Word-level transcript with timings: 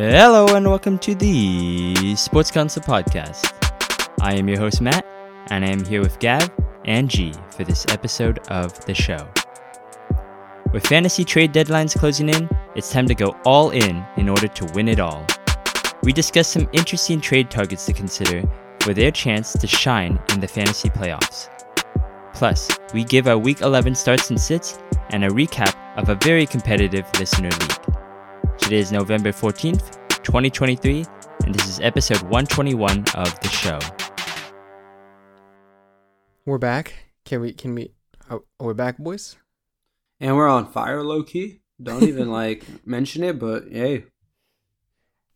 Hello 0.00 0.46
and 0.54 0.64
welcome 0.64 0.96
to 1.00 1.12
the 1.16 2.14
Sports 2.14 2.52
Council 2.52 2.80
Podcast. 2.80 3.52
I 4.20 4.36
am 4.36 4.48
your 4.48 4.60
host 4.60 4.80
Matt, 4.80 5.04
and 5.48 5.64
I 5.64 5.70
am 5.70 5.84
here 5.84 6.00
with 6.00 6.20
Gav 6.20 6.48
and 6.84 7.10
G 7.10 7.34
for 7.50 7.64
this 7.64 7.84
episode 7.88 8.38
of 8.46 8.78
the 8.84 8.94
show. 8.94 9.28
With 10.72 10.86
fantasy 10.86 11.24
trade 11.24 11.52
deadlines 11.52 11.98
closing 11.98 12.28
in, 12.28 12.48
it's 12.76 12.92
time 12.92 13.08
to 13.08 13.14
go 13.16 13.36
all 13.44 13.70
in 13.70 14.06
in 14.16 14.28
order 14.28 14.46
to 14.46 14.72
win 14.72 14.86
it 14.86 15.00
all. 15.00 15.26
We 16.04 16.12
discuss 16.12 16.46
some 16.46 16.68
interesting 16.72 17.20
trade 17.20 17.50
targets 17.50 17.84
to 17.86 17.92
consider 17.92 18.48
for 18.78 18.94
their 18.94 19.10
chance 19.10 19.52
to 19.54 19.66
shine 19.66 20.20
in 20.32 20.38
the 20.38 20.46
fantasy 20.46 20.90
playoffs. 20.90 21.48
Plus, 22.34 22.70
we 22.94 23.02
give 23.02 23.26
our 23.26 23.36
Week 23.36 23.62
11 23.62 23.96
starts 23.96 24.30
and 24.30 24.40
sits 24.40 24.78
and 25.10 25.24
a 25.24 25.28
recap 25.30 25.74
of 25.96 26.08
a 26.08 26.14
very 26.14 26.46
competitive 26.46 27.04
listener 27.18 27.50
league. 27.50 27.77
Today 28.68 28.80
is 28.80 28.92
November 28.92 29.32
14th, 29.32 29.96
2023, 30.22 31.02
and 31.46 31.54
this 31.54 31.66
is 31.66 31.80
episode 31.80 32.20
121 32.24 32.98
of 33.14 33.40
the 33.40 33.48
show. 33.48 33.78
We're 36.44 36.58
back. 36.58 36.92
Can 37.24 37.40
we? 37.40 37.54
Can 37.54 37.74
we? 37.74 37.94
Oh, 38.30 38.44
we're 38.60 38.74
back, 38.74 38.98
boys. 38.98 39.36
And 40.20 40.36
we're 40.36 40.48
on 40.48 40.70
fire, 40.70 41.02
low 41.02 41.22
key. 41.22 41.60
Don't 41.82 42.02
even 42.02 42.30
like 42.30 42.66
mention 42.84 43.24
it, 43.24 43.38
but 43.38 43.72
hey, 43.72 44.04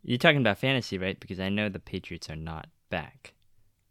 You're 0.03 0.19
talking 0.19 0.43
about 0.43 0.59
fantasy, 0.59 0.99
right? 0.99 1.19
Because 1.19 1.41
I 1.41 1.49
know 1.49 1.71
the 1.71 1.79
Patriots 1.79 2.29
are 2.29 2.37
not 2.37 2.69
back, 2.91 3.33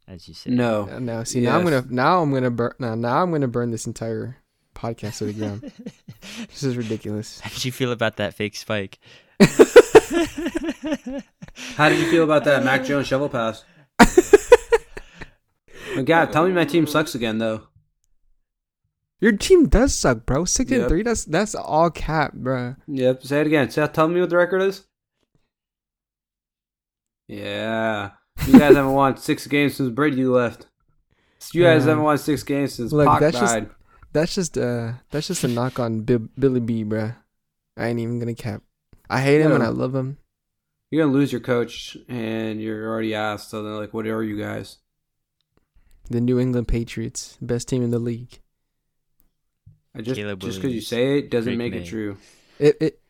as 0.07 0.27
you 0.27 0.35
said. 0.35 0.53
no. 0.53 0.87
Uh, 0.87 0.99
now, 0.99 1.23
see, 1.23 1.41
now 1.41 1.57
I'm 1.57 1.63
gonna 1.63 1.83
now 1.89 2.21
I'm 2.21 2.31
gonna 2.31 2.51
burn 2.51 2.73
now, 2.77 2.93
now 2.93 3.23
I'm 3.23 3.31
gonna 3.31 3.47
burn 3.47 3.71
this 3.71 3.87
entire 3.87 4.37
podcast 4.75 5.17
to 5.17 5.25
the 5.25 5.33
ground. 5.33 5.61
this 6.47 6.61
is 6.61 6.77
ridiculous. 6.77 7.39
How 7.39 7.49
did 7.49 7.65
you 7.65 7.71
feel 7.71 7.91
about 7.91 8.17
that 8.17 8.35
fake 8.35 8.55
spike? 8.55 8.99
How 11.75 11.89
did 11.89 11.99
you 11.99 12.09
feel 12.09 12.23
about 12.23 12.43
that 12.45 12.63
Mac 12.63 12.83
Jones 12.85 13.07
shovel 13.07 13.29
pass? 13.29 13.63
Oh, 15.97 16.03
God, 16.03 16.31
tell 16.31 16.45
me 16.47 16.53
my 16.53 16.63
team 16.65 16.87
sucks 16.87 17.15
again, 17.15 17.37
though. 17.37 17.67
Your 19.19 19.33
team 19.33 19.67
does 19.67 19.93
suck, 19.93 20.25
bro. 20.25 20.45
Six 20.45 20.71
and 20.71 20.87
three. 20.87 21.03
That's 21.03 21.25
that's 21.25 21.53
all 21.53 21.89
cap, 21.91 22.33
bro. 22.33 22.75
Yep, 22.87 23.23
say 23.23 23.41
it 23.41 23.47
again. 23.47 23.69
Say, 23.69 23.85
tell 23.87 24.07
me 24.07 24.19
what 24.19 24.29
the 24.31 24.37
record 24.37 24.61
is. 24.63 24.85
Yeah, 27.27 28.11
you 28.47 28.53
guys 28.53 28.75
haven't 28.75 28.93
won 28.93 29.17
six 29.29 29.45
games 29.47 29.75
since 29.75 29.89
Brady 29.89 30.25
left. 30.25 30.67
You 31.53 31.63
guys 31.63 31.83
Yeah. 31.83 31.89
haven't 31.89 32.03
won 32.03 32.17
six 32.17 32.43
games 32.43 32.73
since 32.75 32.91
Look, 32.91 33.07
Pac 33.07 33.19
that's 33.19 33.39
just- 33.39 33.61
That's 34.13 34.35
just 34.35 34.57
uh 34.57 34.93
that's 35.11 35.27
just 35.27 35.43
a 35.43 35.47
knock 35.47 35.79
on 35.79 36.01
Bi- 36.01 36.17
Billy 36.39 36.59
B, 36.59 36.83
bro. 36.83 37.11
I 37.77 37.87
ain't 37.87 37.99
even 37.99 38.19
gonna 38.19 38.33
cap. 38.35 38.61
I 39.11 39.19
hate 39.21 39.41
him 39.41 39.51
and 39.51 39.63
I 39.63 39.67
love 39.67 39.93
him. 39.93 40.17
You're 40.89 41.03
gonna 41.05 41.13
lose 41.17 41.31
your 41.31 41.41
coach, 41.41 41.95
and 42.09 42.61
you're 42.61 42.87
already 42.89 43.13
asked. 43.15 43.49
So 43.49 43.63
they're 43.63 43.73
like, 43.73 43.93
"What 43.93 44.05
are 44.07 44.23
you 44.23 44.37
guys?" 44.37 44.77
The 46.09 46.19
New 46.21 46.39
England 46.39 46.67
Patriots, 46.67 47.37
best 47.41 47.67
team 47.69 47.83
in 47.83 47.91
the 47.91 47.99
league. 47.99 48.39
I 49.95 50.01
just 50.01 50.17
Caleb 50.19 50.39
just 50.39 50.59
because 50.61 50.73
you 50.73 50.81
say 50.81 51.19
it 51.19 51.29
doesn't 51.29 51.57
make 51.57 51.71
May. 51.73 51.79
it 51.79 51.85
true. 51.85 52.17
It 52.59 52.77
it 52.81 53.01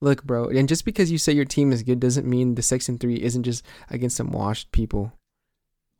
look, 0.00 0.24
bro, 0.24 0.48
and 0.48 0.68
just 0.68 0.84
because 0.84 1.10
you 1.10 1.18
say 1.18 1.32
your 1.32 1.44
team 1.46 1.72
is 1.72 1.82
good 1.82 2.00
doesn't 2.00 2.26
mean 2.26 2.54
the 2.54 2.62
six 2.62 2.88
and 2.88 2.98
three 3.00 3.16
isn't 3.22 3.42
just 3.44 3.64
against 3.90 4.16
some 4.16 4.30
washed 4.32 4.70
people. 4.72 5.12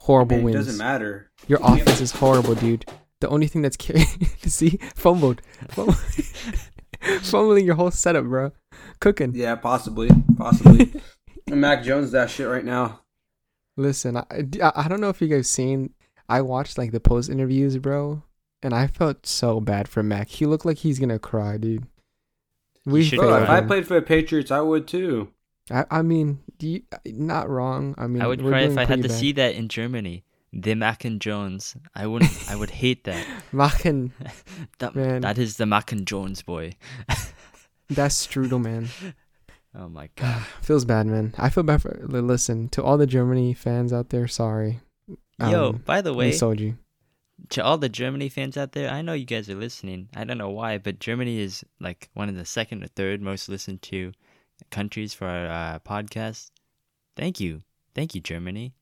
Horrible 0.00 0.36
Man, 0.36 0.40
it 0.40 0.44
wins. 0.44 0.56
doesn't 0.66 0.78
matter. 0.78 1.30
Your 1.48 1.60
offense 1.62 2.00
is 2.00 2.12
horrible, 2.12 2.54
dude. 2.54 2.86
The 3.20 3.28
only 3.28 3.46
thing 3.46 3.60
that's 3.62 3.76
carrying, 3.86 4.06
see, 4.46 4.78
fumbled, 4.94 5.42
Fum- 5.68 5.92
fumbling 7.22 7.66
your 7.66 7.74
whole 7.74 7.90
setup, 7.90 8.24
bro. 8.24 8.52
Cooking. 9.00 9.32
Yeah, 9.34 9.56
possibly, 9.56 10.10
possibly. 10.36 10.92
And 11.46 11.60
Mac 11.62 11.82
Jones, 11.82 12.12
that 12.12 12.30
shit 12.30 12.46
right 12.46 12.64
now. 12.64 13.00
Listen, 13.76 14.16
I, 14.16 14.24
I 14.62 14.72
I 14.76 14.88
don't 14.88 15.00
know 15.00 15.08
if 15.08 15.20
you 15.20 15.26
guys 15.26 15.50
seen. 15.50 15.94
I 16.28 16.42
watched 16.42 16.78
like 16.78 16.92
the 16.92 17.00
post 17.00 17.28
interviews, 17.28 17.76
bro, 17.78 18.22
and 18.62 18.72
I 18.72 18.86
felt 18.86 19.26
so 19.26 19.58
bad 19.58 19.88
for 19.88 20.02
Mac. 20.04 20.28
He 20.28 20.46
looked 20.46 20.64
like 20.64 20.78
he's 20.78 21.00
gonna 21.00 21.18
cry, 21.18 21.56
dude. 21.56 21.86
We 22.86 23.02
should 23.02 23.18
Bro, 23.18 23.42
if 23.42 23.48
I 23.48 23.62
played 23.62 23.86
for 23.86 23.94
the 23.94 24.02
Patriots, 24.02 24.52
I 24.52 24.60
would 24.60 24.86
too. 24.86 25.32
I, 25.70 25.86
I 25.90 26.02
mean, 26.02 26.40
do 26.58 26.68
you, 26.68 26.82
not 27.06 27.48
wrong. 27.48 27.94
I 27.98 28.06
mean, 28.06 28.22
I 28.22 28.26
would 28.28 28.42
we're 28.42 28.50
cry 28.50 28.60
if 28.60 28.68
doing 28.68 28.78
I 28.78 28.84
had 28.84 29.02
to 29.02 29.08
bad. 29.08 29.18
see 29.18 29.32
that 29.32 29.54
in 29.54 29.68
Germany. 29.68 30.24
The 30.52 30.74
Mac 30.74 31.04
and 31.04 31.20
Jones. 31.20 31.76
I 31.94 32.06
wouldn't. 32.06 32.32
I 32.48 32.56
would 32.56 32.70
hate 32.70 33.04
that. 33.04 33.24
Machen, 33.52 34.12
that. 34.78 34.94
Man. 34.94 35.22
That 35.22 35.38
is 35.38 35.56
the 35.56 35.66
Mac 35.66 35.92
and 35.92 36.06
Jones 36.06 36.42
boy. 36.42 36.74
That's 37.90 38.26
strudel, 38.26 38.62
man. 38.62 38.88
Oh 39.72 39.88
my 39.88 40.08
god. 40.16 40.42
Feels 40.62 40.84
bad, 40.84 41.06
man. 41.06 41.32
I 41.38 41.48
feel 41.48 41.62
bad 41.62 41.80
for. 41.82 41.96
Listen 42.02 42.68
to 42.70 42.82
all 42.82 42.98
the 42.98 43.06
Germany 43.06 43.54
fans 43.54 43.92
out 43.92 44.08
there. 44.10 44.26
Sorry, 44.26 44.80
Yo, 45.38 45.68
Um, 45.68 45.76
by 45.86 46.00
the 46.00 46.10
we 46.12 46.18
way, 46.26 46.32
sold 46.32 46.58
you. 46.58 46.76
to 47.50 47.62
all 47.62 47.78
the 47.78 47.88
Germany 47.88 48.28
fans 48.28 48.56
out 48.56 48.72
there, 48.72 48.90
I 48.90 49.00
know 49.00 49.12
you 49.12 49.24
guys 49.24 49.48
are 49.48 49.54
listening. 49.54 50.08
I 50.16 50.24
don't 50.24 50.38
know 50.38 50.50
why, 50.50 50.78
but 50.78 50.98
Germany 50.98 51.38
is 51.38 51.62
like 51.78 52.08
one 52.14 52.28
of 52.28 52.34
the 52.34 52.44
second 52.44 52.82
or 52.82 52.88
third 52.88 53.22
most 53.22 53.48
listened 53.48 53.80
to 53.82 54.10
countries 54.70 55.14
for 55.14 55.28
our 55.28 55.46
uh, 55.46 55.78
podcast. 55.78 56.50
Thank 57.16 57.38
you. 57.38 57.62
Thank 57.94 58.16
you, 58.16 58.20
Germany. 58.20 58.74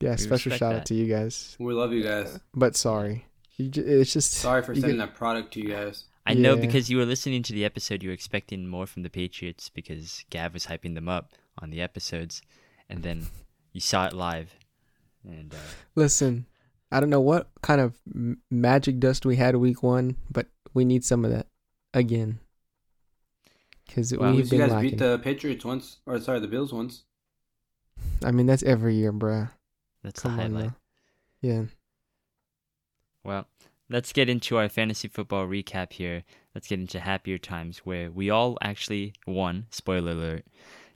Yeah, 0.00 0.10
we 0.10 0.16
special 0.16 0.50
shout 0.50 0.72
that. 0.72 0.80
out 0.80 0.86
to 0.86 0.94
you 0.96 1.06
guys. 1.06 1.54
We 1.60 1.72
love 1.72 1.92
you 1.92 2.02
guys. 2.02 2.36
But 2.52 2.74
sorry, 2.74 3.26
you 3.58 3.68
ju- 3.68 3.84
it's 3.86 4.12
just 4.12 4.32
Sorry 4.32 4.62
for 4.62 4.74
sending 4.74 4.96
get- 4.96 5.06
that 5.06 5.14
product 5.14 5.52
to 5.54 5.60
you 5.60 5.68
guys. 5.68 6.06
I 6.26 6.34
know 6.34 6.56
because 6.56 6.88
you 6.90 6.98
were 6.98 7.06
listening 7.06 7.42
to 7.44 7.52
the 7.52 7.64
episode, 7.64 8.02
you 8.02 8.10
were 8.10 8.14
expecting 8.14 8.66
more 8.66 8.86
from 8.86 9.02
the 9.02 9.10
Patriots 9.10 9.68
because 9.68 10.24
Gav 10.30 10.52
was 10.54 10.66
hyping 10.66 10.94
them 10.94 11.08
up 11.08 11.32
on 11.58 11.70
the 11.70 11.80
episodes, 11.80 12.42
and 12.88 13.02
then 13.02 13.26
you 13.72 13.80
saw 13.80 14.06
it 14.06 14.12
live. 14.12 14.54
And 15.24 15.52
uh, 15.52 15.56
Listen, 15.96 16.46
I 16.92 17.00
don't 17.00 17.10
know 17.10 17.20
what 17.20 17.48
kind 17.62 17.80
of 17.80 17.94
magic 18.50 19.00
dust 19.00 19.26
we 19.26 19.36
had 19.36 19.56
week 19.56 19.82
one, 19.82 20.16
but 20.30 20.46
we 20.74 20.84
need 20.84 21.04
some 21.04 21.24
of 21.24 21.30
that 21.32 21.46
again. 21.94 22.38
Because 23.86 24.12
Well, 24.16 24.28
at 24.30 24.36
we've 24.36 24.40
least 24.42 24.52
you 24.52 24.58
guys 24.58 24.70
lacking. 24.70 24.90
beat 24.90 24.98
the 24.98 25.18
Patriots 25.18 25.64
once, 25.64 25.98
or 26.06 26.20
sorry, 26.20 26.38
the 26.40 26.46
Bills 26.48 26.72
once. 26.72 27.04
I 28.24 28.30
mean, 28.30 28.46
that's 28.46 28.62
every 28.62 28.94
year, 28.94 29.12
bruh. 29.12 29.50
that's 30.04 30.20
Come 30.20 30.36
the 30.36 30.42
on, 30.44 30.52
highlight. 30.52 30.66
now. 30.66 30.76
Yeah. 31.42 31.62
Well, 33.24 33.46
let's 33.90 34.12
get 34.12 34.30
into 34.30 34.56
our 34.56 34.68
fantasy 34.68 35.08
football 35.08 35.46
recap 35.46 35.92
here. 35.92 36.22
Let's 36.54 36.68
get 36.68 36.78
into 36.78 37.00
happier 37.00 37.36
times 37.36 37.78
where 37.78 38.10
we 38.10 38.30
all 38.30 38.56
actually 38.62 39.12
won. 39.26 39.66
Spoiler 39.70 40.12
alert. 40.12 40.44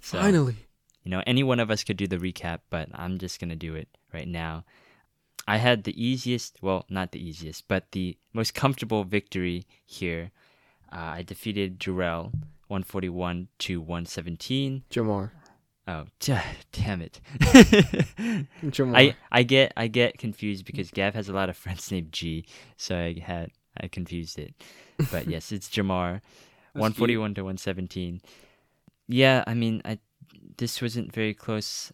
So, 0.01 0.19
Finally. 0.19 0.57
You 1.03 1.11
know, 1.11 1.23
any 1.27 1.43
one 1.43 1.61
of 1.61 1.71
us 1.71 1.85
could 1.85 1.99
do 1.99 2.07
the 2.07 2.17
recap, 2.17 2.61
but 2.71 2.89
I'm 2.95 3.19
just 3.19 3.39
going 3.39 3.51
to 3.51 3.57
do 3.57 3.75
it 3.75 3.89
right 4.13 4.29
now. 4.29 4.65
I 5.47 5.59
had 5.59 5.85
the 5.85 6.03
easiest, 6.03 6.63
well, 6.63 6.87
not 6.89 7.13
the 7.13 7.23
easiest, 7.23 7.69
but 7.69 7.93
the 7.93 8.17
most 8.33 8.55
comfortable 8.55 9.05
victory 9.05 9.67
here. 9.85 10.31
Uh, 10.91 11.19
I 11.19 11.23
defeated 11.23 11.79
Jarrell 11.79 12.33
141 12.69 13.49
to 13.59 13.81
117. 13.81 14.85
Jamar. 14.91 15.33
Oh, 15.87 16.05
damn 16.73 17.03
it. 17.03 17.21
I, 18.79 19.17
I 19.31 19.43
get 19.43 19.73
I 19.77 19.87
get 19.87 20.19
confused 20.19 20.65
because 20.65 20.91
Gav 20.91 21.15
has 21.15 21.29
a 21.29 21.33
lot 21.33 21.51
of 21.51 21.57
friends 21.57 21.91
named 21.91 22.13
G, 22.13 22.47
so 22.77 22.97
I 22.97 23.19
had 23.21 23.51
I 23.79 23.89
confused 23.89 24.39
it. 24.39 24.55
But 25.11 25.27
yes, 25.29 25.53
it's 25.53 25.69
Jamar, 25.69 26.23
one 26.73 26.93
forty 26.93 27.17
one 27.17 27.35
to 27.35 27.45
one 27.45 27.59
seventeen. 27.59 28.23
Yeah, 29.09 29.45
I 29.47 29.53
mean, 29.53 29.83
I 29.85 29.99
this 30.57 30.81
wasn't 30.81 31.13
very 31.13 31.35
close. 31.35 31.93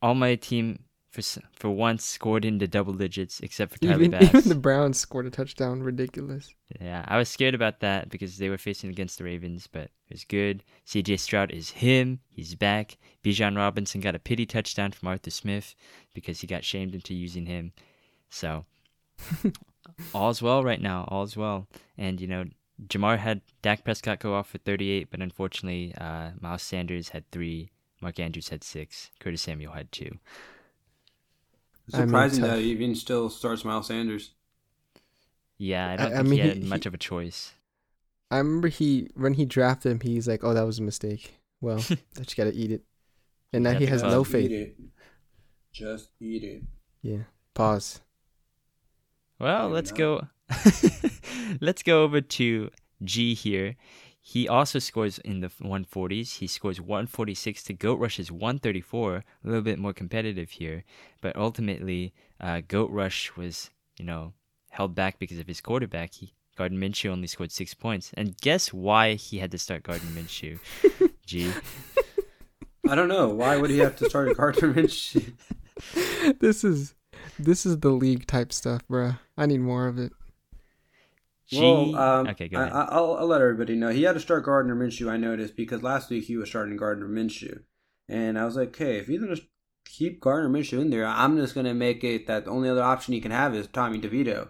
All 0.00 0.14
my 0.14 0.36
team 0.36 0.84
for 1.12 1.22
for 1.52 1.70
once 1.70 2.04
scored 2.04 2.44
into 2.44 2.66
double 2.66 2.94
digits, 2.94 3.40
except 3.40 3.72
for 3.72 3.78
Tyler 3.78 4.02
even, 4.02 4.10
Bass. 4.12 4.28
even 4.28 4.48
the 4.48 4.54
Browns 4.54 4.98
scored 4.98 5.26
a 5.26 5.30
touchdown. 5.30 5.82
Ridiculous. 5.82 6.54
Yeah, 6.80 7.04
I 7.06 7.18
was 7.18 7.28
scared 7.28 7.54
about 7.54 7.80
that 7.80 8.08
because 8.08 8.38
they 8.38 8.48
were 8.48 8.58
facing 8.58 8.88
against 8.88 9.18
the 9.18 9.24
Ravens, 9.24 9.66
but 9.66 9.90
it 10.08 10.12
was 10.12 10.24
good. 10.24 10.64
CJ 10.86 11.20
Stroud 11.20 11.50
is 11.50 11.70
him. 11.70 12.20
He's 12.30 12.54
back. 12.54 12.96
Bijan 13.22 13.56
Robinson 13.56 14.00
got 14.00 14.14
a 14.14 14.18
pity 14.18 14.46
touchdown 14.46 14.92
from 14.92 15.08
Arthur 15.08 15.30
Smith 15.30 15.74
because 16.14 16.40
he 16.40 16.46
got 16.46 16.64
shamed 16.64 16.94
into 16.94 17.14
using 17.14 17.44
him. 17.44 17.72
So, 18.30 18.64
all's 20.14 20.40
well 20.40 20.64
right 20.64 20.80
now. 20.80 21.04
All's 21.08 21.36
well. 21.36 21.68
And, 21.98 22.20
you 22.20 22.26
know, 22.26 22.44
Jamar 22.86 23.18
had 23.18 23.42
Dak 23.60 23.84
Prescott 23.84 24.20
go 24.20 24.34
off 24.34 24.48
for 24.48 24.58
38, 24.58 25.08
but 25.10 25.20
unfortunately, 25.20 25.94
uh, 25.98 26.30
Miles 26.40 26.62
Sanders 26.62 27.10
had 27.10 27.30
three. 27.30 27.70
Mark 28.00 28.18
Andrews 28.18 28.48
had 28.48 28.64
six. 28.64 29.10
Curtis 29.20 29.42
Samuel 29.42 29.72
had 29.72 29.92
two. 29.92 30.18
It's 31.86 31.94
I 31.96 32.00
mean, 32.00 32.08
surprising 32.08 32.42
that 32.42 32.58
he 32.58 32.70
even 32.70 32.94
still 32.94 33.28
starts 33.30 33.64
Miles 33.64 33.88
Sanders. 33.88 34.30
Yeah, 35.58 35.88
I 35.88 35.92
I- 35.92 35.96
don't 35.96 36.12
I 36.12 36.16
think 36.16 36.28
mean, 36.28 36.40
he 36.42 36.48
had 36.48 36.56
he- 36.58 36.68
much 36.68 36.84
he- 36.84 36.88
of 36.88 36.94
a 36.94 36.98
choice. 36.98 37.52
I 38.30 38.38
remember 38.38 38.68
he 38.68 39.08
when 39.14 39.34
he 39.34 39.44
drafted 39.44 39.92
him, 39.92 40.00
he's 40.00 40.26
like, 40.26 40.42
"Oh, 40.42 40.54
that 40.54 40.64
was 40.66 40.78
a 40.78 40.82
mistake." 40.82 41.34
Well, 41.60 41.78
I 41.90 42.22
just 42.22 42.36
gotta 42.36 42.52
eat 42.54 42.70
it. 42.72 42.82
And 43.52 43.64
now 43.64 43.72
he 43.74 43.86
has 43.86 44.00
because- 44.02 44.14
no 44.14 44.22
Eat 44.22 44.28
faith. 44.32 44.50
it. 44.50 44.76
Just 45.72 46.08
eat 46.20 46.42
it. 46.44 46.62
Yeah. 47.02 47.24
Pause. 47.54 48.00
Well, 49.38 49.64
Maybe 49.64 49.74
let's 49.74 49.90
not. 49.90 49.98
go. 49.98 50.26
let's 51.60 51.82
go 51.82 52.02
over 52.04 52.20
to 52.20 52.70
G 53.02 53.34
here. 53.34 53.76
He 54.24 54.48
also 54.48 54.78
scores 54.78 55.18
in 55.18 55.40
the 55.40 55.48
140s. 55.48 56.36
He 56.36 56.46
scores 56.46 56.80
146 56.80 57.64
to 57.64 57.74
Goat 57.74 57.98
Rush's 57.98 58.30
134, 58.30 59.16
a 59.16 59.24
little 59.42 59.62
bit 59.62 59.80
more 59.80 59.92
competitive 59.92 60.52
here. 60.52 60.84
But 61.20 61.34
ultimately, 61.34 62.14
uh, 62.40 62.62
Goat 62.66 62.90
Rush 62.92 63.36
was, 63.36 63.70
you 63.98 64.04
know, 64.04 64.32
held 64.70 64.94
back 64.94 65.18
because 65.18 65.40
of 65.40 65.48
his 65.48 65.60
quarterback. 65.60 66.14
He, 66.14 66.34
Gardner 66.56 66.78
Minshew 66.78 67.10
only 67.10 67.26
scored 67.26 67.50
six 67.50 67.74
points. 67.74 68.12
And 68.14 68.36
guess 68.40 68.72
why 68.72 69.14
he 69.14 69.38
had 69.38 69.50
to 69.50 69.58
start 69.58 69.82
Gardner 69.82 70.10
Minshew? 70.22 70.60
G. 71.26 71.50
I 72.88 72.94
don't 72.94 73.08
know. 73.08 73.28
Why 73.28 73.56
would 73.56 73.70
he 73.70 73.78
have 73.78 73.96
to 73.96 74.08
start 74.08 74.36
Gardner 74.36 74.72
Minshew? 74.72 75.32
this 76.38 76.62
is 76.62 76.94
this 77.40 77.66
is 77.66 77.80
the 77.80 77.90
league 77.90 78.28
type 78.28 78.52
stuff, 78.52 78.86
bruh. 78.88 79.18
I 79.36 79.46
need 79.46 79.60
more 79.60 79.88
of 79.88 79.98
it. 79.98 80.12
G. 81.48 81.60
Well, 81.60 81.96
um, 81.96 82.28
okay, 82.28 82.48
go 82.48 82.58
I, 82.58 82.62
ahead. 82.62 82.72
I, 82.72 83.00
will 83.00 83.16
I'll 83.16 83.26
let 83.26 83.40
everybody 83.40 83.76
know. 83.76 83.88
He 83.88 84.02
had 84.02 84.14
to 84.14 84.20
start 84.20 84.44
Gardner 84.44 84.74
Minshew, 84.74 85.10
I 85.10 85.16
noticed, 85.16 85.56
because 85.56 85.82
last 85.82 86.10
week 86.10 86.24
he 86.24 86.36
was 86.36 86.48
starting 86.48 86.76
Gardner 86.76 87.08
Minshew. 87.08 87.62
And 88.08 88.38
I 88.38 88.44
was 88.44 88.56
like, 88.56 88.68
okay, 88.68 88.98
if 88.98 89.06
he's 89.06 89.20
going 89.20 89.34
to 89.34 89.42
keep 89.84 90.20
Gardner 90.20 90.48
Minshew 90.48 90.80
in 90.80 90.90
there, 90.90 91.06
I'm 91.06 91.36
just 91.36 91.54
going 91.54 91.66
to 91.66 91.74
make 91.74 92.04
it 92.04 92.26
that 92.26 92.44
the 92.44 92.50
only 92.50 92.68
other 92.68 92.82
option 92.82 93.14
he 93.14 93.20
can 93.20 93.30
have 93.30 93.54
is 93.54 93.66
Tommy 93.66 94.00
DeVito. 94.00 94.48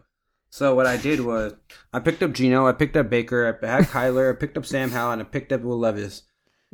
So 0.51 0.75
what 0.75 0.87
I 0.87 0.99
did 0.99 1.21
was 1.21 1.55
I 1.95 2.01
picked 2.01 2.23
up 2.23 2.33
Gino, 2.33 2.67
I 2.67 2.73
picked 2.73 2.97
up 2.97 3.09
Baker, 3.09 3.59
I 3.63 3.67
had 3.67 3.85
Kyler, 3.85 4.35
I 4.35 4.39
picked 4.39 4.59
up 4.59 4.67
Sam 4.67 4.91
Howell, 4.91 5.13
and 5.13 5.23
I 5.23 5.25
picked 5.25 5.51
up 5.51 5.63
Will 5.63 5.79
Levis. 5.79 6.25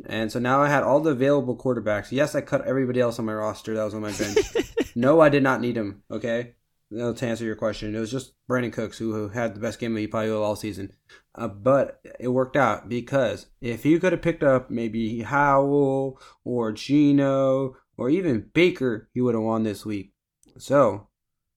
And 0.07 0.31
so 0.33 0.39
now 0.39 0.63
I 0.63 0.69
had 0.69 0.83
all 0.83 1.01
the 1.01 1.11
available 1.11 1.57
quarterbacks. 1.57 2.11
Yes, 2.11 2.35
I 2.35 2.41
cut 2.41 2.67
everybody 2.67 3.01
else 3.01 3.19
on 3.19 3.25
my 3.25 3.35
roster 3.35 3.75
that 3.75 3.85
was 3.85 3.95
on 3.95 4.03
my 4.03 4.13
bench. 4.13 4.37
no, 4.97 5.21
I 5.21 5.29
did 5.29 5.43
not 5.43 5.61
need 5.61 5.77
him. 5.77 6.03
Okay, 6.11 6.55
no, 6.91 7.13
to 7.13 7.27
answer 7.27 7.45
your 7.45 7.57
question, 7.57 7.95
it 7.95 7.99
was 8.01 8.11
just 8.11 8.33
Brandin 8.49 8.73
Cooks 8.73 8.99
who, 8.99 9.13
who 9.13 9.29
had 9.29 9.55
the 9.55 9.61
best 9.61 9.79
game 9.79 9.95
he 9.97 10.07
probably 10.07 10.31
will 10.31 10.43
all 10.43 10.57
season. 10.57 10.93
Uh, 11.35 11.49
but 11.49 12.01
it 12.19 12.29
worked 12.29 12.57
out 12.57 12.89
because 12.89 13.47
if 13.61 13.85
you 13.85 14.01
could 14.01 14.13
have 14.13 14.23
picked 14.23 14.43
up 14.43 14.71
maybe 14.71 15.21
Howell 15.23 16.21
or 16.45 16.73
Gino 16.73 17.77
or 17.97 18.09
even 18.11 18.51
Baker, 18.55 19.09
he 19.13 19.21
would 19.21 19.35
have 19.35 19.45
won 19.45 19.65
this 19.65 19.85
week. 19.85 20.13
So 20.57 21.09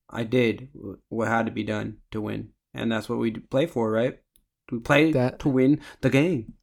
I 0.10 0.24
did 0.24 0.70
what 1.10 1.28
had 1.30 1.46
to 1.46 1.52
be 1.52 1.64
done 1.64 1.98
to 2.12 2.22
win, 2.22 2.50
and 2.74 2.92
that's 2.92 3.08
what 3.08 3.20
we 3.20 3.32
play 3.32 3.66
for, 3.66 3.90
right? 3.90 4.20
We 4.72 4.80
play 4.80 5.12
That- 5.12 5.40
to 5.40 5.50
win 5.50 5.80
the 6.02 6.10
game. 6.10 6.54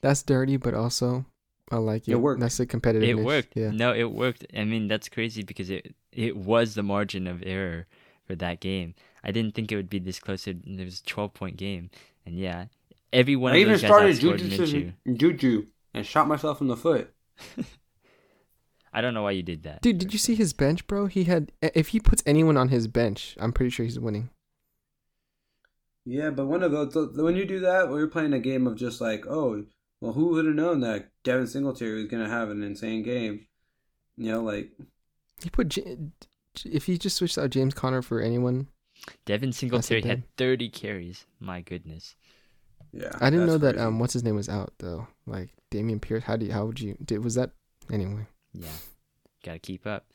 That's 0.00 0.22
dirty, 0.22 0.56
but 0.56 0.74
also 0.74 1.26
I 1.70 1.76
like 1.78 2.06
it. 2.08 2.12
It 2.12 2.16
worked. 2.16 2.40
That's 2.40 2.56
the 2.58 2.66
competitive. 2.66 3.08
it 3.08 3.22
worked. 3.22 3.56
Yeah. 3.56 3.70
No, 3.70 3.92
it 3.92 4.10
worked. 4.12 4.46
I 4.56 4.64
mean, 4.64 4.88
that's 4.88 5.08
crazy 5.08 5.42
because 5.42 5.68
it 5.70 5.94
it 6.12 6.36
was 6.36 6.74
the 6.74 6.82
margin 6.82 7.26
of 7.26 7.42
error 7.44 7.86
for 8.26 8.34
that 8.36 8.60
game. 8.60 8.94
I 9.24 9.30
didn't 9.30 9.54
think 9.54 9.72
it 9.72 9.76
would 9.76 9.90
be 9.90 9.98
this 9.98 10.18
close. 10.18 10.46
It 10.46 10.58
it 10.66 10.84
was 10.84 11.00
a 11.00 11.04
12 11.04 11.34
point 11.34 11.56
game. 11.56 11.90
And 12.24 12.38
yeah, 12.38 12.66
every 13.12 13.36
one 13.36 13.52
I 13.52 13.56
of 13.56 13.60
even 13.60 13.72
those 13.72 13.82
guys 13.82 13.88
started 13.88 14.16
outscored 14.16 14.38
Juju, 14.38 14.92
Minshew. 15.06 15.16
Juju 15.16 15.66
and 15.94 16.06
shot 16.06 16.28
myself 16.28 16.60
in 16.60 16.68
the 16.68 16.76
foot. 16.76 17.12
I 18.92 19.00
don't 19.02 19.14
know 19.14 19.22
why 19.22 19.32
you 19.32 19.42
did 19.42 19.62
that. 19.64 19.82
Dude, 19.82 19.98
did 19.98 20.12
you 20.12 20.18
see 20.18 20.34
his 20.34 20.52
bench, 20.52 20.86
bro? 20.86 21.06
He 21.06 21.24
had. 21.24 21.52
If 21.60 21.88
he 21.88 22.00
puts 22.00 22.22
anyone 22.24 22.56
on 22.56 22.68
his 22.68 22.88
bench, 22.88 23.36
I'm 23.38 23.52
pretty 23.52 23.70
sure 23.70 23.84
he's 23.84 24.00
winning. 24.00 24.30
Yeah, 26.06 26.30
but 26.30 26.46
one 26.46 26.62
of 26.62 26.72
those 26.72 26.94
when 27.16 27.36
you 27.36 27.44
do 27.44 27.60
that, 27.60 27.88
when 27.88 27.98
you're 27.98 28.06
playing 28.06 28.32
a 28.32 28.38
game 28.38 28.66
of 28.66 28.76
just 28.76 29.00
like, 29.00 29.26
oh, 29.26 29.64
well, 30.00 30.12
who 30.12 30.28
would 30.28 30.46
have 30.46 30.54
known 30.54 30.80
that 30.80 31.10
Devin 31.24 31.46
Singletary 31.46 32.02
was 32.02 32.10
gonna 32.10 32.28
have 32.28 32.48
an 32.48 32.62
insane 32.62 33.02
game? 33.02 33.46
You 34.16 34.32
know, 34.32 34.42
like 34.42 34.70
He 35.42 35.50
put. 35.50 35.68
J- 35.68 35.98
if 36.64 36.86
he 36.86 36.96
just 36.98 37.16
switched 37.16 37.36
out 37.38 37.50
James 37.50 37.74
Conner 37.74 38.02
for 38.02 38.20
anyone, 38.20 38.68
Devin 39.24 39.52
Singletary 39.52 40.00
dub. 40.00 40.08
had 40.10 40.36
30 40.36 40.68
carries. 40.70 41.26
My 41.40 41.60
goodness. 41.60 42.16
yeah. 42.92 43.10
I 43.20 43.30
didn't 43.30 43.46
that's 43.46 43.52
know 43.52 43.58
that. 43.58 43.74
crazy. 43.74 43.86
Um, 43.86 43.98
what's 43.98 44.12
his 44.12 44.24
name 44.24 44.36
was 44.36 44.48
out 44.48 44.72
though. 44.78 45.06
Like 45.26 45.50
Dameon 45.70 46.00
Pierce. 46.00 46.24
How 46.24 46.36
do 46.36 46.46
you, 46.46 46.52
how 46.52 46.64
would 46.66 46.80
you? 46.80 46.96
Did 47.04 47.22
was 47.22 47.34
that 47.34 47.50
anyway? 47.92 48.26
Yeah, 48.54 48.68
gotta 49.44 49.58
keep 49.58 49.86
up. 49.86 50.06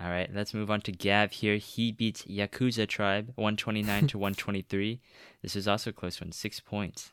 All 0.00 0.08
right, 0.08 0.30
let's 0.32 0.54
move 0.54 0.70
on 0.70 0.80
to 0.82 0.92
Gav 0.92 1.32
here. 1.32 1.56
He 1.56 1.90
beats 1.90 2.22
Yakuza 2.22 2.86
Tribe 2.88 3.32
129 3.34 4.06
to 4.08 4.18
123. 4.18 5.00
This 5.42 5.56
was 5.56 5.66
also 5.66 5.90
a 5.90 5.92
close 5.92 6.20
one, 6.20 6.30
six 6.30 6.60
points. 6.60 7.12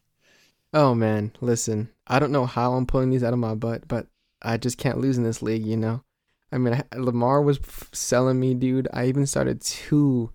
Oh 0.71 0.93
man, 0.93 1.31
listen. 1.41 1.89
I 2.05 2.19
don't 2.19 2.31
know 2.31 2.45
how 2.45 2.73
I'm 2.73 2.85
pulling 2.85 3.09
these 3.09 3.23
out 3.23 3.33
of 3.33 3.39
my 3.39 3.55
butt, 3.55 3.87
but 3.87 4.07
I 4.41 4.57
just 4.57 4.77
can't 4.77 4.99
lose 4.99 5.17
in 5.17 5.23
this 5.23 5.41
league. 5.41 5.65
You 5.65 5.77
know. 5.77 6.03
I 6.55 6.57
mean, 6.57 6.73
I, 6.73 6.97
Lamar 6.97 7.41
was 7.41 7.59
selling 7.91 8.39
me, 8.39 8.53
dude. 8.53 8.87
I 8.93 9.07
even 9.07 9.25
started 9.25 9.59
two, 9.59 10.31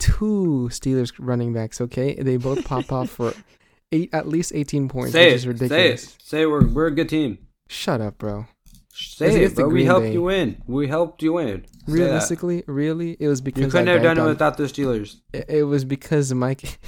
two 0.00 0.68
Steelers 0.72 1.12
running 1.20 1.52
backs. 1.52 1.80
Okay, 1.80 2.14
they 2.16 2.36
both 2.36 2.64
pop 2.64 2.90
off 2.90 3.10
for 3.10 3.32
eight, 3.92 4.10
at 4.12 4.26
least 4.26 4.52
18 4.52 4.88
points, 4.88 5.12
say 5.12 5.26
which 5.26 5.32
it, 5.32 5.36
is 5.36 5.42
say 5.42 5.48
ridiculous. 5.48 6.04
it, 6.04 6.16
say 6.20 6.46
we're 6.46 6.66
we're 6.66 6.88
a 6.88 6.90
good 6.90 7.08
team. 7.08 7.38
Shut 7.68 8.00
up, 8.00 8.18
bro. 8.18 8.46
Say 8.92 9.44
it, 9.44 9.54
bro. 9.54 9.68
We 9.68 9.84
helped 9.84 10.06
Bay. 10.06 10.12
you 10.14 10.22
win. 10.22 10.62
We 10.66 10.88
helped 10.88 11.22
you 11.22 11.34
win. 11.34 11.64
Say 11.64 11.70
that. 11.86 11.92
Realistically, 11.92 12.64
really, 12.66 13.16
it 13.20 13.28
was 13.28 13.40
because 13.40 13.62
you 13.62 13.70
couldn't 13.70 13.88
I 13.88 13.92
have 13.92 14.02
done 14.02 14.18
it 14.18 14.22
on- 14.22 14.26
without 14.26 14.56
the 14.56 14.64
Steelers. 14.64 15.20
It, 15.32 15.44
it 15.48 15.62
was 15.62 15.84
because 15.84 16.34
Mike. 16.34 16.62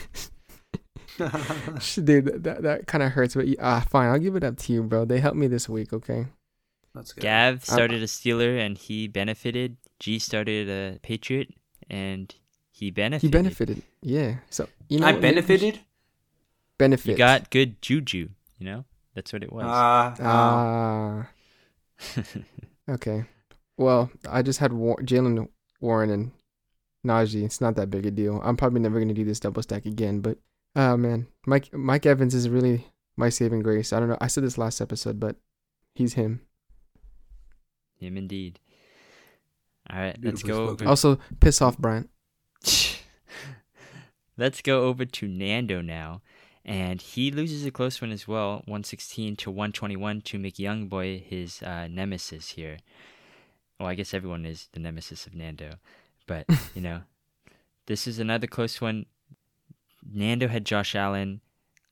Dude, 1.94 2.26
that 2.26 2.42
that, 2.42 2.62
that 2.62 2.86
kind 2.88 3.04
of 3.04 3.12
hurts, 3.12 3.36
but 3.36 3.46
ah, 3.60 3.84
fine. 3.88 4.10
I'll 4.10 4.18
give 4.18 4.34
it 4.34 4.42
up 4.42 4.56
to 4.56 4.72
you, 4.72 4.82
bro. 4.82 5.04
They 5.04 5.20
helped 5.20 5.36
me 5.36 5.46
this 5.46 5.68
week, 5.68 5.92
okay? 5.92 6.26
That's 6.94 7.12
good. 7.12 7.22
Gav 7.22 7.64
started 7.64 8.02
a 8.02 8.06
Steeler 8.06 8.58
and 8.58 8.76
he 8.78 9.06
benefited. 9.08 9.76
G 10.00 10.18
started 10.18 10.68
a 10.68 10.98
Patriot 11.00 11.54
and 11.90 12.34
he 12.70 12.90
benefited. 12.90 13.28
He 13.34 13.38
benefited, 13.42 13.82
yeah. 14.02 14.36
So 14.50 14.68
you 14.88 15.00
know, 15.00 15.06
I 15.06 15.12
what, 15.12 15.22
maybe 15.22 15.36
we 15.36 15.40
should- 15.42 15.46
benefited. 15.48 15.80
Benefit. 16.78 17.10
You 17.10 17.16
got 17.16 17.50
good 17.50 17.82
juju, 17.82 18.28
you 18.58 18.64
know? 18.66 18.84
That's 19.14 19.32
what 19.32 19.42
it 19.42 19.52
was. 19.52 19.64
Ah, 19.66 20.14
Ah, 20.20 21.28
okay. 22.88 23.24
Well, 23.76 24.10
I 24.28 24.42
just 24.42 24.58
had 24.60 24.72
War- 24.72 25.00
Jaylen 25.02 25.48
Warren 25.80 26.10
and 26.10 26.30
Najee. 27.06 27.44
It's 27.44 27.60
not 27.60 27.74
that 27.76 27.90
big 27.90 28.06
a 28.06 28.10
deal. 28.10 28.40
I'm 28.44 28.56
probably 28.56 28.80
never 28.80 28.98
gonna 29.00 29.14
do 29.14 29.24
this 29.24 29.40
double 29.40 29.62
stack 29.62 29.86
again, 29.86 30.20
but 30.20 30.38
oh 30.76 30.96
man, 30.96 31.26
Mike 31.46 31.72
Mike 31.74 32.06
Evans 32.06 32.34
is 32.34 32.48
really 32.48 32.86
my 33.16 33.28
saving 33.28 33.60
grace. 33.62 33.92
I 33.92 33.98
don't 34.00 34.08
know. 34.08 34.18
I 34.20 34.26
said 34.28 34.44
this 34.44 34.58
last 34.58 34.80
episode, 34.80 35.18
but 35.18 35.36
he's 35.94 36.14
him. 36.14 36.40
Him 37.98 38.16
indeed. 38.16 38.60
All 39.90 39.98
right, 39.98 40.16
let's 40.22 40.42
go. 40.42 40.66
spoken. 40.66 40.86
Over, 40.86 40.90
Also, 40.90 41.18
piss 41.40 41.62
off, 41.62 41.78
Bryant. 41.78 42.10
let's 44.36 44.60
go 44.60 44.84
over 44.84 45.04
to 45.04 45.28
Nando 45.28 45.80
now, 45.80 46.20
and 46.64 47.00
he 47.00 47.30
loses 47.30 47.64
a 47.64 47.70
close 47.70 48.00
one 48.00 48.12
as 48.12 48.28
well, 48.28 48.56
116 48.66 49.36
to 49.36 49.50
121 49.50 50.20
to 50.22 50.38
McYoungboy, 50.38 51.24
his 51.24 51.62
uh, 51.62 51.88
nemesis 51.88 52.50
here. 52.50 52.78
Well, 53.80 53.88
I 53.88 53.94
guess 53.94 54.12
everyone 54.12 54.44
is 54.44 54.68
the 54.72 54.80
nemesis 54.80 55.26
of 55.26 55.34
Nando, 55.34 55.74
but 56.26 56.46
you 56.74 56.82
know, 56.82 57.02
this 57.86 58.06
is 58.06 58.18
another 58.18 58.46
close 58.46 58.80
one. 58.80 59.06
Nando 60.10 60.48
had 60.48 60.64
Josh 60.64 60.94
Allen. 60.94 61.40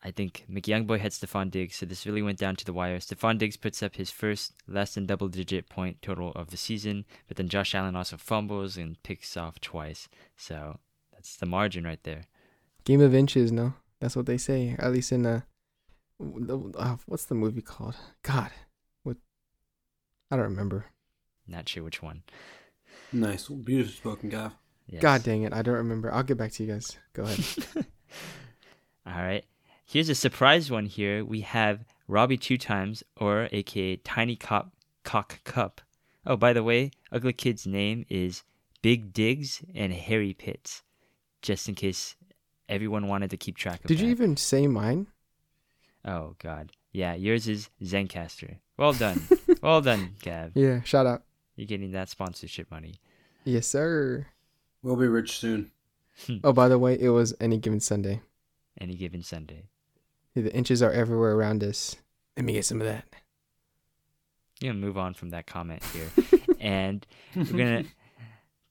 I 0.06 0.12
think 0.12 0.44
McYoungboy 0.48 1.00
had 1.00 1.10
Stefon 1.10 1.50
Diggs, 1.50 1.74
so 1.74 1.84
this 1.84 2.06
really 2.06 2.22
went 2.22 2.38
down 2.38 2.54
to 2.56 2.64
the 2.64 2.72
wire. 2.72 3.00
Stefon 3.00 3.38
Diggs 3.38 3.56
puts 3.56 3.82
up 3.82 3.96
his 3.96 4.08
first 4.08 4.52
less 4.68 4.94
than 4.94 5.04
double 5.04 5.26
digit 5.26 5.68
point 5.68 6.00
total 6.00 6.30
of 6.36 6.50
the 6.50 6.56
season, 6.56 7.04
but 7.26 7.36
then 7.36 7.48
Josh 7.48 7.74
Allen 7.74 7.96
also 7.96 8.16
fumbles 8.16 8.76
and 8.76 9.02
picks 9.02 9.36
off 9.36 9.60
twice. 9.60 10.08
So 10.36 10.78
that's 11.12 11.36
the 11.36 11.46
margin 11.46 11.82
right 11.82 11.98
there. 12.04 12.26
Game 12.84 13.00
of 13.00 13.16
inches, 13.16 13.50
no? 13.50 13.74
That's 13.98 14.14
what 14.14 14.26
they 14.26 14.38
say. 14.38 14.76
At 14.78 14.92
least 14.92 15.10
in 15.10 15.26
uh, 15.26 15.40
the 16.20 16.72
uh, 16.78 16.98
what's 17.06 17.24
the 17.24 17.34
movie 17.34 17.60
called? 17.60 17.96
God, 18.22 18.52
what? 19.02 19.16
I 20.30 20.36
don't 20.36 20.44
remember. 20.44 20.86
Not 21.48 21.68
sure 21.68 21.82
which 21.82 22.00
one. 22.00 22.22
nice, 23.12 23.48
beautiful 23.48 23.92
spoken, 23.92 24.28
Gav. 24.28 24.52
Yes. 24.86 25.02
God 25.02 25.24
dang 25.24 25.42
it, 25.42 25.52
I 25.52 25.62
don't 25.62 25.74
remember. 25.74 26.14
I'll 26.14 26.22
get 26.22 26.38
back 26.38 26.52
to 26.52 26.62
you 26.62 26.72
guys. 26.72 26.96
Go 27.12 27.24
ahead. 27.24 27.44
All 29.04 29.12
right. 29.12 29.44
Here's 29.88 30.08
a 30.08 30.16
surprise 30.16 30.68
one 30.68 30.86
here. 30.86 31.24
We 31.24 31.42
have 31.42 31.84
Robbie 32.08 32.36
two 32.36 32.58
times, 32.58 33.04
or 33.16 33.48
aka 33.52 33.96
Tiny 33.96 34.34
Cop 34.34 34.72
Cock 35.04 35.44
Cup. 35.44 35.80
Oh, 36.26 36.36
by 36.36 36.52
the 36.52 36.64
way, 36.64 36.90
Ugly 37.12 37.34
Kid's 37.34 37.68
name 37.68 38.04
is 38.08 38.42
Big 38.82 39.12
Diggs 39.12 39.62
and 39.76 39.92
Harry 39.92 40.34
Pitts. 40.34 40.82
Just 41.40 41.68
in 41.68 41.76
case 41.76 42.16
everyone 42.68 43.06
wanted 43.06 43.30
to 43.30 43.36
keep 43.36 43.56
track 43.56 43.84
of 43.84 43.86
Did 43.86 44.00
you 44.00 44.08
even 44.08 44.36
say 44.36 44.66
mine? 44.66 45.06
Oh 46.04 46.34
God. 46.40 46.72
Yeah, 46.90 47.14
yours 47.14 47.46
is 47.46 47.70
Zencaster. 47.80 48.56
Well 48.76 48.92
done. 48.92 49.28
well 49.62 49.80
done, 49.82 50.16
Gav. 50.20 50.52
Yeah, 50.56 50.82
shout 50.82 51.06
out. 51.06 51.22
You're 51.54 51.66
getting 51.68 51.92
that 51.92 52.08
sponsorship 52.08 52.70
money. 52.72 52.96
Yes, 53.44 53.68
sir. 53.68 54.26
We'll 54.82 54.96
be 54.96 55.06
rich 55.06 55.38
soon. 55.38 55.70
Oh, 56.42 56.52
by 56.54 56.66
the 56.68 56.78
way, 56.78 56.98
it 56.98 57.10
was 57.10 57.34
any 57.40 57.58
given 57.58 57.78
Sunday. 57.78 58.22
Any 58.80 58.94
given 58.96 59.22
Sunday. 59.22 59.64
The 60.36 60.54
inches 60.54 60.82
are 60.82 60.92
everywhere 60.92 61.32
around 61.32 61.64
us. 61.64 61.96
Let 62.36 62.44
me 62.44 62.52
get 62.52 62.66
some 62.66 62.80
of 62.82 62.86
that. 62.86 63.04
You're 64.60 64.72
gonna 64.74 64.84
move 64.84 64.98
on 64.98 65.14
from 65.14 65.30
that 65.30 65.46
comment 65.46 65.82
here. 65.92 66.10
and 66.60 67.06
we're 67.34 67.44
gonna 67.44 67.84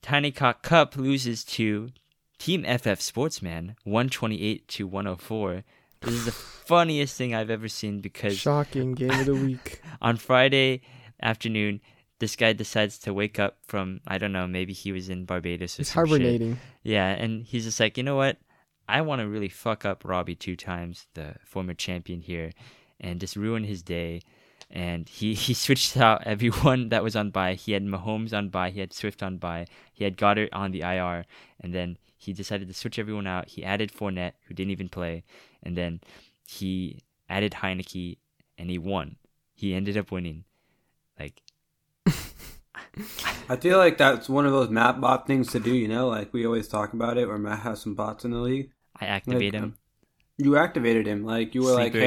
Tiny 0.02 0.30
Cock 0.30 0.62
Cup 0.62 0.96
loses 0.96 1.44
to 1.44 1.90
Team 2.38 2.64
FF 2.64 3.00
Sportsman 3.00 3.74
128 3.84 4.68
to 4.68 4.86
104. 4.86 5.64
This 6.02 6.14
is 6.14 6.24
the 6.26 6.32
funniest 6.32 7.16
thing 7.16 7.34
I've 7.34 7.50
ever 7.50 7.68
seen 7.68 8.00
because 8.00 8.36
Shocking 8.36 8.92
game 8.92 9.10
of 9.10 9.26
the 9.26 9.34
week. 9.46 9.80
on 10.00 10.16
Friday 10.18 10.82
afternoon, 11.20 11.80
this 12.20 12.36
guy 12.36 12.52
decides 12.52 12.98
to 13.00 13.12
wake 13.14 13.40
up 13.40 13.58
from 13.66 14.00
I 14.06 14.18
don't 14.18 14.32
know, 14.32 14.46
maybe 14.46 14.72
he 14.72 14.92
was 14.92 15.08
in 15.08 15.24
Barbados 15.24 15.78
or 15.78 15.82
He's 15.82 15.88
some 15.92 16.04
shit. 16.06 16.10
hibernating. 16.12 16.58
Yeah, 16.84 17.06
and 17.08 17.44
he's 17.44 17.64
just 17.64 17.80
like, 17.80 17.96
you 17.96 18.04
know 18.04 18.16
what? 18.16 18.36
I 18.88 19.00
want 19.00 19.20
to 19.20 19.28
really 19.28 19.48
fuck 19.48 19.84
up 19.84 20.04
Robbie 20.04 20.34
two 20.34 20.56
times, 20.56 21.06
the 21.14 21.34
former 21.44 21.74
champion 21.74 22.20
here, 22.20 22.52
and 23.00 23.20
just 23.20 23.36
ruin 23.36 23.64
his 23.64 23.82
day. 23.82 24.22
And 24.70 25.08
he, 25.08 25.34
he 25.46 25.54
switched 25.54 25.96
out 25.96 26.26
everyone 26.26 26.88
that 26.90 27.02
was 27.02 27.16
on 27.16 27.30
by. 27.30 27.54
He 27.54 27.72
had 27.72 27.84
Mahomes 27.84 28.36
on 28.36 28.48
by. 28.48 28.70
He 28.70 28.80
had 28.80 28.92
Swift 28.92 29.22
on 29.22 29.38
by. 29.38 29.66
He 29.92 30.04
had 30.04 30.16
Goddard 30.16 30.50
on 30.52 30.70
the 30.70 30.82
IR. 30.82 31.24
And 31.60 31.74
then 31.74 31.98
he 32.16 32.32
decided 32.32 32.68
to 32.68 32.74
switch 32.74 32.98
everyone 32.98 33.26
out. 33.26 33.48
He 33.48 33.64
added 33.64 33.92
Fournette, 33.92 34.32
who 34.46 34.54
didn't 34.54 34.72
even 34.72 34.88
play. 34.88 35.24
And 35.62 35.76
then 35.76 36.00
he 36.46 37.02
added 37.28 37.52
Heinicke, 37.52 38.18
and 38.58 38.70
he 38.70 38.78
won. 38.78 39.16
He 39.54 39.74
ended 39.74 39.96
up 39.96 40.10
winning. 40.10 40.44
Like, 41.18 41.42
I 43.48 43.56
feel 43.56 43.78
like 43.78 43.98
that's 43.98 44.28
one 44.28 44.46
of 44.46 44.52
those 44.52 44.70
Matt 44.70 45.00
bot 45.00 45.26
things 45.26 45.50
to 45.52 45.60
do. 45.60 45.74
You 45.74 45.88
know, 45.88 46.08
like 46.08 46.32
we 46.32 46.46
always 46.46 46.68
talk 46.68 46.92
about 46.92 47.18
it, 47.18 47.26
where 47.26 47.38
Matt 47.38 47.60
has 47.60 47.80
some 47.80 47.94
bots 47.94 48.24
in 48.24 48.30
the 48.30 48.38
league. 48.38 48.70
I 49.00 49.06
activate 49.06 49.52
Like, 49.54 49.62
him. 49.62 49.74
You 50.38 50.56
activated 50.58 51.06
him, 51.06 51.24
like 51.24 51.54
you 51.54 51.62
were 51.62 51.72
like, 51.72 51.92
Sleeper 51.92 51.98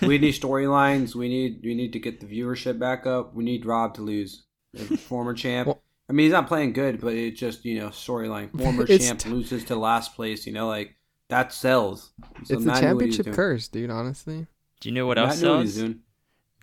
"Hey, 0.00 0.06
we 0.06 0.16
need 0.18 0.32
storylines. 0.40 1.14
We 1.14 1.28
need 1.28 1.60
we 1.62 1.74
need 1.74 1.92
to 1.92 1.98
get 1.98 2.20
the 2.20 2.26
viewership 2.26 2.78
back 2.78 3.06
up. 3.06 3.34
We 3.34 3.44
need 3.44 3.66
Rob 3.66 3.94
to 3.96 4.02
lose, 4.02 4.44
former 5.00 5.34
champ. 5.34 5.66
Well- 5.68 5.82
I 6.08 6.12
mean, 6.12 6.24
he's 6.26 6.32
not 6.32 6.46
playing 6.46 6.72
good, 6.72 7.00
but 7.00 7.14
it's 7.14 7.38
just 7.40 7.64
you 7.64 7.80
know 7.80 7.88
storyline. 7.88 8.56
Former 8.62 8.86
champ 8.86 9.18
t- 9.18 9.28
loses 9.28 9.64
to 9.64 9.74
last 9.76 10.14
place. 10.14 10.46
You 10.46 10.52
know, 10.52 10.68
like 10.68 10.94
that 11.30 11.52
sells. 11.52 12.12
So 12.44 12.54
it's 12.54 12.64
the 12.64 12.70
Matt 12.70 12.82
knew 12.84 12.94
what 12.94 13.00
he 13.02 13.06
was 13.08 13.16
championship 13.16 13.34
curse, 13.34 13.66
dude. 13.68 13.90
Honestly, 13.90 14.46
Do 14.80 14.88
you 14.88 14.94
know 14.94 15.04
what 15.06 15.16
Matt 15.16 15.30
else 15.30 15.42
knew 15.42 15.48
what 15.50 15.56
sells? 15.62 15.74
doing. 15.74 16.00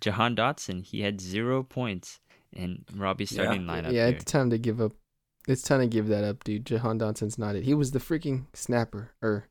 Jahan 0.00 0.34
Dotson. 0.34 0.82
He 0.82 1.02
had 1.02 1.20
zero 1.20 1.62
points 1.62 2.20
in 2.54 2.84
Robbie's 2.96 3.32
Yeah. 3.32 3.42
starting 3.42 3.64
lineup. 3.64 3.92
yeah, 3.92 4.06
here. 4.06 4.16
it's 4.16 4.24
time 4.24 4.48
to 4.48 4.56
give 4.58 4.80
up. 4.80 4.92
It's 5.46 5.60
time 5.62 5.80
to 5.80 5.86
give 5.88 6.08
that 6.08 6.24
up, 6.24 6.42
dude. 6.42 6.64
Jahan 6.64 6.98
Dotson's 6.98 7.36
not 7.38 7.54
it. 7.54 7.64
He 7.64 7.74
was 7.74 7.90
the 7.90 7.98
freaking 7.98 8.46
snapper 8.54 9.10
or 9.20 9.48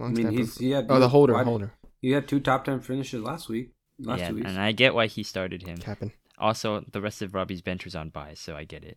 I 0.00 0.08
mean, 0.08 0.30
he's 0.30 0.58
he 0.58 0.70
had 0.70 0.86
oh, 0.88 0.98
the 1.00 1.08
holder, 1.08 1.34
why- 1.34 1.44
holder, 1.44 1.72
He 2.00 2.10
had 2.12 2.26
two 2.28 2.40
top 2.40 2.64
ten 2.64 2.80
finishes 2.80 3.22
last 3.22 3.48
week. 3.48 3.70
Last 3.98 4.20
yeah, 4.20 4.28
two 4.28 4.34
weeks. 4.36 4.48
and 4.48 4.58
I 4.58 4.72
get 4.72 4.94
why 4.94 5.06
he 5.06 5.22
started 5.22 5.62
him. 5.66 5.76
capping. 5.78 6.12
Also, 6.38 6.82
the 6.90 7.02
rest 7.02 7.20
of 7.20 7.34
Robbie's 7.34 7.60
bench 7.60 7.84
was 7.84 7.94
on 7.94 8.08
bye, 8.08 8.32
so 8.34 8.56
I 8.56 8.64
get 8.64 8.82
it. 8.84 8.96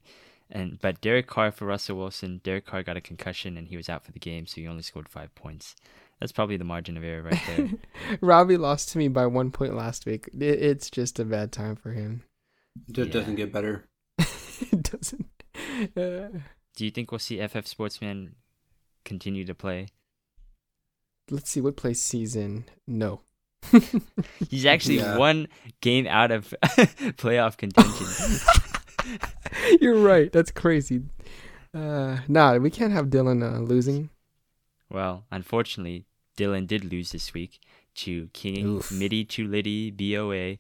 And 0.50 0.80
but 0.80 1.02
Derek 1.02 1.28
Carr 1.28 1.52
for 1.52 1.66
Russell 1.66 1.98
Wilson, 1.98 2.40
Derek 2.44 2.66
Carr 2.66 2.84
got 2.84 2.96
a 2.98 3.02
concussion 3.02 3.58
and 3.58 3.68
he 3.68 3.76
was 3.78 3.90
out 3.90 4.06
for 4.06 4.12
the 4.12 4.20
game, 4.20 4.46
so 4.46 4.56
he 4.62 4.68
only 4.68 4.84
scored 4.84 5.10
five 5.10 5.34
points. 5.36 5.76
That's 6.20 6.32
probably 6.32 6.56
the 6.58 6.64
margin 6.64 6.96
of 6.96 7.04
error 7.04 7.24
right 7.24 7.42
there. 7.48 7.70
Robbie 8.22 8.56
lost 8.56 8.90
to 8.90 8.98
me 8.98 9.10
by 9.10 9.26
one 9.26 9.52
point 9.52 9.76
last 9.76 10.06
week. 10.06 10.30
It, 10.34 10.42
it's 10.42 10.90
just 10.90 11.20
a 11.20 11.26
bad 11.26 11.52
time 11.52 11.76
for 11.76 11.92
him. 11.92 12.24
It 12.88 12.98
Yeah. 12.98 13.06
doesn't 13.06 13.36
get 13.36 13.52
better. 13.52 13.86
it 14.20 14.84
doesn't. 14.84 15.26
Uh, 15.98 16.30
Do 16.76 16.86
you 16.86 16.92
think 16.92 17.12
we'll 17.12 17.20
see 17.20 17.46
FF 17.46 17.66
Sportsman 17.68 18.36
continue 19.06 19.44
to 19.46 19.54
play? 19.56 19.88
Let's 21.30 21.50
see 21.50 21.62
what 21.62 21.75
place 21.77 22.01
season. 22.01 22.65
No. 22.88 23.22
He's 24.50 24.65
actually 24.65 24.98
Yeah. 24.98 25.18
one 25.18 25.48
game 25.82 26.06
out 26.08 26.32
of 26.32 26.53
playoff 27.18 27.58
contention. 27.58 28.08
You're 29.82 30.00
right. 30.00 30.32
That's 30.32 30.51
crazy. 30.51 31.01
Uh, 31.74 32.18
nah, 32.27 32.58
we 32.58 32.70
can't 32.70 32.94
have 32.94 33.08
Dylan 33.08 33.42
uh, 33.44 33.60
losing. 33.60 34.10
Well, 34.89 35.25
unfortunately, 35.32 36.06
Dylan 36.38 36.68
did 36.68 36.92
lose 36.92 37.12
this 37.12 37.34
week 37.34 37.60
to 37.96 38.27
King 38.34 38.65
Oof. 38.65 38.92
Midi 38.92 39.24
to 39.25 39.48
Liddy 39.48 39.89
BOA 39.92 40.58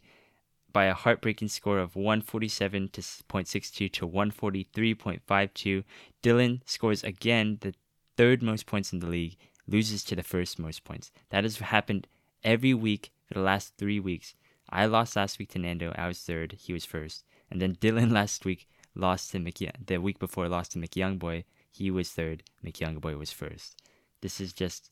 by 0.71 0.85
a 0.85 0.93
heartbreaking 0.93 1.49
score 1.49 1.77
of 1.79 1.95
147 1.95 2.89
to 2.93 3.01
s- 3.01 3.21
0.62 3.29 3.91
to 3.93 4.07
143.52. 4.07 5.83
Dylan 6.23 6.61
scores 6.65 7.03
again 7.03 7.57
the 7.61 7.73
third 8.17 8.41
most 8.41 8.65
points 8.65 8.91
in 8.93 8.99
the 8.99 9.07
league, 9.07 9.35
loses 9.67 10.03
to 10.05 10.15
the 10.15 10.23
first 10.23 10.59
most 10.59 10.83
points. 10.83 11.11
That 11.29 11.43
has 11.43 11.57
happened 11.57 12.07
every 12.43 12.73
week 12.73 13.11
for 13.27 13.35
the 13.35 13.41
last 13.41 13.73
three 13.77 13.99
weeks. 13.99 14.35
I 14.69 14.85
lost 14.85 15.15
last 15.15 15.39
week 15.39 15.49
to 15.49 15.59
Nando. 15.59 15.93
I 15.95 16.07
was 16.07 16.19
third. 16.19 16.57
He 16.59 16.73
was 16.73 16.85
first. 16.85 17.23
And 17.49 17.61
then 17.61 17.75
Dylan 17.81 18.11
last 18.11 18.45
week 18.45 18.67
lost 18.95 19.31
to 19.31 19.39
McYoung. 19.39 19.85
The 19.85 19.97
week 19.97 20.19
before 20.19 20.47
lost 20.47 20.73
to 20.73 20.79
McYoungboy. 20.79 21.43
He 21.71 21.89
was 21.89 22.09
third. 22.09 22.43
McYoungboy 22.63 23.17
was 23.17 23.31
first. 23.31 23.81
This 24.21 24.39
is 24.39 24.53
just 24.53 24.89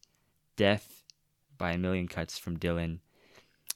death 0.55 1.03
by 1.57 1.71
a 1.71 1.77
million 1.77 2.07
cuts 2.07 2.37
from 2.37 2.57
Dylan. 2.57 2.99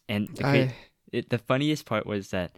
And 0.10 0.28
the, 0.30 0.46
I, 0.46 0.76
it, 1.12 1.30
the 1.30 1.38
funniest 1.38 1.86
part 1.86 2.06
was 2.06 2.30
that 2.30 2.56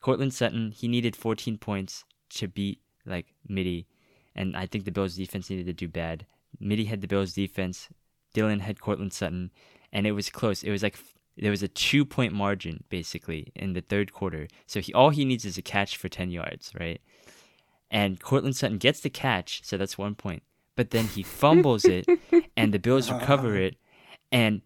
Courtland 0.00 0.34
Sutton 0.34 0.70
he 0.70 0.86
needed 0.88 1.16
14 1.16 1.58
points 1.58 2.04
to 2.30 2.48
beat 2.48 2.80
like 3.04 3.26
Midi, 3.48 3.86
and 4.34 4.56
I 4.56 4.66
think 4.66 4.84
the 4.84 4.90
Bills 4.92 5.16
defense 5.16 5.48
needed 5.48 5.66
to 5.66 5.72
do 5.72 5.88
bad. 5.88 6.26
Midi 6.60 6.84
had 6.86 7.00
the 7.00 7.08
Bills 7.08 7.32
defense, 7.32 7.88
Dylan 8.34 8.60
had 8.60 8.80
Courtland 8.80 9.12
Sutton, 9.12 9.50
and 9.92 10.06
it 10.06 10.12
was 10.12 10.30
close. 10.30 10.62
It 10.62 10.70
was 10.70 10.82
like 10.82 10.98
there 11.36 11.50
was 11.50 11.62
a 11.62 11.68
two 11.68 12.04
point 12.04 12.32
margin 12.32 12.84
basically 12.88 13.52
in 13.54 13.72
the 13.74 13.80
third 13.80 14.12
quarter. 14.12 14.48
So 14.66 14.80
he 14.80 14.92
all 14.94 15.10
he 15.10 15.24
needs 15.24 15.44
is 15.44 15.58
a 15.58 15.62
catch 15.62 15.96
for 15.96 16.08
10 16.08 16.30
yards, 16.30 16.72
right? 16.78 17.00
And 17.90 18.20
Courtland 18.20 18.56
Sutton 18.56 18.78
gets 18.78 19.00
the 19.00 19.10
catch, 19.10 19.62
so 19.64 19.76
that's 19.76 19.96
one 19.98 20.14
point. 20.14 20.42
But 20.74 20.90
then 20.90 21.06
he 21.06 21.22
fumbles 21.22 21.84
it, 21.84 22.06
and 22.56 22.74
the 22.74 22.78
Bills 22.78 23.10
recover 23.10 23.56
it, 23.56 23.76
and 24.32 24.60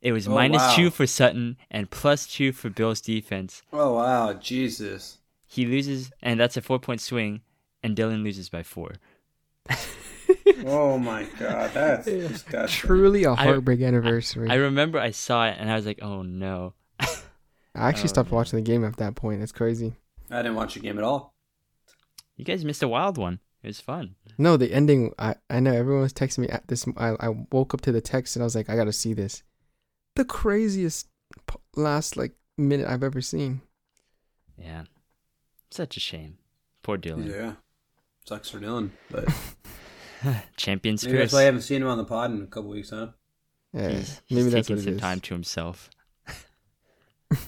it 0.00 0.12
was 0.12 0.26
Oh, 0.28 0.30
minus 0.34 0.62
wow. 0.62 0.74
two 0.76 0.90
for 0.90 1.06
Sutton 1.06 1.56
and 1.70 1.90
plus 1.90 2.26
two 2.26 2.52
for 2.52 2.70
Bills 2.70 3.00
defense. 3.00 3.62
Oh 3.72 3.94
wow, 3.94 4.32
Jesus. 4.34 5.18
He 5.46 5.66
loses, 5.66 6.12
and 6.22 6.38
that's 6.38 6.56
a 6.56 6.62
four 6.62 6.78
point 6.78 7.00
swing, 7.00 7.40
and 7.82 7.96
Dylan 7.96 8.22
loses 8.22 8.48
by 8.48 8.62
four. 8.62 8.92
Oh 10.66 10.98
my 10.98 11.24
god, 11.38 11.70
that's 11.72 12.04
disgusting. 12.06 12.88
truly 12.88 13.24
a 13.24 13.34
heartbreak 13.34 13.80
anniversary. 13.80 14.48
I 14.50 14.54
I, 14.54 14.56
remember 14.56 14.98
I 14.98 15.10
saw 15.10 15.46
it, 15.46 15.56
and 15.58 15.70
I 15.70 15.76
was 15.76 15.86
like, 15.86 16.00
oh 16.02 16.22
no. 16.22 16.74
I 17.00 17.88
actually 17.88 18.04
Oh, 18.04 18.06
stopped 18.08 18.30
man. 18.30 18.36
watching 18.36 18.56
the 18.58 18.64
game 18.64 18.84
at 18.84 18.96
that 18.96 19.14
point. 19.14 19.40
That's 19.40 19.52
crazy. 19.52 19.94
I 20.30 20.42
didn't 20.42 20.56
watch 20.56 20.74
the 20.74 20.80
game 20.80 20.98
at 20.98 21.04
all. 21.04 21.34
You 22.36 22.44
guys 22.44 22.64
missed 22.64 22.82
a 22.82 22.88
wild 22.88 23.16
one. 23.16 23.38
It 23.62 23.68
was 23.68 23.80
fun. 23.80 24.16
No, 24.38 24.56
the 24.56 24.72
ending. 24.72 25.12
I 25.18 25.36
I 25.48 25.60
know 25.60 25.72
everyone 25.72 26.02
was 26.02 26.12
texting 26.12 26.38
me 26.38 26.48
at 26.48 26.66
this. 26.68 26.86
I 26.96 27.10
I 27.20 27.28
woke 27.52 27.72
up 27.74 27.80
to 27.82 27.92
the 27.92 28.00
text 28.00 28.34
and 28.36 28.42
I 28.42 28.44
was 28.44 28.54
like, 28.56 28.68
I 28.70 28.76
gotta 28.76 28.92
see 28.92 29.12
this. 29.14 29.42
The 30.16 30.24
craziest 30.24 31.08
last 31.76 32.16
like 32.16 32.32
minute 32.58 32.86
I've 32.88 33.02
ever 33.04 33.20
seen. 33.20 33.60
Yeah. 34.58 34.84
Such 35.70 35.96
a 35.96 36.00
shame. 36.00 36.38
Poor 36.82 36.98
Dylan. 36.98 37.28
Yeah. 37.30 37.52
Sucks 38.24 38.50
for 38.50 38.58
Dylan. 38.58 38.90
But 39.10 39.28
Champions 40.56 41.04
maybe 41.04 41.18
that's 41.18 41.32
why 41.32 41.40
I 41.40 41.44
haven't 41.44 41.62
seen 41.62 41.82
him 41.82 41.88
on 41.88 41.98
the 41.98 42.04
pod 42.04 42.30
in 42.30 42.42
a 42.42 42.46
couple 42.46 42.70
weeks, 42.70 42.90
huh? 42.90 43.08
Yeah, 43.72 43.90
He's, 43.90 44.20
maybe 44.30 44.42
he's 44.44 44.52
that's 44.52 44.68
taking 44.68 44.76
what 44.76 44.82
it 44.82 44.84
some 44.84 44.94
is. 44.94 45.00
time 45.00 45.20
to 45.20 45.34
himself. 45.34 45.90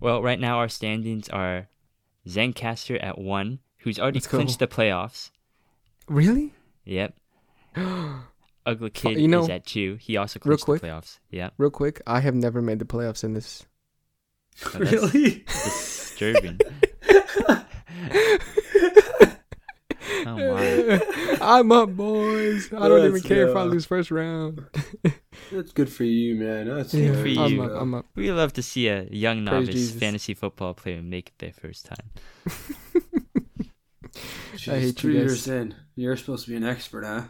well, 0.00 0.22
right 0.22 0.40
now 0.40 0.58
our 0.58 0.68
standings 0.68 1.28
are 1.28 1.68
Zencaster 2.26 3.02
at 3.02 3.18
one, 3.18 3.60
who's 3.78 3.98
already 3.98 4.16
Let's 4.18 4.26
go. 4.26 4.38
clinched 4.38 4.58
the 4.58 4.66
playoffs. 4.66 5.30
Really? 6.08 6.52
Yep. 6.84 7.14
Ugly 8.66 8.90
Kid 8.90 9.18
you 9.20 9.28
know, 9.28 9.42
is 9.42 9.48
at 9.48 9.64
two. 9.64 9.96
He 10.00 10.16
also 10.16 10.38
real 10.44 10.58
clinched 10.58 10.64
quick. 10.64 10.82
the 10.82 10.88
playoffs. 10.88 11.18
Yeah. 11.30 11.50
Real 11.56 11.70
quick, 11.70 12.02
I 12.06 12.20
have 12.20 12.34
never 12.34 12.60
made 12.60 12.78
the 12.78 12.84
playoffs 12.84 13.24
in 13.24 13.32
this. 13.32 13.64
Oh, 14.66 14.70
that's 14.78 14.92
really? 15.14 15.44
Disturbing. 15.46 16.60
My. 20.40 21.36
I'm 21.40 21.70
up, 21.72 21.90
boys. 21.96 22.72
I 22.72 22.88
don't 22.88 22.98
even 23.00 23.12
Let's 23.14 23.26
care 23.26 23.48
if 23.48 23.56
I 23.56 23.62
lose 23.62 23.84
first 23.86 24.10
round. 24.10 24.64
That's 25.52 25.72
good 25.72 25.90
for 25.92 26.04
you, 26.04 26.34
man. 26.36 26.68
That's 26.68 26.92
Yeah, 26.94 27.12
for 27.14 27.20
I'm 27.28 27.52
you. 27.52 27.62
up. 27.62 27.72
I'm 27.80 27.94
up. 27.94 28.06
We 28.14 28.30
love 28.32 28.52
to 28.54 28.62
see 28.62 28.88
a 28.88 29.04
young 29.04 29.44
Praise 29.46 29.52
novice 29.60 29.74
Jesus. 29.74 30.00
fantasy 30.00 30.34
football 30.34 30.74
player 30.74 31.02
make 31.02 31.28
it 31.28 31.38
their 31.38 31.52
first 31.52 31.86
time. 31.86 32.10
Jeez, 34.54 34.72
I 34.72 34.80
hate 34.80 35.02
you 35.02 35.12
guys. 35.12 35.18
years 35.20 35.48
in. 35.48 35.74
You're 35.96 36.16
supposed 36.16 36.44
to 36.44 36.50
be 36.50 36.56
an 36.56 36.64
expert, 36.64 37.04
huh? 37.04 37.22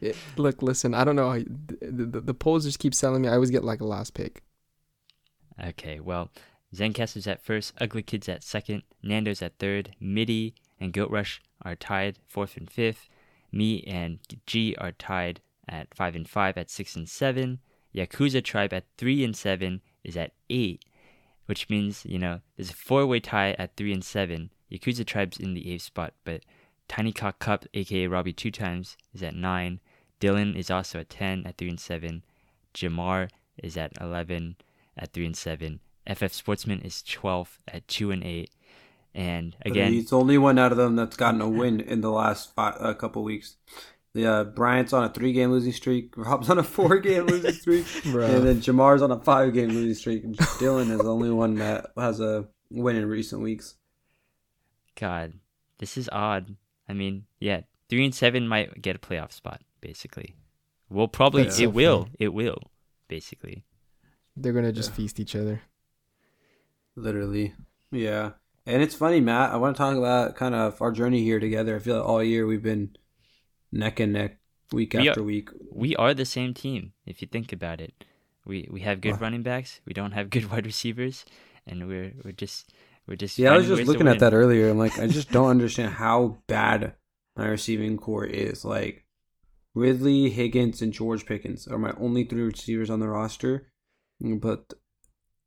It- 0.00 0.16
look, 0.36 0.62
listen. 0.62 0.94
I 0.94 1.04
don't 1.04 1.16
know. 1.16 1.30
how- 1.30 1.38
The, 1.80 2.06
the, 2.06 2.20
the 2.20 2.34
polls 2.34 2.64
just 2.64 2.78
keep 2.78 2.94
selling 2.94 3.22
me. 3.22 3.28
I 3.28 3.34
always 3.34 3.50
get 3.50 3.64
like 3.64 3.80
a 3.80 3.84
last 3.86 4.14
pick. 4.14 4.42
Okay, 5.62 5.98
well, 5.98 6.30
Zencaster's 6.74 7.26
at 7.26 7.42
first, 7.42 7.72
Ugly 7.80 8.02
Kid's 8.04 8.28
at 8.28 8.44
second, 8.44 8.82
Nando's 9.02 9.42
at 9.42 9.58
third, 9.58 9.96
Midi 9.98 10.54
and 10.80 10.92
Goat 10.92 11.10
Rush 11.10 11.40
are 11.62 11.74
tied 11.74 12.18
fourth 12.26 12.56
and 12.56 12.70
fifth. 12.70 13.08
Me 13.50 13.82
and 13.86 14.18
G 14.46 14.74
are 14.78 14.92
tied 14.92 15.40
at 15.68 15.94
five 15.94 16.14
and 16.14 16.28
five 16.28 16.56
at 16.56 16.70
six 16.70 16.96
and 16.96 17.08
seven. 17.08 17.60
Yakuza 17.94 18.42
Tribe 18.44 18.72
at 18.72 18.84
three 18.96 19.24
and 19.24 19.36
seven 19.36 19.80
is 20.04 20.16
at 20.16 20.32
eight, 20.50 20.84
which 21.46 21.68
means 21.68 22.04
you 22.04 22.18
know 22.18 22.40
there's 22.56 22.70
a 22.70 22.74
four-way 22.74 23.20
tie 23.20 23.52
at 23.58 23.76
three 23.76 23.92
and 23.92 24.04
seven. 24.04 24.50
Yakuza 24.70 25.04
Tribe's 25.06 25.38
in 25.38 25.54
the 25.54 25.72
eighth 25.72 25.82
spot, 25.82 26.14
but 26.24 26.42
Tiny 26.88 27.12
Cock 27.12 27.38
Cup, 27.38 27.66
aka 27.74 28.06
Robbie 28.06 28.32
Two 28.32 28.50
Times, 28.50 28.96
is 29.14 29.22
at 29.22 29.34
nine. 29.34 29.80
Dylan 30.20 30.56
is 30.56 30.70
also 30.70 31.00
at 31.00 31.10
ten 31.10 31.46
at 31.46 31.56
three 31.56 31.68
and 31.68 31.80
seven, 31.80 32.22
Jamar 32.74 33.28
is 33.56 33.76
at 33.76 33.92
11 34.00 34.56
at 34.96 35.12
3 35.12 35.26
and 35.26 35.36
7. 35.36 35.80
FF 36.06 36.32
Sportsman 36.32 36.80
is 36.80 37.02
12th 37.02 37.58
at 37.66 37.86
2 37.88 38.10
and 38.10 38.24
8. 38.24 38.50
And 39.18 39.56
But 39.58 39.72
again, 39.72 39.92
he's 39.92 40.10
the 40.10 40.16
only 40.18 40.38
one 40.38 40.58
out 40.60 40.70
of 40.70 40.78
them 40.78 40.94
that's 40.94 41.16
gotten 41.16 41.40
a 41.40 41.48
win 41.48 41.80
in 41.80 42.02
the 42.02 42.10
last 42.10 42.54
five, 42.54 42.76
a 42.78 42.94
couple 42.94 43.24
weeks. 43.24 43.56
Yeah, 44.14 44.30
uh, 44.38 44.44
Bryant's 44.44 44.92
on 44.92 45.02
a 45.04 45.08
three-game 45.12 45.50
losing 45.50 45.72
streak. 45.72 46.12
Rob's 46.16 46.48
on 46.48 46.58
a 46.58 46.62
four-game 46.62 47.26
losing 47.26 47.52
streak, 47.60 47.84
and 48.04 48.46
then 48.46 48.60
Jamar's 48.60 49.02
on 49.02 49.10
a 49.10 49.18
five-game 49.18 49.70
losing 49.70 49.94
streak. 49.94 50.22
And 50.22 50.36
Dylan 50.36 50.90
is 50.92 50.98
the 50.98 51.12
only 51.12 51.30
one 51.30 51.56
that 51.56 51.86
has 51.96 52.20
a 52.20 52.46
win 52.70 52.94
in 52.94 53.06
recent 53.08 53.42
weeks. 53.42 53.74
God, 54.94 55.34
this 55.78 55.96
is 55.96 56.08
odd. 56.12 56.54
I 56.88 56.92
mean, 56.92 57.24
yeah, 57.40 57.62
3 57.90 58.04
and 58.06 58.14
7 58.14 58.46
might 58.46 58.80
get 58.80 58.94
a 58.96 59.00
playoff 59.00 59.32
spot, 59.32 59.62
basically. 59.80 60.36
Well, 60.88 61.08
probably, 61.08 61.42
That's 61.42 61.58
it 61.58 61.64
so 61.64 61.70
will. 61.70 62.02
funny. 62.04 62.14
It 62.20 62.28
will, 62.34 62.70
basically. 63.08 63.64
They're 64.36 64.52
gonna 64.52 64.72
just 64.72 64.90
Yeah. 64.90 64.96
feast 64.96 65.18
each 65.20 65.34
other. 65.34 65.60
Literally, 66.96 67.54
yeah. 67.90 68.32
And 68.68 68.82
it's 68.82 68.94
funny, 68.94 69.20
Matt. 69.20 69.50
I 69.52 69.56
want 69.56 69.74
to 69.76 69.78
talk 69.78 69.96
about 69.96 70.36
kind 70.36 70.54
of 70.54 70.80
our 70.82 70.92
journey 70.92 71.22
here 71.24 71.40
together. 71.40 71.76
I 71.76 71.78
feel 71.78 71.96
like 71.96 72.06
all 72.06 72.22
year 72.22 72.46
we've 72.46 72.62
been 72.62 72.96
neck 73.72 73.98
and 73.98 74.12
neck, 74.12 74.38
week 74.72 74.92
We 74.92 75.06
are- 75.08 75.10
after 75.10 75.22
week. 75.22 75.48
We 75.72 75.96
are 75.96 76.12
the 76.12 76.26
same 76.26 76.52
team, 76.52 76.92
if 77.06 77.22
you 77.22 77.28
think 77.28 77.52
about 77.52 77.80
it. 77.80 78.04
We 78.44 78.68
we 78.70 78.80
have 78.80 79.00
good 79.00 79.12
Wow. 79.12 79.18
running 79.20 79.42
backs. 79.42 79.80
We 79.86 79.94
don't 79.94 80.12
have 80.12 80.28
good 80.30 80.50
wide 80.50 80.66
receivers, 80.66 81.24
and 81.66 81.88
we're 81.88 82.12
we're 82.22 82.32
just 82.32 82.72
we're 83.06 83.16
just. 83.16 83.38
Yeah, 83.38 83.52
I 83.54 83.56
was 83.56 83.68
just 83.68 83.84
looking 83.88 84.08
at 84.08 84.18
that 84.20 84.34
earlier. 84.34 84.68
I'm 84.68 84.78
like, 84.78 84.98
I 84.98 85.06
just 85.06 85.30
don't 85.36 85.48
understand 85.50 85.94
how 85.94 86.38
bad 86.46 86.94
my 87.36 87.46
receiving 87.46 87.96
core 87.96 88.26
is. 88.26 88.64
Like, 88.66 89.06
Ridley, 89.74 90.28
Higgins, 90.30 90.82
and 90.82 90.92
George 90.92 91.24
Pickens 91.24 91.66
are 91.68 91.78
my 91.78 91.92
only 91.98 92.24
three 92.24 92.42
receivers 92.42 92.90
on 92.90 93.00
the 93.00 93.08
roster, 93.08 93.70
but 94.20 94.74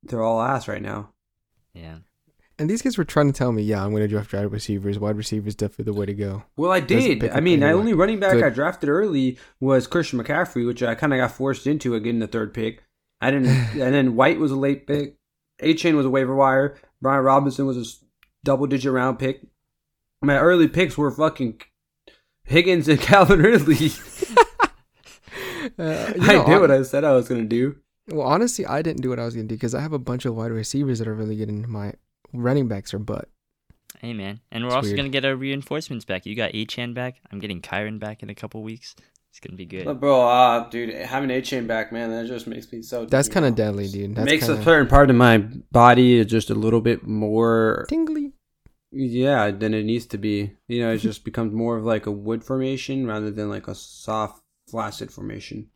they're 0.03 0.23
all 0.23 0.41
ass 0.41 0.67
right 0.67 0.81
now. 0.81 1.13
Yeah. 1.73 1.97
And 2.61 2.69
these 2.69 2.83
guys 2.83 2.95
were 2.95 3.03
trying 3.03 3.25
to 3.25 3.33
tell 3.33 3.51
me, 3.51 3.63
yeah, 3.63 3.83
I'm 3.83 3.91
gonna 3.91 4.07
draft 4.07 4.31
wide 4.31 4.51
receivers. 4.51 4.99
Wide 4.99 5.17
receivers 5.17 5.55
definitely 5.55 5.85
the 5.85 5.99
way 5.99 6.05
to 6.05 6.13
go. 6.13 6.43
Well, 6.55 6.71
I 6.71 6.79
did. 6.79 7.27
I 7.31 7.39
mean, 7.39 7.61
the 7.61 7.71
only 7.71 7.95
running 7.95 8.19
back 8.19 8.33
Good. 8.33 8.43
I 8.43 8.49
drafted 8.51 8.87
early 8.87 9.39
was 9.59 9.87
Christian 9.87 10.21
McCaffrey, 10.21 10.67
which 10.67 10.83
I 10.83 10.93
kind 10.93 11.11
of 11.11 11.17
got 11.17 11.31
forced 11.31 11.65
into 11.65 11.95
again 11.95 12.19
the 12.19 12.27
third 12.27 12.53
pick. 12.53 12.83
I 13.19 13.31
didn't, 13.31 13.47
and 13.81 13.95
then 13.95 14.15
White 14.15 14.37
was 14.37 14.51
a 14.51 14.55
late 14.55 14.85
pick. 14.85 15.15
Achane 15.59 15.95
was 15.95 16.05
a 16.05 16.09
waiver 16.11 16.35
wire. 16.35 16.77
Brian 17.01 17.23
Robinson 17.23 17.65
was 17.65 17.77
a 17.77 18.05
double 18.43 18.67
digit 18.67 18.91
round 18.91 19.17
pick. 19.17 19.41
My 20.21 20.37
early 20.37 20.67
picks 20.67 20.99
were 20.99 21.09
fucking 21.09 21.61
Higgins 22.43 22.87
and 22.87 23.01
Calvin 23.01 23.39
Ridley. 23.39 23.89
Uh, 25.77 26.11
I 26.19 26.33
know, 26.33 26.45
did 26.45 26.59
what 26.59 26.71
I 26.71 26.81
said 26.81 27.03
I 27.03 27.13
was 27.13 27.29
gonna 27.29 27.45
do. 27.45 27.77
Well, 28.07 28.25
honestly, 28.25 28.65
I 28.65 28.81
didn't 28.81 29.01
do 29.01 29.09
what 29.09 29.19
I 29.19 29.25
was 29.25 29.35
gonna 29.35 29.47
do 29.47 29.55
because 29.55 29.75
I 29.75 29.81
have 29.81 29.93
a 29.93 29.99
bunch 29.99 30.25
of 30.25 30.35
wide 30.35 30.51
receivers 30.51 30.97
that 30.99 31.07
are 31.07 31.13
really 31.13 31.35
good, 31.35 31.49
and 31.49 31.67
my 31.67 31.93
running 32.33 32.67
backs 32.67 32.93
are 32.93 32.99
butt. 32.99 33.29
Hey 33.99 34.13
man, 34.13 34.39
and 34.51 34.63
we're 34.63 34.69
It's 34.69 34.75
also 34.75 34.87
weird. 34.89 34.97
gonna 34.97 35.09
get 35.09 35.25
our 35.25 35.35
reinforcements 35.35 36.05
back. 36.05 36.25
You 36.25 36.35
got 36.35 36.53
Achane 36.53 36.93
back. 36.93 37.17
I'm 37.31 37.39
getting 37.39 37.61
Kyren 37.61 37.99
back 37.99 38.23
in 38.23 38.29
a 38.29 38.35
couple 38.35 38.63
weeks. 38.63 38.95
It's 39.29 39.39
gonna 39.39 39.55
be 39.55 39.65
good. 39.65 39.99
bro, 39.99 40.27
uh, 40.27 40.69
dude, 40.69 40.93
having 40.93 41.29
Achane 41.29 41.67
back, 41.67 41.91
man, 41.93 42.09
that 42.09 42.27
just 42.27 42.47
makes 42.47 42.71
me 42.71 42.81
so. 42.81 43.05
That's 43.05 43.29
kind 43.29 43.45
of 43.45 43.55
deadly, 43.55 43.87
dude. 43.87 44.15
That's 44.15 44.25
makes 44.25 44.45
a 44.45 44.53
kinda 44.53 44.63
certain 44.63 44.87
part 44.87 45.09
of 45.09 45.15
my 45.15 45.37
body 45.71 46.23
just 46.25 46.49
a 46.49 46.55
little 46.55 46.81
bit 46.81 47.05
more 47.05 47.85
tingly. 47.89 48.33
Yeah, 48.91 49.51
than 49.51 49.73
it 49.73 49.85
needs 49.85 50.05
to 50.07 50.17
be. 50.17 50.51
You 50.67 50.81
know, 50.81 50.91
it 50.93 50.97
just 50.97 51.23
becomes 51.29 51.53
more 51.53 51.77
of 51.77 51.85
like 51.85 52.07
a 52.07 52.11
wood 52.11 52.43
formation 52.43 53.05
rather 53.07 53.31
than 53.31 53.49
like 53.49 53.67
a 53.69 53.75
soft, 53.75 54.41
flaccid 54.67 55.11
formation. 55.11 55.69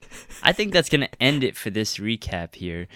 I 0.43 0.51
think 0.51 0.73
that's 0.73 0.89
gonna 0.89 1.09
end 1.21 1.43
it 1.43 1.55
for 1.55 1.69
this 1.69 1.97
recap 1.97 2.55
here. 2.55 2.87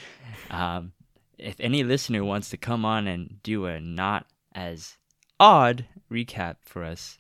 Um, 0.50 0.92
if 1.40 1.56
any 1.60 1.84
listener 1.84 2.24
wants 2.24 2.50
to 2.50 2.58
come 2.58 2.86
on 2.86 3.08
and 3.08 3.42
do 3.44 3.66
a 3.66 3.80
not 3.80 4.26
as 4.54 4.98
odd 5.40 5.86
recap 6.12 6.58
for 6.62 6.84
us, 6.84 7.18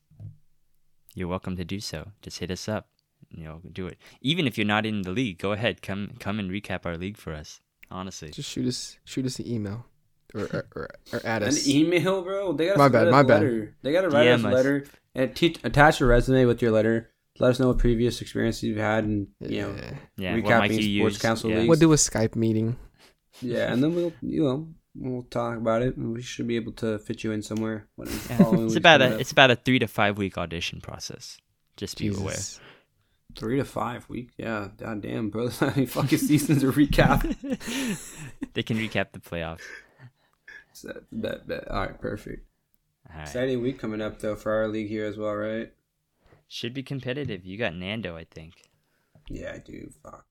you're 1.15 1.27
welcome 1.27 1.55
to 1.57 1.65
do 1.65 1.79
so. 1.79 2.11
Just 2.21 2.39
hit 2.39 2.51
us 2.51 2.67
up. 2.67 2.87
You 3.31 3.43
know, 3.43 3.61
do 3.71 3.85
it. 3.87 3.97
Even 4.21 4.47
if 4.47 4.57
you're 4.57 4.65
not 4.65 4.85
in 4.85 5.03
the 5.03 5.11
league, 5.11 5.37
go 5.37 5.51
ahead. 5.51 5.81
Come, 5.81 6.11
come 6.19 6.39
and 6.39 6.49
recap 6.49 6.85
our 6.85 6.97
league 6.97 7.17
for 7.17 7.33
us. 7.33 7.61
Honestly, 7.91 8.29
Just 8.29 8.49
shoot 8.49 8.67
us, 8.67 8.97
shoot 9.03 9.25
us 9.25 9.39
an 9.39 9.47
email, 9.47 9.85
or 10.35 10.41
or, 10.41 10.67
or, 10.75 10.89
or 11.11 11.21
add 11.23 11.41
us. 11.41 11.65
An 11.65 11.71
email, 11.71 12.21
bro. 12.21 12.53
They 12.53 12.67
gotta 12.67 12.77
My 12.77 12.87
bad, 12.87 13.09
my 13.09 13.21
a 13.21 13.23
bad. 13.23 13.73
They 13.81 13.91
gotta 13.91 14.09
write 14.09 14.27
us 14.27 14.43
a 14.43 14.47
letter 14.47 14.85
and 15.15 15.35
teach, 15.35 15.59
attach 15.63 15.99
a 16.01 16.05
resume 16.05 16.45
with 16.45 16.61
your 16.61 16.69
letter. 16.71 17.09
Let 17.39 17.49
us 17.51 17.59
know 17.59 17.69
what 17.69 17.79
previous 17.79 18.21
experiences 18.21 18.61
you've 18.63 18.77
had, 18.77 19.05
and 19.05 19.27
you 19.39 19.61
know, 19.61 19.75
Yeah. 19.75 19.93
yeah. 20.17 20.35
what 20.35 20.43
recapping 20.43 20.61
mic 20.69 20.71
sports 20.71 20.85
use, 20.85 21.17
council 21.17 21.49
yeah. 21.49 21.57
leagues. 21.57 21.69
We'll 21.69 21.79
do 21.79 21.93
a 21.93 21.95
Skype 21.95 22.35
meeting. 22.35 22.77
Yeah, 23.41 23.71
and 23.71 23.83
then 23.83 23.95
we'll, 23.95 24.13
you 24.21 24.43
know, 24.43 24.67
we'll 24.95 25.23
talk 25.23 25.57
about 25.57 25.81
it, 25.81 25.95
and 25.97 26.13
we 26.13 26.21
should 26.21 26.47
be 26.47 26.55
able 26.55 26.71
to 26.73 26.99
fit 26.99 27.23
you 27.23 27.31
in 27.31 27.41
somewhere. 27.41 27.87
Yeah. 27.97 28.05
It's 28.29 28.75
about 28.75 29.01
a 29.01 29.15
up. 29.15 29.21
it's 29.21 29.31
about 29.31 29.51
a 29.51 29.55
three 29.55 29.79
to 29.79 29.87
five 29.87 30.17
week 30.17 30.37
audition 30.37 30.81
process. 30.81 31.37
Just 31.77 31.97
be 31.97 32.09
aware. 32.09 32.35
Three 33.35 33.57
to 33.57 33.65
five 33.65 34.09
weeks. 34.09 34.33
Yeah, 34.37 34.69
god 34.77 35.01
damn, 35.01 35.29
bro. 35.29 35.47
There's 35.47 35.61
not 35.61 35.77
any 35.77 35.85
fucking 35.85 36.17
seasons 36.17 36.61
to 36.61 36.71
recap. 36.71 37.23
they 38.53 38.63
can 38.63 38.77
recap 38.77 39.11
the 39.13 39.19
playoffs. 39.19 39.61
So, 40.73 41.01
bet, 41.11 41.47
bet. 41.47 41.67
All 41.69 41.81
right, 41.81 41.99
perfect. 41.99 42.45
All 43.09 43.17
right. 43.17 43.27
Exciting 43.27 43.61
week 43.61 43.79
coming 43.79 44.01
up 44.01 44.19
though 44.19 44.35
for 44.35 44.51
our 44.51 44.67
league 44.67 44.89
here 44.89 45.05
as 45.05 45.17
well, 45.17 45.35
right? 45.35 45.71
Should 46.47 46.73
be 46.73 46.83
competitive. 46.83 47.45
You 47.45 47.57
got 47.57 47.75
Nando, 47.75 48.15
I 48.15 48.25
think. 48.25 48.53
Yeah, 49.29 49.53
I 49.53 49.59
do. 49.59 49.91
Fuck. 50.03 50.25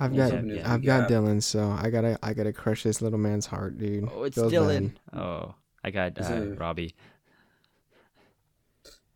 I've 0.00 0.16
got 0.16 0.46
yeah. 0.46 0.72
I've 0.72 0.82
got 0.82 1.08
Dylan, 1.10 1.42
so 1.42 1.70
I 1.70 1.90
gotta 1.90 2.18
I 2.22 2.32
gotta 2.32 2.52
crush 2.52 2.82
this 2.82 3.02
little 3.02 3.18
man's 3.18 3.46
heart, 3.46 3.76
dude. 3.78 4.08
Oh, 4.12 4.22
it's 4.24 4.36
Feels 4.36 4.52
Dylan. 4.52 4.94
bad. 5.12 5.20
Oh, 5.20 5.54
I 5.84 5.90
got 5.90 6.16
Is 6.18 6.28
uh, 6.30 6.34
it- 6.34 6.58
Robbie. 6.58 6.94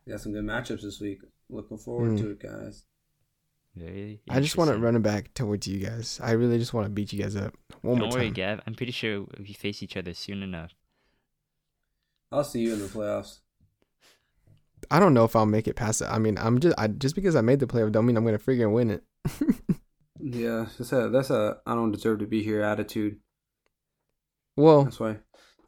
We 0.05 0.11
got 0.11 0.21
some 0.21 0.33
good 0.33 0.43
matchups 0.45 0.83
this 0.83 0.99
week. 1.01 1.19
Looking 1.49 1.77
forward 1.77 2.11
Mm. 2.11 2.19
to 2.21 2.29
it, 2.31 2.39
guys. 2.39 2.85
Very. 3.75 4.21
I 4.29 4.39
just 4.39 4.55
want 4.57 4.69
to 4.71 4.77
run 4.77 4.95
it 4.95 5.01
back 5.01 5.33
towards 5.33 5.67
you 5.67 5.79
guys. 5.79 6.19
I 6.23 6.31
really 6.31 6.57
just 6.59 6.73
want 6.73 6.85
to 6.85 6.89
beat 6.91 7.11
you 7.11 7.21
guys 7.21 7.35
up 7.35 7.55
one 7.81 7.97
Don't 7.97 8.09
more 8.09 8.17
worry, 8.19 8.27
time. 8.27 8.33
Gav. 8.33 8.61
I'm 8.67 8.75
pretty 8.75 8.91
sure 8.91 9.25
we 9.39 9.53
face 9.53 9.81
each 9.83 9.97
other 9.97 10.13
soon 10.13 10.43
enough. 10.43 10.71
I'll 12.31 12.43
see 12.43 12.61
you 12.61 12.73
in 12.73 12.79
the 12.79 12.85
playoffs. 12.85 13.39
I 14.91 14.99
don't 14.99 15.13
know 15.15 15.25
if 15.25 15.35
I'll 15.35 15.45
make 15.47 15.67
it 15.67 15.75
past 15.75 16.01
it. 16.01 16.05
I 16.09 16.19
mean, 16.19 16.37
I'm 16.37 16.59
just 16.59 16.75
I, 16.77 16.87
just 16.87 17.15
because 17.15 17.35
I 17.35 17.41
made 17.41 17.59
the 17.59 17.65
playoff 17.67 17.91
don't 17.91 18.05
mean 18.05 18.15
I'm 18.17 18.23
gonna 18.25 18.37
freaking 18.39 18.71
win 18.73 18.91
it. 18.91 19.03
Yeah, 20.19 20.67
that's 20.77 20.91
a 20.93 21.09
that's 21.09 21.29
a 21.29 21.57
I 21.65 21.73
don't 21.75 21.91
deserve 21.91 22.19
to 22.19 22.25
be 22.27 22.41
here 22.43 22.61
attitude. 22.61 23.17
well, 24.55 24.83
That's 24.85 24.99
why. 24.99 25.17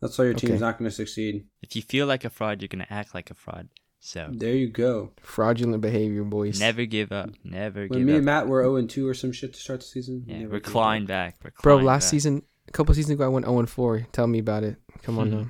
That's 0.02 0.18
why 0.18 0.26
your 0.26 0.34
team's 0.36 0.52
Okay. 0.54 0.60
not 0.62 0.78
going 0.78 0.90
to 0.90 0.96
succeed. 0.96 1.48
If 1.62 1.76
you 1.76 1.82
feel 1.82 2.06
like 2.06 2.24
a 2.24 2.30
fraud, 2.30 2.62
you're 2.62 2.68
gonna 2.70 2.86
act 2.90 3.16
like 3.16 3.32
a 3.32 3.34
fraud. 3.34 3.68
So 4.00 4.30
There 4.32 4.54
you 4.54 4.70
go. 4.70 5.12
fraudulent 5.22 5.82
behavior, 5.82 6.24
boys. 6.24 6.60
never 6.60 6.86
give 6.86 7.12
up. 7.12 7.32
Never 7.44 7.88
When 7.88 8.00
give 8.00 8.08
me 8.08 8.14
up. 8.14 8.18
and 8.18 8.26
Matt 8.26 8.48
were 8.48 8.62
0 8.62 8.76
and 8.76 8.90
2 8.90 9.08
or 9.08 9.14
some 9.16 9.32
shit 9.32 9.54
to 9.54 9.60
start 9.60 9.80
the 9.80 9.88
season. 9.88 10.24
yeah, 10.28 10.38
never 10.40 10.52
we're 10.54 10.60
give 10.60 10.68
up. 10.68 10.72
clawing 10.72 11.06
back. 11.08 11.38
We're 11.44 11.52
Bro, 11.64 11.78
last 11.78 12.06
back. 12.06 12.12
season, 12.12 12.44
a 12.68 12.72
couple 12.72 12.94
seasons 12.94 13.14
ago, 13.16 13.26
I 13.26 13.28
went 13.28 13.46
0 13.48 13.58
and 13.60 13.70
4. 13.70 14.06
Tell 14.12 14.28
me 14.28 14.38
about 14.40 14.64
it. 14.64 14.78
Come 15.02 15.18
on, 15.18 15.32
Mhm. 15.32 15.34
now. 15.34 15.48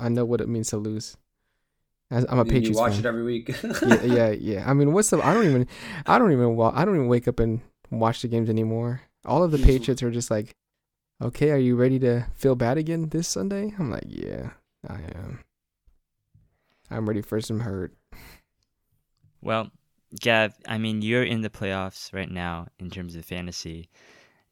I 0.00 0.08
know 0.08 0.24
what 0.24 0.40
it 0.40 0.48
means 0.48 0.68
to 0.70 0.78
lose. 0.78 1.16
As, 2.10 2.24
I'm 2.30 2.38
a 2.38 2.42
And 2.42 2.66
you 2.66 2.72
watch 2.74 2.92
fan. 2.92 3.00
it 3.00 3.06
every 3.06 3.24
week. 3.24 3.48
yeah, 3.86 4.02
yeah, 4.02 4.30
yeah. 4.30 4.68
I 4.68 4.72
mean, 4.72 4.92
what's 4.94 5.10
the? 5.10 5.18
I 5.18 5.32
don't 5.34 5.44
even, 5.46 5.66
I 6.06 6.18
don't 6.18 6.32
even, 6.32 6.56
wa- 6.56 6.72
I 6.74 6.84
don't 6.86 6.94
even 6.94 7.08
wake 7.08 7.28
up 7.28 7.38
and 7.40 7.60
watch 8.00 8.22
the 8.22 8.28
games 8.28 8.48
anymore. 8.48 9.02
All 9.24 9.42
of 9.42 9.50
the 9.50 9.58
Yes. 9.58 9.66
Patriots 9.66 10.02
are 10.02 10.10
just 10.10 10.30
like, 10.30 10.54
okay, 11.22 11.50
are 11.50 11.58
you 11.58 11.76
ready 11.76 11.98
to 12.00 12.26
feel 12.34 12.54
bad 12.56 12.78
again 12.78 13.08
this 13.10 13.28
Sunday? 13.28 13.72
I'm 13.78 13.90
like, 13.90 14.04
yeah, 14.06 14.50
I 14.88 15.00
am. 15.14 15.40
I'm 16.90 17.06
ready 17.08 17.22
for 17.22 17.40
some 17.40 17.60
hurt. 17.60 17.94
Well, 19.40 19.70
Gav, 20.20 20.54
I 20.66 20.78
mean, 20.78 21.02
you're 21.02 21.22
in 21.24 21.40
the 21.42 21.50
playoffs 21.50 22.12
right 22.12 22.30
now 22.30 22.66
in 22.78 22.90
terms 22.90 23.16
of 23.16 23.24
fantasy, 23.24 23.88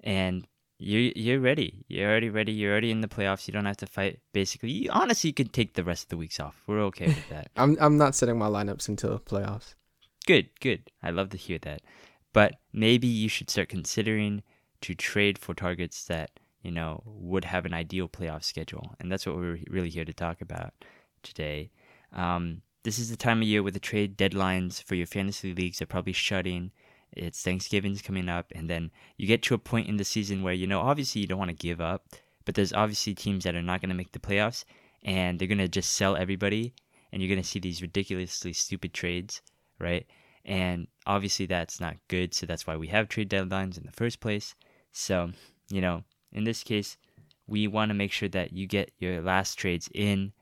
and 0.02 0.46
you're 0.78 1.12
you're 1.14 1.40
ready. 1.40 1.84
You're 1.88 2.08
already 2.10 2.30
ready. 2.30 2.52
You're 2.52 2.72
already 2.72 2.90
in 2.90 3.02
the 3.02 3.08
playoffs. 3.08 3.46
You 3.46 3.52
don't 3.52 3.66
have 3.66 3.76
to 3.78 3.86
fight. 3.86 4.20
Basically, 4.32 4.70
you, 4.70 4.90
honestly, 4.90 5.28
you 5.28 5.34
could 5.34 5.52
take 5.52 5.74
the 5.74 5.84
rest 5.84 6.04
of 6.04 6.08
the 6.08 6.16
weeks 6.16 6.40
off. 6.40 6.62
We're 6.66 6.80
okay 6.84 7.08
with 7.08 7.28
that. 7.28 7.50
I'm, 7.56 7.76
I'm 7.80 7.98
not 7.98 8.14
setting 8.14 8.38
my 8.38 8.48
lineups 8.48 8.88
until 8.88 9.18
playoffs. 9.18 9.74
good, 10.26 10.48
good. 10.60 10.90
I 11.02 11.10
love 11.10 11.28
to 11.30 11.36
hear 11.36 11.58
that. 11.58 11.82
But 12.32 12.56
maybe 12.72 13.06
you 13.06 13.28
should 13.28 13.50
start 13.50 13.68
considering 13.68 14.42
to 14.82 14.94
trade 14.94 15.38
for 15.38 15.54
targets 15.54 16.04
that 16.04 16.30
you 16.62 16.70
know 16.70 17.02
would 17.04 17.44
have 17.44 17.66
an 17.66 17.74
ideal 17.74 18.08
playoff 18.08 18.44
schedule, 18.44 18.94
and 19.00 19.10
that's 19.10 19.26
what 19.26 19.36
we're 19.36 19.58
really 19.68 19.90
here 19.90 20.04
to 20.04 20.12
talk 20.12 20.40
about 20.40 20.72
today. 21.22 21.70
Um, 22.12 22.62
this 22.82 22.98
is 22.98 23.10
the 23.10 23.16
time 23.16 23.42
of 23.42 23.48
year 23.48 23.62
where 23.62 23.72
the 23.72 23.80
trade 23.80 24.16
deadlines 24.16 24.82
for 24.82 24.94
your 24.94 25.06
fantasy 25.06 25.52
leagues 25.52 25.82
are 25.82 25.86
probably 25.86 26.12
shutting. 26.12 26.70
It's 27.12 27.42
Thanksgiving's 27.42 28.02
coming 28.02 28.28
up, 28.28 28.52
and 28.54 28.70
then 28.70 28.90
you 29.16 29.26
get 29.26 29.42
to 29.44 29.54
a 29.54 29.58
point 29.58 29.88
in 29.88 29.96
the 29.96 30.04
season 30.04 30.42
where 30.42 30.54
you 30.54 30.66
know 30.66 30.80
obviously 30.80 31.20
you 31.20 31.26
don't 31.26 31.38
want 31.38 31.50
to 31.50 31.56
give 31.56 31.80
up, 31.80 32.06
but 32.44 32.54
there's 32.54 32.72
obviously 32.72 33.14
teams 33.14 33.44
that 33.44 33.54
are 33.54 33.62
not 33.62 33.80
going 33.80 33.90
to 33.90 33.96
make 33.96 34.12
the 34.12 34.18
playoffs, 34.18 34.64
and 35.02 35.38
they're 35.38 35.48
going 35.48 35.58
to 35.58 35.68
just 35.68 35.92
sell 35.92 36.16
everybody, 36.16 36.72
and 37.12 37.20
you're 37.20 37.28
going 37.28 37.42
to 37.42 37.48
see 37.48 37.58
these 37.58 37.82
ridiculously 37.82 38.52
stupid 38.52 38.94
trades, 38.94 39.42
right? 39.78 40.06
And 40.44 40.86
obviously, 41.06 41.46
that's 41.46 41.80
not 41.80 41.96
good. 42.08 42.34
So 42.34 42.46
that's 42.46 42.66
why 42.66 42.76
we 42.76 42.88
have 42.88 43.08
trade 43.08 43.30
deadlines 43.30 43.76
in 43.76 43.84
the 43.84 43.92
first 43.92 44.20
place. 44.20 44.54
So, 44.92 45.30
you 45.68 45.80
know, 45.80 46.04
in 46.32 46.44
this 46.44 46.62
case, 46.62 46.96
we 47.46 47.66
want 47.66 47.90
to 47.90 47.94
make 47.94 48.12
sure 48.12 48.28
that 48.28 48.52
you 48.52 48.66
get 48.66 48.92
your 48.98 49.20
last 49.20 49.56
trades 49.56 49.88
in 49.94 50.32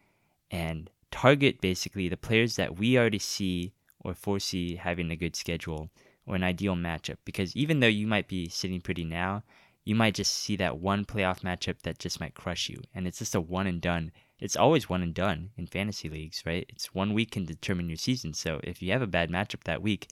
and 0.50 0.90
target 1.10 1.60
basically 1.60 2.08
the 2.08 2.16
players 2.16 2.56
that 2.56 2.78
we 2.78 2.98
already 2.98 3.18
see 3.18 3.72
or 4.00 4.14
foresee 4.14 4.76
having 4.76 5.10
a 5.10 5.16
good 5.16 5.34
schedule 5.34 5.90
or 6.26 6.36
an 6.36 6.42
ideal 6.42 6.74
matchup. 6.74 7.16
Because 7.24 7.56
even 7.56 7.80
though 7.80 7.86
you 7.86 8.06
might 8.06 8.28
be 8.28 8.48
sitting 8.48 8.80
pretty 8.80 9.04
now, 9.04 9.42
you 9.84 9.94
might 9.94 10.14
just 10.14 10.34
see 10.34 10.56
that 10.56 10.78
one 10.78 11.04
playoff 11.04 11.40
matchup 11.40 11.80
that 11.82 11.98
just 11.98 12.20
might 12.20 12.34
crush 12.34 12.68
you. 12.68 12.80
And 12.94 13.06
it's 13.06 13.18
just 13.18 13.34
a 13.34 13.40
one 13.40 13.66
and 13.66 13.80
done. 13.80 14.12
It's 14.40 14.56
always 14.56 14.88
one 14.88 15.02
and 15.02 15.12
done 15.12 15.50
in 15.56 15.66
fantasy 15.66 16.08
leagues, 16.08 16.42
right? 16.46 16.64
It's 16.68 16.94
one 16.94 17.12
week 17.12 17.32
can 17.32 17.44
determine 17.44 17.88
your 17.88 17.96
season. 17.96 18.34
So 18.34 18.60
if 18.62 18.80
you 18.80 18.92
have 18.92 19.02
a 19.02 19.06
bad 19.06 19.30
matchup 19.30 19.64
that 19.64 19.82
week, 19.82 20.08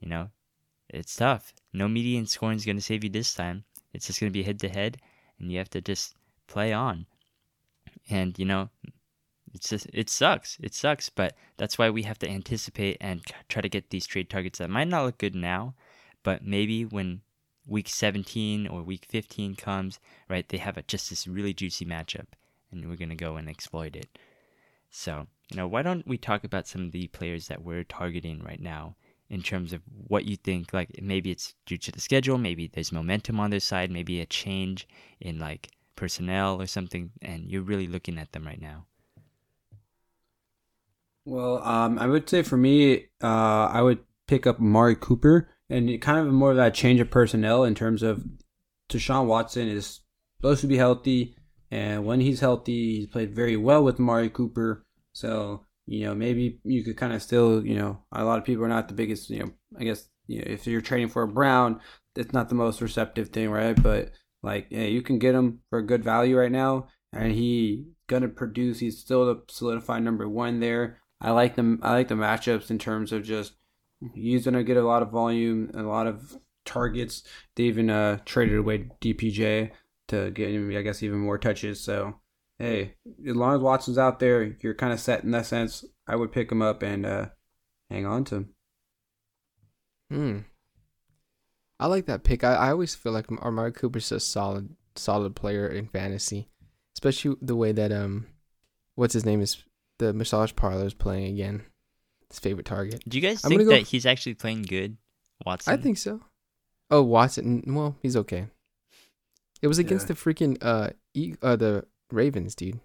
you 0.00 0.08
know, 0.08 0.30
it's 0.88 1.14
tough. 1.14 1.52
No 1.72 1.86
median 1.86 2.26
scoring 2.26 2.56
is 2.56 2.64
going 2.64 2.76
to 2.76 2.82
save 2.82 3.04
you 3.04 3.10
this 3.10 3.34
time. 3.34 3.64
It's 3.92 4.06
just 4.06 4.18
going 4.18 4.32
to 4.32 4.38
be 4.38 4.44
head 4.44 4.60
to 4.60 4.68
head, 4.68 4.98
and 5.38 5.52
you 5.52 5.58
have 5.58 5.70
to 5.70 5.80
just 5.80 6.14
play 6.46 6.72
on. 6.72 7.06
And, 8.08 8.38
you 8.38 8.46
know, 8.46 8.70
it's 9.52 9.68
just 9.68 9.86
it 9.92 10.08
sucks. 10.08 10.56
It 10.62 10.74
sucks, 10.74 11.10
but 11.10 11.36
that's 11.56 11.76
why 11.76 11.90
we 11.90 12.04
have 12.04 12.18
to 12.20 12.30
anticipate 12.30 12.96
and 13.00 13.20
try 13.48 13.60
to 13.60 13.68
get 13.68 13.90
these 13.90 14.06
trade 14.06 14.30
targets 14.30 14.58
that 14.58 14.70
might 14.70 14.88
not 14.88 15.04
look 15.04 15.18
good 15.18 15.34
now, 15.34 15.74
but 16.22 16.44
maybe 16.44 16.84
when 16.84 17.20
week 17.66 17.88
17 17.88 18.66
or 18.68 18.82
week 18.82 19.04
15 19.08 19.54
comes, 19.56 20.00
right, 20.28 20.48
they 20.48 20.58
have 20.58 20.78
a, 20.78 20.82
just 20.82 21.10
this 21.10 21.26
really 21.26 21.52
juicy 21.52 21.84
matchup 21.84 22.26
and 22.72 22.88
we're 22.88 22.96
going 22.96 23.10
to 23.10 23.14
go 23.14 23.36
and 23.36 23.48
exploit 23.48 23.96
it. 23.96 24.18
So, 24.90 25.26
you 25.50 25.56
know, 25.56 25.68
why 25.68 25.82
don't 25.82 26.06
we 26.06 26.18
talk 26.18 26.44
about 26.44 26.66
some 26.66 26.86
of 26.86 26.92
the 26.92 27.06
players 27.08 27.48
that 27.48 27.62
we're 27.62 27.84
targeting 27.84 28.42
right 28.42 28.60
now 28.60 28.96
in 29.28 29.42
terms 29.42 29.72
of 29.72 29.82
what 30.08 30.24
you 30.24 30.36
think 30.36 30.72
like 30.72 31.00
maybe 31.00 31.30
it's 31.30 31.54
due 31.64 31.78
to 31.78 31.92
the 31.92 32.00
schedule, 32.00 32.36
maybe 32.36 32.66
there's 32.66 32.90
momentum 32.90 33.38
on 33.38 33.50
their 33.50 33.60
side, 33.60 33.90
maybe 33.90 34.20
a 34.20 34.26
change 34.26 34.88
in 35.20 35.38
like 35.38 35.70
personnel 35.94 36.60
or 36.60 36.66
something 36.66 37.10
and 37.22 37.48
you're 37.50 37.62
really 37.62 37.86
looking 37.86 38.18
at 38.18 38.32
them 38.32 38.44
right 38.44 38.60
now. 38.60 38.86
Well, 41.24 41.62
um, 41.62 41.98
I 41.98 42.06
would 42.06 42.28
say 42.28 42.42
for 42.42 42.56
me, 42.56 43.06
uh, 43.22 43.68
I 43.72 43.82
would 43.82 44.00
pick 44.26 44.46
up 44.46 44.58
Mari 44.58 44.96
Cooper 44.96 45.48
and 45.68 46.00
kind 46.00 46.18
of 46.18 46.32
more 46.32 46.50
of 46.50 46.56
that 46.56 46.74
change 46.74 46.98
of 46.98 47.10
personnel 47.10 47.62
in 47.62 47.74
terms 47.74 48.02
of 48.02 48.24
Deshaun 48.88 49.26
Watson 49.26 49.68
is 49.68 50.00
supposed 50.38 50.60
to 50.62 50.66
be 50.66 50.76
healthy, 50.76 51.36
and 51.70 52.04
when 52.04 52.20
he's 52.20 52.40
healthy, 52.40 52.96
he's 52.96 53.06
played 53.06 53.34
very 53.34 53.56
well 53.56 53.84
with 53.84 54.00
Amari 54.00 54.30
Cooper. 54.30 54.84
So 55.12 55.66
you 55.86 56.06
know 56.06 56.14
maybe 56.14 56.60
you 56.64 56.84
could 56.84 56.96
kind 56.96 57.12
of 57.12 57.22
still 57.22 57.66
you 57.66 57.74
know 57.74 58.02
a 58.12 58.24
lot 58.24 58.38
of 58.38 58.44
people 58.44 58.64
are 58.64 58.68
not 58.68 58.86
the 58.86 58.94
biggest 58.94 59.28
you 59.28 59.40
know 59.40 59.50
I 59.78 59.84
guess 59.84 60.08
you 60.26 60.38
know, 60.38 60.44
if 60.46 60.66
you're 60.66 60.80
trading 60.80 61.08
for 61.08 61.22
a 61.22 61.28
Brown, 61.28 61.80
it's 62.14 62.32
not 62.32 62.48
the 62.48 62.54
most 62.54 62.80
receptive 62.80 63.30
thing, 63.30 63.50
right? 63.50 63.80
But 63.80 64.12
like 64.42 64.68
yeah, 64.70 64.84
you 64.84 65.02
can 65.02 65.18
get 65.18 65.34
him 65.34 65.60
for 65.70 65.80
a 65.80 65.86
good 65.86 66.04
value 66.04 66.38
right 66.38 66.52
now, 66.52 66.88
and 67.12 67.32
he 67.32 67.86
gonna 68.06 68.28
produce. 68.28 68.78
He's 68.78 68.98
still 68.98 69.26
the 69.26 69.42
solidified 69.48 70.02
number 70.02 70.28
one 70.28 70.60
there. 70.60 71.00
I 71.20 71.32
like 71.32 71.56
them. 71.56 71.80
I 71.82 71.92
like 71.92 72.08
the 72.08 72.14
matchups 72.14 72.70
in 72.70 72.78
terms 72.78 73.12
of 73.12 73.24
just 73.24 73.54
he's 74.14 74.44
gonna 74.44 74.64
get 74.64 74.76
a 74.76 74.86
lot 74.86 75.02
of 75.02 75.10
volume, 75.10 75.70
a 75.74 75.82
lot 75.82 76.06
of 76.06 76.38
targets. 76.64 77.22
They 77.56 77.64
even 77.64 77.90
uh, 77.90 78.18
traded 78.24 78.58
away 78.58 78.88
DPJ 79.00 79.72
to 80.10 80.30
get 80.30 80.50
him, 80.50 80.74
I 80.76 80.82
guess, 80.82 81.02
even 81.02 81.18
more 81.18 81.38
touches. 81.38 81.80
So 81.80 82.20
hey, 82.60 82.94
as 83.26 83.34
long 83.34 83.56
as 83.56 83.60
Watson's 83.60 83.98
out 83.98 84.20
there, 84.20 84.54
you're 84.60 84.74
kind 84.74 84.92
of 84.92 85.00
set 85.00 85.24
in 85.24 85.32
that 85.32 85.46
sense. 85.46 85.84
I 86.06 86.14
would 86.14 86.30
pick 86.30 86.52
him 86.52 86.62
up 86.62 86.82
and 86.82 87.04
uh, 87.04 87.26
hang 87.88 88.06
on 88.06 88.24
to 88.26 88.34
him. 88.36 88.48
Hmm. 90.10 90.38
I 91.80 91.86
like 91.86 92.06
that 92.06 92.22
pick. 92.22 92.44
I, 92.44 92.54
I 92.54 92.70
always 92.70 92.94
feel 92.94 93.12
like 93.12 93.32
Amari 93.32 93.72
Cooper's 93.72 94.12
a 94.12 94.20
solid 94.20 94.76
solid 94.94 95.34
player 95.34 95.66
in 95.66 95.86
fantasy, 95.86 96.48
especially 96.94 97.36
the 97.40 97.56
way 97.56 97.72
that 97.72 97.90
um, 97.90 98.26
what's 98.94 99.14
his 99.14 99.24
name 99.24 99.40
is 99.40 99.64
the 99.98 100.12
massage 100.12 100.54
parlor 100.54 100.84
is 100.84 100.94
playing 100.94 101.32
again. 101.32 101.62
His 102.28 102.38
favorite 102.38 102.66
target. 102.66 103.02
Do 103.08 103.16
you 103.18 103.22
guys 103.26 103.44
I'm 103.44 103.48
think 103.48 103.62
go... 103.62 103.70
that 103.70 103.86
he's 103.86 104.06
actually 104.06 104.34
playing 104.34 104.62
good, 104.62 104.98
Watson? 105.46 105.72
I 105.72 105.78
think 105.78 105.96
so. 105.96 106.20
Oh, 106.90 107.02
Watson. 107.02 107.62
Well, 107.66 107.96
he's 108.02 108.16
okay. 108.16 108.48
It 109.62 109.68
was 109.68 109.78
against 109.78 110.08
yeah. 110.08 110.14
the 110.14 110.20
freaking 110.20 110.58
uh, 110.60 110.90
e- 111.14 111.34
uh 111.42 111.56
the 111.56 111.86
Ravens, 112.10 112.54
dude. 112.54 112.80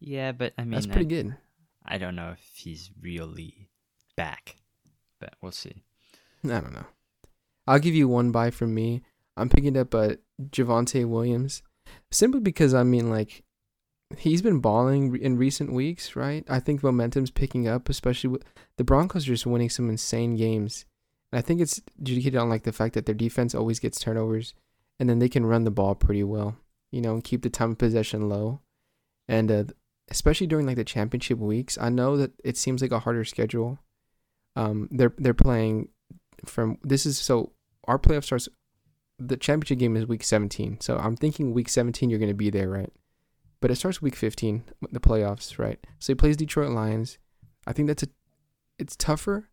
Yeah, 0.00 0.32
but 0.32 0.52
I 0.58 0.62
mean 0.62 0.72
that's 0.72 0.86
pretty 0.86 1.06
I, 1.06 1.20
good. 1.20 1.36
I 1.84 1.98
don't 1.98 2.16
know 2.16 2.30
if 2.30 2.50
he's 2.54 2.90
really 3.00 3.68
back, 4.16 4.56
but 5.20 5.34
we'll 5.40 5.52
see. 5.52 5.82
I 6.44 6.60
don't 6.60 6.72
know. 6.72 6.86
I'll 7.66 7.78
give 7.78 7.94
you 7.94 8.08
one 8.08 8.30
buy 8.30 8.50
from 8.50 8.74
me. 8.74 9.02
I'm 9.36 9.48
picking 9.48 9.76
up 9.76 9.94
uh, 9.94 10.14
Javonte 10.50 11.06
Williams 11.06 11.62
simply 12.10 12.40
because 12.40 12.74
I 12.74 12.82
mean 12.82 13.10
like 13.10 13.44
he's 14.18 14.42
been 14.42 14.60
balling 14.60 15.16
in 15.16 15.36
recent 15.36 15.72
weeks, 15.72 16.16
right? 16.16 16.44
I 16.48 16.60
think 16.60 16.82
momentum's 16.82 17.30
picking 17.30 17.66
up, 17.66 17.88
especially 17.88 18.30
with 18.30 18.44
the 18.76 18.84
Broncos 18.84 19.24
are 19.24 19.32
just 19.32 19.46
winning 19.46 19.70
some 19.70 19.88
insane 19.88 20.36
games. 20.36 20.84
And 21.32 21.38
I 21.38 21.42
think 21.42 21.60
it's 21.60 21.80
adjudicated 22.00 22.38
on 22.38 22.48
like 22.48 22.62
the 22.62 22.72
fact 22.72 22.94
that 22.94 23.06
their 23.06 23.14
defense 23.14 23.54
always 23.54 23.80
gets 23.80 23.98
turnovers, 23.98 24.54
and 24.98 25.08
then 25.08 25.18
they 25.18 25.28
can 25.28 25.46
run 25.46 25.64
the 25.64 25.70
ball 25.70 25.94
pretty 25.94 26.22
well, 26.22 26.56
you 26.90 27.00
know, 27.00 27.14
and 27.14 27.24
keep 27.24 27.42
the 27.42 27.50
time 27.50 27.72
of 27.72 27.78
possession 27.78 28.28
low. 28.28 28.60
And 29.28 29.50
uh, 29.50 29.64
especially 30.10 30.46
during 30.46 30.66
like 30.66 30.76
the 30.76 30.84
championship 30.84 31.38
weeks, 31.38 31.78
I 31.80 31.88
know 31.88 32.16
that 32.16 32.32
it 32.44 32.56
seems 32.56 32.82
like 32.82 32.92
a 32.92 33.00
harder 33.00 33.24
schedule. 33.24 33.78
Um, 34.56 34.88
they're 34.90 35.14
they're 35.18 35.34
playing 35.34 35.88
from 36.44 36.78
this 36.82 37.06
is 37.06 37.18
so 37.18 37.52
our 37.86 37.98
playoff 37.98 38.24
starts. 38.24 38.48
The 39.18 39.36
championship 39.36 39.78
game 39.78 39.96
is 39.96 40.06
week 40.06 40.24
17, 40.24 40.80
so 40.80 40.98
I'm 40.98 41.16
thinking 41.16 41.54
week 41.54 41.68
17 41.68 42.10
you're 42.10 42.18
going 42.18 42.28
to 42.28 42.34
be 42.34 42.50
there, 42.50 42.68
right? 42.68 42.92
But 43.60 43.70
it 43.70 43.76
starts 43.76 44.02
week 44.02 44.16
15, 44.16 44.64
the 44.90 44.98
playoffs, 44.98 45.56
right? 45.56 45.78
So 46.00 46.12
he 46.12 46.16
plays 46.16 46.36
Detroit 46.36 46.70
Lions. 46.70 47.18
I 47.64 47.72
think 47.72 47.86
that's 47.86 48.02
a, 48.02 48.08
it's 48.76 48.96
tougher, 48.96 49.48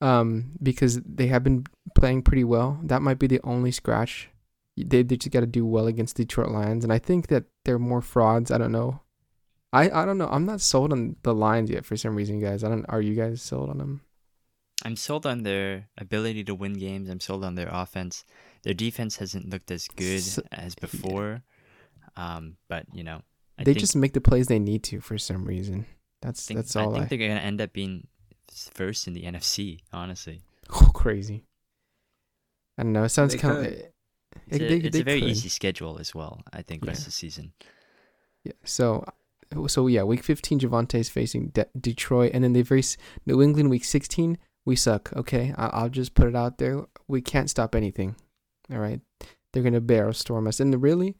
um, 0.00 0.52
because 0.62 1.02
they 1.02 1.26
have 1.26 1.44
been 1.44 1.66
playing 1.94 2.22
pretty 2.22 2.44
well. 2.44 2.80
That 2.82 3.02
might 3.02 3.18
be 3.18 3.26
the 3.26 3.40
only 3.44 3.70
scratch. 3.70 4.30
They 4.76 5.02
they 5.02 5.16
just 5.16 5.30
got 5.30 5.40
to 5.40 5.46
do 5.46 5.64
well 5.64 5.86
against 5.86 6.16
Detroit 6.16 6.50
Lions, 6.50 6.84
and 6.84 6.92
I 6.92 6.98
think 6.98 7.28
that 7.28 7.44
they're 7.64 7.78
more 7.78 8.02
frauds. 8.02 8.50
I 8.50 8.58
don't 8.58 8.72
know. 8.72 9.00
I 9.72 9.90
I 9.90 10.04
don't 10.04 10.18
know. 10.18 10.28
I'm 10.28 10.46
not 10.46 10.60
sold 10.60 10.92
on 10.92 11.16
the 11.22 11.34
Lions 11.34 11.70
yet 11.70 11.84
for 11.84 11.96
some 11.96 12.16
reason, 12.16 12.40
guys. 12.40 12.64
I 12.64 12.68
don't. 12.68 12.84
Are 12.88 13.00
you 13.00 13.14
guys 13.14 13.40
sold 13.42 13.70
on 13.70 13.78
them? 13.78 14.00
I'm 14.84 14.96
sold 14.96 15.26
on 15.26 15.44
their 15.44 15.88
ability 15.96 16.44
to 16.44 16.54
win 16.54 16.74
games. 16.74 17.08
I'm 17.08 17.20
sold 17.20 17.44
on 17.44 17.54
their 17.54 17.68
offense. 17.70 18.24
Their 18.64 18.74
defense 18.74 19.16
hasn't 19.16 19.48
looked 19.48 19.70
as 19.70 19.86
good 19.88 20.22
so, 20.22 20.42
as 20.50 20.74
before. 20.74 21.42
Um, 22.16 22.56
but 22.68 22.86
you 22.92 23.04
know, 23.04 23.22
I 23.58 23.64
they 23.64 23.74
just 23.74 23.96
make 23.96 24.12
the 24.12 24.20
plays 24.20 24.48
they 24.48 24.58
need 24.58 24.82
to 24.84 25.00
for 25.00 25.18
some 25.18 25.44
reason. 25.44 25.86
That's 26.22 26.44
think, 26.46 26.58
that's 26.58 26.74
all. 26.74 26.90
I 26.90 26.98
think 26.98 27.04
I... 27.04 27.08
they're 27.08 27.28
gonna 27.28 27.40
end 27.40 27.60
up 27.60 27.72
being 27.72 28.08
first 28.72 29.06
in 29.06 29.14
the 29.14 29.22
NFC. 29.22 29.80
Honestly. 29.92 30.42
Oh, 30.70 30.90
crazy. 30.94 31.44
I 32.78 32.84
don't 32.84 32.94
know. 32.94 33.04
It 33.04 33.10
sounds 33.10 33.34
kind 33.34 33.66
of. 33.66 33.82
It, 34.48 34.60
it's, 34.60 34.64
a, 34.64 34.68
they, 34.68 34.76
it's 34.86 34.94
they 34.96 35.00
a 35.00 35.04
very 35.04 35.20
could. 35.20 35.30
easy 35.30 35.48
schedule 35.48 35.98
as 35.98 36.14
well. 36.14 36.42
I 36.52 36.62
think 36.62 36.84
yeah. 36.84 36.90
rest 36.90 37.00
of 37.00 37.06
the 37.06 37.12
season. 37.12 37.52
Yeah. 38.44 38.52
So, 38.64 39.04
uh, 39.56 39.68
so 39.68 39.86
yeah, 39.86 40.02
week 40.02 40.22
15, 40.22 40.60
Javonte 40.60 40.96
is 40.96 41.08
facing 41.08 41.48
De- 41.48 41.66
Detroit, 41.78 42.32
and 42.34 42.44
then 42.44 42.52
they 42.52 42.62
face 42.62 42.96
New 43.26 43.42
England. 43.42 43.70
Week 43.70 43.84
16, 43.84 44.38
we 44.64 44.76
suck. 44.76 45.12
Okay, 45.16 45.54
I- 45.56 45.68
I'll 45.68 45.88
just 45.88 46.14
put 46.14 46.28
it 46.28 46.36
out 46.36 46.58
there. 46.58 46.84
We 47.08 47.20
can't 47.20 47.50
stop 47.50 47.74
anything. 47.74 48.16
All 48.70 48.78
right, 48.78 49.00
they're 49.52 49.62
gonna 49.62 49.80
barrel 49.80 50.12
storm 50.12 50.46
us, 50.46 50.60
and 50.60 50.82
really, 50.82 51.16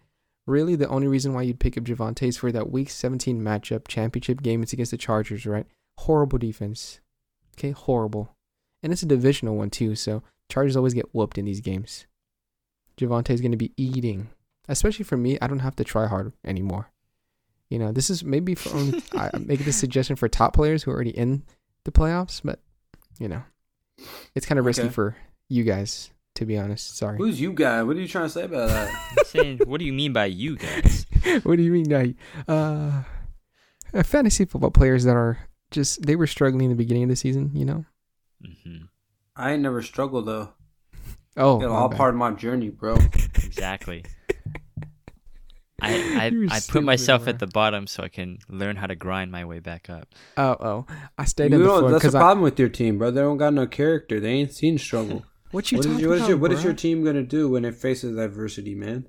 really 0.47 0.77
the 0.77 0.89
only 0.89 1.09
reason 1.09 1.33
why 1.35 1.43
you'd 1.43 1.61
pick 1.61 1.77
up 1.77 1.85
Javonte 1.85 2.29
is 2.29 2.37
for 2.39 2.53
that 2.53 2.71
week 2.71 2.91
17 2.91 3.41
matchup 3.41 3.89
championship 3.89 4.43
game. 4.43 4.63
It's 4.63 4.73
against 4.73 4.91
the 4.93 4.97
Chargers, 4.99 5.47
right? 5.47 5.67
Horrible 5.99 6.39
defense. 6.39 7.01
Okay, 7.57 7.71
horrible. 7.71 8.35
And 8.83 8.93
it's 8.93 9.03
a 9.03 9.07
divisional 9.07 9.57
one 9.57 9.71
too, 9.71 9.95
so 9.95 10.23
Chargers 10.51 10.77
always 10.77 10.95
get 10.95 11.15
whooped 11.15 11.39
in 11.39 11.45
these 11.45 11.61
games. 11.61 12.07
Javonte 12.99 13.31
is 13.31 13.41
going 13.41 13.53
to 13.53 13.57
be 13.57 13.73
eating. 13.77 14.31
Especially 14.69 15.05
for 15.05 15.17
me, 15.17 15.39
I 15.43 15.47
don't 15.47 15.59
have 15.59 15.77
to 15.77 15.85
try 15.85 16.07
hard 16.07 16.33
anymore. 16.45 16.91
You 17.69 17.79
know, 17.79 17.93
this 17.93 18.09
is 18.09 18.25
maybe 18.25 18.55
for 18.55 18.75
only, 18.77 19.03
I 19.13 19.31
make 19.39 19.61
this 19.61 19.77
suggestion 19.77 20.17
for 20.17 20.29
top 20.29 20.55
players 20.55 20.83
who 20.83 20.91
are 20.91 20.95
already 20.95 21.11
in 21.11 21.43
the 21.85 21.93
playoffs, 21.93 22.41
but 22.43 22.61
you 23.19 23.29
know, 23.29 23.43
it's 24.35 24.47
kind 24.47 24.59
of 24.59 24.65
risky 24.65 24.85
okay. 24.85 24.93
for 24.93 25.17
you 25.49 25.65
guys 25.65 26.11
to 26.35 26.45
be 26.45 26.59
honest. 26.59 26.97
Sorry. 26.97 27.17
Who's 27.17 27.41
you 27.41 27.53
guy? 27.53 27.83
What 27.83 27.97
are 27.97 28.01
you 28.01 28.09
trying 28.09 28.27
to 28.27 28.31
say 28.31 28.45
about 28.45 28.69
that? 28.69 29.27
saying, 29.27 29.61
what 29.65 29.79
do 29.79 29.85
you 29.85 29.93
mean 29.93 30.13
by 30.13 30.27
you 30.27 30.57
guys? 30.57 31.07
what 31.43 31.57
do 31.57 31.63
you 31.63 31.73
mean 31.73 31.89
by 31.89 32.15
uh, 32.53 33.03
uh, 33.93 34.03
fantasy 34.03 34.45
football 34.45 34.71
players 34.71 35.05
that 35.05 35.17
are 35.17 35.39
just 35.71 36.03
they 36.03 36.17
were 36.17 36.27
struggling 36.27 36.65
in 36.65 36.71
the 36.71 36.77
beginning 36.77 37.05
of 37.05 37.09
the 37.09 37.17
season, 37.17 37.51
you 37.55 37.65
know? 37.65 37.85
Mm-hmm. 38.45 38.85
I 39.37 39.53
ain't 39.53 39.63
never 39.63 39.83
struggled 39.83 40.27
though. 40.27 40.51
Oh, 41.37 41.65
all 41.69 41.89
bad. 41.89 41.97
part 41.97 42.15
of 42.15 42.19
my 42.19 42.31
journey, 42.33 42.71
bro. 42.71 42.95
exactly. 42.95 44.05
I 45.81 45.95
I, 46.21 46.27
I 46.27 46.31
put 46.31 46.63
stupid, 46.63 46.85
myself 46.85 47.25
bro. 47.25 47.31
at 47.33 47.39
the 47.41 47.47
bottom 47.49 47.87
so 47.87 48.03
I 48.05 48.09
can 48.09 48.39
learn 48.49 48.77
how 48.77 48.87
to 48.87 48.95
grind 48.95 49.33
my 49.33 49.45
way 49.45 49.59
back 49.59 49.91
up. 49.91 50.09
Oh, 50.37 50.57
oh. 50.61 50.87
I 51.19 51.25
stayed 51.25 51.51
You 51.51 51.57
on 51.57 51.63
the 51.63 51.67
don't- 51.69 51.79
floor 51.81 51.91
that's 51.91 52.03
the 52.03 52.09
because 52.09 52.15
I. 52.15 52.21
problem 52.21 52.43
with 52.45 52.59
your 52.59 52.69
team, 52.69 52.99
bro. 52.99 53.11
They 53.11 53.21
don't 53.21 53.37
got 53.37 53.53
no 53.53 53.67
character. 53.67 54.21
They 54.21 54.31
ain't 54.31 54.53
seen 54.53 54.79
struggle. 54.79 55.25
What 55.51 55.71
you 55.71 55.79
What 55.79 55.87
is, 55.87 55.93
talking 55.93 56.01
your, 56.01 56.09
what, 56.11 56.15
is 56.17 56.21
about, 56.23 56.29
your, 56.31 56.39
what 56.39 56.53
is 56.53 56.65
your 56.65 56.73
team 56.73 57.05
gonna 57.05 57.23
do 57.23 57.49
when 57.49 57.65
it 57.65 57.77
faces 57.77 58.19
adversity, 58.19 58.75
man? 58.75 59.07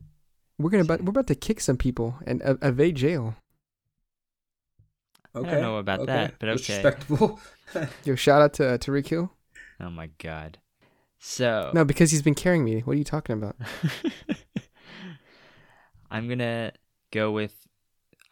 We're 0.59 0.69
gonna 0.69 0.83
about, 0.83 1.01
we're 1.01 1.09
about 1.09 1.25
to 1.27 1.33
kick 1.33 1.59
some 1.59 1.75
people 1.75 2.19
and 2.27 2.39
uh, 2.43 2.57
evade 2.61 2.97
jail. 2.97 3.33
Okay, 5.35 5.49
don't 5.49 5.61
know 5.63 5.77
about 5.77 6.05
that, 6.05 6.35
but 6.39 6.45
That's 6.45 6.61
okay. 6.69 6.83
Respectable. 6.83 7.39
Yo, 8.05 8.13
shout 8.13 8.43
out 8.43 8.53
to 8.53 8.73
uh, 8.73 8.77
Tyreek 8.77 9.07
Hill. 9.07 9.31
Oh 9.79 9.89
my 9.89 10.09
god. 10.19 10.59
So 11.27 11.71
No, 11.73 11.83
because 11.83 12.11
he's 12.11 12.21
been 12.21 12.35
carrying 12.35 12.63
me. 12.63 12.81
What 12.81 12.93
are 12.93 12.99
you 12.99 13.03
talking 13.03 13.33
about? 13.33 13.55
I'm 16.11 16.29
gonna 16.29 16.71
go 17.09 17.31
with 17.31 17.67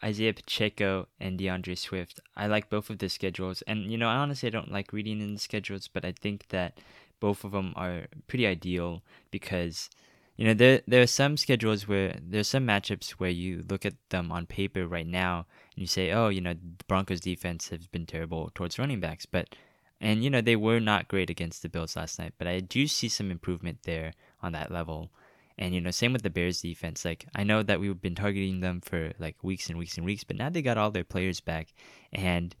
Isaiah 0.02 0.32
Pacheco 0.32 1.08
and 1.18 1.38
DeAndre 1.38 1.76
Swift. 1.76 2.20
I 2.36 2.46
like 2.46 2.70
both 2.70 2.90
of 2.90 2.98
the 2.98 3.08
schedules, 3.08 3.62
and 3.66 3.90
you 3.90 3.98
know, 3.98 4.08
I 4.08 4.14
honestly 4.14 4.48
don't 4.48 4.70
like 4.70 4.92
reading 4.92 5.20
in 5.20 5.34
the 5.34 5.40
schedules, 5.40 5.88
but 5.88 6.04
I 6.04 6.12
think 6.12 6.48
that 6.48 6.78
both 7.18 7.42
of 7.42 7.50
them 7.50 7.72
are 7.74 8.06
pretty 8.28 8.46
ideal 8.46 9.02
because 9.32 9.90
you 10.36 10.46
know 10.46 10.54
there 10.54 10.80
there 10.86 11.02
are 11.02 11.08
some 11.08 11.36
schedules 11.36 11.88
where 11.88 12.16
there's 12.22 12.48
some 12.48 12.64
matchups 12.64 13.10
where 13.10 13.28
you 13.28 13.64
look 13.68 13.84
at 13.84 13.94
them 14.10 14.30
on 14.30 14.46
paper 14.46 14.86
right 14.86 15.06
now 15.06 15.46
and 15.74 15.80
you 15.82 15.88
say, 15.88 16.12
oh, 16.12 16.28
you 16.28 16.40
know, 16.40 16.54
the 16.54 16.84
Broncos 16.86 17.20
defense 17.20 17.70
has 17.70 17.88
been 17.88 18.06
terrible 18.06 18.52
towards 18.54 18.78
running 18.78 19.00
backs, 19.00 19.26
but 19.26 19.56
and 20.04 20.22
you 20.22 20.28
know 20.28 20.42
they 20.42 20.54
were 20.54 20.80
not 20.80 21.08
great 21.08 21.30
against 21.30 21.62
the 21.62 21.68
Bills 21.68 21.96
last 21.96 22.18
night, 22.18 22.34
but 22.38 22.46
I 22.46 22.60
do 22.60 22.86
see 22.86 23.08
some 23.08 23.30
improvement 23.30 23.78
there 23.84 24.12
on 24.42 24.52
that 24.52 24.70
level. 24.70 25.10
And 25.56 25.74
you 25.74 25.80
know, 25.80 25.90
same 25.90 26.12
with 26.12 26.22
the 26.22 26.30
Bears 26.30 26.60
defense. 26.60 27.04
Like 27.04 27.26
I 27.34 27.42
know 27.42 27.62
that 27.62 27.80
we've 27.80 28.00
been 28.00 28.14
targeting 28.14 28.60
them 28.60 28.80
for 28.80 29.12
like 29.18 29.42
weeks 29.42 29.70
and 29.70 29.78
weeks 29.78 29.96
and 29.96 30.04
weeks, 30.04 30.22
but 30.22 30.36
now 30.36 30.50
they 30.50 30.62
got 30.62 30.76
all 30.76 30.90
their 30.90 31.04
players 31.04 31.40
back, 31.40 31.72
and 32.12 32.54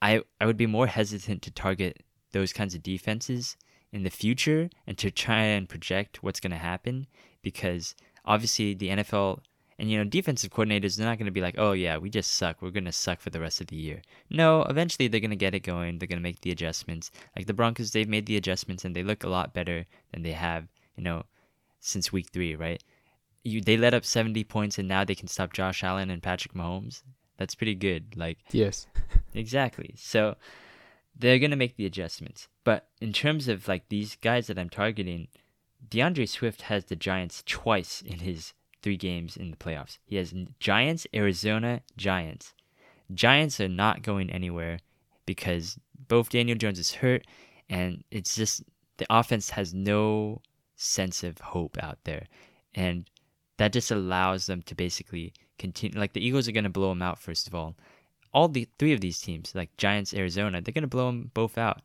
I 0.00 0.22
I 0.40 0.46
would 0.46 0.56
be 0.56 0.66
more 0.66 0.86
hesitant 0.86 1.42
to 1.42 1.50
target 1.50 2.04
those 2.32 2.52
kinds 2.52 2.74
of 2.74 2.82
defenses 2.82 3.56
in 3.92 4.04
the 4.04 4.10
future 4.10 4.70
and 4.86 4.96
to 4.98 5.10
try 5.10 5.42
and 5.42 5.68
project 5.68 6.22
what's 6.22 6.40
going 6.40 6.50
to 6.50 6.56
happen 6.56 7.06
because 7.42 7.94
obviously 8.24 8.74
the 8.74 8.88
NFL 8.90 9.40
and 9.78 9.90
you 9.90 9.98
know 9.98 10.04
defensive 10.04 10.50
coordinators 10.50 10.96
they're 10.96 11.06
not 11.06 11.18
going 11.18 11.26
to 11.26 11.32
be 11.32 11.40
like 11.40 11.56
oh 11.58 11.72
yeah 11.72 11.96
we 11.96 12.08
just 12.08 12.34
suck 12.34 12.60
we're 12.60 12.70
going 12.70 12.84
to 12.84 12.92
suck 12.92 13.20
for 13.20 13.30
the 13.30 13.40
rest 13.40 13.60
of 13.60 13.66
the 13.68 13.76
year 13.76 14.00
no 14.30 14.62
eventually 14.64 15.08
they're 15.08 15.20
going 15.20 15.30
to 15.30 15.36
get 15.36 15.54
it 15.54 15.60
going 15.60 15.98
they're 15.98 16.08
going 16.08 16.18
to 16.18 16.22
make 16.22 16.40
the 16.40 16.50
adjustments 16.50 17.10
like 17.36 17.46
the 17.46 17.54
Broncos 17.54 17.90
they've 17.90 18.08
made 18.08 18.26
the 18.26 18.36
adjustments 18.36 18.84
and 18.84 18.94
they 18.94 19.02
look 19.02 19.24
a 19.24 19.28
lot 19.28 19.54
better 19.54 19.86
than 20.12 20.22
they 20.22 20.32
have 20.32 20.66
you 20.96 21.02
know 21.02 21.24
since 21.80 22.12
week 22.12 22.28
3 22.32 22.56
right 22.56 22.82
you 23.44 23.60
they 23.60 23.76
let 23.76 23.94
up 23.94 24.04
70 24.04 24.42
points 24.44 24.78
and 24.78 24.88
now 24.88 25.04
they 25.04 25.14
can 25.14 25.28
stop 25.28 25.52
Josh 25.52 25.84
Allen 25.84 26.10
and 26.10 26.22
Patrick 26.22 26.54
Mahomes 26.54 27.02
that's 27.36 27.54
pretty 27.54 27.74
good 27.74 28.16
like 28.16 28.38
Yes. 28.50 28.86
Exactly. 29.34 29.94
So 29.98 30.36
they're 31.14 31.38
gonna 31.38 31.56
make 31.56 31.76
the 31.76 31.86
adjustments. 31.86 32.48
But 32.64 32.88
in 33.00 33.12
terms 33.12 33.48
of 33.48 33.68
like 33.68 33.88
these 33.88 34.16
guys 34.16 34.46
that 34.46 34.58
I'm 34.58 34.70
targeting, 34.70 35.28
DeAndre 35.86 36.28
Swift 36.28 36.62
has 36.62 36.86
the 36.86 36.96
Giants 36.96 37.42
twice 37.46 38.02
in 38.02 38.20
his 38.20 38.54
three 38.86 38.96
games 38.96 39.36
in 39.36 39.50
the 39.50 39.56
playoffs. 39.56 39.98
He 40.04 40.14
has 40.14 40.32
Giants, 40.60 41.08
Arizona, 41.12 41.80
Giants. 41.96 42.54
Giants 43.12 43.60
are 43.60 43.68
not 43.68 44.02
going 44.02 44.30
anywhere 44.30 44.78
because 45.26 45.76
both 46.06 46.30
Daniel 46.30 46.56
Jones 46.56 46.78
is 46.78 46.92
hurt 46.92 47.26
and 47.68 48.04
it's 48.12 48.36
just 48.36 48.62
the 48.98 49.06
offense 49.10 49.50
has 49.50 49.74
no 49.74 50.40
sense 50.76 51.24
of 51.24 51.40
hope 51.40 51.76
out 51.82 51.98
there. 52.04 52.26
And 52.76 53.10
that 53.56 53.72
just 53.72 53.90
allows 53.90 54.46
them 54.46 54.62
to 54.62 54.76
basically 54.76 55.32
continue 55.58 55.98
like 55.98 56.12
the 56.12 56.24
Eagles 56.24 56.46
are 56.46 56.52
going 56.52 56.62
to 56.62 56.70
blow 56.70 56.90
them 56.90 57.02
out 57.02 57.18
first 57.18 57.48
of 57.48 57.56
all 57.56 57.74
all 58.36 58.48
the 58.48 58.68
three 58.78 58.92
of 58.92 59.00
these 59.00 59.18
teams, 59.18 59.54
like 59.54 59.74
Giants, 59.78 60.12
Arizona, 60.12 60.60
they're 60.60 60.74
gonna 60.74 60.86
blow 60.86 61.06
them 61.06 61.30
both 61.32 61.56
out, 61.56 61.80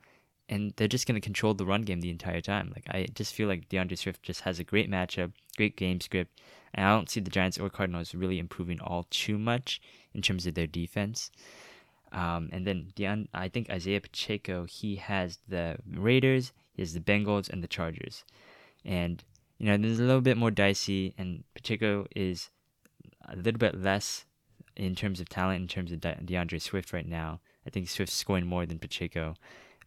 and 0.51 0.73
they're 0.75 0.87
just 0.87 1.07
gonna 1.07 1.21
control 1.21 1.53
the 1.53 1.65
run 1.65 1.81
game 1.81 2.01
the 2.01 2.09
entire 2.09 2.41
time. 2.41 2.71
Like 2.75 2.85
I 2.89 3.07
just 3.15 3.33
feel 3.33 3.47
like 3.47 3.69
DeAndre 3.69 3.97
Swift 3.97 4.21
just 4.21 4.41
has 4.41 4.59
a 4.59 4.63
great 4.63 4.91
matchup, 4.91 5.31
great 5.57 5.77
game 5.77 6.01
script, 6.01 6.39
and 6.73 6.85
I 6.85 6.93
don't 6.93 7.09
see 7.09 7.21
the 7.21 7.31
Giants 7.31 7.57
or 7.57 7.69
Cardinals 7.69 8.13
really 8.13 8.37
improving 8.37 8.79
all 8.81 9.07
too 9.09 9.37
much 9.37 9.81
in 10.13 10.21
terms 10.21 10.45
of 10.45 10.53
their 10.53 10.67
defense. 10.67 11.31
Um, 12.11 12.49
and 12.51 12.67
then 12.67 12.91
Deon, 12.97 13.29
I 13.33 13.47
think 13.47 13.69
Isaiah 13.69 14.01
Pacheco, 14.01 14.65
he 14.65 14.97
has 14.97 15.39
the 15.47 15.77
Raiders, 15.89 16.51
he 16.73 16.81
has 16.81 16.93
the 16.93 16.99
Bengals, 16.99 17.49
and 17.49 17.63
the 17.63 17.69
Chargers, 17.69 18.25
and 18.83 19.23
you 19.57 19.67
know 19.67 19.77
there's 19.77 20.01
a 20.01 20.03
little 20.03 20.21
bit 20.21 20.37
more 20.37 20.51
dicey, 20.51 21.15
and 21.17 21.45
Pacheco 21.55 22.07
is 22.13 22.49
a 23.29 23.37
little 23.37 23.59
bit 23.59 23.81
less 23.81 24.25
in 24.75 24.95
terms 24.95 25.21
of 25.21 25.29
talent, 25.29 25.61
in 25.61 25.67
terms 25.69 25.93
of 25.93 26.01
De- 26.01 26.19
DeAndre 26.25 26.61
Swift 26.61 26.91
right 26.91 27.07
now. 27.07 27.39
I 27.65 27.69
think 27.69 27.87
Swift's 27.87 28.15
scoring 28.15 28.47
more 28.47 28.65
than 28.65 28.79
Pacheco, 28.79 29.35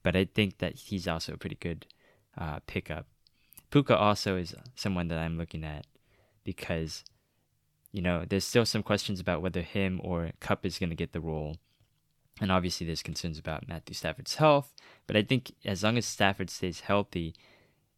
but 0.05 0.15
I 0.15 0.27
think 0.27 0.59
that 0.59 0.77
he's 0.77 1.09
also 1.09 1.33
a 1.33 1.37
pretty 1.37 1.57
good 1.57 1.87
uh, 2.39 2.61
pickup. 2.69 3.07
Puka 3.71 3.97
also 3.97 4.37
is 4.37 4.55
someone 4.77 5.09
that 5.09 5.19
I'm 5.19 5.37
looking 5.37 5.65
at 5.65 5.87
because, 6.45 7.03
you 7.91 8.01
know, 8.01 8.25
there's 8.29 8.45
still 8.45 8.65
some 8.65 8.85
questions 8.85 9.19
about 9.19 9.43
whether 9.43 9.63
him 9.63 10.01
or 10.05 10.31
Kupp 10.39 10.65
is 10.65 10.79
going 10.79 10.91
to 10.91 10.97
get 10.97 11.13
the 11.13 11.21
role. 11.21 11.57
And 12.41 12.53
obviously, 12.53 12.87
there's 12.87 13.03
concerns 13.03 13.39
about 13.39 13.67
Matthew 13.67 13.95
Stafford's 13.95 14.37
health. 14.37 14.73
But 15.09 15.17
I 15.17 15.23
think 15.23 15.53
as 15.65 15.83
long 15.83 15.99
as 15.99 16.07
Stafford 16.07 16.51
stays 16.51 16.81
healthy, 16.81 17.35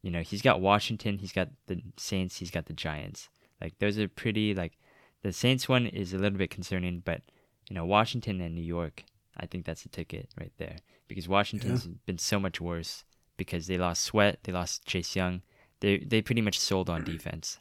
you 0.01 0.11
know, 0.11 0.23
he's 0.23 0.43
got 0.43 0.63
Washington, 0.63 1.19
he's 1.19 1.33
got 1.33 1.49
the 1.67 1.83
Saints, 1.99 2.39
he's 2.39 2.51
got 2.51 2.67
the 2.67 2.73
Giants. 2.73 3.29
Like, 3.61 3.79
those 3.79 3.99
are 3.99 4.09
pretty, 4.09 4.55
like, 4.55 4.79
the 5.23 5.33
Saints 5.33 5.69
one 5.69 5.87
is 5.87 6.13
a 6.13 6.19
little 6.19 6.39
bit 6.39 6.51
concerning, 6.51 7.01
but 7.05 7.23
you 7.69 7.75
know 7.75 7.85
Washington 7.85 8.41
and 8.41 8.55
New 8.55 8.63
York, 8.63 9.05
I 9.39 9.47
think 9.47 9.65
that's 9.65 9.85
a 9.85 9.89
ticket 9.89 10.29
right 10.39 10.53
there 10.59 10.77
because 11.09 11.29
Washington's 11.29 11.87
been 12.07 12.19
so 12.19 12.41
much 12.41 12.61
worse 12.61 13.05
because 13.37 13.67
they 13.67 13.79
lost 13.79 14.03
Sweat, 14.03 14.39
they 14.45 14.53
lost 14.53 14.87
Chase 14.87 15.15
Young, 15.15 15.43
they 15.81 15.99
they 15.99 16.23
pretty 16.23 16.41
much 16.43 16.59
sold 16.59 16.89
on 16.89 17.05
defense. 17.05 17.59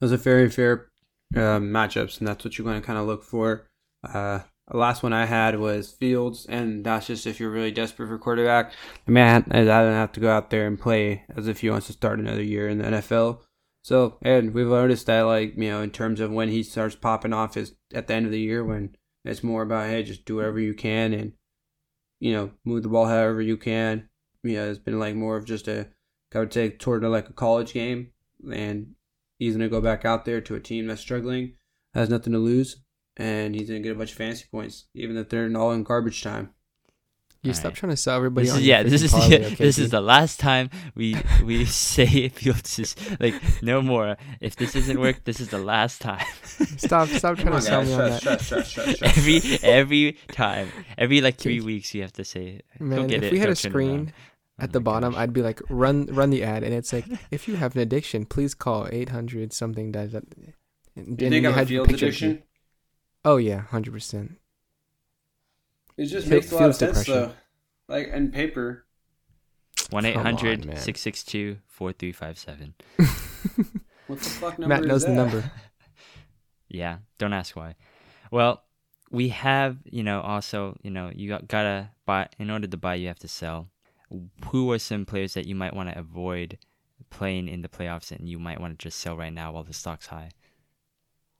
Those 0.00 0.12
are 0.12 0.18
very 0.18 0.50
fair 0.50 0.88
uh, 1.34 1.58
matchups, 1.58 2.18
and 2.18 2.28
that's 2.28 2.44
what 2.44 2.58
you're 2.58 2.66
going 2.66 2.80
to 2.80 2.86
kind 2.86 2.98
of 2.98 3.06
look 3.06 3.22
for. 3.22 3.68
Uh, 4.02 4.40
the 4.70 4.76
last 4.78 5.02
one 5.02 5.12
I 5.12 5.26
had 5.26 5.58
was 5.58 5.92
Fields, 5.92 6.46
and 6.46 6.84
that's 6.84 7.06
just 7.06 7.26
if 7.26 7.38
you're 7.38 7.50
really 7.50 7.70
desperate 7.70 8.08
for 8.08 8.18
quarterback. 8.18 8.72
I 9.06 9.10
mean, 9.10 9.24
I 9.24 9.64
don't 9.64 9.92
have 9.92 10.12
to 10.12 10.20
go 10.20 10.30
out 10.30 10.50
there 10.50 10.66
and 10.66 10.78
play 10.78 11.24
as 11.36 11.48
if 11.48 11.60
he 11.60 11.70
wants 11.70 11.86
to 11.88 11.92
start 11.92 12.18
another 12.18 12.42
year 12.42 12.68
in 12.68 12.78
the 12.78 12.84
NFL. 12.84 13.40
So, 13.82 14.16
and 14.22 14.54
we've 14.54 14.66
noticed 14.66 15.06
that, 15.06 15.22
like, 15.22 15.54
you 15.56 15.70
know, 15.70 15.82
in 15.82 15.90
terms 15.90 16.20
of 16.20 16.30
when 16.30 16.48
he 16.48 16.62
starts 16.62 16.96
popping 16.96 17.34
off 17.34 17.56
is 17.56 17.74
at 17.92 18.06
the 18.06 18.14
end 18.14 18.24
of 18.24 18.32
the 18.32 18.40
year 18.40 18.64
when 18.64 18.96
it's 19.24 19.42
more 19.42 19.62
about, 19.62 19.88
hey, 19.88 20.02
just 20.02 20.24
do 20.24 20.36
whatever 20.36 20.60
you 20.60 20.74
can 20.74 21.12
and, 21.12 21.32
you 22.20 22.32
know, 22.32 22.52
move 22.64 22.82
the 22.82 22.88
ball 22.88 23.06
however 23.06 23.40
you 23.40 23.56
can. 23.56 24.08
You 24.42 24.56
know, 24.56 24.70
it's 24.70 24.78
been 24.78 24.98
like 24.98 25.14
more 25.14 25.36
of 25.36 25.46
just 25.46 25.68
a, 25.68 25.88
I 26.34 26.40
would 26.40 26.50
take 26.50 26.78
toward 26.78 27.02
like 27.02 27.28
a 27.28 27.32
college 27.32 27.72
game. 27.72 28.10
And 28.52 28.94
he's 29.38 29.56
to 29.56 29.68
go 29.68 29.80
back 29.80 30.04
out 30.04 30.24
there 30.24 30.40
to 30.42 30.54
a 30.54 30.60
team 30.60 30.86
that's 30.86 31.00
struggling, 31.00 31.54
has 31.94 32.10
nothing 32.10 32.32
to 32.32 32.38
lose, 32.38 32.82
and 33.16 33.54
he's 33.54 33.68
to 33.82 33.88
get 33.88 33.96
a 33.96 33.98
bunch 33.98 34.12
of 34.12 34.16
fantasy 34.18 34.46
points, 34.50 34.86
even 34.94 35.16
if 35.16 35.28
they're 35.28 35.50
all 35.56 35.72
in 35.72 35.82
garbage 35.82 36.22
time. 36.22 36.53
You 37.44 37.50
All 37.50 37.54
stop 37.54 37.72
right. 37.72 37.76
trying 37.76 37.90
to 37.90 37.96
sell 37.96 38.16
everybody. 38.16 38.46
This 38.46 38.54
on 38.54 38.60
is, 38.60 38.66
yeah, 38.66 38.82
this 38.82 39.02
is 39.02 39.12
parlay, 39.12 39.28
yeah, 39.40 39.46
okay, 39.46 39.54
this 39.66 39.76
dude? 39.76 39.84
is 39.84 39.90
the 39.90 40.00
last 40.00 40.40
time 40.40 40.70
we 40.96 41.14
we 41.44 41.64
say 41.66 42.28
Fields 42.30 42.78
is 42.78 42.96
like 43.20 43.34
no 43.62 43.82
more. 43.82 44.16
If 44.40 44.56
this 44.56 44.72
doesn't 44.72 44.98
work, 44.98 45.24
this 45.24 45.40
is 45.40 45.48
the 45.50 45.58
last 45.58 46.00
time. 46.00 46.24
Stop, 46.78 47.08
stop 47.08 47.36
trying 47.36 47.52
to 47.54 47.60
sell 47.60 47.84
me 47.84 47.92
on 47.92 48.10
that. 48.10 48.20
stress, 48.20 48.46
stress, 48.46 48.68
stress, 48.68 48.96
stress. 48.96 49.16
every 49.18 49.40
every 49.62 50.12
time, 50.32 50.68
every 50.96 51.20
like 51.20 51.36
three 51.36 51.60
weeks, 51.60 51.94
you 51.94 52.02
have 52.02 52.12
to 52.14 52.24
say, 52.24 52.62
"Go 52.78 52.84
Man, 52.84 53.06
get 53.08 53.18
if 53.18 53.24
it." 53.24 53.32
we 53.32 53.38
had 53.40 53.50
a 53.50 53.56
screen 53.56 54.12
at 54.58 54.70
Oh 54.70 54.72
the 54.72 54.80
bottom, 54.80 55.12
gosh. 55.12 55.20
I'd 55.20 55.32
be 55.32 55.42
like, 55.42 55.60
run, 55.68 56.06
run 56.06 56.30
the 56.30 56.44
ad, 56.44 56.62
and 56.62 56.72
it's 56.72 56.92
like, 56.92 57.06
if 57.32 57.48
you 57.48 57.56
have 57.56 57.74
an 57.74 57.82
addiction, 57.82 58.24
please 58.24 58.54
call 58.54 58.88
eight 58.92 59.08
hundred 59.10 59.52
something. 59.52 59.92
That, 59.92 60.12
that 60.12 60.30
Do 60.30 60.46
you 61.24 61.28
then 61.28 61.30
think 61.30 61.46
I'm 61.46 61.52
a 61.52 61.52
had 61.52 61.68
your 61.70 61.84
Fields 61.84 62.02
picture. 62.02 62.06
addiction? 62.06 62.42
Oh 63.24 63.36
yeah, 63.36 63.62
hundred 63.62 63.92
percent. 63.92 64.38
It 65.96 66.06
just 66.06 66.26
Feel- 66.26 66.36
makes 66.38 66.50
a 66.52 66.56
lot 66.56 66.68
of 66.70 66.74
sense, 66.76 66.98
depression. 66.98 67.14
though. 67.14 67.32
Like, 67.94 68.08
in 68.08 68.30
paper. 68.32 68.86
1 69.90 70.04
800 70.06 70.62
662 70.78 71.58
4357. 71.66 72.74
What 74.06 74.18
the 74.18 74.24
fuck 74.28 74.58
number 74.58 74.74
Matt 74.74 74.82
is 74.84 74.88
knows 74.88 75.04
the 75.06 75.12
number. 75.12 75.50
Yeah, 76.68 76.98
don't 77.18 77.32
ask 77.32 77.54
why. 77.54 77.76
Well, 78.32 78.64
we 79.10 79.28
have, 79.28 79.76
you 79.84 80.02
know, 80.02 80.20
also, 80.22 80.76
you 80.82 80.90
know, 80.90 81.10
you 81.14 81.28
got, 81.28 81.46
gotta 81.46 81.90
buy, 82.04 82.28
in 82.38 82.50
order 82.50 82.66
to 82.66 82.76
buy, 82.76 82.96
you 82.96 83.06
have 83.06 83.18
to 83.20 83.28
sell. 83.28 83.68
Who 84.46 84.72
are 84.72 84.78
some 84.80 85.06
players 85.06 85.34
that 85.34 85.46
you 85.46 85.54
might 85.54 85.74
want 85.74 85.90
to 85.90 85.98
avoid 85.98 86.58
playing 87.10 87.46
in 87.48 87.62
the 87.62 87.68
playoffs 87.68 88.10
and 88.10 88.28
you 88.28 88.40
might 88.40 88.60
want 88.60 88.76
to 88.76 88.82
just 88.82 88.98
sell 88.98 89.16
right 89.16 89.32
now 89.32 89.52
while 89.52 89.62
the 89.62 89.72
stock's 89.72 90.06
high? 90.08 90.30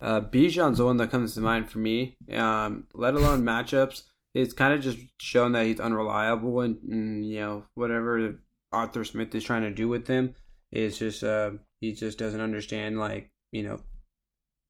Uh, 0.01 0.21
Bijan's 0.21 0.79
the 0.79 0.85
one 0.85 0.99
that 0.99 1.11
comes 1.11 1.35
to 1.35 1.41
mind 1.41 1.69
for 1.69 1.79
me. 1.81 2.17
Um, 2.33 2.87
let 2.95 3.15
alone 3.15 3.43
matchups. 3.43 4.03
It's 4.35 4.53
kind 4.53 4.75
of 4.75 4.81
just 4.81 4.99
shown 5.21 5.53
that 5.53 5.67
he's 5.67 5.81
unreliable, 5.81 6.61
and, 6.61 6.77
and 6.83 7.27
you 7.27 7.41
know 7.41 7.65
whatever 7.75 8.41
Arthur 8.73 9.05
Smith 9.05 9.35
is 9.35 9.45
trying 9.45 9.63
to 9.63 9.71
do 9.71 9.89
with 9.89 10.09
him 10.09 10.35
is 10.73 10.99
just 10.99 11.23
uh, 11.23 11.53
he 11.81 11.93
just 11.93 12.19
doesn't 12.19 12.41
understand 12.41 12.99
like 12.99 13.31
you 13.53 13.63
know 13.63 13.81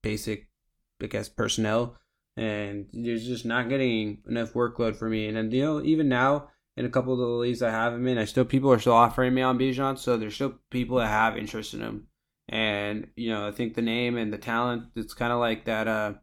basic, 0.02 0.48
I 1.02 1.06
guess, 1.06 1.28
personnel, 1.28 1.96
and 2.36 2.86
there's 2.92 3.26
just 3.26 3.46
not 3.46 3.70
getting 3.70 4.18
enough 4.28 4.52
workload 4.52 4.96
for 4.96 5.08
me. 5.08 5.26
And 5.28 5.36
then 5.36 5.50
you 5.50 5.62
know, 5.62 5.82
even 5.82 6.08
now 6.08 6.48
in 6.76 6.84
a 6.84 6.90
couple 6.90 7.14
of 7.14 7.18
the 7.20 7.26
leagues 7.26 7.62
I 7.62 7.70
have 7.70 7.94
him 7.94 8.06
in, 8.06 8.18
I 8.18 8.26
still 8.26 8.44
people 8.44 8.70
are 8.70 8.78
still 8.78 8.92
offering 8.92 9.34
me 9.34 9.42
on 9.42 9.58
Bijan, 9.58 9.98
so 9.98 10.16
there's 10.16 10.34
still 10.34 10.54
people 10.70 10.98
that 10.98 11.08
have 11.08 11.38
interest 11.38 11.72
in 11.74 11.80
him. 11.80 12.08
And 12.50 13.08
you 13.16 13.30
know, 13.30 13.48
I 13.48 13.52
think 13.52 13.74
the 13.74 13.82
name 13.82 14.18
and 14.18 14.30
the 14.30 14.38
talent, 14.38 14.84
it's 14.94 15.14
kind 15.14 15.32
of 15.32 15.40
like 15.40 15.64
that. 15.64 15.88
uh 15.88 16.14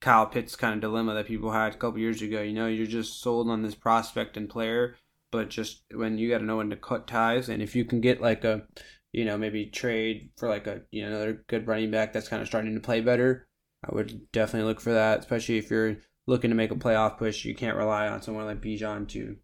Kyle 0.00 0.26
Pitts 0.26 0.56
kind 0.56 0.74
of 0.74 0.80
dilemma 0.80 1.14
that 1.14 1.26
people 1.26 1.52
had 1.52 1.74
a 1.74 1.76
couple 1.76 1.98
years 1.98 2.22
ago. 2.22 2.42
You 2.42 2.52
know, 2.52 2.66
you're 2.66 2.86
just 2.86 3.20
sold 3.20 3.48
on 3.48 3.62
this 3.62 3.74
prospect 3.74 4.36
and 4.36 4.48
player, 4.48 4.96
but 5.30 5.48
just 5.48 5.82
when 5.94 6.18
you 6.18 6.28
got 6.28 6.38
to 6.38 6.44
know 6.44 6.58
when 6.58 6.70
to 6.70 6.76
cut 6.76 7.06
ties, 7.06 7.48
and 7.48 7.62
if 7.62 7.74
you 7.74 7.84
can 7.84 8.00
get 8.00 8.20
like 8.20 8.44
a, 8.44 8.66
you 9.12 9.24
know, 9.24 9.38
maybe 9.38 9.66
trade 9.66 10.30
for 10.36 10.48
like 10.48 10.66
a 10.66 10.82
you 10.90 11.02
know 11.02 11.08
another 11.08 11.44
good 11.48 11.66
running 11.66 11.90
back 11.90 12.12
that's 12.12 12.28
kind 12.28 12.42
of 12.42 12.48
starting 12.48 12.74
to 12.74 12.80
play 12.80 13.00
better, 13.00 13.46
I 13.84 13.94
would 13.94 14.30
definitely 14.32 14.68
look 14.68 14.80
for 14.80 14.92
that. 14.92 15.20
Especially 15.20 15.58
if 15.58 15.70
you're 15.70 15.96
looking 16.26 16.50
to 16.50 16.56
make 16.56 16.70
a 16.70 16.76
playoff 16.76 17.18
push, 17.18 17.44
you 17.44 17.54
can't 17.54 17.76
rely 17.76 18.08
on 18.08 18.20
someone 18.22 18.46
like 18.46 18.60
Bijan 18.60 19.08
to, 19.08 19.36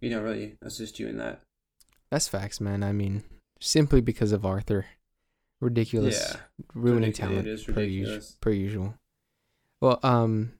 you 0.00 0.10
know, 0.10 0.20
really 0.20 0.56
assist 0.62 0.98
you 0.98 1.08
in 1.08 1.18
that. 1.18 1.42
That's 2.10 2.28
facts, 2.28 2.60
man. 2.60 2.82
I 2.82 2.92
mean, 2.92 3.22
simply 3.60 4.00
because 4.00 4.32
of 4.32 4.44
Arthur, 4.44 4.86
ridiculous, 5.60 6.34
Yeah, 6.34 6.40
ruining 6.74 7.12
talent 7.12 7.46
per, 7.66 7.82
usual, 7.82 8.20
per 8.40 8.50
usual. 8.50 8.94
Well, 9.80 9.98
um, 10.02 10.52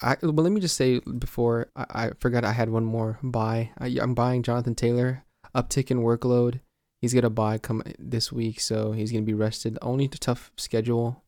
I 0.00 0.16
well 0.22 0.32
let 0.32 0.52
me 0.52 0.60
just 0.60 0.76
say 0.76 1.00
before 1.00 1.68
I, 1.76 1.86
I 1.90 2.10
forgot 2.20 2.44
I 2.44 2.52
had 2.52 2.70
one 2.70 2.84
more 2.84 3.18
buy. 3.22 3.70
I, 3.78 3.96
I'm 4.00 4.14
buying 4.14 4.42
Jonathan 4.42 4.74
Taylor. 4.74 5.24
Uptick 5.54 5.90
in 5.90 6.00
workload. 6.00 6.60
He's 7.00 7.14
gonna 7.14 7.30
buy 7.30 7.58
come 7.58 7.82
this 7.98 8.32
week, 8.32 8.60
so 8.60 8.92
he's 8.92 9.12
gonna 9.12 9.24
be 9.24 9.34
rested. 9.34 9.78
Only 9.82 10.06
the 10.06 10.18
tough 10.18 10.52
schedule 10.56 11.22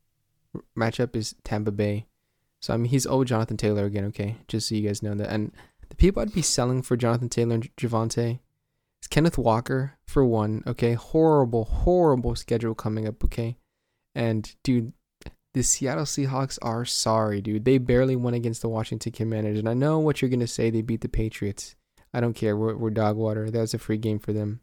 matchup 0.76 1.16
is 1.16 1.34
Tampa 1.44 1.70
Bay. 1.70 2.06
So 2.60 2.74
I 2.74 2.76
mean 2.76 2.90
he's 2.90 3.06
old 3.06 3.26
Jonathan 3.26 3.56
Taylor 3.56 3.84
again. 3.84 4.04
Okay, 4.06 4.36
just 4.48 4.68
so 4.68 4.74
you 4.74 4.86
guys 4.86 5.02
know 5.02 5.14
that. 5.14 5.30
And 5.30 5.52
the 5.88 5.96
people 5.96 6.22
I'd 6.22 6.34
be 6.34 6.42
selling 6.42 6.82
for 6.82 6.96
Jonathan 6.96 7.28
Taylor 7.28 7.54
and 7.54 7.76
Javonte 7.76 8.40
is 9.02 9.08
Kenneth 9.08 9.38
Walker 9.38 9.96
for 10.06 10.24
one. 10.24 10.62
Okay, 10.66 10.94
horrible, 10.94 11.64
horrible 11.64 12.34
schedule 12.36 12.74
coming 12.74 13.06
up. 13.06 13.24
Okay, 13.24 13.56
and 14.14 14.54
dude, 14.62 14.92
the 15.54 15.62
Seattle 15.62 16.04
Seahawks 16.04 16.58
are 16.62 16.84
sorry, 16.84 17.40
dude. 17.40 17.64
They 17.64 17.78
barely 17.78 18.16
won 18.16 18.34
against 18.34 18.62
the 18.62 18.68
Washington 18.68 19.12
Commanders, 19.12 19.58
and 19.58 19.68
I 19.68 19.74
know 19.74 19.98
what 19.98 20.20
you're 20.20 20.30
gonna 20.30 20.46
say. 20.46 20.70
They 20.70 20.82
beat 20.82 21.00
the 21.00 21.08
Patriots. 21.08 21.74
I 22.12 22.20
don't 22.20 22.34
care. 22.34 22.56
We're, 22.56 22.76
we're 22.76 22.90
dog 22.90 23.16
water. 23.16 23.50
That 23.50 23.60
was 23.60 23.74
a 23.74 23.78
free 23.78 23.98
game 23.98 24.18
for 24.18 24.32
them. 24.32 24.60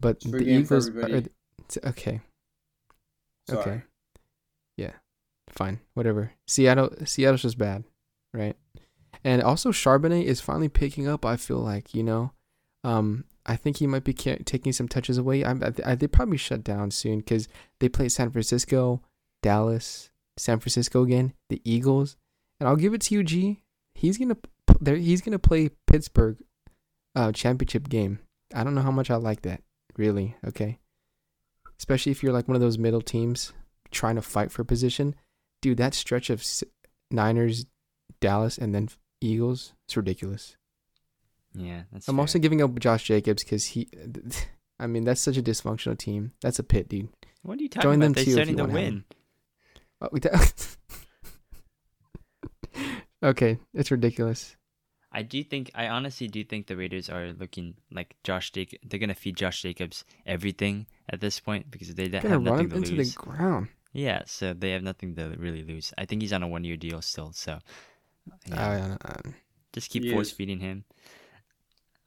But 0.00 0.20
the 0.20 0.38
Eagles. 0.38 0.88
Are, 0.88 1.22
okay. 1.86 2.20
Sorry. 3.48 3.60
Okay. 3.60 3.82
Yeah. 4.76 4.92
Fine. 5.50 5.80
Whatever. 5.94 6.32
Seattle. 6.46 6.90
Seattle's 7.04 7.42
just 7.42 7.58
bad, 7.58 7.84
right? 8.32 8.56
And 9.24 9.42
also 9.42 9.72
Charbonnet 9.72 10.24
is 10.24 10.40
finally 10.40 10.68
picking 10.68 11.06
up. 11.06 11.26
I 11.26 11.36
feel 11.36 11.58
like 11.58 11.94
you 11.94 12.02
know, 12.02 12.32
um, 12.84 13.24
I 13.44 13.56
think 13.56 13.78
he 13.78 13.86
might 13.86 14.04
be 14.04 14.14
ca- 14.14 14.38
taking 14.44 14.72
some 14.72 14.88
touches 14.88 15.18
away. 15.18 15.44
I'm, 15.44 15.62
I, 15.62 15.72
I, 15.84 15.94
they 15.94 16.06
probably 16.06 16.38
shut 16.38 16.64
down 16.64 16.90
soon 16.90 17.18
because 17.18 17.48
they 17.80 17.88
play 17.88 18.08
San 18.08 18.30
Francisco, 18.30 19.02
Dallas, 19.42 20.10
San 20.36 20.58
Francisco 20.60 21.02
again, 21.02 21.34
the 21.48 21.60
Eagles, 21.64 22.16
and 22.58 22.68
I'll 22.68 22.76
give 22.76 22.94
it 22.94 23.00
to 23.02 23.14
you, 23.14 23.22
G. 23.22 23.62
He's 23.94 24.18
gonna 24.18 24.36
there. 24.80 24.96
He's 24.96 25.20
gonna 25.20 25.38
play 25.38 25.70
Pittsburgh, 25.86 26.38
uh, 27.14 27.32
championship 27.32 27.88
game. 27.88 28.20
I 28.54 28.64
don't 28.64 28.74
know 28.74 28.82
how 28.82 28.90
much 28.90 29.10
I 29.10 29.16
like 29.16 29.42
that. 29.42 29.62
Really, 29.96 30.36
okay. 30.46 30.78
Especially 31.78 32.12
if 32.12 32.22
you're 32.22 32.32
like 32.32 32.48
one 32.48 32.54
of 32.54 32.60
those 32.60 32.78
middle 32.78 33.00
teams 33.00 33.52
trying 33.90 34.16
to 34.16 34.22
fight 34.22 34.50
for 34.52 34.64
position, 34.64 35.14
dude. 35.62 35.78
That 35.78 35.94
stretch 35.94 36.30
of 36.30 36.40
S- 36.40 36.64
Niners, 37.10 37.66
Dallas, 38.20 38.58
and 38.58 38.74
then 38.74 38.88
Eagles, 39.20 39.72
it's 39.86 39.96
ridiculous. 39.96 40.56
Yeah, 41.54 41.82
that's. 41.92 42.08
I'm 42.08 42.16
fair. 42.16 42.22
also 42.22 42.38
giving 42.38 42.62
up 42.62 42.78
Josh 42.78 43.04
Jacobs 43.04 43.42
because 43.42 43.66
he. 43.66 43.88
I 44.78 44.86
mean, 44.86 45.04
that's 45.04 45.20
such 45.20 45.36
a 45.36 45.42
dysfunctional 45.42 45.98
team. 45.98 46.32
That's 46.40 46.58
a 46.58 46.62
pit, 46.62 46.88
dude. 46.88 47.10
What 47.42 47.58
are 47.58 47.62
you 47.62 47.68
talking 47.68 47.90
join 47.90 47.98
them 48.00 48.12
about? 48.12 48.16
They're 48.16 48.24
too 48.24 48.30
if 48.30 48.34
starting 48.34 48.56
to 48.56 48.64
win. 48.64 49.04
Oh, 50.00 50.08
we 50.12 50.20
okay, 53.22 53.58
it's 53.74 53.90
ridiculous. 53.90 54.56
I 55.12 55.22
do 55.22 55.42
think. 55.42 55.70
I 55.74 55.88
honestly 55.88 56.28
do 56.28 56.44
think 56.44 56.68
the 56.68 56.76
Raiders 56.76 57.08
are 57.10 57.32
looking 57.32 57.74
like 57.90 58.14
Josh 58.22 58.52
Jacob. 58.52 58.78
They're 58.84 59.00
gonna 59.00 59.14
feed 59.14 59.36
Josh 59.36 59.62
Jacobs 59.62 60.04
everything 60.24 60.86
at 61.08 61.20
this 61.20 61.40
point 61.40 61.70
because 61.70 61.92
they 61.94 62.08
don't 62.08 62.22
Gonna 62.22 62.34
have 62.34 62.44
run 62.44 62.54
nothing 62.54 62.64
him 62.66 62.70
to 62.70 62.76
into 62.76 62.92
lose. 62.94 63.14
the 63.14 63.20
ground. 63.20 63.68
Yeah, 63.92 64.22
so 64.26 64.54
they 64.54 64.70
have 64.70 64.84
nothing 64.84 65.16
to 65.16 65.34
really 65.36 65.64
lose. 65.64 65.92
I 65.98 66.06
think 66.06 66.22
he's 66.22 66.32
on 66.32 66.44
a 66.44 66.48
one-year 66.48 66.76
deal 66.76 67.02
still, 67.02 67.32
so 67.32 67.58
yeah, 68.46 68.96
uh, 69.04 69.30
just 69.72 69.90
keep 69.90 70.04
He 70.04 70.12
force 70.12 70.28
is. 70.28 70.32
feeding 70.32 70.60
him. 70.60 70.84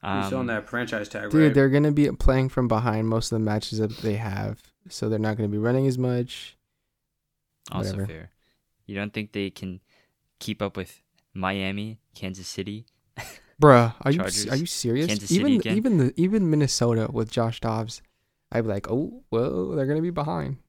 You're 0.01 0.23
still 0.23 0.39
on 0.39 0.49
Um, 0.49 0.55
that 0.55 0.69
franchise 0.69 1.09
tag, 1.09 1.29
dude, 1.29 1.41
right? 1.41 1.53
they're 1.53 1.69
gonna 1.69 1.91
be 1.91 2.09
playing 2.11 2.47
from 2.49 2.69
behind 2.69 3.09
most 3.09 3.33
of 3.33 3.39
the 3.39 3.43
matches 3.43 3.79
that 3.79 3.97
they 3.97 4.15
have, 4.15 4.61
so 4.87 5.09
they're 5.09 5.19
not 5.19 5.35
gonna 5.35 5.49
be 5.49 5.57
running 5.57 5.85
as 5.87 5.97
much. 5.97 6.55
Also 7.71 7.91
whatever. 7.91 8.05
fair. 8.07 8.29
You 8.85 8.95
don't 8.95 9.13
think 9.13 9.31
they 9.31 9.49
can 9.49 9.79
keep 10.39 10.61
up 10.61 10.75
with 10.75 11.01
Miami, 11.33 11.99
Kansas 12.15 12.47
City? 12.47 12.85
Bruh, 13.61 13.93
are 14.01 14.11
you 14.11 14.21
are 14.21 14.55
you 14.55 14.65
serious? 14.65 15.07
Kansas 15.07 15.29
City 15.29 15.53
even 15.53 15.77
even 15.77 15.97
the 15.97 16.13
even 16.17 16.49
Minnesota 16.49 17.09
with 17.11 17.31
Josh 17.31 17.59
Dobbs, 17.59 18.01
I'd 18.51 18.63
be 18.63 18.69
like, 18.69 18.89
oh 18.89 19.23
well, 19.31 19.69
they're 19.69 19.85
gonna 19.85 20.01
be 20.01 20.09
behind. 20.09 20.57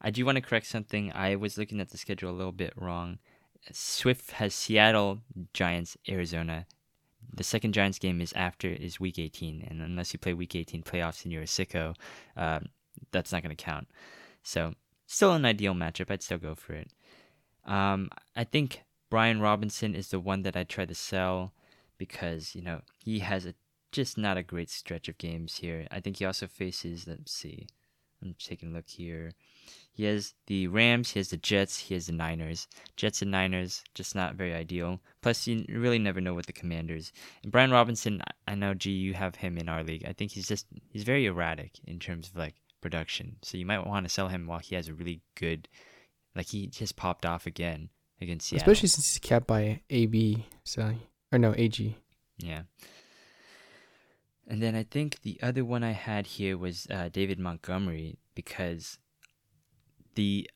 I 0.00 0.10
do 0.10 0.24
want 0.24 0.36
to 0.36 0.42
correct 0.42 0.66
something. 0.66 1.10
I 1.12 1.36
was 1.36 1.58
looking 1.58 1.80
at 1.80 1.90
the 1.90 1.98
schedule 1.98 2.30
a 2.30 2.36
little 2.36 2.52
bit 2.52 2.72
wrong. 2.76 3.18
Swift 3.72 4.32
has 4.32 4.54
Seattle, 4.54 5.22
Giants, 5.52 5.96
Arizona. 6.08 6.66
The 7.32 7.42
second 7.42 7.72
Giants 7.72 7.98
game 7.98 8.20
is 8.20 8.32
after 8.34 8.68
is 8.68 9.00
Week 9.00 9.18
18, 9.18 9.66
and 9.68 9.82
unless 9.82 10.12
you 10.12 10.18
play 10.18 10.32
Week 10.34 10.54
18 10.54 10.84
playoffs 10.84 11.24
and 11.24 11.32
you're 11.32 11.42
a 11.42 11.46
sicko, 11.46 11.96
um, 12.36 12.66
that's 13.10 13.32
not 13.32 13.42
going 13.42 13.54
to 13.54 13.62
count. 13.62 13.88
So 14.46 14.74
still 15.08 15.32
an 15.32 15.44
ideal 15.44 15.74
matchup. 15.74 16.08
I'd 16.08 16.22
still 16.22 16.38
go 16.38 16.54
for 16.54 16.74
it. 16.74 16.92
Um, 17.64 18.10
I 18.36 18.44
think 18.44 18.84
Brian 19.10 19.40
Robinson 19.40 19.96
is 19.96 20.10
the 20.10 20.20
one 20.20 20.42
that 20.42 20.56
I 20.56 20.62
try 20.62 20.84
to 20.84 20.94
sell 20.94 21.52
because 21.98 22.54
you 22.54 22.62
know 22.62 22.82
he 23.04 23.18
has 23.18 23.44
a 23.44 23.54
just 23.90 24.16
not 24.16 24.36
a 24.36 24.44
great 24.44 24.70
stretch 24.70 25.08
of 25.08 25.18
games 25.18 25.56
here. 25.56 25.88
I 25.90 25.98
think 25.98 26.18
he 26.18 26.24
also 26.24 26.46
faces. 26.46 27.08
Let's 27.08 27.32
see. 27.32 27.66
I'm 28.22 28.36
taking 28.38 28.70
a 28.70 28.72
look 28.72 28.88
here. 28.88 29.32
He 29.92 30.04
has 30.04 30.34
the 30.46 30.68
Rams, 30.68 31.10
he 31.10 31.18
has 31.18 31.30
the 31.30 31.36
Jets, 31.36 31.78
he 31.78 31.94
has 31.94 32.06
the 32.06 32.12
Niners. 32.12 32.68
Jets 32.94 33.22
and 33.22 33.32
Niners, 33.32 33.82
just 33.94 34.14
not 34.14 34.36
very 34.36 34.54
ideal. 34.54 35.00
Plus, 35.22 35.46
you 35.46 35.64
really 35.68 35.98
never 35.98 36.20
know 36.20 36.34
with 36.34 36.46
the 36.46 36.52
Commanders. 36.52 37.12
And 37.42 37.50
Brian 37.50 37.72
Robinson, 37.72 38.22
I- 38.22 38.52
I 38.52 38.54
know, 38.54 38.74
G, 38.74 38.92
you 38.92 39.14
have 39.14 39.36
him 39.36 39.58
in 39.58 39.68
our 39.68 39.82
league. 39.82 40.04
I 40.06 40.12
think 40.12 40.32
he's 40.32 40.46
just 40.46 40.66
he's 40.92 41.02
very 41.02 41.26
erratic 41.26 41.80
in 41.84 41.98
terms 41.98 42.28
of 42.28 42.36
like 42.36 42.54
production. 42.86 43.34
So 43.42 43.58
you 43.58 43.66
might 43.66 43.84
want 43.84 44.06
to 44.06 44.08
sell 44.08 44.28
him 44.28 44.46
while 44.46 44.60
he 44.60 44.76
has 44.76 44.86
a 44.86 44.94
really 44.94 45.20
good, 45.34 45.66
like 46.36 46.46
he 46.46 46.68
just 46.68 46.94
popped 46.94 47.26
off 47.26 47.44
again 47.44 47.88
against 48.20 48.46
Seattle. 48.46 48.62
Especially 48.62 48.88
since 48.88 49.12
he's 49.12 49.18
capped 49.18 49.48
by 49.48 49.80
AB, 49.90 50.46
so 50.62 50.94
or 51.32 51.38
no 51.40 51.52
AG. 51.56 51.96
Yeah. 52.38 52.62
And 54.46 54.62
then 54.62 54.76
I 54.76 54.84
think 54.84 55.22
the 55.22 55.40
other 55.42 55.64
one 55.64 55.82
I 55.82 55.90
had 55.90 56.28
here 56.28 56.56
was 56.56 56.86
uh, 56.88 57.08
David 57.08 57.40
Montgomery 57.40 58.18
because 58.36 58.98
the 60.14 60.48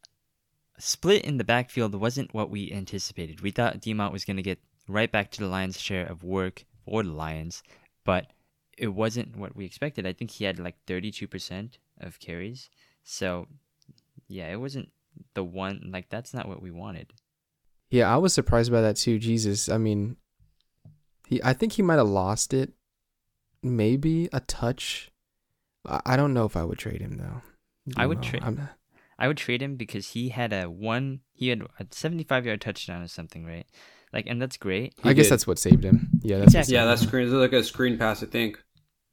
split 0.78 1.24
in 1.24 1.36
the 1.36 1.44
backfield 1.44 1.96
wasn't 1.96 2.32
what 2.32 2.48
we 2.48 2.70
anticipated. 2.70 3.40
We 3.40 3.50
thought 3.50 3.80
Demont 3.80 4.12
was 4.12 4.24
going 4.24 4.36
to 4.36 4.44
get 4.44 4.60
right 4.86 5.10
back 5.10 5.32
to 5.32 5.40
the 5.40 5.48
Lions' 5.48 5.80
share 5.80 6.06
of 6.06 6.22
work 6.22 6.64
for 6.84 7.02
the 7.02 7.10
Lions, 7.10 7.64
but 8.04 8.28
it 8.78 8.94
wasn't 8.94 9.36
what 9.36 9.56
we 9.56 9.64
expected. 9.64 10.06
I 10.06 10.12
think 10.12 10.30
he 10.30 10.44
had 10.44 10.60
like 10.60 10.76
32% 10.86 11.72
of 12.00 12.18
carries. 12.18 12.68
So, 13.04 13.46
yeah, 14.28 14.50
it 14.52 14.56
wasn't 14.60 14.90
the 15.34 15.44
one, 15.44 15.90
like, 15.92 16.08
that's 16.10 16.32
not 16.34 16.48
what 16.48 16.62
we 16.62 16.70
wanted. 16.70 17.12
Yeah, 17.90 18.12
I 18.12 18.18
was 18.18 18.32
surprised 18.34 18.70
by 18.70 18.80
that 18.82 18.96
too. 18.96 19.18
Jesus, 19.18 19.68
I 19.68 19.76
mean, 19.78 20.16
he 21.26 21.40
I 21.42 21.52
think 21.52 21.72
he 21.72 21.82
might 21.82 21.96
have 21.96 22.08
lost 22.08 22.54
it, 22.54 22.72
maybe 23.62 24.28
a 24.32 24.40
touch. 24.40 25.10
I, 25.86 26.00
I 26.06 26.16
don't 26.16 26.32
know 26.34 26.44
if 26.44 26.56
I 26.56 26.64
would 26.64 26.78
trade 26.78 27.00
him 27.00 27.16
though. 27.18 27.42
I 27.96 28.06
would 28.06 28.22
trade- 28.22 28.42
I'm- 28.44 28.68
I 29.18 29.28
would 29.28 29.36
trade 29.36 29.60
him 29.60 29.76
because 29.76 30.12
he 30.12 30.30
had 30.30 30.52
a 30.54 30.70
one, 30.70 31.20
he 31.34 31.48
had 31.48 31.62
a 31.78 31.86
75 31.90 32.46
yard 32.46 32.60
touchdown 32.62 33.02
or 33.02 33.08
something, 33.08 33.44
right? 33.44 33.66
Like, 34.14 34.26
and 34.26 34.40
that's 34.40 34.56
great. 34.56 34.94
I 35.04 35.08
He 35.08 35.14
guess 35.14 35.28
that's 35.28 35.46
what 35.46 35.58
saved 35.58 35.84
him. 35.84 36.08
Yeah, 36.22 36.38
that's 36.38 36.54
what 36.54 36.60
Exactly. 36.60 36.74
yeah, 36.74 36.80
saved 36.82 36.88
that's 36.90 37.02
him. 37.02 37.08
screen. 37.08 37.24
It's 37.26 37.34
like 37.34 37.52
a 37.52 37.62
screen 37.62 37.98
pass, 37.98 38.22
I 38.22 38.26
think. 38.26 38.62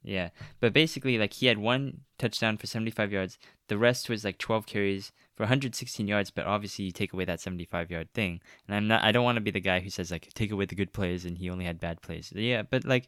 Yeah. 0.08 0.30
But 0.58 0.72
basically, 0.72 1.18
like, 1.18 1.34
he 1.34 1.46
had 1.48 1.58
one 1.58 2.00
touchdown 2.18 2.56
for 2.56 2.66
75 2.66 3.12
yards. 3.12 3.38
The 3.68 3.76
rest 3.76 4.08
was 4.08 4.24
like 4.24 4.38
12 4.38 4.64
carries 4.64 5.12
for 5.36 5.42
116 5.42 6.08
yards, 6.08 6.30
but 6.30 6.46
obviously 6.46 6.86
you 6.86 6.92
take 6.92 7.12
away 7.12 7.26
that 7.26 7.40
75 7.40 7.90
yard 7.90 8.08
thing. 8.14 8.40
And 8.66 8.74
I'm 8.74 8.88
not, 8.88 9.04
I 9.04 9.12
don't 9.12 9.24
want 9.24 9.36
to 9.36 9.42
be 9.42 9.50
the 9.50 9.60
guy 9.60 9.80
who 9.80 9.90
says, 9.90 10.10
like, 10.10 10.32
take 10.32 10.50
away 10.50 10.64
the 10.64 10.74
good 10.74 10.94
plays 10.94 11.26
and 11.26 11.36
he 11.36 11.50
only 11.50 11.66
had 11.66 11.78
bad 11.78 12.00
plays. 12.00 12.32
Yeah, 12.34 12.62
but 12.62 12.86
like, 12.86 13.06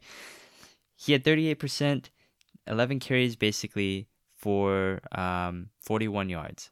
he 0.95 1.11
had 1.13 1.23
38%, 1.23 2.09
11 2.67 2.99
carries 2.99 3.35
basically 3.35 4.07
for 4.35 5.01
um, 5.11 5.69
41 5.81 6.29
yards. 6.29 6.69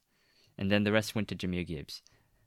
and 0.60 0.70
then 0.72 0.84
the 0.84 0.92
rest 0.92 1.16
went 1.16 1.28
to 1.30 1.36
Jahmyr 1.36 1.66
Gibbs. 1.66 2.04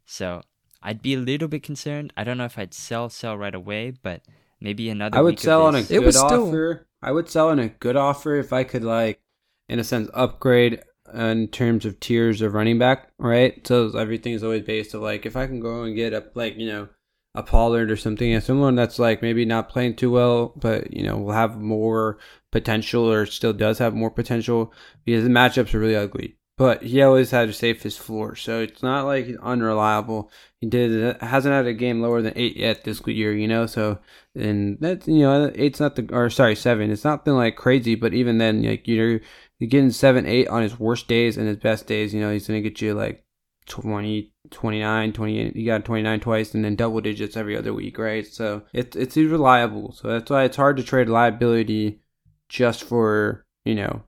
So 0.07 0.43
I'd 0.83 1.03
be 1.03 1.15
a 1.15 1.19
little 1.19 1.49
bit 1.49 1.65
concerned. 1.65 2.13
I 2.17 2.23
don't 2.23 2.39
know 2.39 2.45
if 2.45 2.59
I'd 2.59 2.75
sell 2.75 3.09
sell 3.09 3.37
right 3.37 3.55
away, 3.55 3.91
but 3.91 4.23
maybe 4.63 4.89
another. 4.89 5.19
I 5.19 5.21
would 5.21 5.33
week 5.33 5.39
of 5.41 5.45
sell 5.45 5.63
on 5.67 5.75
a 5.75 5.79
this- 5.79 5.91
It 5.91 5.99
good 5.99 6.07
was 6.07 6.17
still- 6.19 6.49
offer. 6.49 6.87
I 7.03 7.13
would 7.13 7.29
sell 7.29 7.49
on 7.49 7.59
a 7.59 7.69
good 7.69 7.97
offer 7.97 8.37
if 8.37 8.53
I 8.53 8.63
could 8.65 8.85
like, 8.85 9.21
in 9.69 9.79
a 9.79 9.85
sense, 9.85 10.09
upgrade 10.15 10.81
in 11.13 11.49
terms 11.49 11.85
of 11.85 11.99
tiers 12.01 12.41
of 12.41 12.55
running 12.55 12.79
back. 12.79 13.11
Right. 13.19 13.67
So 13.67 13.91
everything 13.99 14.33
is 14.35 14.45
always 14.45 14.63
based 14.63 14.95
of 14.95 15.03
like 15.03 15.27
if 15.27 15.37
I 15.37 15.47
can 15.47 15.61
go 15.61 15.83
and 15.83 15.97
get 15.97 16.15
up 16.15 16.35
like 16.37 16.57
you 16.57 16.67
know 16.67 16.89
a 17.35 17.43
Pollard 17.43 17.91
or 17.91 17.97
something, 17.97 18.33
and 18.33 18.43
someone 18.43 18.75
that's 18.77 18.99
like 18.99 19.21
maybe 19.23 19.45
not 19.45 19.69
playing 19.69 19.97
too 19.97 20.11
well, 20.11 20.53
but 20.57 20.93
you 20.93 21.03
know 21.03 21.17
will 21.19 21.33
have 21.33 21.59
more 21.61 22.19
potential 22.53 23.11
or 23.11 23.25
still 23.27 23.53
does 23.55 23.79
have 23.79 23.95
more 23.95 24.11
potential 24.11 24.73
because 25.05 25.25
the 25.25 25.31
matchups 25.31 25.75
are 25.75 25.79
really 25.81 25.97
ugly. 25.97 26.37
But 26.63 26.85
he 26.85 27.03
always 27.03 27.33
had 27.33 27.49
to 27.49 27.53
save 27.53 27.83
his 27.83 27.97
floor, 27.97 28.37
so 28.37 28.61
it's 28.61 28.85
not 28.85 29.05
like 29.05 29.27
he's 29.27 29.37
unreliable. 29.39 30.31
He 30.61 30.69
did 30.69 31.21
hasn't 31.21 31.53
had 31.53 31.67
a 31.67 31.75
game 31.75 32.01
lower 32.01 32.23
than 32.23 32.35
eight 32.37 32.57
yet 32.57 32.85
this 32.85 33.05
year, 33.05 33.33
you 33.33 33.49
know. 33.49 33.67
So 33.67 33.99
and 34.37 34.79
that's 34.81 35.09
you 35.09 35.23
know 35.23 35.51
eight's 35.57 35.81
not 35.81 35.97
the 35.97 36.09
or 36.13 36.31
sorry 36.31 36.55
seven. 36.55 36.93
It's 36.93 37.03
not 37.03 37.25
been 37.25 37.35
like 37.35 37.57
crazy, 37.57 37.97
but 37.97 38.15
even 38.15 38.39
then, 38.39 38.63
like 38.63 38.87
you're 38.87 39.21
you're 39.59 39.71
getting 39.71 39.91
seven, 39.91 40.25
eight 40.25 40.47
on 40.47 40.63
his 40.63 40.79
worst 40.79 41.09
days 41.09 41.37
and 41.37 41.49
his 41.49 41.57
best 41.57 41.89
days. 41.89 42.15
You 42.15 42.21
know 42.21 42.33
he's 42.33 42.47
gonna 42.47 42.61
get 42.61 42.81
you 42.81 42.95
like 42.95 43.25
20, 43.67 44.33
29, 44.51 45.13
28. 45.13 45.57
You 45.57 45.67
got 45.67 45.85
29 45.85 46.21
twice 46.21 46.55
and 46.55 46.65
then 46.65 46.77
double 46.77 47.01
digits 47.01 47.37
every 47.37 47.57
other 47.57 47.75
week, 47.75 47.99
right? 47.99 48.25
So 48.25 48.63
it's 48.73 48.95
it's 48.97 49.17
reliable. 49.17 49.91
So 49.95 50.07
that's 50.07 50.31
why 50.31 50.45
it's 50.45 50.57
hard 50.57 50.77
to 50.77 50.85
trade 50.85 51.09
liability 51.09 52.03
just 52.49 52.85
for 52.85 53.45
you 53.65 53.75
know 53.75 54.05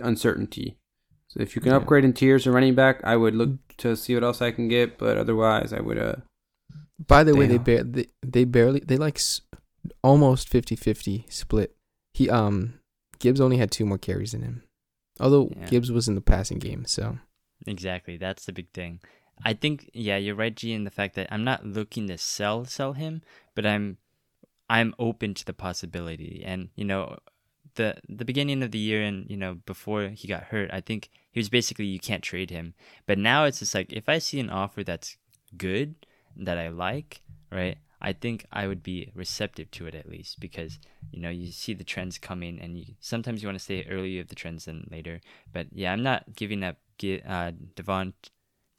uncertainty. 0.00 0.78
So 1.32 1.40
if 1.40 1.56
you 1.56 1.62
can 1.62 1.70
Yeah. 1.72 1.78
upgrade 1.78 2.04
in 2.04 2.12
tiers 2.12 2.46
or 2.46 2.52
running 2.52 2.74
back, 2.74 3.00
I 3.04 3.16
would 3.16 3.34
look 3.34 3.52
to 3.78 3.96
see 3.96 4.12
what 4.14 4.22
else 4.22 4.42
I 4.42 4.50
can 4.50 4.68
get. 4.68 4.98
But 4.98 5.16
otherwise, 5.16 5.72
I 5.72 5.80
would 5.80 5.98
uh 5.98 6.16
By 7.08 7.24
the 7.24 7.34
way, 7.34 7.46
they, 7.46 7.56
bar- 7.58 7.84
they 7.84 8.06
they 8.20 8.44
barely 8.44 8.80
they 8.80 8.98
like 8.98 9.16
s- 9.16 9.40
almost 10.02 10.50
50-50 10.50 11.24
split. 11.32 11.74
He 12.12 12.28
um 12.28 12.74
Gibbs 13.18 13.40
only 13.40 13.56
had 13.56 13.70
two 13.70 13.86
more 13.86 13.98
carries 13.98 14.32
than 14.32 14.42
him. 14.42 14.62
Although 15.20 15.50
Yeah. 15.56 15.66
Gibbs 15.70 15.90
was 15.90 16.06
in 16.08 16.16
the 16.16 16.20
passing 16.20 16.58
game, 16.58 16.84
so 16.86 17.18
Exactly. 17.66 18.16
That's 18.18 18.44
the 18.44 18.52
big 18.52 18.68
thing. 18.72 19.00
I 19.44 19.54
think 19.54 19.88
yeah, 19.94 20.18
you're 20.18 20.34
right, 20.34 20.54
G, 20.54 20.72
in 20.72 20.84
the 20.84 20.90
fact 20.90 21.14
that 21.14 21.28
I'm 21.32 21.44
not 21.44 21.64
looking 21.64 22.08
to 22.08 22.18
sell 22.18 22.64
sell 22.66 22.92
him, 22.92 23.22
but 23.54 23.64
I'm 23.64 23.96
I'm 24.68 24.94
open 24.98 25.34
to 25.34 25.44
the 25.44 25.52
possibility. 25.52 26.42
And, 26.44 26.68
you 26.76 26.84
know, 26.84 27.16
the 27.74 27.96
the 28.08 28.24
beginning 28.24 28.62
of 28.62 28.70
the 28.70 28.78
year 28.78 29.02
and, 29.02 29.28
you 29.30 29.36
know, 29.36 29.54
before 29.66 30.08
he 30.08 30.28
got 30.28 30.44
hurt, 30.44 30.70
I 30.72 30.80
think 30.80 31.10
he 31.30 31.40
was 31.40 31.48
basically 31.48 31.86
you 31.86 31.98
can't 31.98 32.22
trade 32.22 32.50
him. 32.50 32.74
But 33.06 33.18
now 33.18 33.44
it's 33.44 33.60
just 33.60 33.74
like 33.74 33.92
if 33.92 34.08
I 34.08 34.18
see 34.18 34.40
an 34.40 34.50
offer 34.50 34.84
that's 34.84 35.16
good, 35.56 35.94
that 36.36 36.58
I 36.58 36.68
like, 36.68 37.22
right? 37.50 37.78
I 38.00 38.12
think 38.12 38.46
I 38.50 38.66
would 38.66 38.82
be 38.82 39.12
receptive 39.14 39.70
to 39.72 39.86
it 39.86 39.94
at 39.94 40.08
least 40.08 40.40
because 40.40 40.80
you 41.12 41.20
know 41.20 41.30
you 41.30 41.52
see 41.52 41.72
the 41.72 41.84
trends 41.84 42.18
coming 42.18 42.58
and 42.60 42.76
you 42.76 42.94
sometimes 42.98 43.42
you 43.42 43.48
want 43.48 43.58
to 43.58 43.64
stay 43.64 43.86
early 43.88 44.18
of 44.18 44.26
the 44.28 44.34
trends 44.34 44.64
than 44.64 44.88
later. 44.90 45.20
But 45.52 45.68
yeah, 45.72 45.92
I'm 45.92 46.02
not 46.02 46.34
giving 46.34 46.64
up 46.64 46.78
uh, 47.26 47.52
Devon 47.76 48.14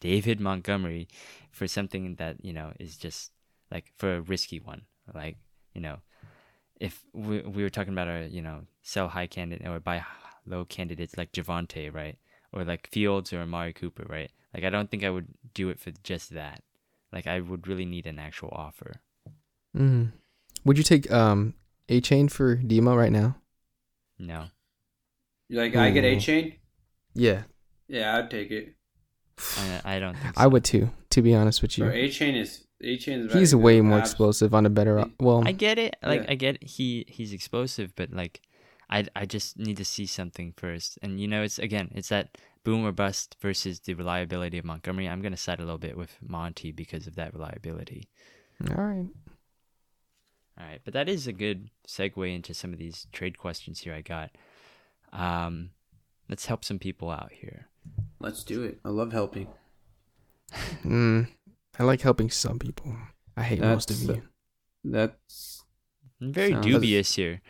David 0.02 0.42
Montgomery 0.42 1.08
for 1.52 1.68
something 1.68 2.16
that 2.16 2.44
you 2.44 2.52
know 2.52 2.74
is 2.80 2.98
just 2.98 3.32
like 3.72 3.94
for 3.98 4.16
a 4.16 4.22
risky 4.22 4.60
one. 4.60 4.82
Like 5.14 5.38
you 5.74 5.80
know, 5.80 6.00
if 6.84 7.02
we 7.14 7.40
we 7.42 7.64
were 7.64 7.70
talking 7.70 7.94
about 7.94 8.10
a 8.10 8.28
you 8.30 8.42
know 8.42 8.66
sell 8.82 9.08
high 9.08 9.26
candidate 9.26 9.66
or 9.66 9.80
buy 9.80 10.04
low 10.46 10.66
candidates 10.66 11.18
like 11.18 11.32
Javonte, 11.32 11.92
right, 11.94 12.18
or 12.52 12.66
like 12.66 12.90
Fields 12.92 13.32
or 13.32 13.40
Amari 13.40 13.72
Cooper, 13.72 14.06
right? 14.08 14.30
Like 14.54 14.66
I 14.66 14.70
don't 14.70 14.92
think 14.92 15.06
I 15.06 15.10
would 15.10 15.30
do 15.54 15.70
it 15.70 15.80
for 15.80 15.92
just 16.04 16.32
that. 16.32 16.62
Like 17.14 17.26
I 17.26 17.40
would 17.40 17.68
really 17.68 17.86
need 17.86 18.06
an 18.06 18.20
actual 18.20 18.50
offer. 18.52 18.92
mm. 19.76 20.12
would 20.66 20.78
you 20.78 20.84
take 20.84 21.10
um 21.10 21.54
Achane 21.88 22.30
for 22.30 22.56
Demo 22.56 22.96
right 22.96 23.14
now? 23.14 23.38
No. 24.20 24.48
like 25.50 25.78
I 25.78 25.90
get 25.90 26.04
Achane. 26.04 26.58
Yeah, 27.14 27.44
Yeah, 27.88 28.18
I'd 28.18 28.30
take 28.30 28.52
it. 28.52 28.76
I, 29.58 29.96
I 29.96 30.00
don't 30.00 30.18
think 30.18 30.34
I 30.36 30.48
would 30.48 30.66
too. 30.66 30.92
To 31.12 31.22
be 31.22 31.34
honest 31.34 31.62
with 31.62 31.78
you, 31.78 31.86
Bro, 31.86 31.94
Achane 31.94 32.06
is 32.06 32.10
a 32.10 32.20
chain 32.20 32.36
is. 32.36 32.63
He's 32.84 33.56
way 33.56 33.82
more 33.82 34.00
abs- 34.00 34.10
explosive 34.12 34.54
on 34.54 34.66
a 34.66 34.70
better. 34.70 35.06
Well, 35.20 35.44
I 35.46 35.52
get 35.52 35.78
it. 35.80 35.96
Like 36.04 36.22
Yeah. 36.24 36.32
I 36.32 36.36
get 36.36 36.64
he 36.64 37.06
he's 37.08 37.34
explosive, 37.34 37.96
but 37.96 38.12
like 38.12 38.42
I 38.90 39.06
I 39.16 39.26
just 39.26 39.58
need 39.58 39.78
to 39.78 39.86
see 39.86 40.06
something 40.06 40.54
first. 40.58 41.00
And 41.02 41.20
you 41.20 41.28
know, 41.28 41.42
it's 41.44 41.60
again, 41.60 41.92
it's 41.96 42.10
that 42.10 42.38
boom 42.64 42.86
or 42.86 42.92
bust 42.92 43.36
versus 43.42 43.80
the 43.82 43.94
reliability 43.94 44.58
of 44.58 44.66
Montgomery. 44.66 45.08
I'm 45.10 45.22
gonna 45.22 45.38
side 45.38 45.60
a 45.60 45.64
little 45.64 45.78
bit 45.78 45.98
with 45.98 46.18
Monty 46.22 46.72
because 46.72 47.08
of 47.08 47.16
that 47.16 47.34
reliability. 47.34 48.10
all 48.70 48.84
right. 48.84 49.10
All 50.60 50.66
right, 50.68 50.82
but 50.86 50.94
that 50.94 51.10
is 51.10 51.26
a 51.26 51.34
good 51.34 51.72
segue 51.88 52.34
into 52.36 52.54
some 52.54 52.74
of 52.74 52.78
these 52.80 53.08
trade 53.12 53.40
questions 53.40 53.80
here 53.80 53.94
I 53.96 54.02
got. 54.02 54.30
Um, 55.12 55.72
let's 56.30 56.46
help 56.46 56.64
some 56.64 56.78
people 56.78 57.10
out 57.10 57.32
here. 57.32 57.68
Let's 58.20 58.44
do 58.44 58.62
it. 58.62 58.80
I 58.86 58.90
love 58.90 59.12
helping. 59.14 59.48
Mm, 60.84 61.28
I 61.80 61.84
like 61.84 62.02
helping 62.02 62.30
some 62.30 62.60
people. 62.60 62.96
I 63.36 63.44
hate 63.44 63.60
most 63.60 63.90
of 63.92 64.02
you. 64.02 64.24
That's 64.84 65.64
I'm 66.22 66.32
very 66.34 66.52
Sounds- 66.52 66.66
dubious 66.66 67.16
here. 67.16 67.42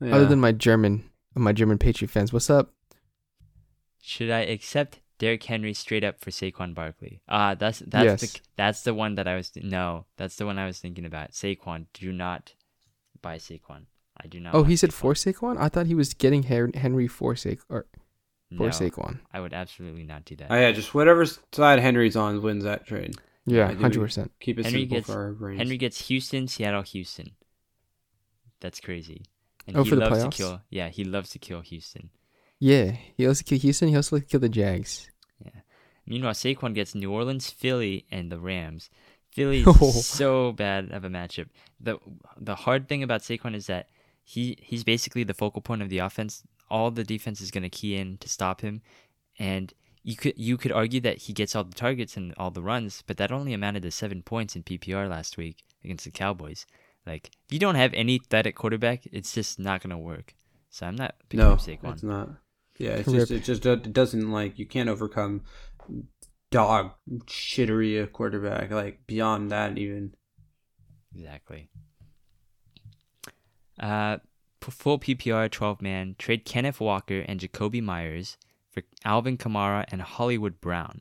yeah. 0.00 0.14
Other 0.14 0.26
than 0.26 0.40
my 0.40 0.52
German, 0.52 1.04
my 1.34 1.52
German 1.52 1.78
Patriot 1.78 2.08
fans. 2.10 2.32
What's 2.32 2.48
up? 2.50 2.72
Should 4.00 4.30
I 4.30 4.40
accept 4.40 5.00
Derrick 5.18 5.44
Henry 5.44 5.74
straight 5.74 6.02
up 6.04 6.20
for 6.20 6.30
Saquon 6.30 6.74
Barkley? 6.74 7.20
Ah, 7.28 7.54
that's 7.54 7.80
that's 7.80 8.22
the 8.22 8.40
that's 8.56 8.82
the 8.82 8.94
one 8.94 9.14
that 9.16 9.28
I 9.28 9.36
was 9.36 9.52
no, 9.56 10.06
that's 10.16 10.36
the 10.36 10.46
one 10.46 10.58
I 10.58 10.66
was 10.66 10.78
thinking 10.78 11.04
about. 11.04 11.32
Saquon, 11.32 11.86
do 11.92 12.12
not 12.12 12.54
buy 13.20 13.36
Saquon. 13.36 13.82
I 14.16 14.26
do 14.26 14.40
not. 14.40 14.54
Oh, 14.54 14.64
he 14.64 14.76
said 14.76 14.90
Saquon. 14.90 14.94
for 14.94 15.14
Saquon. 15.14 15.56
I 15.58 15.68
thought 15.68 15.86
he 15.86 15.94
was 15.94 16.14
getting 16.14 16.44
Henry 16.44 17.06
for 17.08 17.34
Saquon 17.34 17.60
or 17.68 17.86
for 18.56 18.64
No, 18.64 18.68
Saquon. 18.70 19.20
I 19.32 19.40
would 19.40 19.52
absolutely 19.52 20.04
not 20.04 20.24
do 20.24 20.36
that. 20.36 20.48
oh 20.50 20.54
yeah, 20.56 20.72
just 20.72 20.94
whatever 20.94 21.24
side 21.26 21.78
Henry's 21.78 22.16
on 22.16 22.42
wins 22.42 22.64
that 22.64 22.86
trade. 22.86 23.14
Yeah, 23.46 23.72
hundred 23.72 24.00
percent. 24.00 24.32
Keep 24.40 24.58
it 24.60 24.64
Henry 24.66 24.80
simple 24.82 24.96
gets- 24.98 25.06
for 25.06 25.20
our 25.24 25.32
brains. 25.32 25.58
Henry 25.58 25.76
gets 25.76 26.06
Houston, 26.08 26.46
Seattle, 26.48 26.82
Houston. 26.82 27.30
That's 28.60 28.80
crazy. 28.80 29.22
And 29.66 29.76
Oh, 29.76 29.82
he 29.84 29.90
for 29.90 29.96
the 29.96 30.02
loves 30.08 30.24
playoffs? 30.24 30.30
to 30.32 30.36
kill. 30.36 30.60
Yeah, 30.70 30.88
he 30.88 31.04
loves 31.04 31.30
to 31.30 31.38
kill 31.38 31.60
Houston. 31.60 32.10
Yeah, 32.58 32.96
he 33.16 33.26
also 33.26 33.42
killed 33.44 33.62
Houston. 33.62 33.88
He 33.88 33.96
also 33.96 34.20
killed 34.20 34.42
the 34.42 34.48
Jags. 34.48 35.10
Yeah. 35.44 35.60
Meanwhile, 36.06 36.34
Saquon 36.34 36.74
gets 36.74 36.94
New 36.94 37.10
Orleans, 37.10 37.50
Philly, 37.50 38.04
and 38.10 38.30
the 38.30 38.38
Rams. 38.38 38.90
Philly's 39.32 39.64
Oh. 39.66 39.90
so 39.92 40.52
bad 40.52 40.90
of 40.90 41.04
a 41.04 41.08
matchup. 41.08 41.48
the 41.80 41.98
The 42.38 42.54
hard 42.56 42.88
thing 42.88 43.02
about 43.02 43.22
Saquon 43.22 43.54
is 43.54 43.66
that 43.68 43.88
he 44.24 44.58
he's 44.60 44.84
basically 44.84 45.24
the 45.24 45.34
focal 45.34 45.62
point 45.62 45.82
of 45.82 45.88
the 45.88 45.98
offense. 45.98 46.42
All 46.70 46.90
the 46.90 47.04
defense 47.04 47.40
is 47.40 47.50
going 47.50 47.62
to 47.62 47.68
key 47.70 47.96
in 47.96 48.18
to 48.18 48.28
stop 48.28 48.60
him, 48.60 48.82
and 49.38 49.72
you 50.02 50.16
could 50.16 50.34
you 50.36 50.56
could 50.56 50.72
argue 50.72 51.00
that 51.00 51.18
he 51.18 51.32
gets 51.32 51.54
all 51.54 51.64
the 51.64 51.74
targets 51.74 52.16
and 52.16 52.34
all 52.36 52.50
the 52.50 52.62
runs, 52.62 53.02
but 53.06 53.16
that 53.18 53.32
only 53.32 53.52
amounted 53.52 53.82
to 53.82 53.90
seven 53.90 54.22
points 54.22 54.56
in 54.56 54.62
PPR 54.62 55.08
last 55.08 55.36
week 55.36 55.64
against 55.84 56.04
the 56.04 56.10
Cowboys. 56.10 56.66
Like 57.06 57.30
if 57.46 57.52
you 57.52 57.58
don't 57.58 57.74
have 57.74 57.92
any 57.94 58.18
threat 58.18 58.46
at 58.46 58.54
quarterback, 58.54 59.06
it's 59.12 59.32
just 59.32 59.58
not 59.58 59.82
going 59.82 59.90
to 59.90 59.98
work. 59.98 60.34
So 60.70 60.86
I'm 60.86 60.96
not 60.96 61.16
picking 61.28 61.44
no, 61.44 61.52
up 61.52 61.60
Saquon. 61.60 61.92
it's 61.92 62.02
not. 62.02 62.30
Yeah, 62.78 62.90
it's 62.92 63.08
Rip. 63.08 63.28
just 63.28 63.30
it 63.30 63.44
just 63.44 63.66
it 63.66 63.92
doesn't 63.92 64.30
like 64.30 64.58
you 64.58 64.66
can't 64.66 64.88
overcome 64.88 65.42
dog 66.50 66.92
shittery 67.26 68.02
a 68.02 68.06
quarterback 68.06 68.70
like 68.70 69.06
beyond 69.06 69.50
that 69.50 69.76
even. 69.76 70.14
Exactly. 71.14 71.68
Uh, 73.78 74.16
p- 74.16 74.22
full 74.60 74.98
PPR 74.98 75.50
12 75.50 75.80
man 75.80 76.14
trade 76.18 76.44
Kenneth 76.44 76.80
Walker 76.80 77.20
and 77.20 77.40
Jakobi 77.40 77.82
Meyers 77.82 78.36
for 78.70 78.82
Alvin 79.04 79.38
Kamara 79.38 79.84
and 79.90 80.02
Hollywood 80.02 80.60
Brown. 80.60 81.00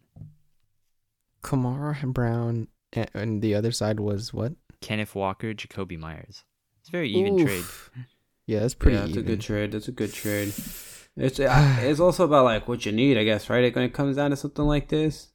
Kamara 1.43 2.01
and 2.01 2.13
Brown, 2.13 2.67
and, 2.93 3.09
and 3.13 3.41
the 3.41 3.55
other 3.55 3.71
side 3.71 3.99
was 3.99 4.33
what? 4.33 4.53
Kenneth 4.81 5.15
Walker, 5.15 5.53
Jakobi 5.53 5.97
Meyers. 5.97 6.43
It's 6.79 6.89
a 6.89 6.91
very 6.91 7.09
even 7.09 7.45
trade. 7.45 7.65
Yeah, 8.45 8.59
that's 8.59 8.73
pretty 8.73 8.95
yeah, 8.95 9.01
that's 9.01 9.11
even. 9.11 9.23
a 9.23 9.27
good 9.27 9.41
trade. 9.41 9.71
That's 9.71 9.87
a 9.87 9.91
good 9.91 10.13
trade. 10.13 10.53
It's 11.17 11.37
uh, 11.37 11.75
it's 11.81 11.99
also 11.99 12.23
about 12.23 12.45
like 12.45 12.69
what 12.69 12.85
you 12.85 12.93
need, 12.93 13.17
I 13.17 13.25
guess, 13.25 13.49
right? 13.49 13.75
When 13.75 13.83
it 13.83 13.93
comes 13.93 14.15
down 14.15 14.29
to 14.29 14.37
something 14.37 14.63
like 14.63 14.87
this. 14.87 15.27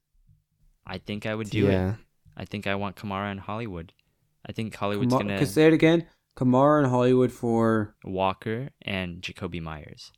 I 0.87 0.97
think 0.97 1.27
I 1.27 1.35
would 1.35 1.51
do 1.51 1.67
it. 1.67 1.73
yeah, 1.73 1.95
I 2.39 2.47
think 2.47 2.67
I 2.67 2.75
want 2.77 2.97
Kamara 2.97 3.31
and 3.31 3.41
Hollywood. 3.41 3.93
I 4.47 4.53
think 4.53 4.75
Hollywood's 4.75 5.13
Kamar- 5.13 5.25
gonna 5.25 5.39
Cause 5.39 5.53
say 5.53 5.67
it 5.67 5.75
again. 5.75 6.07
Kamara 6.37 6.83
and 6.83 6.89
Hollywood 6.91 7.33
for 7.33 7.95
Walker 8.05 8.71
and 8.83 9.23
Jakobi 9.23 9.61
Meyers. 9.63 10.13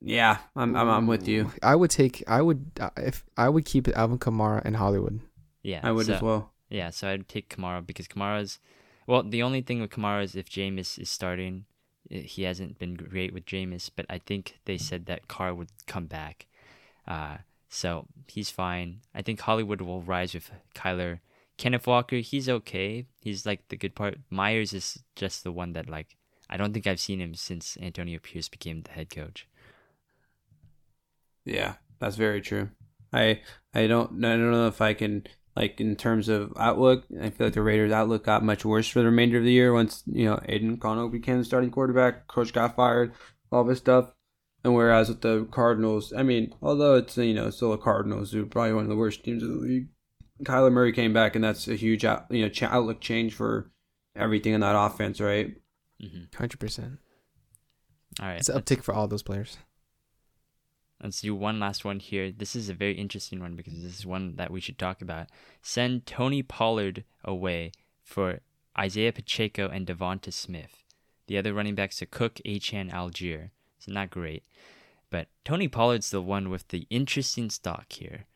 yeah, 0.00 0.38
I'm 0.56 0.76
I'm, 0.76 0.88
I'm 0.88 1.06
with 1.06 1.26
you. 1.28 1.52
I 1.62 1.74
would 1.74 1.90
take. 1.90 2.22
I 2.26 2.42
would 2.42 2.70
uh, 2.80 2.90
if 2.96 3.24
I 3.36 3.48
would 3.48 3.64
keep 3.64 3.88
Alvin 3.88 4.18
Kamara 4.18 4.62
and 4.64 4.76
Hollywood. 4.76 5.20
Yeah, 5.62 5.80
I 5.82 5.92
would 5.92 6.06
so, 6.06 6.14
as 6.14 6.22
well. 6.22 6.52
Yeah, 6.70 6.90
so 6.90 7.08
I'd 7.08 7.28
take 7.28 7.54
Kamara 7.54 7.84
because 7.86 8.08
Kamara's. 8.08 8.58
Well, 9.06 9.22
the 9.22 9.42
only 9.42 9.62
thing 9.62 9.80
with 9.80 9.90
Kamara 9.90 10.22
is 10.22 10.36
if 10.36 10.50
Jameis 10.50 10.98
is 10.98 11.08
starting, 11.10 11.64
he 12.10 12.42
hasn't 12.42 12.78
been 12.78 12.94
great 12.94 13.32
with 13.32 13.46
Jameis, 13.46 13.90
but 13.94 14.04
I 14.10 14.18
think 14.18 14.58
they 14.66 14.76
said 14.78 15.06
that 15.06 15.28
Carr 15.28 15.54
would 15.54 15.70
come 15.86 16.06
back. 16.06 16.46
Uh, 17.06 17.38
So 17.70 18.06
he's 18.28 18.50
fine. 18.50 19.00
I 19.14 19.22
think 19.22 19.40
Hollywood 19.40 19.80
will 19.80 20.00
rise 20.02 20.32
with 20.34 20.50
Kyler. 20.74 21.20
Kenneth 21.58 21.88
Walker, 21.88 22.16
he's 22.16 22.48
okay. 22.48 23.06
He's 23.20 23.44
like 23.44 23.68
the 23.68 23.76
good 23.76 23.94
part. 23.94 24.18
Meyers 24.30 24.72
is 24.72 25.02
just 25.16 25.44
the 25.44 25.52
one 25.52 25.72
that 25.74 25.90
like 25.90 26.16
I 26.48 26.56
don't 26.56 26.72
think 26.72 26.86
I've 26.86 27.00
seen 27.00 27.20
him 27.20 27.34
since 27.34 27.76
Antonio 27.82 28.18
Pierce 28.20 28.48
became 28.48 28.82
the 28.82 28.92
head 28.92 29.10
coach. 29.10 29.46
Yeah, 31.44 31.74
that's 31.98 32.16
very 32.16 32.40
true. 32.40 32.70
I 33.12 33.40
I 33.74 33.86
don't 33.86 34.24
I 34.24 34.36
don't 34.36 34.52
know 34.52 34.68
if 34.68 34.80
I 34.80 34.94
can 34.94 35.26
like 35.56 35.80
in 35.80 35.96
terms 35.96 36.28
of 36.28 36.52
outlook. 36.56 37.04
I 37.20 37.30
feel 37.30 37.48
like 37.48 37.54
the 37.54 37.62
Raiders' 37.62 37.92
outlook 37.92 38.24
got 38.24 38.44
much 38.44 38.64
worse 38.64 38.88
for 38.88 39.00
the 39.00 39.06
remainder 39.06 39.38
of 39.38 39.44
the 39.44 39.52
year 39.52 39.72
once 39.72 40.04
you 40.06 40.26
know 40.26 40.40
Aidan 40.46 40.74
O'Connell 40.74 41.08
became 41.08 41.38
the 41.38 41.44
starting 41.44 41.72
quarterback. 41.72 42.28
Coach 42.28 42.52
got 42.52 42.76
fired, 42.76 43.12
all 43.50 43.64
this 43.64 43.78
stuff. 43.78 44.12
And 44.64 44.74
whereas 44.74 45.08
with 45.08 45.20
the 45.20 45.46
Cardinals, 45.50 46.12
I 46.12 46.22
mean, 46.22 46.54
although 46.62 46.96
it's 46.96 47.16
you 47.16 47.34
know 47.34 47.50
still 47.50 47.72
the 47.72 47.78
Cardinals, 47.78 48.30
who 48.30 48.42
are 48.42 48.46
probably 48.46 48.74
one 48.74 48.84
of 48.84 48.90
the 48.90 48.96
worst 48.96 49.24
teams 49.24 49.42
of 49.42 49.48
the 49.48 49.56
league, 49.56 49.88
Kyler 50.42 50.72
Murray 50.72 50.92
came 50.92 51.12
back, 51.12 51.34
and 51.34 51.44
that's 51.44 51.68
a 51.68 51.74
huge 51.74 52.04
out, 52.04 52.26
you 52.30 52.46
know 52.46 52.68
outlook 52.68 53.00
change 53.00 53.34
for 53.34 53.70
everything 54.14 54.52
in 54.52 54.60
that 54.60 54.76
offense, 54.78 55.20
right? 55.20 55.56
100 55.98 56.30
mm-hmm. 56.30 56.58
percent. 56.58 56.98
All 58.20 58.26
right, 58.28 58.38
it's 58.38 58.48
an 58.48 58.60
uptick 58.60 58.82
for 58.82 58.94
all 58.94 59.08
those 59.08 59.22
players. 59.22 59.58
Let's 61.02 61.20
do 61.20 61.34
one 61.34 61.60
last 61.60 61.84
one 61.84 62.00
here. 62.00 62.32
This 62.32 62.56
is 62.56 62.68
a 62.68 62.74
very 62.74 62.94
interesting 62.94 63.38
one 63.40 63.54
because 63.54 63.74
this 63.74 63.98
is 63.98 64.06
one 64.06 64.34
that 64.36 64.50
we 64.50 64.60
should 64.60 64.78
talk 64.78 65.00
about. 65.00 65.28
Send 65.62 66.06
Tony 66.06 66.42
Pollard 66.42 67.04
away 67.24 67.70
for 68.02 68.40
Isaiah 68.76 69.12
Pacheco 69.12 69.68
and 69.68 69.86
Devonta 69.86 70.32
Smith. 70.32 70.82
The 71.28 71.38
other 71.38 71.54
running 71.54 71.76
backs 71.76 72.02
are 72.02 72.06
Cook, 72.06 72.40
Achane, 72.44 72.92
Allgeier. 72.92 73.50
So 73.78 73.92
not 73.92 74.10
great. 74.10 74.44
But 75.10 75.28
Tony 75.44 75.68
Pollard's 75.68 76.10
the 76.10 76.20
one 76.20 76.50
with 76.50 76.68
the 76.68 76.86
interesting 76.90 77.48
stock 77.50 77.92
here. 77.92 78.26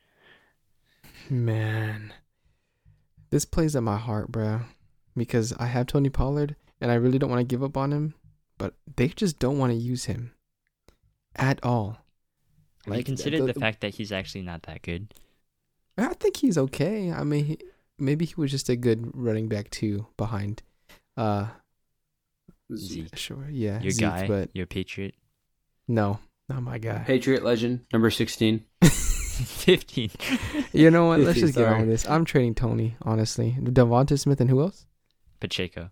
Man. 1.30 2.12
This 3.30 3.44
plays 3.44 3.74
at 3.76 3.82
my 3.82 3.96
heart, 3.96 4.30
bro. 4.30 4.60
Because 5.16 5.52
I 5.54 5.66
have 5.66 5.86
Tony 5.86 6.08
Pollard 6.08 6.56
and 6.80 6.90
I 6.90 6.94
really 6.94 7.18
don't 7.18 7.30
want 7.30 7.40
to 7.40 7.44
give 7.44 7.62
up 7.62 7.76
on 7.76 7.92
him, 7.92 8.14
but 8.58 8.74
they 8.96 9.08
just 9.08 9.38
don't 9.38 9.58
want 9.58 9.72
to 9.72 9.78
use 9.78 10.06
him 10.06 10.32
at 11.36 11.62
all. 11.64 11.98
Like, 12.86 12.98
you 12.98 13.04
consider 13.04 13.38
the, 13.38 13.46
the, 13.46 13.52
the, 13.52 13.60
fact 13.60 13.80
that 13.82 13.94
he's 13.94 14.10
actually 14.10 14.42
not 14.42 14.62
that 14.64 14.82
good? 14.82 15.14
I 15.96 16.14
think 16.14 16.36
he's 16.36 16.58
okay. 16.58 17.12
I 17.12 17.22
mean, 17.22 17.44
he, 17.44 17.58
maybe 17.98 18.24
he 18.24 18.34
was 18.36 18.50
just 18.50 18.68
a 18.68 18.76
good 18.76 19.10
running 19.14 19.48
back 19.48 19.70
too 19.70 20.06
behind. 20.16 20.62
Uh, 21.16 21.48
Zeke. 22.74 23.16
Sure, 23.16 23.46
yeah, 23.50 23.80
your 23.80 23.92
Zeke, 23.92 24.00
guy, 24.00 24.26
but 24.26 24.50
your 24.54 24.66
Patriot. 24.66 25.14
No, 25.86 26.18
not 26.48 26.62
my 26.62 26.78
guy. 26.78 27.04
Patriot 27.06 27.44
legend 27.44 27.80
number 27.92 28.10
sixteen. 28.10 28.64
15. 29.32 30.10
you 30.72 30.90
know 30.90 31.06
what? 31.06 31.18
15, 31.18 31.26
Let's 31.26 31.40
just 31.40 31.54
sorry. 31.54 31.66
get 31.66 31.72
on 31.72 31.80
with 31.80 31.88
this. 31.88 32.08
I'm 32.08 32.24
trading 32.24 32.54
Tony, 32.54 32.96
honestly. 33.02 33.56
Devonta 33.60 34.18
Smith 34.18 34.40
and 34.40 34.50
who 34.50 34.60
else? 34.60 34.86
Pacheco. 35.40 35.90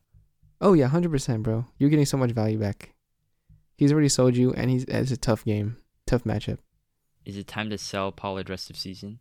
Oh 0.61 0.74
yeah, 0.74 0.88
hundred 0.88 1.11
percent, 1.11 1.43
bro. 1.43 1.64
You're 1.78 1.91
getting 1.91 2.07
so 2.07 2.16
much 2.16 2.32
value 2.32 2.59
back. 2.59 2.95
He's 3.76 3.93
already 3.93 4.11
sold 4.11 4.36
you, 4.36 4.53
and 4.53 4.70
he's 4.70 4.84
it's 4.84 5.11
a 5.11 5.16
tough 5.16 5.45
game, 5.45 5.78
tough 6.07 6.24
matchup. 6.24 6.59
Is 7.24 7.36
it 7.36 7.47
time 7.47 7.70
to 7.70 7.78
sell 7.78 8.12
Pollard 8.12 8.51
rest 8.51 8.68
of 8.68 8.76
season? 8.76 9.20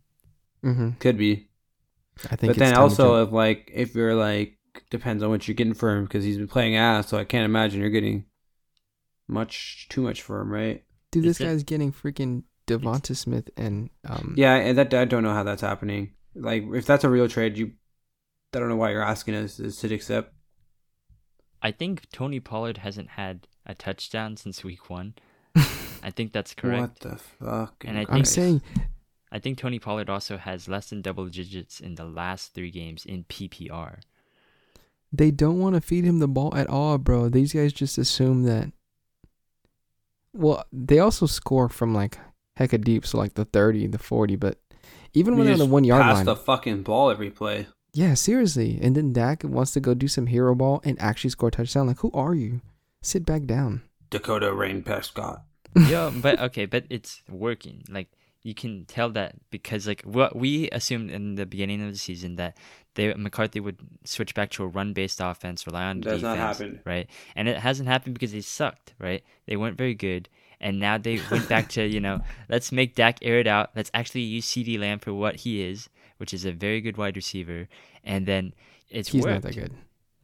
Mm-hmm. 0.62 0.90
Could 0.98 1.16
be. 1.16 1.48
I 2.30 2.36
think. 2.36 2.52
But 2.52 2.58
then 2.58 2.74
also, 2.74 3.22
if 3.22 3.32
like 3.32 3.70
if 3.72 3.94
you're 3.94 4.14
like 4.14 4.58
depends 4.90 5.22
on 5.22 5.30
what 5.30 5.48
you're 5.48 5.54
getting 5.54 5.74
for 5.74 5.96
him 5.96 6.04
because 6.04 6.24
he's 6.24 6.36
been 6.36 6.48
playing 6.48 6.76
ass, 6.76 7.08
so 7.08 7.16
I 7.18 7.24
can't 7.24 7.44
imagine 7.44 7.80
you're 7.80 7.90
getting 7.90 8.26
much 9.26 9.86
too 9.88 10.02
much 10.02 10.22
for 10.22 10.40
him, 10.40 10.52
right? 10.52 10.84
Dude, 11.10 11.24
this 11.24 11.38
guy's 11.38 11.64
getting 11.64 11.92
freaking 11.92 12.44
Devonta 12.70 13.16
Smith 13.16 13.50
and 13.56 13.90
um. 14.06 14.34
Yeah, 14.36 14.54
and 14.54 14.78
that 14.78 14.94
I 14.94 15.04
don't 15.04 15.22
know 15.22 15.34
how 15.34 15.42
that's 15.42 15.62
happening. 15.62 16.12
Like, 16.34 16.64
if 16.72 16.86
that's 16.86 17.04
a 17.04 17.10
real 17.10 17.28
trade, 17.28 17.56
you, 17.58 17.72
I 18.54 18.58
don't 18.58 18.68
know 18.68 18.76
why 18.76 18.90
you're 18.90 19.02
asking 19.02 19.34
us 19.34 19.56
to 19.56 19.94
accept. 19.94 20.32
I 21.62 21.72
think 21.72 22.08
Tony 22.10 22.40
Pollard 22.40 22.78
hasn't 22.78 23.10
had 23.10 23.46
a 23.66 23.74
touchdown 23.74 24.36
since 24.36 24.64
week 24.64 24.88
one. 24.88 25.14
I 26.02 26.10
think 26.10 26.32
that's 26.32 26.54
correct. 26.54 26.80
What 26.80 27.00
the 27.00 27.16
fuck? 27.18 27.84
And 27.86 27.98
I 27.98 28.04
think, 28.04 28.10
I'm 28.10 28.24
saying, 28.24 28.62
I 29.32 29.38
think 29.38 29.58
Tony 29.58 29.78
Pollard 29.78 30.08
also 30.08 30.38
has 30.38 30.68
less 30.68 30.90
than 30.90 31.02
double 31.02 31.26
digits 31.26 31.80
in 31.80 31.96
the 31.96 32.04
last 32.04 32.54
three 32.54 32.70
games 32.70 33.04
in 33.04 33.24
PPR. 33.24 33.98
They 35.12 35.30
don't 35.30 35.58
want 35.58 35.74
to 35.74 35.80
feed 35.80 36.04
him 36.04 36.20
the 36.20 36.28
ball 36.28 36.54
at 36.56 36.68
all, 36.68 36.96
bro. 36.98 37.28
These 37.28 37.52
guys 37.52 37.72
just 37.72 37.98
assume 37.98 38.44
that. 38.44 38.72
Well, 40.32 40.64
they 40.72 41.00
also 41.00 41.26
score 41.26 41.68
from 41.68 41.92
like 41.92 42.18
hecka 42.58 42.80
deep, 42.80 43.06
so 43.06 43.18
like 43.18 43.34
the 43.34 43.44
thirty, 43.44 43.86
the 43.86 43.98
forty, 43.98 44.36
but 44.36 44.58
even 45.12 45.36
when 45.36 45.46
they're 45.46 45.54
on 45.54 45.58
the 45.58 45.66
one 45.66 45.84
yard 45.84 46.02
pass 46.02 46.16
line, 46.16 46.24
the 46.26 46.36
fucking 46.36 46.82
ball 46.82 47.10
every 47.10 47.30
play. 47.30 47.66
Yeah, 47.92 48.14
seriously. 48.14 48.78
And 48.80 48.94
then 48.94 49.12
Dak 49.12 49.42
wants 49.42 49.72
to 49.72 49.80
go 49.80 49.94
do 49.94 50.06
some 50.06 50.26
hero 50.28 50.54
ball 50.54 50.80
and 50.84 51.00
actually 51.00 51.30
score 51.30 51.48
a 51.48 51.52
touchdown. 51.52 51.88
Like, 51.88 51.98
who 51.98 52.10
are 52.14 52.34
you? 52.34 52.60
Sit 53.02 53.26
back 53.26 53.46
down. 53.46 53.82
Dakota 54.10 54.52
Rain 54.52 54.82
Prescott 54.82 55.42
yeah, 55.88 56.10
but 56.14 56.38
okay, 56.40 56.66
but 56.66 56.84
it's 56.90 57.22
working. 57.28 57.84
Like 57.88 58.08
you 58.42 58.54
can 58.54 58.84
tell 58.86 59.10
that 59.10 59.34
because 59.50 59.86
like 59.86 60.02
what 60.02 60.34
we 60.34 60.68
assumed 60.70 61.10
in 61.10 61.36
the 61.36 61.46
beginning 61.46 61.82
of 61.82 61.92
the 61.92 61.98
season 61.98 62.36
that 62.36 62.56
they 62.94 63.14
McCarthy 63.14 63.60
would 63.60 63.78
switch 64.04 64.34
back 64.34 64.50
to 64.50 64.64
a 64.64 64.66
run-based 64.66 65.20
offense, 65.20 65.66
rely 65.66 65.84
on 65.84 66.00
Does 66.00 66.20
defense, 66.20 66.22
not 66.22 66.38
happen. 66.38 66.80
right? 66.84 67.08
And 67.36 67.48
it 67.48 67.58
hasn't 67.58 67.88
happened 67.88 68.14
because 68.14 68.32
they 68.32 68.40
sucked, 68.40 68.94
right? 68.98 69.22
They 69.46 69.56
weren't 69.56 69.78
very 69.78 69.94
good, 69.94 70.28
and 70.60 70.78
now 70.78 70.98
they 70.98 71.20
went 71.30 71.48
back 71.48 71.68
to 71.70 71.86
you 71.86 72.00
know 72.00 72.20
let's 72.48 72.70
make 72.72 72.94
Dak 72.94 73.18
air 73.22 73.38
it 73.38 73.46
out. 73.46 73.70
Let's 73.74 73.90
actually 73.94 74.22
use 74.22 74.46
CeeDee 74.46 74.78
Lamb 74.78 74.98
for 74.98 75.12
what 75.14 75.36
he 75.36 75.62
is, 75.62 75.88
which 76.18 76.32
is 76.34 76.44
a 76.44 76.52
very 76.52 76.80
good 76.80 76.96
wide 76.96 77.16
receiver, 77.16 77.68
and 78.04 78.26
then 78.26 78.54
it's 78.90 79.08
he's 79.10 79.22
worked. 79.24 79.44
not 79.44 79.52
that 79.52 79.54
good. 79.54 79.72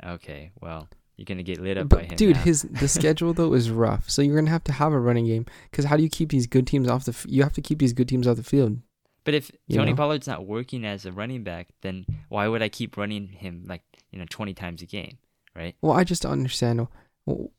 Okay, 0.04 0.50
well 0.60 0.88
you're 1.16 1.24
gonna 1.24 1.42
get 1.42 1.60
lit 1.60 1.78
up 1.78 1.88
but 1.88 2.00
by 2.00 2.04
him. 2.04 2.16
dude, 2.16 2.36
now. 2.36 2.42
his 2.42 2.62
the 2.62 2.88
schedule 2.98 3.32
though 3.32 3.54
is 3.54 3.70
rough. 3.70 4.10
So 4.10 4.20
you're 4.22 4.36
gonna 4.36 4.50
have 4.50 4.64
to 4.64 4.72
have 4.72 4.92
a 4.92 5.00
running 5.00 5.26
game 5.26 5.46
because 5.70 5.86
how 5.86 5.96
do 5.96 6.02
you 6.02 6.10
keep 6.10 6.28
these 6.30 6.46
good 6.46 6.66
teams 6.66 6.88
off 6.88 7.04
the? 7.04 7.12
F- 7.12 7.26
you 7.28 7.42
have 7.42 7.54
to 7.54 7.62
keep 7.62 7.78
these 7.78 7.92
good 7.94 8.08
teams 8.08 8.26
off 8.26 8.36
the 8.36 8.42
field. 8.42 8.78
But 9.24 9.34
if 9.34 9.50
You 9.66 9.78
Tony 9.78 9.90
know? 9.90 9.96
Pollard's 9.96 10.28
not 10.28 10.46
working 10.46 10.84
as 10.84 11.04
a 11.04 11.10
running 11.10 11.42
back, 11.42 11.68
then 11.80 12.06
why 12.28 12.46
would 12.46 12.62
I 12.62 12.68
keep 12.68 12.96
running 12.96 13.26
him 13.28 13.64
like 13.66 13.82
you 14.12 14.18
know 14.18 14.26
20 14.28 14.54
times 14.54 14.82
a 14.82 14.86
game, 14.86 15.18
right? 15.54 15.74
Well, 15.80 15.92
I 15.92 16.04
just 16.04 16.22
don't 16.22 16.32
understand. 16.32 16.86
Well, 17.26 17.50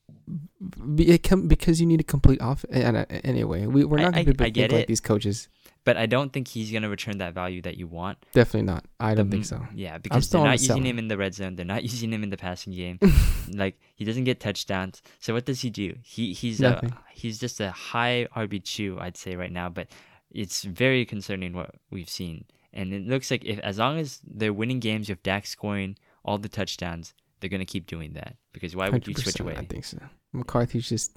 be- 0.96 1.10
it 1.10 1.24
com- 1.24 1.48
because 1.48 1.80
you 1.80 1.86
need 1.88 2.00
a 2.00 2.04
complete 2.04 2.42
off. 2.42 2.66
Anyway, 2.72 3.66
we 3.68 3.86
we're 3.86 3.98
not 4.00 4.14
gonna 4.14 4.34
be 4.34 4.46
I 4.46 4.50
get 4.50 4.72
like 4.72 4.82
it. 4.84 4.88
these 4.88 5.02
coaches. 5.02 5.48
But 5.84 5.96
I 5.96 6.06
don't 6.06 6.34
think 6.34 6.50
he's 6.50 6.72
gonna 6.72 6.90
return 6.90 7.20
that 7.20 7.34
value 7.34 7.62
that 7.62 7.78
you 7.78 7.88
want. 7.88 8.18
Definitely 8.34 8.64
not. 8.64 8.86
I 9.00 9.16
don't 9.16 9.30
The- 9.30 9.38
think 9.38 9.46
so. 9.46 9.66
Yeah, 9.74 9.98
because 10.00 10.30
they're 10.30 10.44
not 10.44 10.60
using 10.62 10.86
him 10.86 11.00
in 11.00 11.08
the 11.08 11.18
red 11.18 11.34
zone. 11.34 11.56
They're 11.56 11.66
not 11.66 11.84
using 11.94 12.12
him 12.12 12.24
in 12.24 12.30
the 12.30 12.38
passing 12.38 12.74
game. 12.74 13.00
like 13.54 13.80
he 13.96 14.04
doesn't 14.04 14.26
get 14.26 14.40
touchdowns. 14.40 15.02
So 15.20 15.34
what 15.34 15.46
does 15.46 15.62
he 15.62 15.70
do? 15.70 15.96
He 16.04 16.34
he's 16.34 16.60
a 16.62 16.82
he's 17.14 17.40
just 17.40 17.60
a 17.62 17.72
high 17.72 18.28
RB 18.36 18.64
two, 18.64 18.98
I'd 19.00 19.16
say 19.18 19.36
right 19.36 19.52
now. 19.52 19.70
But 19.70 19.88
it's 20.32 20.64
very 20.64 21.06
concerning 21.06 21.54
what 21.54 21.76
we've 21.90 22.10
seen. 22.10 22.46
And 22.74 22.94
it 22.94 23.08
looks 23.08 23.32
like 23.32 23.46
if 23.46 23.60
as 23.60 23.78
long 23.78 23.98
as 23.98 24.20
they're 24.26 24.54
winning 24.54 24.80
games 24.80 25.10
with 25.10 25.24
Dak 25.24 25.46
scoring 25.48 25.98
all 26.26 26.38
the 26.38 26.50
touchdowns, 26.50 27.14
they're 27.40 27.50
gonna 27.50 27.66
keep 27.66 27.88
doing 27.88 28.14
that. 28.14 28.36
Because 28.54 28.76
why 28.76 28.90
would 28.90 29.08
you 29.08 29.14
switch 29.16 29.40
away? 29.40 29.56
I 29.58 29.66
think 29.66 29.86
so. 29.86 29.98
McCarthy's 30.34 30.90
just 30.90 31.16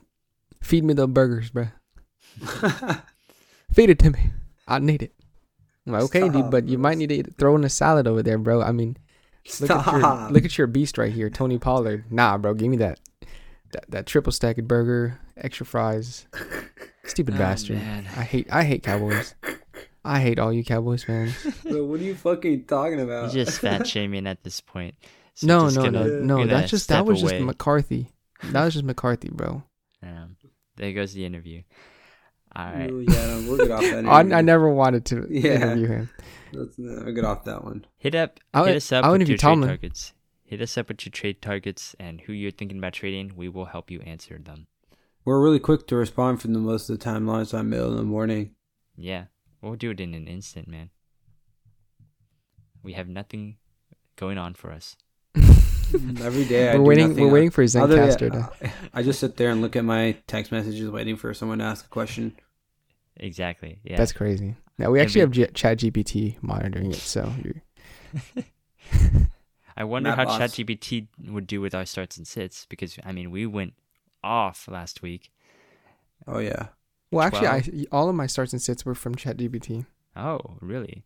feed 0.62 0.84
me 0.84 0.94
the 0.94 1.06
burgers, 1.08 1.50
bro. 1.50 1.68
Feed 3.72 3.90
it 3.90 3.98
to 4.00 4.10
me. 4.10 4.30
I 4.66 4.78
need 4.78 5.02
it. 5.02 5.12
I'm 5.86 5.92
like, 5.94 6.02
okay, 6.04 6.28
dude, 6.28 6.50
but 6.50 6.66
you 6.68 6.76
bro. 6.76 6.82
might 6.82 6.98
need 6.98 7.08
to 7.10 7.22
throw 7.32 7.56
in 7.56 7.64
a 7.64 7.68
salad 7.68 8.06
over 8.06 8.22
there, 8.22 8.38
bro. 8.38 8.62
I 8.62 8.72
mean, 8.72 8.96
look 9.60 9.70
at 9.70 9.86
your 9.92 10.30
look 10.30 10.44
at 10.44 10.58
your 10.58 10.66
beast 10.66 10.98
right 10.98 11.12
here, 11.12 11.30
Tony 11.30 11.58
Pollard. 11.58 12.04
Nah, 12.10 12.36
bro, 12.38 12.54
give 12.54 12.68
me 12.68 12.76
that 12.78 13.00
that, 13.72 13.90
that 13.90 14.06
triple 14.06 14.32
stacked 14.32 14.66
burger, 14.66 15.18
extra 15.36 15.64
fries. 15.66 16.26
Stupid 17.04 17.34
Oh, 17.34 17.38
bastard. 17.38 17.76
man. 17.78 18.06
I 18.16 18.22
hate 18.22 18.48
I 18.52 18.64
hate 18.64 18.82
Cowboys. 18.82 19.34
I 20.04 20.20
hate 20.20 20.38
all 20.38 20.52
you 20.52 20.64
Cowboys 20.64 21.04
fans. 21.04 21.34
Bro, 21.62 21.84
what 21.84 22.00
are 22.00 22.04
you 22.04 22.14
fucking 22.14 22.64
talking 22.64 23.00
about? 23.00 23.24
He's 23.32 23.46
just 23.46 23.60
fat 23.60 23.86
shaming 23.88 24.26
at 24.26 24.42
this 24.44 24.60
point. 24.60 24.94
So 25.40 25.46
no, 25.46 25.68
no, 25.68 25.82
gonna- 25.84 26.04
no, 26.06 26.18
no. 26.20 26.36
gonna 26.38 26.46
That's 26.48 26.70
just 26.70 26.88
that 26.88 27.06
was 27.06 27.22
away. 27.22 27.32
just 27.32 27.44
McCarthy. 27.44 28.08
That 28.44 28.64
was 28.64 28.74
just 28.74 28.84
McCarthy, 28.84 29.30
bro. 29.30 29.62
Um, 30.02 30.36
there 30.76 30.92
goes 30.94 31.12
the 31.12 31.26
interview. 31.26 31.62
All 32.56 32.64
right. 32.72 32.90
Ooh, 32.90 33.00
yeah, 33.06 33.26
no, 33.26 33.44
we'll 33.50 33.58
get 33.58 33.70
off 33.70 33.80
that. 33.82 34.06
I, 34.06 34.38
I 34.38 34.40
never 34.40 34.70
wanted 34.70 35.04
to 35.06 35.26
Yeah. 35.30 35.56
interview 35.56 35.86
him. 35.88 36.10
Let's 36.54 36.78
uh, 36.78 37.10
get 37.14 37.24
off 37.26 37.44
that 37.44 37.62
one. 37.64 37.84
Hit 37.98 38.14
up 38.14 38.40
I 38.54 38.66
hit 38.66 38.76
us 38.76 38.90
up 38.92 39.04
I 39.04 39.08
would 39.10 39.20
with 39.20 39.28
interview 39.28 39.48
your 39.50 39.56
trade 39.56 39.66
targets. 39.68 40.12
Hit 40.42 40.62
us 40.62 40.78
up 40.78 40.88
with 40.88 41.04
your 41.04 41.10
trade 41.10 41.42
targets 41.42 41.94
and 42.00 42.22
who 42.22 42.32
you're 42.32 42.50
thinking 42.50 42.78
about 42.78 42.94
trading. 42.94 43.32
We 43.36 43.50
will 43.50 43.66
help 43.66 43.90
you 43.90 44.00
answer 44.00 44.38
them. 44.38 44.68
We're 45.26 45.40
really 45.42 45.58
quick 45.60 45.86
to 45.88 45.96
respond 45.96 46.40
from 46.40 46.54
the 46.54 46.58
most 46.60 46.88
of 46.88 46.98
the 46.98 47.04
time, 47.04 47.26
lunchtime, 47.26 47.68
middle 47.68 47.90
in 47.90 47.96
the 47.98 48.02
morning. 48.02 48.54
Yeah, 48.96 49.24
we'll 49.60 49.76
do 49.76 49.90
it 49.90 50.00
in 50.00 50.14
an 50.14 50.26
instant, 50.26 50.66
man. 50.66 50.88
We 52.82 52.94
have 52.94 53.06
nothing 53.06 53.58
going 54.16 54.38
on 54.38 54.54
for 54.54 54.72
us. 54.72 54.96
Every 56.22 56.44
day, 56.44 56.68
I 56.70 56.72
we're 56.72 56.78
do 56.78 56.82
waiting. 56.84 57.08
nothing 57.08 57.24
We're 57.24 57.32
waiting 57.32 57.50
for 57.50 57.62
other 57.62 57.86
than- 57.96 58.08
Zencastr 58.10 58.30
to. 58.60 58.70
I 58.94 59.02
just 59.02 59.20
sit 59.20 59.36
there 59.36 59.50
and 59.50 59.60
look 59.62 59.76
at 59.76 59.84
my 59.84 60.16
text 60.26 60.52
messages, 60.52 60.88
waiting 60.90 61.16
for 61.16 61.32
someone 61.34 61.58
to 61.58 61.64
ask 61.64 61.84
a 61.84 61.88
question. 61.88 62.36
Exactly. 63.16 63.78
Yeah. 63.84 63.96
That's 63.96 64.12
crazy. 64.12 64.56
Now 64.78 64.90
we 64.90 65.00
actually 65.00 65.22
Every- 65.22 65.42
have 65.42 65.50
G- 65.50 65.54
Chat 65.54 65.78
GPT 65.78 66.42
monitoring 66.42 66.90
it, 66.90 66.96
so 66.96 67.30
I 69.76 69.84
wonder 69.84 70.10
Matt 70.10 70.18
how 70.18 70.24
Boss. 70.24 70.40
ChatGPT 70.40 71.06
would 71.28 71.46
do 71.46 71.60
with 71.60 71.74
our 71.74 71.84
starts 71.86 72.16
and 72.16 72.26
sits 72.26 72.66
because 72.66 72.98
I 73.04 73.12
mean 73.12 73.30
we 73.30 73.46
went 73.46 73.74
off 74.22 74.68
last 74.68 75.02
week. 75.02 75.30
Oh 76.26 76.38
yeah. 76.38 76.68
well, 77.10 77.26
actually, 77.26 77.46
I 77.48 77.62
all 77.92 78.08
of 78.08 78.14
my 78.14 78.26
starts 78.26 78.52
and 78.52 78.60
sits 78.60 78.84
were 78.84 78.94
from 78.94 79.14
Chat 79.14 79.36
GPT. 79.38 79.86
Oh, 80.16 80.38
really? 80.60 81.04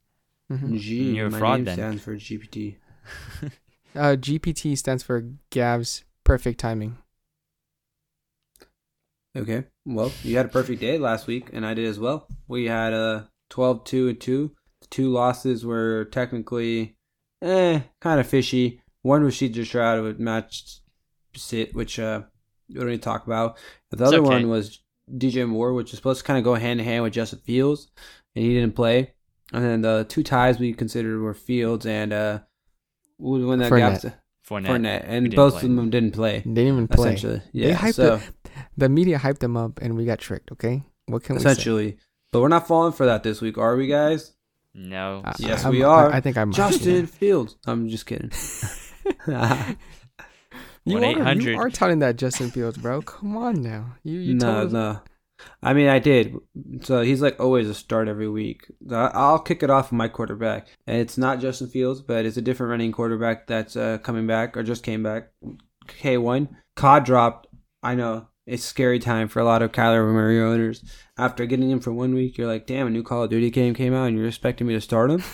hmm 0.49 0.77
G. 0.77 1.15
You're 1.15 1.27
a 1.27 1.31
my 1.31 1.39
fraud 1.39 1.59
name 1.59 1.65
then. 1.67 1.75
stands 1.77 2.03
for 2.03 2.17
GPT. 2.17 2.77
Uh, 3.95 4.17
GPT 4.17 4.77
stands 4.77 5.03
for 5.03 5.31
Gav's 5.51 6.05
perfect 6.25 6.59
timing. 6.59 6.99
Okay. 9.37 9.65
Well, 9.85 10.13
you 10.23 10.37
had 10.37 10.47
a 10.47 10.51
perfect 10.51 10.81
day 10.81 10.99
last 10.99 11.27
week, 11.27 11.51
and 11.53 11.67
I 11.67 11.75
did 11.75 11.87
as 11.87 11.99
well. 11.99 12.27
We 12.49 12.67
had 12.67 12.93
a 12.93 13.29
12 13.51 13.85
2 13.85 14.09
and 14.09 14.21
2. 14.21 14.53
The 14.81 14.87
two 14.89 15.11
losses 15.11 15.65
were 15.65 16.07
technically 16.07 16.97
eh, 17.43 17.81
kind 18.01 18.21
of 18.21 18.27
fishy. 18.27 18.81
One 19.03 19.25
was 19.25 19.35
Sheet 19.35 19.55
Stroud 19.67 20.03
with 20.03 20.19
match 20.19 20.79
sit, 21.37 21.75
which 21.75 21.99
uh, 21.99 22.23
we 22.69 22.77
don't 22.77 22.87
need 22.87 22.97
to 22.97 23.03
talk 23.03 23.27
about. 23.27 23.59
But 23.91 23.99
the 23.99 24.05
It's 24.05 24.13
other 24.13 24.23
okay. 24.23 24.29
one 24.29 24.49
was 24.49 24.81
DJ 25.11 25.49
Moore, 25.49 25.75
which 25.75 25.93
is 25.93 25.99
supposed 25.99 26.21
to 26.21 26.27
kind 26.27 26.39
of 26.39 26.45
go 26.45 26.55
hand 26.55 26.81
in 26.81 26.87
hand 26.87 27.03
with 27.03 27.13
Justin 27.13 27.41
Fields, 27.41 27.91
and 28.35 28.45
he 28.45 28.55
didn't 28.55 28.77
play. 28.77 29.15
And 29.53 29.63
then 29.65 29.83
the 29.83 30.07
two 30.09 30.23
ties 30.23 30.59
we 30.59 30.73
considered 30.73 31.21
were 31.21 31.35
Fields 31.35 31.87
and 31.87 32.13
uh, 32.13 32.39
who 32.39 32.45
was 33.33 33.43
the 33.43 33.47
one 33.49 33.59
that 33.59 33.71
Fournette. 33.73 34.03
got 34.03 34.13
Fournette. 34.49 34.67
Fournette, 34.67 35.05
and 35.07 35.35
both 35.35 35.55
play. 35.61 35.69
of 35.69 35.77
them 35.77 35.91
didn't 35.91 36.13
play. 36.13 36.39
They 36.45 36.53
didn't 36.55 36.75
even 36.75 36.89
play. 36.89 37.15
Essentially, 37.15 37.43
They 37.53 37.69
yeah. 37.69 37.77
hyped 37.77 37.95
so 37.95 38.15
it- 38.17 38.31
The 38.77 38.89
media 38.89 39.19
hyped 39.19 39.39
them 39.39 39.57
up, 39.57 39.81
and 39.83 39.97
we 39.97 40.05
got 40.05 40.19
tricked. 40.19 40.53
Okay, 40.53 40.83
what 41.07 41.23
can 41.25 41.37
we 41.37 41.43
say? 41.43 41.51
essentially, 41.53 41.97
but 42.33 42.41
we're 42.43 42.49
not 42.49 42.67
falling 42.69 42.93
for 42.93 43.07
that 43.07 43.23
this 43.23 43.41
week, 43.41 43.57
are 43.59 43.75
we, 43.77 43.87
guys? 43.87 44.33
No. 44.75 45.23
I- 45.25 45.35
Yes, 45.39 45.65
I'm- 45.65 45.73
we 45.73 45.83
are. 45.83 46.11
I, 46.13 46.17
I 46.17 46.21
think 46.21 46.37
I'm 46.37 46.53
Justin 46.53 47.07
Fields. 47.21 47.57
I'm 47.67 47.89
just 47.89 48.07
kidding. 48.07 48.31
You 50.87 50.99
are, 50.99 51.01
1-800. 51.01 51.43
you 51.45 51.57
are 51.59 51.71
touting 51.71 52.01
that 52.01 52.17
Justin 52.17 52.51
Fields, 52.51 52.77
bro. 52.77 53.01
Come 53.01 53.39
on 53.39 53.63
now. 53.63 53.95
You 54.03 54.19
you 54.19 54.35
no, 54.35 54.41
told 54.53 54.67
us- 54.67 54.73
no. 54.73 55.01
I 55.63 55.73
mean, 55.73 55.89
I 55.89 55.99
did. 55.99 56.35
So 56.83 57.03
he's 57.03 57.23
like 57.23 57.41
always 57.41 57.69
a 57.69 57.75
start 57.75 58.09
every 58.09 58.29
week. 58.29 58.67
I'll 58.91 59.39
kick 59.39 59.63
it 59.63 59.71
off 59.71 59.87
with 59.87 59.97
my 59.99 60.09
quarterback, 60.09 60.69
and 60.87 60.99
it's 60.99 61.17
not 61.19 61.41
Justin 61.41 61.69
Fields, 61.69 62.01
but 62.01 62.25
it's 62.27 62.37
a 62.37 62.43
different 62.43 62.71
running 62.71 62.93
quarterback 62.93 63.47
that's 63.47 63.77
uh, 63.77 63.99
coming 63.99 64.27
back 64.27 64.57
or 64.57 64.63
just 64.63 64.83
came 64.83 65.03
back. 65.03 65.31
K 65.87 66.19
one 66.19 66.57
Cod 66.77 67.05
dropped. 67.05 67.47
I 67.83 67.95
know 67.95 68.29
it's 68.47 68.63
scary 68.65 68.99
time 68.99 69.29
for 69.29 69.41
a 69.41 69.45
lot 69.45 69.63
of 69.63 69.73
Kyler 69.73 70.05
Murray 70.13 70.41
owners. 70.41 70.83
After 71.17 71.47
getting 71.47 71.71
him 71.71 71.81
for 71.81 71.93
one 71.93 72.15
week, 72.15 72.37
you're 72.37 72.47
like, 72.49 72.67
damn, 72.67 72.87
a 72.87 72.91
new 72.91 73.03
Call 73.03 73.23
of 73.23 73.31
Duty 73.31 73.51
game 73.51 73.75
came 73.75 73.95
out, 73.95 74.09
and 74.09 74.17
you're 74.19 74.27
expecting 74.27 74.67
me 74.67 74.75
to 74.75 74.81
start 74.81 75.11
him. 75.11 75.23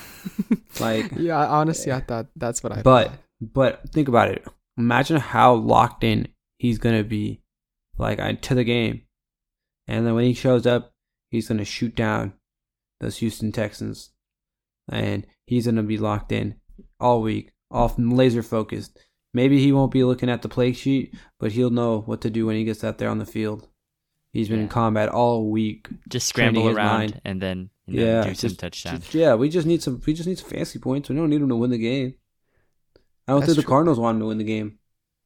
Like, 0.78 1.10
yeah, 1.16 1.36
honestly, 1.46 1.92
I 1.92 2.00
thought 2.00 2.26
that's 2.36 2.62
what 2.62 2.72
I. 2.72 2.82
But 2.82 3.08
thought. 3.08 3.18
but 3.40 3.80
think 3.92 4.08
about 4.08 4.28
it. 4.30 4.46
Imagine 4.78 5.16
how 5.18 5.54
locked 5.54 6.04
in 6.04 6.28
he's 6.58 6.78
gonna 6.78 7.02
be, 7.04 7.42
like 7.98 8.18
I- 8.20 8.34
to 8.34 8.54
the 8.54 8.64
game, 8.64 9.02
and 9.90 10.06
then 10.06 10.14
when 10.14 10.24
he 10.24 10.34
shows 10.34 10.66
up, 10.66 10.92
he's 11.30 11.48
gonna 11.48 11.64
shoot 11.64 11.94
down 11.94 12.32
those 13.00 13.18
Houston 13.18 13.52
Texans, 13.52 14.10
and 14.90 15.26
he's 15.46 15.66
gonna 15.66 15.82
be 15.82 15.98
locked 15.98 16.32
in 16.32 16.56
all 16.98 17.22
week, 17.22 17.52
off 17.70 17.94
laser 17.98 18.42
focused. 18.42 18.98
Maybe 19.32 19.60
he 19.60 19.70
won't 19.72 19.92
be 19.92 20.02
looking 20.04 20.28
at 20.28 20.42
the 20.42 20.48
play 20.48 20.72
sheet, 20.72 21.14
but 21.38 21.52
he'll 21.52 21.70
know 21.70 22.00
what 22.00 22.20
to 22.22 22.30
do 22.30 22.46
when 22.46 22.56
he 22.56 22.64
gets 22.64 22.82
out 22.82 22.98
there 22.98 23.08
on 23.08 23.18
the 23.18 23.26
field. 23.26 23.68
He's 24.32 24.48
been 24.48 24.60
in 24.60 24.68
combat 24.68 25.08
all 25.08 25.50
week. 25.50 25.88
Just 26.08 26.26
scramble 26.28 26.68
around 26.68 26.98
mind. 26.98 27.20
and 27.24 27.40
then 27.40 27.70
you 27.86 28.00
know, 28.00 28.06
Yeah, 28.06 28.24
do 28.24 28.34
some 28.34 28.48
just- 28.50 28.60
touchdown. 28.60 28.96
Just- 29.00 29.14
yeah, 29.14 29.34
we 29.34 29.48
just 29.48 29.66
need 29.66 29.82
some. 29.82 30.00
We 30.06 30.14
just 30.14 30.28
need 30.28 30.38
some 30.38 30.50
fancy 30.50 30.78
points. 30.78 31.08
We 31.08 31.16
don't 31.16 31.30
need 31.30 31.40
him 31.42 31.48
to 31.48 31.56
win 31.56 31.70
the 31.70 31.78
game. 31.78 32.14
I 33.28 33.32
don't 33.32 33.40
That's 33.40 33.50
think 33.52 33.56
the 33.56 33.62
true. 33.62 33.68
Cardinals 33.68 33.98
want 34.00 34.16
him 34.16 34.20
to 34.20 34.26
win 34.26 34.38
the 34.38 34.44
game. 34.44 34.78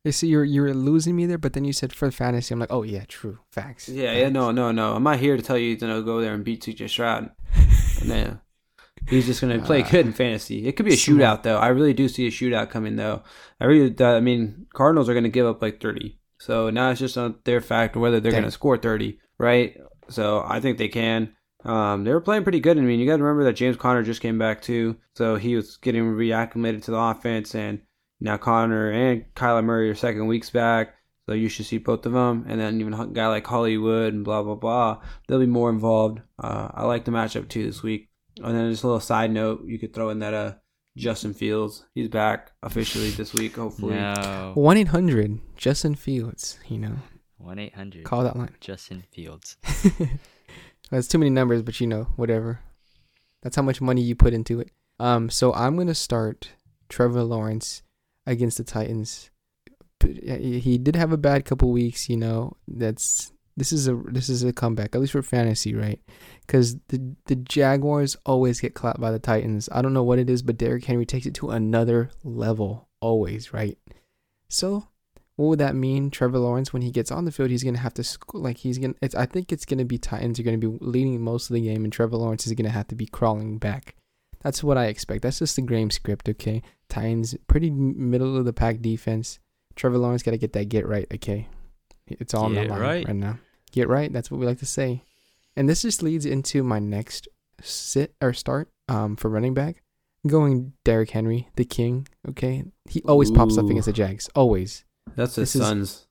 You 0.04 0.12
see, 0.12 0.28
you're 0.28 0.44
you're 0.44 0.74
losing 0.74 1.16
me 1.16 1.24
there, 1.24 1.38
but 1.38 1.54
then 1.54 1.64
you 1.64 1.72
said 1.72 1.92
for 1.92 2.10
fantasy. 2.10 2.52
I'm 2.52 2.60
like, 2.60 2.72
oh 2.72 2.82
yeah, 2.82 3.04
true, 3.08 3.38
facts. 3.50 3.88
Yeah, 3.88 4.12
yeah, 4.12 4.28
no, 4.28 4.50
no, 4.50 4.70
no. 4.70 4.94
I'm 4.94 5.02
not 5.02 5.18
here 5.18 5.36
to 5.36 5.42
tell 5.42 5.56
you 5.56 5.76
to 5.76 5.86
know, 5.86 6.02
go 6.02 6.20
there 6.20 6.34
and 6.34 6.44
beat 6.44 6.62
CJ 6.62 6.88
Stroud. 6.90 7.30
No, 8.04 8.38
he's 9.08 9.24
just 9.24 9.40
gonna 9.40 9.62
play 9.62 9.82
Uh, 9.82 9.88
good 9.88 10.04
in 10.04 10.12
fantasy. 10.12 10.66
It 10.66 10.72
could 10.76 10.84
be 10.84 10.92
a 10.92 10.96
shootout 10.96 11.42
though. 11.42 11.56
I 11.56 11.68
really 11.68 11.94
do 11.94 12.06
see 12.06 12.26
a 12.26 12.30
shootout 12.30 12.68
coming 12.68 12.96
though. 12.96 13.22
I 13.60 13.64
really, 13.64 13.94
I 14.04 14.20
mean, 14.20 14.66
Cardinals 14.74 15.08
are 15.08 15.14
gonna 15.14 15.30
give 15.30 15.46
up 15.46 15.62
like 15.62 15.80
30. 15.80 16.18
So 16.38 16.68
now 16.68 16.90
it's 16.90 17.00
just 17.00 17.16
on 17.16 17.36
their 17.44 17.62
fact 17.62 17.96
whether 17.96 18.20
they're 18.20 18.32
Damn. 18.32 18.42
gonna 18.42 18.50
score 18.50 18.76
30, 18.76 19.18
right? 19.38 19.74
So 20.10 20.44
I 20.46 20.60
think 20.60 20.76
they 20.76 20.88
can. 20.88 21.34
Um, 21.64 22.04
they 22.04 22.12
were 22.12 22.20
playing 22.20 22.42
pretty 22.42 22.60
good. 22.60 22.76
I 22.76 22.82
mean, 22.82 23.00
you 23.00 23.06
got 23.06 23.16
to 23.16 23.22
remember 23.22 23.44
that 23.44 23.54
James 23.54 23.76
Conner 23.78 24.02
just 24.02 24.20
came 24.20 24.38
back 24.38 24.60
too, 24.60 24.96
so 25.14 25.36
he 25.36 25.56
was 25.56 25.78
getting 25.78 26.02
reacclimated 26.02 26.82
to 26.84 26.90
the 26.90 26.98
offense, 26.98 27.54
and 27.54 27.80
now 28.24 28.36
Conner 28.38 28.90
and 28.90 29.24
Kyler 29.36 29.62
Murray 29.62 29.88
are 29.90 29.94
second 29.94 30.26
weeks 30.26 30.50
back. 30.50 30.94
So 31.26 31.34
you 31.34 31.48
should 31.48 31.64
see 31.66 31.78
both 31.78 32.04
of 32.04 32.12
them, 32.12 32.44
and 32.48 32.60
then 32.60 32.80
even 32.80 32.92
a 32.92 33.06
guy 33.06 33.28
like 33.28 33.46
Hollywood 33.46 34.12
and 34.12 34.24
blah 34.24 34.42
blah 34.42 34.56
blah. 34.56 35.00
They'll 35.28 35.38
be 35.38 35.46
more 35.46 35.70
involved. 35.70 36.20
Uh, 36.38 36.68
I 36.74 36.84
like 36.84 37.04
the 37.04 37.12
matchup 37.12 37.48
too 37.48 37.64
this 37.64 37.82
week. 37.82 38.08
And 38.42 38.54
then 38.54 38.70
just 38.70 38.82
a 38.82 38.86
little 38.88 39.00
side 39.00 39.30
note, 39.30 39.64
you 39.64 39.78
could 39.78 39.94
throw 39.94 40.10
in 40.10 40.18
that 40.18 40.34
uh 40.34 40.54
Justin 40.96 41.32
Fields. 41.34 41.84
He's 41.94 42.08
back 42.08 42.52
officially 42.62 43.10
this 43.10 43.32
week, 43.32 43.56
hopefully. 43.56 43.94
No. 43.94 44.52
One 44.54 44.76
eight 44.76 44.88
hundred 44.88 45.40
Justin 45.56 45.94
Fields. 45.94 46.58
You 46.68 46.78
know, 46.78 46.96
One 47.38 47.58
eight 47.58 47.74
hundred. 47.74 48.04
call 48.04 48.22
that 48.24 48.36
line. 48.36 48.54
Justin 48.60 49.04
Fields. 49.12 49.56
That's 50.90 51.08
too 51.08 51.18
many 51.18 51.30
numbers, 51.30 51.62
but 51.62 51.80
you 51.80 51.86
know, 51.86 52.04
whatever. 52.16 52.60
That's 53.42 53.56
how 53.56 53.62
much 53.62 53.80
money 53.80 54.02
you 54.02 54.14
put 54.14 54.34
into 54.34 54.60
it. 54.60 54.70
Um, 55.00 55.30
so 55.30 55.52
I'm 55.54 55.76
gonna 55.76 55.94
start 55.94 56.50
Trevor 56.90 57.22
Lawrence 57.22 57.82
against 58.26 58.58
the 58.58 58.64
Titans. 58.64 59.30
He 60.00 60.76
did 60.78 60.96
have 60.96 61.12
a 61.12 61.16
bad 61.16 61.44
couple 61.44 61.70
weeks, 61.70 62.08
you 62.08 62.16
know. 62.16 62.56
That's 62.68 63.32
this 63.56 63.72
is 63.72 63.88
a 63.88 63.94
this 63.94 64.28
is 64.28 64.42
a 64.42 64.52
comeback, 64.52 64.94
at 64.94 65.00
least 65.00 65.12
for 65.12 65.22
fantasy, 65.22 65.74
right? 65.74 66.00
Because 66.46 66.76
the 66.88 67.14
the 67.26 67.36
Jaguars 67.36 68.16
always 68.26 68.60
get 68.60 68.74
clapped 68.74 69.00
by 69.00 69.10
the 69.10 69.18
Titans. 69.18 69.68
I 69.72 69.80
don't 69.80 69.94
know 69.94 70.02
what 70.02 70.18
it 70.18 70.28
is, 70.28 70.42
but 70.42 70.58
Derrick 70.58 70.84
Henry 70.84 71.06
takes 71.06 71.26
it 71.26 71.34
to 71.34 71.50
another 71.50 72.10
level, 72.22 72.88
always, 73.00 73.52
right? 73.52 73.78
So 74.48 74.88
what 75.36 75.46
would 75.46 75.58
that 75.58 75.74
mean? 75.74 76.10
Trevor 76.10 76.38
Lawrence, 76.38 76.72
when 76.72 76.82
he 76.82 76.92
gets 76.92 77.10
on 77.10 77.24
the 77.24 77.32
field, 77.32 77.50
he's 77.50 77.64
gonna 77.64 77.78
have 77.78 77.94
to 77.94 78.04
sc- 78.04 78.34
like 78.34 78.58
he's 78.58 78.78
gonna. 78.78 78.94
I 79.16 79.26
think 79.26 79.52
it's 79.52 79.64
gonna 79.64 79.84
be 79.84 79.98
Titans 79.98 80.38
are 80.38 80.44
gonna 80.44 80.58
be 80.58 80.78
leading 80.80 81.20
most 81.20 81.50
of 81.50 81.54
the 81.54 81.60
game, 81.60 81.84
and 81.84 81.92
Trevor 81.92 82.16
Lawrence 82.16 82.46
is 82.46 82.52
gonna 82.52 82.70
have 82.70 82.88
to 82.88 82.94
be 82.94 83.06
crawling 83.06 83.58
back. 83.58 83.96
That's 84.44 84.62
what 84.62 84.78
I 84.78 84.86
expect. 84.86 85.22
That's 85.22 85.38
just 85.40 85.56
the 85.56 85.62
game 85.62 85.90
script, 85.90 86.28
okay? 86.28 86.62
Titans 86.88 87.34
pretty 87.48 87.70
middle 87.70 88.36
of 88.36 88.44
the 88.44 88.52
pack 88.52 88.80
defense. 88.80 89.38
Trevor 89.74 89.98
Lawrence 89.98 90.22
got 90.22 90.30
to 90.32 90.38
get 90.38 90.52
that 90.52 90.68
get 90.68 90.86
right, 90.86 91.06
okay? 91.14 91.48
It's 92.06 92.34
all 92.34 92.44
on 92.44 92.54
Get 92.54 92.64
the 92.64 92.68
line 92.74 92.80
right. 92.80 93.06
right 93.06 93.16
now. 93.16 93.38
Get 93.72 93.88
right. 93.88 94.12
That's 94.12 94.30
what 94.30 94.38
we 94.38 94.46
like 94.46 94.58
to 94.58 94.66
say. 94.66 95.02
And 95.56 95.68
this 95.68 95.82
just 95.82 96.02
leads 96.02 96.26
into 96.26 96.62
my 96.62 96.78
next 96.78 97.26
sit 97.62 98.14
or 98.20 98.32
start 98.32 98.68
um 98.88 99.16
for 99.16 99.30
running 99.30 99.54
back. 99.54 99.82
I'm 100.22 100.30
going 100.30 100.72
Derrick 100.84 101.10
Henry, 101.10 101.48
the 101.56 101.64
king. 101.64 102.06
Okay, 102.28 102.64
he 102.88 103.02
always 103.02 103.30
pops 103.30 103.56
up 103.58 103.64
against 103.66 103.86
the 103.86 103.92
Jags. 103.92 104.28
Always. 104.34 104.84
That's 105.16 105.36
his 105.36 105.52
This 105.52 105.60
is- 105.62 105.66
sons. 105.66 106.06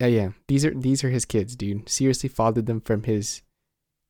Yeah, 0.00 0.06
yeah. 0.08 0.28
These 0.48 0.64
are 0.64 0.74
these 0.74 1.02
are 1.04 1.10
his 1.10 1.24
kids, 1.24 1.54
dude. 1.56 1.88
Seriously, 1.88 2.28
fathered 2.28 2.66
them 2.66 2.80
from 2.80 3.02
his 3.04 3.42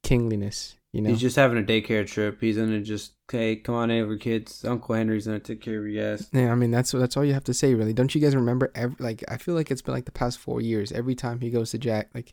kingliness. 0.03 0.77
You 0.97 1.03
know. 1.03 1.11
He's 1.11 1.21
just 1.21 1.37
having 1.37 1.59
a 1.59 1.63
daycare 1.63 2.07
trip. 2.07 2.41
He's 2.41 2.57
gonna 2.57 2.81
just, 2.81 3.13
hey, 3.31 3.57
come 3.57 3.75
on 3.75 3.91
over, 3.91 4.17
kids. 4.17 4.65
Uncle 4.65 4.95
Henry's 4.95 5.27
gonna 5.27 5.39
take 5.39 5.61
care 5.61 5.79
of 5.79 5.87
you 5.87 6.01
guys. 6.01 6.31
yeah, 6.33 6.51
I 6.51 6.55
mean 6.55 6.71
that's 6.71 6.93
that's 6.93 7.19
all 7.19 7.25
you 7.25 7.35
have 7.35 7.45
to 7.45 7.53
say, 7.53 7.75
really. 7.75 7.93
Don't 7.93 8.15
you 8.15 8.21
guys 8.23 8.35
remember? 8.35 8.73
Every, 8.75 8.97
like 8.99 9.23
I 9.29 9.37
feel 9.37 9.55
like 9.55 9.71
it's 9.71 9.83
been 9.83 9.93
like 9.93 10.07
the 10.07 10.11
past 10.11 10.39
four 10.39 10.63
years. 10.63 10.93
Every 10.93 11.15
time 11.15 11.41
he 11.41 11.51
goes 11.51 11.73
to 11.73 11.79
Jack, 11.79 12.09
like 12.15 12.33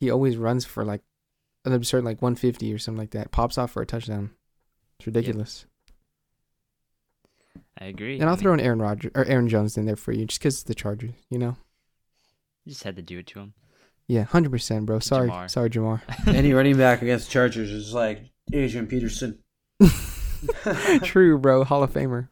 he 0.00 0.10
always 0.10 0.38
runs 0.38 0.64
for 0.64 0.86
like 0.86 1.02
an 1.66 1.74
absurd 1.74 2.02
like 2.04 2.22
150 2.22 2.72
or 2.72 2.78
something 2.78 2.98
like 2.98 3.10
that. 3.10 3.30
Pops 3.30 3.58
off 3.58 3.72
for 3.72 3.82
a 3.82 3.86
touchdown. 3.86 4.30
It's 4.98 5.06
ridiculous. 5.06 5.66
I 7.78 7.84
agree. 7.84 8.14
And 8.14 8.24
I 8.24 8.28
I'll 8.28 8.36
mean, 8.36 8.42
throw 8.42 8.54
in 8.54 8.60
Aaron 8.60 8.80
Rodgers 8.80 9.12
or 9.14 9.26
Aaron 9.26 9.50
Jones 9.50 9.76
in 9.76 9.84
there 9.84 9.96
for 9.96 10.12
you, 10.12 10.24
just 10.24 10.40
because 10.40 10.54
it's 10.54 10.62
the 10.62 10.74
Chargers. 10.74 11.12
You 11.28 11.38
know. 11.38 11.56
You 12.64 12.70
just 12.72 12.84
had 12.84 12.96
to 12.96 13.02
do 13.02 13.18
it 13.18 13.26
to 13.26 13.40
him. 13.40 13.52
Yeah, 14.12 14.24
hundred 14.24 14.50
percent, 14.50 14.84
bro. 14.84 14.98
Sorry, 14.98 15.30
Jamar. 15.30 15.50
sorry, 15.50 15.70
Jamar. 15.70 16.02
Any 16.26 16.52
running 16.52 16.76
back 16.76 17.00
against 17.00 17.30
Chargers 17.30 17.70
is 17.70 17.94
like 17.94 18.20
Adrian 18.52 18.86
Peterson. 18.86 19.38
True, 21.02 21.38
bro. 21.38 21.64
Hall 21.64 21.82
of 21.82 21.94
Famer. 21.94 22.28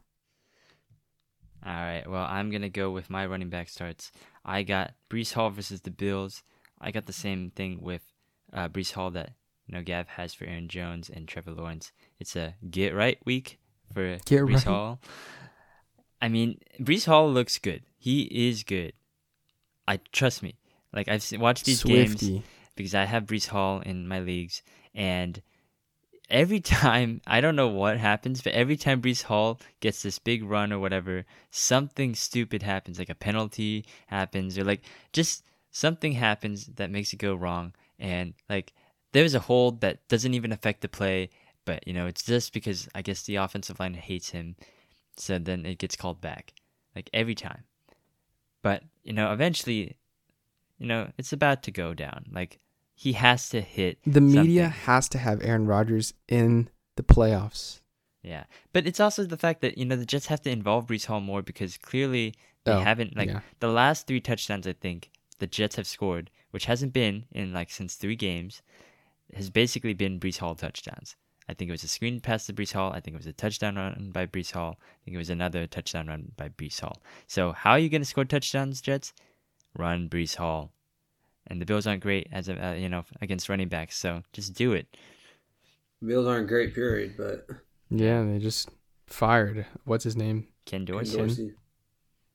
All 1.65 1.73
right. 1.73 2.03
Well, 2.07 2.23
I'm 2.23 2.51
gonna 2.51 2.69
go 2.69 2.91
with 2.91 3.09
my 3.09 3.25
running 3.25 3.49
back 3.49 3.67
starts. 3.67 4.11
I 4.45 4.61
got 4.61 4.93
Breece 5.09 5.33
Hall 5.33 5.49
versus 5.49 5.81
the 5.81 5.89
Bills. 5.89 6.43
I 6.79 6.91
got 6.91 7.07
the 7.07 7.13
same 7.13 7.49
thing 7.49 7.79
with 7.81 8.03
uh, 8.53 8.67
Breece 8.69 8.91
Hall 8.91 9.09
that 9.09 9.31
you 9.65 9.73
know 9.73 9.81
Gav 9.81 10.07
has 10.07 10.35
for 10.35 10.45
Aaron 10.45 10.67
Jones 10.67 11.09
and 11.09 11.27
Trevor 11.27 11.49
Lawrence. 11.49 11.91
It's 12.19 12.35
a 12.35 12.53
get 12.69 12.93
right 12.93 13.17
week 13.25 13.57
for 13.91 14.19
Get 14.25 14.41
Breece 14.41 14.53
right. 14.53 14.63
Hall. 14.65 15.01
I 16.21 16.27
mean, 16.27 16.59
Breece 16.79 17.07
Hall 17.07 17.27
looks 17.33 17.57
good. 17.57 17.81
He 17.97 18.49
is 18.49 18.63
good. 18.63 18.93
I 19.87 19.99
trust 20.11 20.43
me. 20.43 20.57
Like 20.93 21.07
I've 21.07 21.25
watched 21.39 21.65
these 21.65 21.83
games 21.83 22.21
because 22.75 22.95
I 22.95 23.05
have 23.05 23.25
Breece 23.25 23.47
Hall 23.47 23.81
in 23.81 24.07
my 24.07 24.19
leagues, 24.19 24.61
and 24.93 25.41
every 26.29 26.59
time 26.83 27.21
I 27.27 27.41
don't 27.41 27.55
know 27.55 27.67
what 27.67 27.97
happens, 27.97 28.41
but 28.41 28.53
every 28.53 28.77
time 28.77 29.01
Breece 29.01 29.23
Hall 29.23 29.59
gets 29.79 30.01
this 30.01 30.19
big 30.19 30.43
run 30.43 30.73
or 30.73 30.79
whatever, 30.79 31.25
something 31.49 32.15
stupid 32.15 32.63
happens, 32.63 32.99
like 32.99 33.09
a 33.09 33.15
penalty 33.15 33.85
happens, 34.07 34.57
or 34.57 34.63
like 34.63 34.81
just 35.13 35.43
something 35.71 36.13
happens 36.13 36.67
that 36.75 36.91
makes 36.91 37.13
it 37.13 37.17
go 37.17 37.35
wrong, 37.35 37.73
and 37.99 38.33
like 38.49 38.73
there's 39.13 39.35
a 39.35 39.39
hold 39.39 39.81
that 39.81 40.07
doesn't 40.07 40.33
even 40.33 40.51
affect 40.51 40.81
the 40.81 40.89
play, 40.89 41.29
but 41.65 41.87
you 41.87 41.93
know 41.93 42.07
it's 42.07 42.23
just 42.23 42.53
because 42.53 42.89
I 42.95 43.01
guess 43.01 43.23
the 43.23 43.37
offensive 43.37 43.79
line 43.79 43.93
hates 43.93 44.29
him, 44.29 44.55
so 45.15 45.37
then 45.37 45.65
it 45.65 45.77
gets 45.77 45.95
called 45.95 46.19
back, 46.21 46.53
like 46.95 47.09
every 47.13 47.35
time. 47.35 47.63
But 48.61 48.83
you 49.03 49.13
know, 49.13 49.33
eventually, 49.33 49.97
you 50.81 50.87
know, 50.87 51.11
it's 51.17 51.31
about 51.31 51.61
to 51.63 51.71
go 51.71 51.93
down. 51.93 52.25
Like 52.31 52.59
he 52.95 53.13
has 53.13 53.49
to 53.49 53.61
hit. 53.61 53.99
The 54.05 54.19
media 54.21 54.63
something. 54.63 54.79
has 54.81 55.09
to 55.09 55.17
have 55.19 55.41
Aaron 55.43 55.67
Rodgers 55.67 56.13
in 56.27 56.69
the 56.95 57.03
playoffs. 57.03 57.81
Yeah, 58.23 58.43
but 58.73 58.85
it's 58.87 58.99
also 58.99 59.23
the 59.23 59.37
fact 59.37 59.61
that 59.61 59.77
you 59.77 59.85
know 59.85 59.95
the 59.95 60.05
Jets 60.05 60.27
have 60.27 60.41
to 60.43 60.49
involve 60.51 60.87
Breece 60.87 61.05
Hall 61.05 61.21
more 61.21 61.41
because 61.41 61.77
clearly 61.77 62.33
they 62.65 62.73
Oh, 62.73 62.79
haven't 62.79 63.15
like 63.15 63.29
yeah. 63.29 63.41
the 63.59 63.67
last 63.67 64.07
three 64.07 64.19
touchdowns 64.19 64.67
I 64.67 64.73
think 64.73 65.09
the 65.39 65.47
Jets 65.47 65.75
have 65.77 65.87
scored, 65.87 66.29
which 66.51 66.65
hasn't 66.65 66.93
been 66.93 67.25
in 67.31 67.53
like 67.53 67.69
since 67.71 67.95
three 67.95 68.15
games, 68.15 68.61
has 69.35 69.49
basically 69.49 69.93
been 69.93 70.19
Breece 70.19 70.37
Hall 70.39 70.55
touchdowns. 70.55 71.15
I 71.49 71.53
think 71.55 71.69
it 71.69 71.71
was 71.71 71.83
a 71.83 71.87
screen 71.87 72.19
pass 72.19 72.45
to 72.45 72.53
Breece 72.53 72.73
Hall. 72.73 72.91
I 72.93 72.99
think 72.99 73.15
it 73.15 73.17
was 73.23 73.27
a 73.27 73.33
touchdown 73.33 73.75
run 73.75 74.11
by 74.13 74.25
Breece 74.27 74.51
Hall. 74.51 74.77
I 74.79 74.99
think 75.03 75.15
it 75.15 75.17
was 75.17 75.29
another 75.31 75.65
touchdown 75.67 76.07
run 76.07 76.31
by 76.37 76.49
Breece 76.49 76.79
Hall. 76.79 77.01
So 77.27 77.51
how 77.51 77.71
are 77.71 77.79
you 77.79 77.89
going 77.89 78.01
to 78.03 78.07
score 78.07 78.25
touchdowns, 78.25 78.81
Jets? 78.81 79.13
Run 79.77 80.09
Breece 80.09 80.35
Hall. 80.35 80.71
And 81.47 81.59
the 81.61 81.65
Bills 81.65 81.87
aren't 81.87 82.03
great 82.03 82.27
as 82.31 82.49
a, 82.49 82.65
uh, 82.65 82.73
you 82.73 82.87
know 82.87 83.03
against 83.21 83.49
running 83.49 83.67
backs, 83.67 83.97
so 83.97 84.23
just 84.31 84.53
do 84.53 84.73
it. 84.73 84.87
Bills 86.05 86.27
aren't 86.27 86.47
great, 86.47 86.73
period, 86.73 87.15
but 87.17 87.47
Yeah, 87.89 88.23
they 88.23 88.39
just 88.39 88.69
fired. 89.07 89.65
What's 89.85 90.03
his 90.03 90.15
name? 90.15 90.47
Ken 90.65 90.85
Ken 90.85 90.85
Dorsey. 90.85 91.17
Dorsey. 91.17 91.53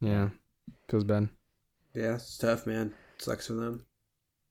Yeah, 0.00 0.30
feels 0.88 1.04
bad. 1.04 1.28
Yeah, 1.94 2.14
it's 2.16 2.36
tough, 2.36 2.66
man. 2.66 2.92
It 3.16 3.22
Sucks 3.22 3.46
for 3.46 3.54
them. 3.54 3.86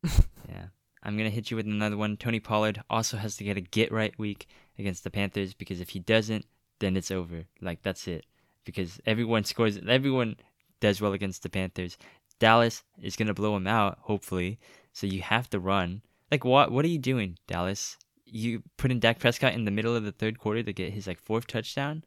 Yeah. 0.50 0.68
I'm 1.02 1.18
going 1.18 1.30
to 1.30 1.36
hit 1.36 1.52
you 1.52 1.58
with 1.58 1.68
another 1.68 1.98
one. 1.98 2.18
Tony 2.18 2.40
Pollard 2.40 2.82
also 2.90 3.18
has 3.18 3.38
to 3.38 3.44
get 3.44 3.58
a 3.58 3.62
get 3.62 3.92
right 3.92 4.18
week 4.18 4.48
against 4.80 5.04
the 5.04 5.12
Panthers 5.12 5.54
because 5.54 5.80
if 5.80 5.90
he 5.90 6.00
doesn't, 6.00 6.46
then 6.80 6.98
it's 6.98 7.12
over. 7.12 7.46
Like, 7.62 7.84
that's 7.84 8.08
it. 8.08 8.26
Because 8.64 9.00
everyone 9.06 9.44
scores, 9.44 9.80
everyone 9.88 10.36
does 10.80 11.02
well 11.02 11.14
against 11.14 11.44
the 11.44 11.50
Panthers. 11.50 11.98
Dallas 12.40 12.84
is 13.02 13.16
going 13.16 13.28
to 13.28 13.34
blow 13.34 13.56
him 13.56 13.68
out, 13.68 13.98
hopefully. 14.02 14.60
So 14.94 15.08
you 15.08 15.22
have 15.22 15.50
to 15.52 15.60
run. 15.60 16.02
Like, 16.32 16.44
what 16.46 16.72
What 16.72 16.86
are 16.86 16.90
you 16.90 17.00
doing, 17.00 17.38
Dallas? 17.48 17.98
You 18.26 18.64
put 18.78 18.92
in 18.92 19.00
Dak 19.00 19.20
Prescott 19.20 19.54
in 19.54 19.66
the 19.66 19.72
middle 19.72 19.96
of 19.96 20.04
the 20.04 20.12
third 20.12 20.40
quarter 20.40 20.64
to 20.64 20.74
get 20.74 20.94
his, 20.94 21.08
like, 21.08 21.20
fourth 21.20 21.48
touchdown? 21.48 22.04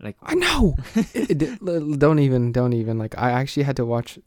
Like, 0.00 0.16
I 0.22 0.34
know. 0.34 0.76
It- 1.14 1.42
it- 1.42 1.98
don't 1.98 2.18
even, 2.18 2.52
don't 2.52 2.72
even. 2.72 2.98
Like, 2.98 3.16
I 3.18 3.30
actually 3.30 3.62
had 3.64 3.76
to 3.76 3.86
watch 3.86 4.18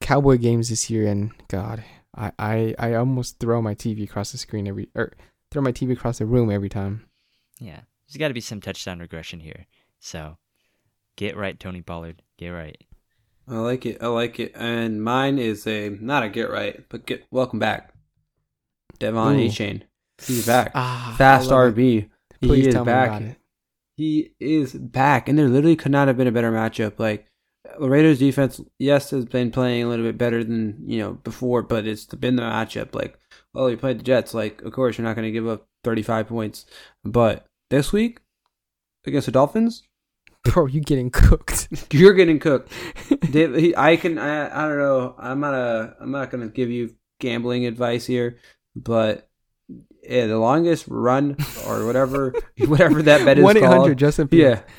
Cowboy 0.00 0.38
games 0.38 0.68
this 0.68 0.88
year, 0.90 1.06
and 1.08 1.32
God, 1.48 1.82
I, 2.14 2.32
I, 2.38 2.74
I 2.78 2.94
almost 2.94 3.38
throw 3.40 3.60
my 3.60 3.74
TV 3.74 4.04
across 4.04 4.32
the 4.32 4.38
screen 4.38 4.66
every, 4.68 4.88
or 4.94 5.12
throw 5.50 5.62
my 5.62 5.72
TV 5.72 5.92
across 5.92 6.18
the 6.18 6.26
room 6.26 6.50
every 6.50 6.68
time. 6.68 7.06
yeah. 7.58 7.80
There's 8.06 8.16
got 8.18 8.28
to 8.28 8.34
be 8.34 8.40
some 8.40 8.62
touchdown 8.62 9.00
regression 9.00 9.40
here. 9.40 9.66
So 10.00 10.38
get 11.16 11.36
right, 11.36 11.60
Tony 11.60 11.82
Pollard. 11.82 12.22
Get 12.38 12.48
right. 12.48 12.78
I 13.50 13.56
like 13.56 13.86
it. 13.86 13.98
I 14.02 14.08
like 14.08 14.38
it. 14.40 14.52
And 14.54 15.02
mine 15.02 15.38
is 15.38 15.66
a 15.66 15.90
not 15.90 16.22
a 16.22 16.28
get 16.28 16.50
right, 16.50 16.84
but 16.88 17.06
get 17.06 17.24
welcome 17.30 17.58
back. 17.58 17.92
Devon 18.98 19.38
Ooh. 19.38 19.48
Achane. 19.48 19.82
He's 20.20 20.46
back. 20.46 20.72
Ah, 20.74 21.14
Fast. 21.16 21.50
RB. 21.50 22.10
Please 22.40 22.66
he 22.66 22.68
is 22.68 22.74
back. 22.84 23.38
He 23.96 24.32
is 24.38 24.74
back, 24.74 25.28
and 25.28 25.38
there 25.38 25.48
literally 25.48 25.76
could 25.76 25.92
not 25.92 26.08
have 26.08 26.16
been 26.16 26.26
a 26.26 26.32
better 26.32 26.52
matchup. 26.52 26.98
Like 26.98 27.26
the 27.78 27.88
Raiders' 27.88 28.18
defense, 28.18 28.60
yes, 28.78 29.10
has 29.10 29.24
been 29.24 29.50
playing 29.50 29.84
a 29.84 29.88
little 29.88 30.04
bit 30.04 30.18
better 30.18 30.44
than 30.44 30.82
you 30.86 30.98
know 30.98 31.14
before, 31.14 31.62
but 31.62 31.86
it's 31.86 32.04
been 32.06 32.36
the 32.36 32.42
matchup. 32.42 32.94
Like, 32.94 33.18
well, 33.54 33.70
you 33.70 33.76
played 33.76 33.98
the 33.98 34.04
Jets. 34.04 34.34
Like, 34.34 34.62
of 34.62 34.72
course, 34.72 34.98
you're 34.98 35.06
not 35.06 35.16
going 35.16 35.26
to 35.26 35.32
give 35.32 35.48
up 35.48 35.66
35 35.84 36.28
points, 36.28 36.66
but 37.04 37.46
this 37.70 37.92
week 37.92 38.20
against 39.06 39.26
the 39.26 39.32
Dolphins, 39.32 39.82
Bro, 40.54 40.66
you're 40.68 40.82
getting 40.82 41.10
cooked. 41.10 41.68
you're 41.92 42.14
getting 42.14 42.38
cooked. 42.38 42.72
Dave, 43.30 43.54
he, 43.54 43.76
I 43.76 43.96
can. 43.96 44.18
I, 44.18 44.46
I 44.46 44.68
don't 44.68 44.78
know. 44.78 45.14
I'm 45.18 45.40
not 45.40 45.54
a. 45.54 45.96
I'm 46.00 46.10
not 46.10 46.30
going 46.30 46.42
to 46.46 46.52
give 46.52 46.70
you 46.70 46.94
gambling 47.20 47.66
advice 47.66 48.06
here, 48.06 48.38
but 48.76 49.28
yeah, 50.02 50.26
the 50.26 50.38
longest 50.38 50.86
run 50.88 51.36
or 51.66 51.84
whatever, 51.86 52.32
whatever 52.66 53.02
that 53.02 53.24
bet 53.24 53.38
is 53.38 53.44
One 53.44 53.56
eight 53.56 53.60
called. 53.60 53.78
hundred 53.78 53.98
Justin. 53.98 54.28
Fields. 54.28 54.60
Yeah. 54.60 54.72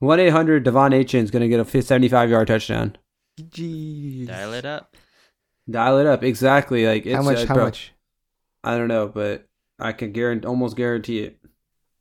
1 0.00 0.20
800 0.20 0.62
Devon 0.62 0.92
Achane 0.92 1.22
is 1.22 1.30
going 1.30 1.40
to 1.40 1.48
get 1.48 1.58
a 1.58 1.82
75 1.82 2.28
yard 2.28 2.46
touchdown. 2.48 2.96
Jeez. 3.40 4.26
Dial 4.26 4.52
it 4.52 4.66
up. 4.66 4.94
Dial 5.70 5.98
it 5.98 6.06
up. 6.06 6.22
Exactly. 6.22 6.86
Like 6.86 7.06
it's, 7.06 7.16
How 7.16 7.22
much? 7.22 7.38
uh, 7.38 7.46
how 7.46 7.54
bro, 7.54 7.64
much, 7.64 7.92
I 8.62 8.76
don't 8.76 8.88
know, 8.88 9.08
but 9.08 9.46
I 9.78 9.92
can 9.92 10.12
guarantee, 10.12 10.46
almost 10.46 10.76
guarantee 10.76 11.20
it. 11.20 11.38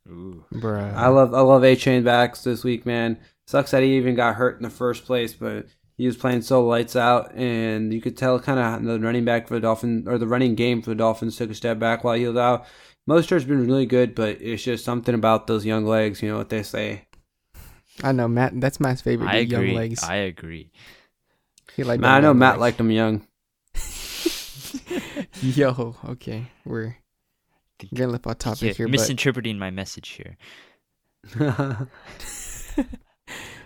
Ooh. 0.07 0.45
Bruh. 0.53 0.93
I 0.93 1.07
love 1.07 1.33
I 1.33 1.41
love 1.41 1.63
Achane 1.63 2.03
backs 2.03 2.43
this 2.43 2.63
week, 2.63 2.85
man. 2.85 3.17
Sucks 3.47 3.71
that 3.71 3.83
he 3.83 3.97
even 3.97 4.15
got 4.15 4.35
hurt 4.35 4.57
in 4.57 4.63
the 4.63 4.69
first 4.69 5.05
place, 5.05 5.33
but 5.33 5.67
he 5.97 6.05
was 6.05 6.17
playing 6.17 6.41
so 6.41 6.65
lights 6.65 6.95
out, 6.95 7.33
and 7.35 7.93
you 7.93 8.01
could 8.01 8.17
tell 8.17 8.39
kind 8.39 8.59
of 8.59 8.83
the 8.83 8.99
running 8.99 9.25
back 9.25 9.47
for 9.47 9.53
the 9.55 9.61
Dolphins 9.61 10.07
or 10.07 10.17
the 10.17 10.27
running 10.27 10.55
game 10.55 10.81
for 10.81 10.89
the 10.89 10.95
Dolphins 10.95 11.37
took 11.37 11.49
a 11.49 11.55
step 11.55 11.79
back 11.79 12.03
while 12.03 12.15
he 12.15 12.27
was 12.27 12.37
out. 12.37 12.65
Mostert's 13.07 13.45
been 13.45 13.65
really 13.65 13.85
good, 13.85 14.15
but 14.15 14.41
it's 14.41 14.63
just 14.63 14.83
something 14.83 15.13
about 15.13 15.47
those 15.47 15.65
young 15.65 15.85
legs. 15.85 16.21
You 16.21 16.29
know 16.29 16.37
what 16.37 16.49
they 16.49 16.63
say. 16.63 17.07
I 18.03 18.11
know 18.11 18.27
Matt. 18.27 18.59
That's 18.59 18.79
Matt's 18.79 19.01
favorite. 19.01 19.29
I 19.29 19.43
dude, 19.43 19.51
young 19.51 19.73
legs. 19.73 20.03
I 20.03 20.15
agree. 20.15 20.71
He 21.75 21.83
like 21.83 21.99
Man, 21.99 22.11
I 22.11 22.19
know 22.19 22.33
Matt 22.33 22.53
legs. 22.53 22.61
liked 22.61 22.77
them 22.77 22.91
young. 22.91 23.27
Yo, 25.41 25.95
okay, 26.09 26.47
we're 26.65 26.95
getting 27.79 28.09
left 28.11 28.25
off 28.27 28.37
topic 28.39 28.61
Yeah, 28.61 28.73
here, 28.73 28.87
but 28.87 28.91
misinterpreting 28.93 29.57
my 29.59 29.69
message 29.71 30.09
here. 30.09 30.37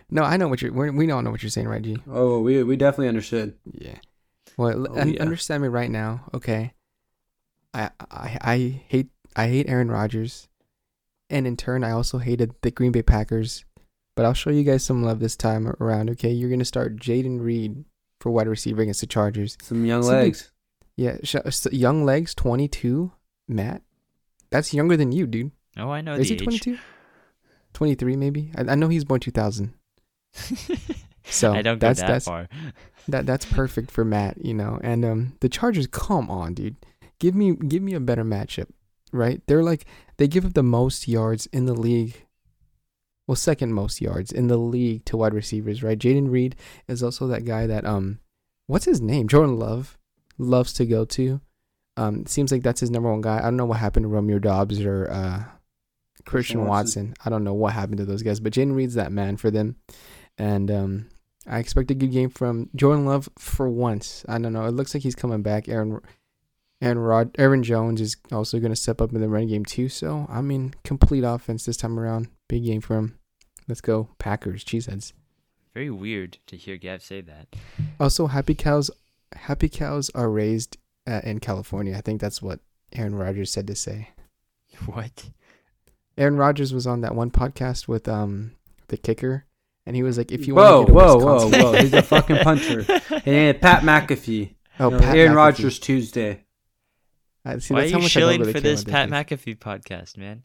no, 0.10 0.24
I 0.24 0.38
know 0.38 0.48
what 0.48 0.62
you're. 0.62 0.72
We're, 0.74 0.92
we 0.92 1.10
all 1.12 1.22
know 1.22 1.32
what 1.32 1.44
you're 1.44 1.50
saying, 1.50 1.68
right, 1.68 1.82
G? 1.82 1.98
oh, 2.10 2.40
we 2.40 2.64
we 2.64 2.76
definitely 2.76 3.10
understood. 3.10 3.56
Yeah. 3.72 3.96
Well, 4.58 4.88
Oh, 4.90 5.00
un- 5.02 5.14
yeah. 5.14 5.22
understand 5.22 5.62
me 5.64 5.70
right 5.70 5.90
now, 5.92 6.26
okay? 6.34 6.74
I 7.74 7.92
I 8.10 8.38
I 8.42 8.82
hate 8.88 9.10
I 9.36 9.48
hate 9.48 9.70
Aaron 9.70 9.90
Rodgers, 9.92 10.48
and 11.30 11.46
in 11.46 11.56
turn, 11.58 11.84
I 11.84 11.92
also 11.92 12.18
hated 12.18 12.54
the 12.62 12.72
Green 12.72 12.92
Bay 12.92 13.04
Packers. 13.04 13.66
But 14.16 14.26
I'll 14.26 14.34
show 14.34 14.50
you 14.50 14.64
guys 14.64 14.84
some 14.84 15.04
love 15.04 15.20
this 15.20 15.38
time 15.38 15.68
around, 15.80 16.10
okay? 16.12 16.32
You're 16.32 16.50
gonna 16.50 16.66
start 16.66 16.98
Jayden 16.98 17.40
Reed 17.40 17.86
for 18.20 18.32
wide 18.32 18.48
receiver 18.48 18.82
against 18.82 19.00
the 19.02 19.08
Chargers. 19.08 19.58
Some 19.62 19.86
young 19.86 20.04
Something- 20.04 20.20
legs. 20.20 20.52
Yeah, 20.98 21.18
sh- 21.24 21.36
young 21.72 22.04
legs, 22.04 22.36
22. 22.36 23.14
Matt, 23.48 23.82
that's 24.52 24.74
younger 24.74 24.98
than 24.98 25.12
you, 25.12 25.28
dude. 25.28 25.52
Oh, 25.78 25.90
I 25.90 26.02
know 26.02 26.14
Is 26.16 26.30
he 26.30 26.36
age. 26.36 26.44
22? 26.44 26.78
23 27.74 28.16
maybe. 28.16 28.52
I, 28.56 28.72
I 28.72 28.76
know 28.76 28.88
he's 28.88 29.06
born 29.06 29.20
2000. 29.20 29.74
So 31.30 31.54
I 31.54 31.62
don't 31.62 31.80
go 31.80 31.88
that's 31.88 32.00
that 32.02 32.08
that's 32.08 32.26
far. 32.26 32.50
that 33.08 33.26
that's 33.26 33.46
perfect 33.46 33.92
for 33.92 34.04
Matt, 34.04 34.44
you 34.44 34.54
know. 34.54 34.80
And 34.84 35.06
um 35.06 35.34
the 35.40 35.50
Chargers, 35.50 35.88
come 35.88 36.30
on, 36.30 36.54
dude. 36.54 36.76
Give 37.20 37.36
me 37.36 37.56
give 37.56 37.84
me 37.84 37.94
a 37.94 38.00
better 38.00 38.24
matchup, 38.24 38.70
right? 39.12 39.42
They're 39.48 39.64
like 39.64 39.86
they 40.18 40.28
give 40.28 40.46
up 40.46 40.54
the 40.54 40.64
most 40.64 41.08
yards 41.08 41.46
in 41.48 41.66
the 41.66 41.74
league. 41.74 42.26
Well, 43.28 43.36
second 43.36 43.74
most 43.74 44.02
yards 44.02 44.32
in 44.32 44.48
the 44.48 44.58
league 44.58 45.06
to 45.06 45.18
wide 45.18 45.34
receivers, 45.34 45.84
right? 45.84 46.00
Jayden 46.00 46.32
Reed 46.32 46.56
is 46.88 47.04
also 47.04 47.28
that 47.28 47.46
guy 47.46 47.68
that 47.68 47.86
um 47.86 48.20
what's 48.68 48.86
his 48.86 49.02
name? 49.02 49.28
Jordan 49.28 49.58
Love 49.58 49.98
loves 50.38 50.74
to 50.74 50.86
go 50.86 51.06
to. 51.06 51.42
Um 52.00 52.26
seems 52.26 52.52
like 52.52 52.64
that's 52.64 52.80
his 52.80 52.92
number 52.92 53.12
one 53.12 53.22
guy. 53.22 53.40
I 53.40 53.44
don't 53.44 53.58
know 53.58 53.66
what 53.66 53.80
happened 53.80 54.06
to 54.06 54.08
Romeo 54.08 54.40
Doubs 54.40 54.82
or 54.82 55.10
uh 55.12 55.44
Christian 56.26 56.66
Watson. 56.66 57.10
Watson. 57.10 57.14
I 57.26 57.30
don't 57.30 57.44
know 57.44 57.54
what 57.54 57.74
happened 57.74 57.98
to 57.98 58.06
those 58.06 58.24
guys, 58.24 58.40
but 58.40 58.54
Jayden 58.54 58.76
Reed's 58.76 58.96
that 58.96 59.12
man 59.12 59.38
for 59.38 59.52
them. 59.52 59.76
And 60.38 60.72
um 60.72 61.10
I 61.48 61.60
expect 61.60 61.90
a 61.92 61.96
good 61.96 62.12
game 62.12 62.30
from 62.30 62.70
Jordan 62.76 63.06
Love 63.06 63.28
for 63.38 63.70
once. 63.70 64.24
I 64.28 64.38
don't 64.38 64.54
know. 64.54 64.66
It 64.66 64.72
looks 64.72 64.94
like 64.94 65.04
he's 65.04 65.16
coming 65.16 65.42
back. 65.42 65.68
Aaron 65.68 66.00
and 66.82 67.06
Rod 67.06 67.36
Aaron 67.38 67.64
Jones 67.64 68.00
is 68.02 68.18
also 68.32 68.60
going 68.60 68.72
to 68.72 68.76
step 68.76 69.02
up 69.02 69.12
in 69.12 69.20
the 69.20 69.30
run 69.30 69.48
game 69.48 69.66
too. 69.66 69.90
So 69.90 70.28
I 70.30 70.42
mean, 70.42 70.74
complete 70.84 71.24
offense 71.24 71.66
this 71.66 71.78
time 71.78 72.00
around. 72.00 72.30
Big 72.48 72.66
game 72.66 72.82
for 72.82 72.98
him. 72.98 73.18
Let's 73.68 73.82
go 73.82 74.10
Packers. 74.18 74.64
Cheeseheads. 74.64 75.14
Very 75.74 75.90
weird 75.90 76.40
to 76.48 76.58
hear 76.58 76.78
Gav 76.78 77.02
say 77.02 77.22
that. 77.22 77.56
Also, 78.00 78.28
happy 78.28 78.56
cows. 78.56 78.90
Happy 79.34 79.70
cows 79.70 80.10
are 80.16 80.30
raised 80.30 80.78
uh, 81.10 81.22
in 81.24 81.40
California. 81.40 81.98
I 81.98 82.02
think 82.02 82.22
that's 82.22 82.42
what 82.42 82.60
Aaron 82.94 83.16
Rodgers 83.16 83.52
said 83.52 83.68
to 83.68 83.76
say. 83.76 84.10
What? 84.86 85.30
Aaron 86.18 86.38
Rodgers 86.38 86.74
was 86.74 86.86
on 86.88 87.02
that 87.02 87.16
one 87.16 87.32
podcast 87.32 87.88
with 87.88 88.08
um 88.08 88.52
the 88.88 88.98
kicker, 88.98 89.46
and 89.86 89.96
he 89.96 90.04
was 90.04 90.18
like, 90.18 90.32
"If 90.32 90.48
you 90.48 90.56
Whoa, 90.56 90.78
want 90.84 90.88
to 90.88 90.94
whoa, 90.94 91.16
get 91.16 91.24
a 91.24 91.26
whoa, 91.26 91.72
whoa! 91.72 91.82
He's 91.82 91.94
a 91.94 92.02
fucking 92.04 92.38
puncher. 92.38 92.86
And 93.26 93.60
Pat 93.60 93.84
McAfee. 93.84 94.56
Oh, 94.80 94.90
No, 94.90 95.00
Pat 95.00 95.16
Aaron 95.18 95.34
Rodgers 95.36 95.80
Tuesday. 95.80 96.46
I 97.44 97.58
see. 97.58 97.74
Why 97.74 97.80
are 97.80 97.84
That's 97.84 97.92
how 97.92 97.98
you 97.98 98.04
much 98.04 98.12
shilling 98.12 98.46
for 98.46 98.60
this 98.60 98.84
Pat. 98.84 99.10
McAfee 99.10 99.58
podcast, 99.58 100.18
man? 100.18 100.44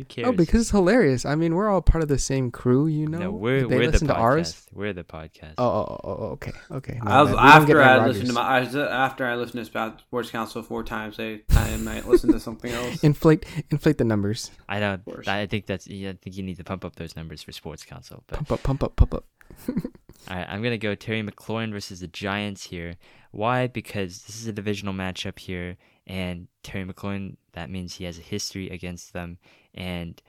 Who 0.00 0.04
oh, 0.04 0.14
cares? 0.14 0.28
Oh, 0.28 0.32
because 0.32 0.62
it's 0.62 0.70
hilarious. 0.70 1.26
I 1.26 1.34
mean, 1.34 1.54
we're 1.54 1.68
all 1.68 1.82
part 1.82 2.02
of 2.02 2.08
the 2.08 2.18
same 2.18 2.50
crew, 2.50 2.86
you 2.86 3.06
know. 3.06 3.18
no, 3.18 3.30
we're 3.30 3.66
they 3.66 3.76
we're 3.76 3.86
the 3.86 3.92
listen 3.92 4.08
podcast. 4.08 4.14
to 4.14 4.18
ours. 4.18 4.66
We're 4.72 4.92
the 4.94 5.04
podcast. 5.04 5.54
Oh, 5.58 5.64
oh, 5.64 6.00
oh, 6.02 6.08
oh, 6.08 6.26
okay, 6.32 6.52
okay. 6.70 7.00
No, 7.04 7.10
I 7.10 7.22
was, 7.22 7.32
man, 7.32 7.44
we 7.44 7.50
don't 7.50 7.66
get 7.66 7.76
after 7.76 7.82
I 7.82 8.06
listened 8.06 8.26
to 8.28 8.32
my 8.32 8.40
I 8.40 8.60
was, 8.60 8.76
after 8.76 9.26
I 9.26 9.34
listened 9.36 9.60
to 9.60 9.64
Sp- 9.68 10.00
Sports 10.00 10.30
Council 10.30 10.62
four 10.62 10.84
times, 10.84 11.20
I, 11.20 11.42
I 11.50 11.76
might 11.76 12.06
listen 12.06 12.32
to 12.32 12.40
something 12.40 12.72
else. 12.72 13.00
inflate 13.04 13.44
inflate 13.70 13.98
the 13.98 14.04
numbers. 14.04 14.50
I 14.68 14.80
don't. 14.80 15.28
I 15.28 15.46
think 15.46 15.66
that's. 15.66 15.86
yeah, 15.86 16.10
I 16.10 16.12
think 16.14 16.36
you 16.36 16.42
need 16.42 16.56
to 16.56 16.64
pump 16.64 16.84
up 16.84 16.96
those 16.96 17.14
numbers 17.14 17.42
for 17.42 17.52
Sports 17.52 17.84
Council. 17.84 18.24
But 18.26 18.36
Pump 18.36 18.52
up, 18.52 18.62
pump 18.62 18.82
up, 18.82 18.96
pump 18.96 19.14
up. 19.14 19.24
all 19.68 20.36
right, 20.36 20.46
I'm 20.48 20.62
gonna 20.62 20.78
go 20.78 20.94
Terry 20.94 21.22
McLaurin 21.22 21.72
versus 21.72 22.00
the 22.00 22.08
Giants 22.08 22.64
here. 22.64 22.94
Why? 23.32 23.66
Because 23.66 24.22
this 24.22 24.40
is 24.40 24.46
a 24.46 24.52
divisional 24.52 24.94
matchup 24.94 25.38
here, 25.38 25.76
and 26.06 26.48
Terry 26.62 26.84
McLaurin. 26.84 27.36
That 27.52 27.68
means 27.68 27.94
he 27.94 28.04
has 28.04 28.18
a 28.18 28.22
history 28.22 28.70
against 28.70 29.12
them, 29.12 29.38
and 29.74 30.20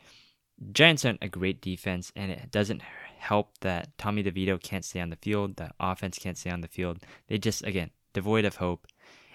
Giants 0.71 1.05
aren't 1.05 1.23
a 1.23 1.29
great 1.29 1.61
defense, 1.61 2.11
and 2.15 2.31
it 2.31 2.51
doesn't 2.51 2.81
help 3.17 3.57
that 3.61 3.97
Tommy 3.97 4.23
DeVito 4.23 4.61
can't 4.61 4.85
stay 4.85 4.99
on 4.99 5.09
the 5.09 5.15
field. 5.15 5.55
The 5.55 5.71
offense 5.79 6.19
can't 6.19 6.37
stay 6.37 6.51
on 6.51 6.61
the 6.61 6.67
field. 6.67 6.99
They 7.27 7.37
just 7.37 7.63
again 7.63 7.91
devoid 8.13 8.45
of 8.45 8.57
hope. 8.57 8.87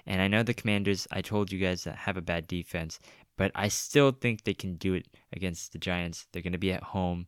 And 0.07 0.22
I 0.22 0.28
know 0.28 0.42
the 0.42 0.54
Commanders. 0.54 1.09
I 1.11 1.20
told 1.20 1.50
you 1.50 1.59
guys 1.59 1.84
that 1.84 1.96
have 1.96 2.16
a 2.16 2.22
bad 2.22 2.46
defense, 2.46 3.00
but 3.36 3.50
I 3.54 3.68
still 3.68 4.12
think 4.12 4.44
they 4.44 4.54
can 4.54 4.76
do 4.76 4.94
it 4.94 5.09
against 5.32 5.72
the 5.72 5.78
Giants. 5.78 6.26
They're 6.30 6.42
going 6.42 6.52
to 6.52 6.59
be 6.59 6.72
at 6.72 6.82
home. 6.82 7.26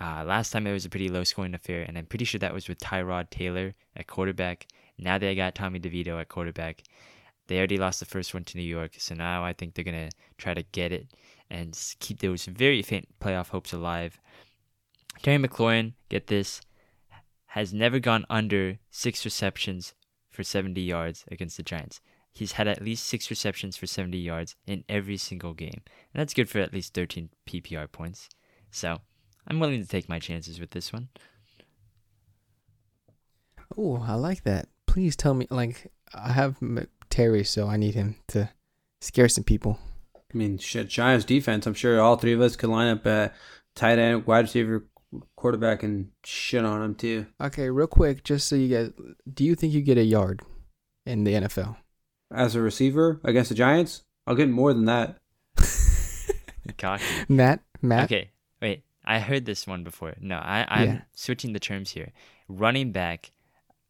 Uh, 0.00 0.24
last 0.24 0.50
time 0.50 0.66
it 0.66 0.72
was 0.72 0.84
a 0.84 0.90
pretty 0.90 1.08
low 1.08 1.24
scoring 1.24 1.54
affair, 1.54 1.82
and 1.82 1.96
I'm 1.96 2.06
pretty 2.06 2.24
sure 2.24 2.38
that 2.38 2.54
was 2.54 2.68
with 2.68 2.78
Tyrod 2.78 3.30
Taylor 3.30 3.74
at 3.96 4.06
quarterback. 4.06 4.66
Now 4.98 5.18
they 5.18 5.34
got 5.34 5.54
Tommy 5.54 5.80
DeVito 5.80 6.20
at 6.20 6.28
quarterback. 6.28 6.82
They 7.48 7.58
already 7.58 7.78
lost 7.78 8.00
the 8.00 8.06
first 8.06 8.34
one 8.34 8.44
to 8.44 8.58
New 8.58 8.64
York, 8.64 8.94
so 8.98 9.14
now 9.14 9.44
I 9.44 9.52
think 9.52 9.74
they're 9.74 9.84
going 9.84 10.10
to 10.10 10.16
try 10.36 10.52
to 10.52 10.64
get 10.72 10.92
it 10.92 11.06
and 11.50 11.78
keep 12.00 12.20
those 12.20 12.44
very 12.46 12.82
faint 12.82 13.08
playoff 13.20 13.48
hopes 13.48 13.72
alive. 13.72 14.20
Terry 15.22 15.38
McLaurin, 15.38 15.94
get 16.08 16.26
this, 16.26 16.60
has 17.46 17.72
never 17.72 17.98
gone 17.98 18.26
under 18.28 18.78
six 18.90 19.24
receptions 19.24 19.94
for 20.30 20.42
70 20.42 20.80
yards 20.80 21.24
against 21.30 21.56
the 21.56 21.62
Giants. 21.62 22.00
He's 22.32 22.52
had 22.52 22.68
at 22.68 22.82
least 22.82 23.06
six 23.06 23.30
receptions 23.30 23.78
for 23.78 23.86
70 23.86 24.18
yards 24.18 24.56
in 24.66 24.84
every 24.90 25.16
single 25.16 25.54
game. 25.54 25.80
And 26.12 26.20
that's 26.20 26.34
good 26.34 26.50
for 26.50 26.58
at 26.58 26.74
least 26.74 26.92
13 26.92 27.30
PPR 27.46 27.90
points. 27.90 28.28
So 28.70 28.98
I'm 29.48 29.58
willing 29.58 29.80
to 29.80 29.88
take 29.88 30.08
my 30.08 30.18
chances 30.18 30.60
with 30.60 30.72
this 30.72 30.92
one. 30.92 31.08
Oh, 33.76 34.04
I 34.06 34.14
like 34.14 34.42
that. 34.44 34.68
Please 34.86 35.16
tell 35.16 35.32
me. 35.32 35.46
Like, 35.50 35.90
I 36.14 36.32
have 36.32 36.58
Terry, 37.08 37.42
so 37.44 37.68
I 37.68 37.78
need 37.78 37.94
him 37.94 38.16
to 38.28 38.50
scare 39.00 39.28
some 39.28 39.44
people. 39.44 39.78
I 40.34 40.36
mean, 40.36 40.58
shit, 40.58 40.88
Giants 40.88 41.24
defense. 41.24 41.66
I'm 41.66 41.74
sure 41.74 42.00
all 42.00 42.16
three 42.16 42.32
of 42.32 42.40
us 42.40 42.56
could 42.56 42.70
line 42.70 42.88
up 42.88 43.06
at 43.06 43.34
tight 43.74 43.98
end, 43.98 44.26
wide 44.26 44.40
receiver, 44.46 44.86
quarterback, 45.36 45.82
and 45.82 46.10
shit 46.24 46.64
on 46.64 46.80
them 46.80 46.94
too. 46.94 47.26
Okay, 47.40 47.70
real 47.70 47.86
quick, 47.86 48.24
just 48.24 48.48
so 48.48 48.56
you 48.56 48.74
guys, 48.74 48.90
do 49.32 49.44
you 49.44 49.54
think 49.54 49.72
you 49.72 49.82
get 49.82 49.98
a 49.98 50.04
yard 50.04 50.42
in 51.04 51.24
the 51.24 51.34
NFL? 51.34 51.76
As 52.32 52.54
a 52.56 52.60
receiver 52.60 53.20
against 53.24 53.50
the 53.50 53.54
Giants, 53.54 54.02
I'll 54.26 54.34
get 54.34 54.48
more 54.48 54.72
than 54.74 54.86
that. 54.86 55.18
Cocky. 56.78 57.04
Matt, 57.28 57.60
Matt. 57.80 58.04
Okay, 58.04 58.30
wait. 58.60 58.82
I 59.04 59.20
heard 59.20 59.44
this 59.46 59.66
one 59.66 59.84
before. 59.84 60.14
No, 60.20 60.36
I, 60.36 60.66
I'm 60.68 60.88
Yeah. 60.88 61.00
switching 61.12 61.52
the 61.52 61.60
terms 61.60 61.90
here. 61.92 62.12
Running 62.48 62.90
back 62.92 63.30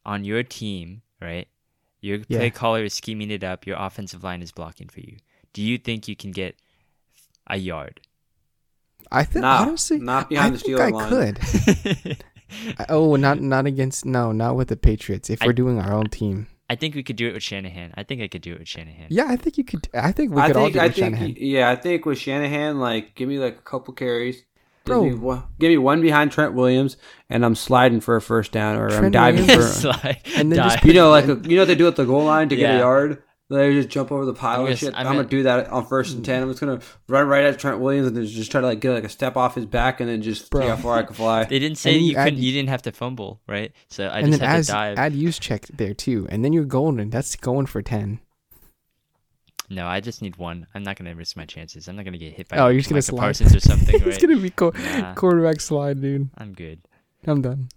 on 0.04 0.24
your 0.24 0.42
team, 0.42 1.00
right? 1.20 1.48
Your 2.02 2.18
Yeah. 2.28 2.38
play 2.38 2.50
caller 2.50 2.84
is 2.84 2.92
scheming 2.94 3.30
it 3.30 3.42
up. 3.42 3.66
Your 3.66 3.76
offensive 3.78 4.22
line 4.22 4.42
is 4.42 4.52
blocking 4.52 4.88
for 4.88 5.00
you. 5.00 5.16
Do 5.56 5.62
you 5.62 5.78
think 5.78 6.06
you 6.06 6.14
can 6.14 6.32
get 6.32 6.54
a 7.46 7.56
yard? 7.56 8.00
I 9.10 9.24
think 9.24 9.40
Nah, 9.42 9.62
honestly, 9.62 9.98
not 9.98 10.26
I 10.26 10.28
behind 10.28 10.54
the 10.54 10.58
think 10.58 10.78
I 10.80 10.88
line. 10.90 11.08
could. 11.08 12.24
Oh, 12.88 13.16
not 13.16 13.40
not 13.40 13.66
against 13.66 14.04
no, 14.04 14.30
not 14.32 14.54
with 14.54 14.68
the 14.68 14.76
Patriots. 14.76 15.30
If 15.30 15.42
I- 15.42 15.46
we're 15.46 15.52
doing 15.52 15.80
our 15.80 15.92
own 15.92 16.08
team, 16.10 16.46
I 16.70 16.74
think 16.76 16.94
we 16.94 17.02
could 17.02 17.16
do 17.16 17.26
it 17.26 17.32
with 17.34 17.42
Shanahan. 17.42 17.92
I 17.96 18.02
think 18.04 18.20
I 18.22 18.28
could 18.28 18.42
do 18.42 18.52
it 18.52 18.58
with 18.60 18.68
Shanahan. 18.68 19.06
yeah, 19.08 19.26
I 19.28 19.36
think 19.36 19.56
you 19.58 19.64
could. 19.64 19.88
I 19.94 20.12
think 20.12 20.32
we 20.34 20.40
I 20.42 20.48
could 20.48 20.56
all 20.56 20.70
do 20.70 20.78
it 20.78 20.82
I 20.82 20.86
with 20.88 20.94
think, 20.96 21.16
Shanahan. 21.16 21.34
yeah, 21.38 21.70
I 21.70 21.76
think 21.76 22.04
with 22.06 22.18
Shanahan, 22.18 22.78
like, 22.78 23.14
give 23.16 23.28
me 23.28 23.38
like 23.38 23.56
a 23.58 23.62
couple 23.62 23.94
carries. 23.94 24.36
Give 24.84 24.94
Bro. 24.94 25.04
me, 25.04 25.14
one, 25.14 25.42
give 25.58 25.70
me 25.70 25.78
one 25.78 26.00
behind 26.02 26.30
Trent 26.30 26.54
Williams, 26.54 26.96
and 27.28 27.44
I'm 27.44 27.56
sliding 27.56 28.00
for 28.00 28.14
a 28.14 28.20
first 28.22 28.52
down, 28.52 28.76
or 28.76 28.90
I'm 28.90 28.98
Trent 28.98 29.12
diving 29.14 29.46
Williams- 29.46 29.82
for. 29.82 29.92
Slide, 29.92 30.20
And 30.36 30.52
then 30.52 30.58
just. 30.58 30.84
You 30.84 30.92
know, 30.92 31.10
like 31.10 31.24
a, 31.24 31.40
you 31.48 31.56
know, 31.56 31.62
what 31.62 31.68
they 31.68 31.74
do 31.74 31.88
at 31.88 31.96
the 31.96 32.04
goal 32.04 32.24
line 32.26 32.48
to 32.50 32.56
get 32.56 32.76
a 32.76 32.78
yard. 32.78 33.22
They 33.48 33.72
just 33.74 33.88
jump 33.90 34.10
over 34.10 34.24
the 34.24 34.34
pile 34.34 34.54
I'm 34.54 34.58
and 34.60 34.66
gonna- 34.68 34.76
shit. 34.76 34.94
I'm 34.94 35.00
I'm, 35.00 35.04
gonna 35.04 35.16
gonna- 35.18 35.28
do 35.28 35.42
that 35.44 35.68
on 35.68 35.86
first 35.86 36.14
and 36.16 36.24
ten. 36.24 36.42
I'm 36.42 36.48
just 36.48 36.58
gonna 36.60 36.80
run 37.08 37.28
right 37.28 37.44
at 37.44 37.58
Trent 37.60 37.78
Williams 37.78 38.08
and 38.08 38.26
just 38.26 38.50
try 38.50 38.60
to 38.60 38.66
like 38.66 38.80
get 38.80 38.90
like 38.92 39.04
a 39.04 39.08
step 39.08 39.36
off 39.36 39.54
his 39.54 39.66
back 39.66 40.00
and 40.00 40.10
then 40.10 40.20
just 40.20 40.50
Bro. 40.50 40.62
see 40.62 40.68
how 40.68 40.76
far 40.76 40.98
I 40.98 41.02
can 41.04 41.14
fly. 41.14 41.44
They 41.48 41.60
didn't 41.60 41.78
say 41.78 41.92
you 41.92 42.08
you 42.10 42.14
couldn't. 42.16 42.38
You 42.38 42.50
didn't 42.52 42.70
have 42.70 42.82
to 42.82 42.92
fumble, 42.92 43.40
right? 43.46 43.72
So 43.88 44.06
I 44.08 44.18
and 44.18 44.26
just 44.28 44.40
then 44.40 44.48
had 44.48 44.58
as 44.58 44.66
to 44.66 44.72
dive. 44.72 44.98
add 44.98 45.12
use 45.14 45.38
check 45.38 45.66
there 45.68 45.94
too, 45.94 46.26
and 46.28 46.44
then 46.44 46.52
you're 46.52 46.64
golden. 46.64 47.08
That's 47.10 47.36
going 47.36 47.66
for 47.66 47.82
ten. 47.82 48.18
no, 49.70 49.86
I 49.86 50.00
just 50.00 50.22
need 50.22 50.36
one. 50.36 50.66
I'm 50.74 50.82
not 50.82 50.96
gonna 50.96 51.14
risk 51.14 51.36
my 51.36 51.44
chances. 51.44 51.88
I'm 51.88 51.94
not 51.96 52.04
gonna 52.04 52.18
get 52.18 52.32
hit 52.32 52.48
by 52.48 52.56
Oh, 52.58 52.68
you're 52.68 52.80
just 52.80 52.88
gonna 52.88 52.96
Micah 52.98 53.02
slide. 53.06 53.20
Parsons 53.20 53.54
or 53.54 53.60
something, 53.70 53.94
it's 53.94 54.04
right? 54.06 54.20
gonna 54.20 54.36
be 54.40 54.50
co- 54.50 54.72
Nah. 54.76 55.14
quarterback 55.16 55.60
slide, 55.60 56.00
dude. 56.00 56.30
I'm 56.36 56.52
good. 56.52 56.80
I'm 57.26 57.42
done. 57.42 57.68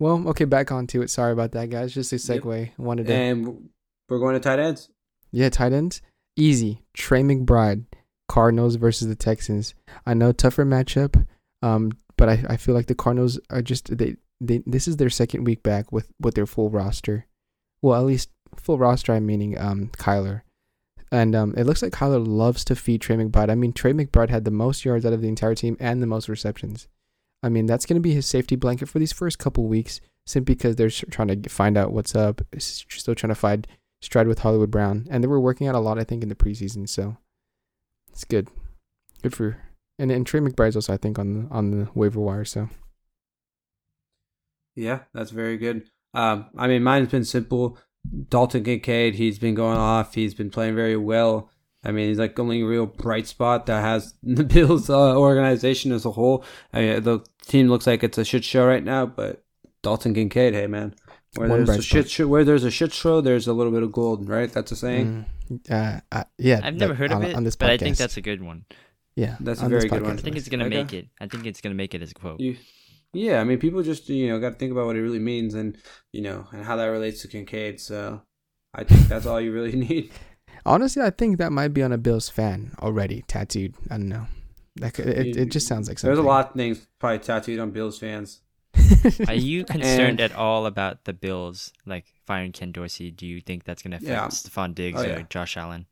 Well, 0.00 0.28
okay, 0.30 0.44
back 0.44 0.72
onto 0.72 1.02
it. 1.02 1.10
Sorry 1.10 1.32
about 1.32 1.52
that, 1.52 1.70
guys. 1.70 1.94
Just 1.94 2.12
a 2.12 2.16
Yep. 2.16 2.42
segue. 2.42 2.70
Wanted 2.78 3.06
to 3.06 3.14
And 3.14 3.68
we're 4.12 4.18
going 4.18 4.34
to 4.34 4.40
tight 4.40 4.58
ends. 4.58 4.90
Yeah, 5.30 5.48
tight 5.48 5.72
ends. 5.72 6.02
Easy. 6.36 6.82
Trey 6.92 7.22
McBride, 7.22 7.86
Cardinals 8.28 8.76
versus 8.76 9.08
the 9.08 9.16
Texans. 9.16 9.74
I 10.04 10.12
know 10.12 10.32
tougher 10.32 10.66
matchup, 10.66 11.26
um, 11.62 11.92
but 12.18 12.28
I, 12.28 12.44
I 12.50 12.56
feel 12.58 12.74
like 12.74 12.86
the 12.86 12.94
Cardinals 12.94 13.40
are 13.48 13.62
just 13.62 13.96
they, 13.96 14.16
they 14.38 14.62
this 14.66 14.86
is 14.86 14.98
their 14.98 15.08
second 15.08 15.44
week 15.44 15.62
back 15.62 15.90
with, 15.90 16.12
with 16.20 16.34
their 16.34 16.46
full 16.46 16.68
roster. 16.68 17.26
Well, 17.80 17.98
at 17.98 18.06
least 18.06 18.28
full 18.54 18.76
roster 18.76 19.14
I'm 19.14 19.24
meaning 19.24 19.58
um 19.58 19.90
Kyler. 19.96 20.42
And 21.10 21.34
um 21.34 21.54
it 21.56 21.64
looks 21.64 21.82
like 21.82 21.92
Kyler 21.92 22.24
loves 22.24 22.64
to 22.66 22.76
feed 22.76 23.00
Trey 23.00 23.16
McBride. 23.16 23.50
I 23.50 23.54
mean 23.54 23.72
Trey 23.72 23.94
McBride 23.94 24.28
had 24.28 24.44
the 24.44 24.50
most 24.50 24.84
yards 24.84 25.06
out 25.06 25.14
of 25.14 25.22
the 25.22 25.28
entire 25.28 25.54
team 25.54 25.76
and 25.80 26.02
the 26.02 26.06
most 26.06 26.28
receptions. 26.28 26.86
I 27.42 27.48
mean 27.48 27.64
that's 27.64 27.86
gonna 27.86 28.00
be 28.00 28.12
his 28.12 28.26
safety 28.26 28.56
blanket 28.56 28.90
for 28.90 28.98
these 28.98 29.12
first 29.12 29.38
couple 29.38 29.64
weeks, 29.64 30.02
simply 30.26 30.54
because 30.54 30.76
they're 30.76 30.90
trying 30.90 31.42
to 31.42 31.48
find 31.48 31.78
out 31.78 31.92
what's 31.92 32.14
up. 32.14 32.42
Still 32.58 33.14
trying 33.14 33.30
to 33.30 33.34
find 33.34 33.66
stride 34.02 34.28
with 34.28 34.40
Hollywood 34.40 34.70
Brown, 34.70 35.06
and 35.10 35.24
they 35.24 35.28
were 35.28 35.40
working 35.40 35.66
out 35.66 35.74
a 35.74 35.80
lot, 35.80 35.98
I 35.98 36.04
think, 36.04 36.22
in 36.22 36.28
the 36.28 36.34
preseason. 36.34 36.86
So 36.86 37.16
it's 38.10 38.24
good, 38.24 38.48
good 39.22 39.32
for 39.32 39.56
and 39.98 40.10
and 40.10 40.26
Trey 40.26 40.40
McBride's 40.40 40.76
also, 40.76 40.92
I 40.92 40.96
think, 40.98 41.18
on 41.18 41.32
the 41.32 41.54
on 41.54 41.70
the 41.70 41.88
waiver 41.94 42.20
wire. 42.20 42.44
So 42.44 42.68
Yeah, 44.74 45.00
that's 45.14 45.30
very 45.30 45.56
good. 45.56 45.88
Um, 46.14 46.46
I 46.58 46.66
mean, 46.66 46.82
mine's 46.82 47.10
been 47.10 47.24
simple. 47.24 47.78
Dalton 48.28 48.64
Kincaid, 48.64 49.14
he's 49.14 49.38
been 49.38 49.54
going 49.54 49.78
off. 49.78 50.14
He's 50.14 50.34
been 50.34 50.50
playing 50.50 50.74
very 50.74 50.96
well. 50.96 51.50
I 51.84 51.92
mean, 51.92 52.08
he's 52.08 52.18
like 52.18 52.36
the 52.36 52.42
only 52.42 52.62
real 52.62 52.86
bright 52.86 53.26
spot 53.26 53.66
that 53.66 53.80
has 53.80 54.14
the 54.22 54.44
Bills 54.44 54.90
uh, 54.90 55.16
organization 55.16 55.92
as 55.92 56.04
a 56.04 56.10
whole. 56.10 56.44
I 56.72 56.80
mean, 56.80 57.02
the 57.02 57.20
team 57.46 57.68
looks 57.68 57.86
like 57.86 58.02
it's 58.02 58.18
a 58.18 58.24
shit 58.24 58.44
show 58.44 58.66
right 58.66 58.84
now, 58.84 59.06
but 59.06 59.44
Dalton 59.82 60.14
Kincaid, 60.14 60.54
hey 60.54 60.66
man, 60.66 60.94
where 61.36 61.48
One 61.48 61.64
there's 61.64 61.78
a 61.78 61.82
shit 61.82 62.10
show, 62.10 62.26
where 62.28 62.44
there's 62.44 62.64
a 62.64 62.70
shit 62.70 62.92
show, 62.92 63.20
there's 63.20 63.46
a 63.46 63.52
little 63.52 63.72
bit 63.72 63.82
of 63.82 63.92
gold, 63.92 64.28
right? 64.28 64.52
That's 64.52 64.70
a 64.72 64.76
saying. 64.76 65.24
mm, 65.50 65.70
uh, 65.70 66.00
uh, 66.10 66.24
yeah, 66.38 66.60
I've 66.62 66.74
never 66.74 66.92
that- 66.92 66.98
heard 66.98 67.12
of 67.12 67.22
it, 67.22 67.34
on 67.34 67.44
this 67.44 67.56
podcast. 67.56 67.58
but 67.60 67.70
I 67.70 67.76
think 67.78 67.96
that's 67.96 68.16
a 68.16 68.20
good 68.20 68.42
one. 68.42 68.64
yeah, 69.16 69.36
That's 69.40 69.62
a 69.62 69.68
very 69.68 69.88
good 69.88 70.02
one. 70.02 70.18
I 70.18 70.20
think 70.20 70.36
it's 70.36 70.48
gonna 70.48 70.66
Okay. 70.66 70.76
make 70.76 70.92
it. 70.92 71.08
I 71.20 71.26
think 71.26 71.46
it's 71.46 71.60
gonna 71.60 71.74
make 71.74 71.94
it 71.94 72.02
as 72.02 72.10
a 72.10 72.14
quote. 72.14 72.40
You, 72.40 72.56
yeah, 73.14 73.40
I 73.40 73.44
mean, 73.44 73.58
people 73.58 73.82
just 73.82 74.08
you 74.08 74.28
know 74.28 74.38
got 74.40 74.50
to 74.50 74.56
think 74.56 74.72
about 74.72 74.86
what 74.86 74.96
it 74.96 75.02
really 75.02 75.18
means, 75.18 75.54
and 75.54 75.76
you 76.12 76.22
know, 76.22 76.46
and 76.52 76.64
how 76.64 76.76
that 76.76 76.86
relates 76.86 77.22
to 77.22 77.28
Kincaid. 77.28 77.80
So, 77.80 78.22
I 78.74 78.84
think 78.84 79.08
that's 79.08 79.26
all 79.26 79.40
you 79.40 79.52
really 79.52 79.72
need. 79.88 80.10
Honestly, 80.64 81.02
I 81.02 81.10
think 81.10 81.38
that 81.38 81.50
might 81.52 81.68
be 81.74 81.82
on 81.82 81.92
a 81.92 81.98
Bills 81.98 82.28
fan 82.28 82.72
already, 82.80 83.22
tattooed. 83.26 83.74
I 83.90 83.96
don't 83.96 84.08
know. 84.08 84.26
That 84.76 84.94
could, 84.94 85.08
it, 85.08 85.36
it 85.36 85.50
just 85.50 85.66
sounds 85.66 85.88
like 85.88 85.98
something. 85.98 86.14
There's 86.14 86.24
a 86.24 86.28
lot 86.28 86.50
of 86.50 86.54
things 86.54 86.86
probably 86.98 87.18
tattooed 87.18 87.58
on 87.58 87.70
Bills 87.72 87.98
fans. 87.98 88.40
Are 89.28 89.34
you 89.34 89.64
concerned 89.64 90.20
And- 90.20 90.32
at 90.32 90.34
all 90.34 90.66
about 90.66 91.04
the 91.04 91.12
Bills 91.12 91.72
like 91.86 92.06
firing 92.26 92.52
Ken 92.52 92.72
Dorsey? 92.72 93.10
Do 93.10 93.26
you 93.26 93.40
think 93.40 93.64
that's 93.64 93.82
gonna 93.82 93.96
affect 93.96 94.08
Yeah. 94.10 94.26
Stefon 94.28 94.74
Diggs 94.74 95.00
Oh, 95.02 95.08
or. 95.10 95.22
Josh 95.28 95.56
Allen? 95.56 95.86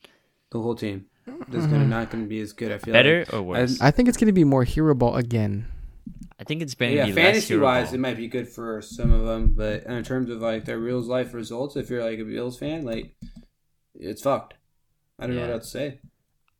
The 0.51 0.61
whole 0.61 0.74
team. 0.74 1.07
This 1.49 1.61
is 1.62 1.66
gonna 1.66 1.87
not 1.87 2.11
gonna 2.11 2.24
be 2.26 2.41
as 2.41 2.53
good. 2.53 2.72
I 2.72 2.78
feel 2.78 2.93
Better 2.93 3.20
Like. 3.20 3.33
or 3.35 3.43
worse? 3.43 3.81
I 3.81 3.91
think 3.91 4.09
it's 4.09 4.16
gonna 4.18 4.33
be 4.33 4.45
more 4.45 4.64
hearable 4.64 5.14
again. 5.16 5.66
I 6.39 6.45
think 6.45 6.62
it's 6.62 6.74
been 6.74 6.93
Yeah, 6.97 7.07
be 7.07 7.12
fantasy 7.12 7.55
less 7.55 7.62
wise, 7.62 7.93
it 7.93 7.99
might 8.01 8.16
be 8.16 8.26
good 8.26 8.49
for 8.49 8.81
some 8.81 9.12
of 9.12 9.26
them, 9.26 9.53
but 9.55 9.85
in 9.85 10.03
terms 10.03 10.31
of 10.31 10.41
like 10.41 10.64
their 10.64 10.78
real 10.78 11.01
life 11.01 11.35
results, 11.35 11.76
if 11.76 11.91
you're 11.91 12.03
like 12.03 12.18
a 12.18 12.24
Bills 12.24 12.59
fan, 12.59 12.85
like 12.85 13.14
it's 13.95 14.22
fucked. 14.22 14.55
I 15.18 15.26
don't 15.26 15.37
know 15.37 15.43
what 15.43 15.51
else 15.51 15.64
to 15.64 15.70
say. 15.70 15.99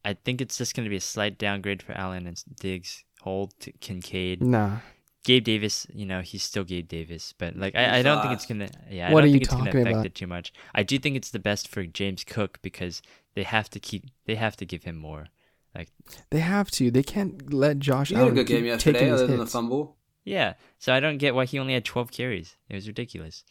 I 0.05 0.13
think 0.15 0.41
it's 0.41 0.59
just 0.59 0.75
gonna 0.77 0.91
be 0.91 0.97
a 0.97 1.01
slight 1.01 1.39
downgrade 1.39 1.83
for 1.83 1.93
Allen 1.93 2.27
and 2.27 2.41
Diggs. 2.61 3.05
Hold 3.23 3.59
to 3.61 3.73
Kincaid. 3.73 4.43
Nah, 4.43 4.77
Gabe 5.25 5.45
Davis, 5.45 5.87
you 5.93 6.07
know, 6.07 6.23
he's 6.23 6.43
still 6.43 6.65
Gabe 6.65 6.89
Davis, 6.89 7.35
but 7.37 7.55
like 7.57 7.75
I, 7.75 7.99
I 7.99 8.03
don't 8.03 8.23
think 8.23 8.33
it's 8.33 8.47
gonna. 8.47 8.69
Yeah, 8.91 9.09
I 9.09 9.11
don't 9.11 9.25
are 9.25 9.27
you 9.27 9.33
think 9.35 9.43
it's 9.45 9.55
gonna 9.55 9.71
affect 9.71 9.89
about? 9.89 10.07
it 10.07 10.15
too 10.15 10.27
much. 10.27 10.53
I 10.75 10.83
do 10.83 10.99
think 10.99 11.17
it's 11.17 11.31
the 11.31 11.39
best 11.39 11.69
for 11.69 11.85
James 11.85 12.25
Cook 12.25 12.59
because 12.63 13.03
they 13.35 13.43
have 13.43 13.69
to 13.71 13.81
keep. 13.81 14.07
They 14.25 14.37
have 14.37 14.57
to 14.57 14.65
give 14.65 14.85
him 14.85 14.97
more. 14.97 15.27
Like 15.75 15.91
they 16.31 16.41
have 16.41 16.71
to. 16.73 16.91
They 16.91 17.03
can't 17.03 17.53
let 17.53 17.79
Josh 17.79 18.09
He 18.09 18.15
had 18.15 18.29
a 18.29 18.31
good 18.31 18.47
game 18.47 18.65
yesterday, 18.65 19.11
other 19.11 19.27
than 19.27 19.39
the 19.39 19.47
fumble. 19.47 19.97
Yeah, 20.25 20.55
so 20.79 20.93
I 20.93 21.01
don't 21.01 21.19
get 21.19 21.35
why 21.35 21.45
he 21.45 21.59
only 21.59 21.75
had 21.75 21.85
12 21.85 22.11
carries. 22.11 22.57
It 22.69 22.75
was 22.75 22.87
ridiculous. 22.87 23.45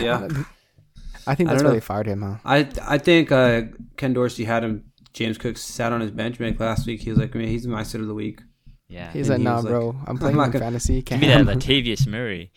Yeah. 0.00 0.28
I 1.26 1.34
think 1.34 1.48
I 1.48 1.52
that's 1.52 1.62
don't 1.62 1.70
why 1.70 1.70
know. 1.70 1.74
they 1.74 1.80
fired 1.80 2.06
him, 2.06 2.22
huh? 2.22 2.36
I 2.44 2.68
I 2.82 2.98
think 2.98 3.32
uh, 3.32 3.62
Ken 3.96 4.12
Dorsey 4.12 4.44
had 4.44 4.64
him. 4.64 4.92
James 5.12 5.38
Cook 5.38 5.56
sat 5.56 5.92
on 5.92 6.00
his 6.00 6.10
bench. 6.10 6.38
Like 6.38 6.60
last 6.60 6.86
week, 6.86 7.00
he 7.00 7.10
was 7.10 7.18
like, 7.18 7.34
"Man, 7.34 7.48
he's 7.48 7.66
my 7.66 7.82
sit 7.82 8.00
of 8.00 8.06
the 8.06 8.14
week." 8.14 8.42
Yeah, 8.88 9.10
He's 9.12 9.28
And 9.28 9.30
like, 9.30 9.38
he 9.38 9.44
nah, 9.44 9.56
was 9.56 9.64
like, 9.64 9.70
bro. 9.72 9.90
I'm 9.90 10.04
"I'm 10.06 10.18
playing 10.18 10.36
not 10.36 10.46
in 10.46 10.52
gonna- 10.52 10.64
fantasy. 10.66 10.96
give 11.02 11.04
Can't 11.06 11.20
me 11.22 11.28
that 11.28 11.38
have 11.38 11.48
him." 11.48 11.58
Latavius 11.58 12.06
Murray. 12.06 12.52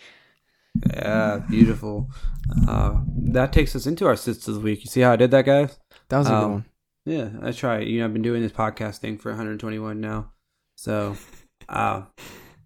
Yeah, 0.93 1.39
beautiful. 1.49 2.09
Uh, 2.67 3.01
that 3.32 3.51
takes 3.51 3.75
us 3.75 3.86
into 3.88 4.05
our 4.05 4.15
sits 4.15 4.47
of 4.47 4.55
the 4.55 4.59
week. 4.59 4.82
You 4.82 4.88
see 4.89 5.01
how 5.01 5.11
I 5.13 5.15
did 5.15 5.32
that, 5.32 5.45
guys? 5.45 5.77
That 6.09 6.19
was 6.19 6.27
a 6.27 6.30
good 6.32 6.36
Um, 6.43 6.51
one. 6.51 6.65
Yeah, 7.05 7.30
I 7.41 7.51
try. 7.51 7.80
You 7.80 7.99
know, 7.99 8.05
I've 8.05 8.13
been 8.13 8.21
doing 8.21 8.41
this 8.41 8.51
podcast 8.51 8.97
thing 8.97 9.17
for 9.17 9.30
121 9.32 9.99
now. 9.99 10.32
So, 10.75 11.15
uh, 11.69 12.03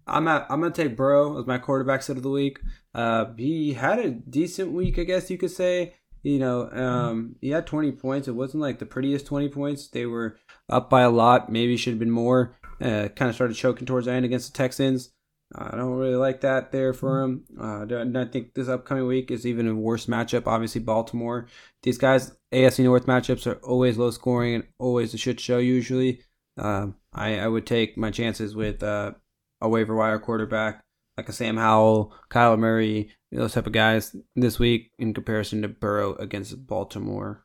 I'm 0.06 0.28
at, 0.28 0.46
I'm 0.50 0.60
gonna 0.60 0.72
take 0.72 0.96
Burrow 0.96 1.40
as 1.40 1.46
my 1.46 1.58
quarterback 1.58 2.02
sit 2.02 2.16
of 2.18 2.22
the 2.22 2.30
week. 2.30 2.60
Uh, 2.94 3.26
he 3.36 3.72
had 3.72 3.98
a 3.98 4.10
decent 4.10 4.72
week, 4.72 4.98
I 4.98 5.04
guess 5.04 5.30
you 5.30 5.38
could 5.38 5.50
say. 5.50 5.94
You 6.22 6.38
know, 6.38 6.70
um, 6.70 7.36
he 7.42 7.50
had 7.50 7.66
20 7.66 7.92
points. 7.92 8.28
It 8.28 8.34
wasn't 8.34 8.62
like 8.62 8.78
the 8.78 8.86
prettiest 8.86 9.26
20 9.26 9.48
points. 9.50 9.88
They 9.88 10.06
were 10.06 10.36
up 10.70 10.88
by 10.88 11.02
a 11.02 11.10
lot. 11.10 11.50
Maybe 11.52 11.76
should 11.76 11.92
have 11.94 11.98
been 11.98 12.10
more. 12.10 12.56
Uh, 12.80 13.08
kind 13.08 13.28
of 13.28 13.34
started 13.34 13.54
choking 13.54 13.86
towards 13.86 14.06
the 14.06 14.12
end 14.12 14.24
against 14.24 14.52
the 14.52 14.56
Texans. 14.56 15.10
I 15.54 15.76
don't 15.76 15.96
really 15.96 16.16
like 16.16 16.40
that 16.40 16.72
there 16.72 16.92
for 16.92 17.22
him. 17.22 17.44
Uh, 17.60 17.82
and 17.82 18.18
I 18.18 18.24
think 18.24 18.54
this 18.54 18.68
upcoming 18.68 19.06
week 19.06 19.30
is 19.30 19.46
even 19.46 19.68
a 19.68 19.74
worse 19.74 20.06
matchup. 20.06 20.46
Obviously, 20.46 20.80
Baltimore. 20.80 21.46
These 21.82 21.98
guys, 21.98 22.36
AFC 22.52 22.82
North 22.82 23.06
matchups 23.06 23.46
are 23.46 23.60
always 23.64 23.96
low 23.96 24.10
scoring 24.10 24.54
and 24.56 24.64
always 24.78 25.14
a 25.14 25.18
shit 25.18 25.38
show. 25.38 25.58
Usually, 25.58 26.22
um, 26.56 26.96
I 27.12 27.38
I 27.38 27.48
would 27.48 27.66
take 27.66 27.96
my 27.96 28.10
chances 28.10 28.56
with 28.56 28.82
uh, 28.82 29.12
a 29.60 29.68
waiver 29.68 29.94
wire 29.94 30.18
quarterback 30.18 30.84
like 31.16 31.28
a 31.28 31.32
Sam 31.32 31.56
Howell, 31.56 32.12
Kyler 32.30 32.58
Murray, 32.58 33.10
those 33.30 33.52
type 33.52 33.66
of 33.66 33.72
guys 33.72 34.16
this 34.34 34.58
week 34.58 34.90
in 34.98 35.14
comparison 35.14 35.62
to 35.62 35.68
Burrow 35.68 36.14
against 36.16 36.66
Baltimore. 36.66 37.43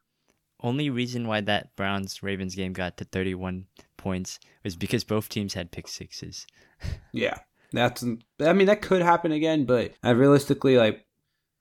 Only 0.61 0.89
reason 0.89 1.27
why 1.27 1.41
that 1.41 1.75
Browns 1.75 2.21
Ravens 2.21 2.55
game 2.55 2.73
got 2.73 2.97
to 2.97 3.05
31 3.05 3.65
points 3.97 4.39
was 4.63 4.75
because 4.75 5.03
both 5.03 5.29
teams 5.29 5.53
had 5.53 5.71
pick 5.71 5.87
sixes. 5.87 6.45
Yeah, 7.11 7.39
that's. 7.73 8.05
I 8.39 8.53
mean, 8.53 8.67
that 8.67 8.81
could 8.81 9.01
happen 9.01 9.33
again, 9.33 9.65
but 9.65 9.91
uh, 10.05 10.15
realistically, 10.15 10.77
like, 10.77 11.05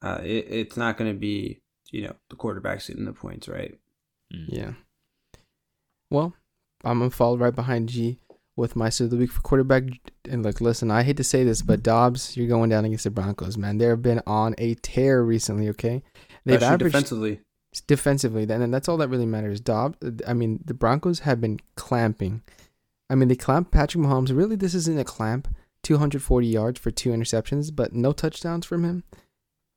uh, 0.00 0.20
it, 0.22 0.46
it's 0.48 0.76
not 0.76 0.96
going 0.96 1.12
to 1.12 1.18
be 1.18 1.60
you 1.90 2.02
know 2.02 2.14
the 2.30 2.36
quarterback's 2.36 2.84
sitting 2.84 3.04
the 3.04 3.12
points, 3.12 3.48
right? 3.48 3.78
Mm. 4.32 4.44
Yeah. 4.48 4.70
Well, 6.10 6.34
I'm 6.84 6.98
gonna 6.98 7.10
fall 7.10 7.38
right 7.38 7.54
behind 7.54 7.88
G 7.88 8.20
with 8.56 8.76
my 8.76 8.88
sit 8.88 9.04
of 9.04 9.10
the 9.10 9.16
week 9.16 9.32
for 9.32 9.40
quarterback. 9.40 9.84
And 10.28 10.42
look, 10.42 10.60
listen, 10.60 10.90
I 10.90 11.02
hate 11.02 11.16
to 11.18 11.24
say 11.24 11.44
this, 11.44 11.62
but 11.62 11.82
Dobbs, 11.82 12.36
you're 12.36 12.48
going 12.48 12.70
down 12.70 12.84
against 12.84 13.04
the 13.04 13.10
Broncos, 13.10 13.56
man. 13.56 13.78
They've 13.78 14.00
been 14.00 14.22
on 14.26 14.54
a 14.58 14.74
tear 14.76 15.22
recently. 15.22 15.68
Okay, 15.70 16.02
they've 16.44 16.56
Especially 16.56 16.74
averaged 16.74 16.92
defensively. 16.92 17.40
Defensively, 17.80 18.44
then 18.44 18.62
and 18.62 18.72
that's 18.72 18.88
all 18.88 18.96
that 18.98 19.08
really 19.08 19.26
matters. 19.26 19.60
Dobbs, 19.60 19.98
I 20.26 20.32
mean, 20.32 20.60
the 20.64 20.74
Broncos 20.74 21.20
have 21.20 21.40
been 21.40 21.60
clamping. 21.76 22.42
I 23.10 23.14
mean, 23.14 23.28
they 23.28 23.36
clamp 23.36 23.70
Patrick 23.70 24.02
Mahomes. 24.04 24.36
Really, 24.36 24.56
this 24.56 24.74
isn't 24.74 24.98
a 24.98 25.04
clamp. 25.04 25.48
240 25.84 26.46
yards 26.46 26.80
for 26.80 26.90
two 26.90 27.10
interceptions, 27.10 27.74
but 27.74 27.92
no 27.94 28.12
touchdowns 28.12 28.66
from 28.66 28.84
him. 28.84 29.04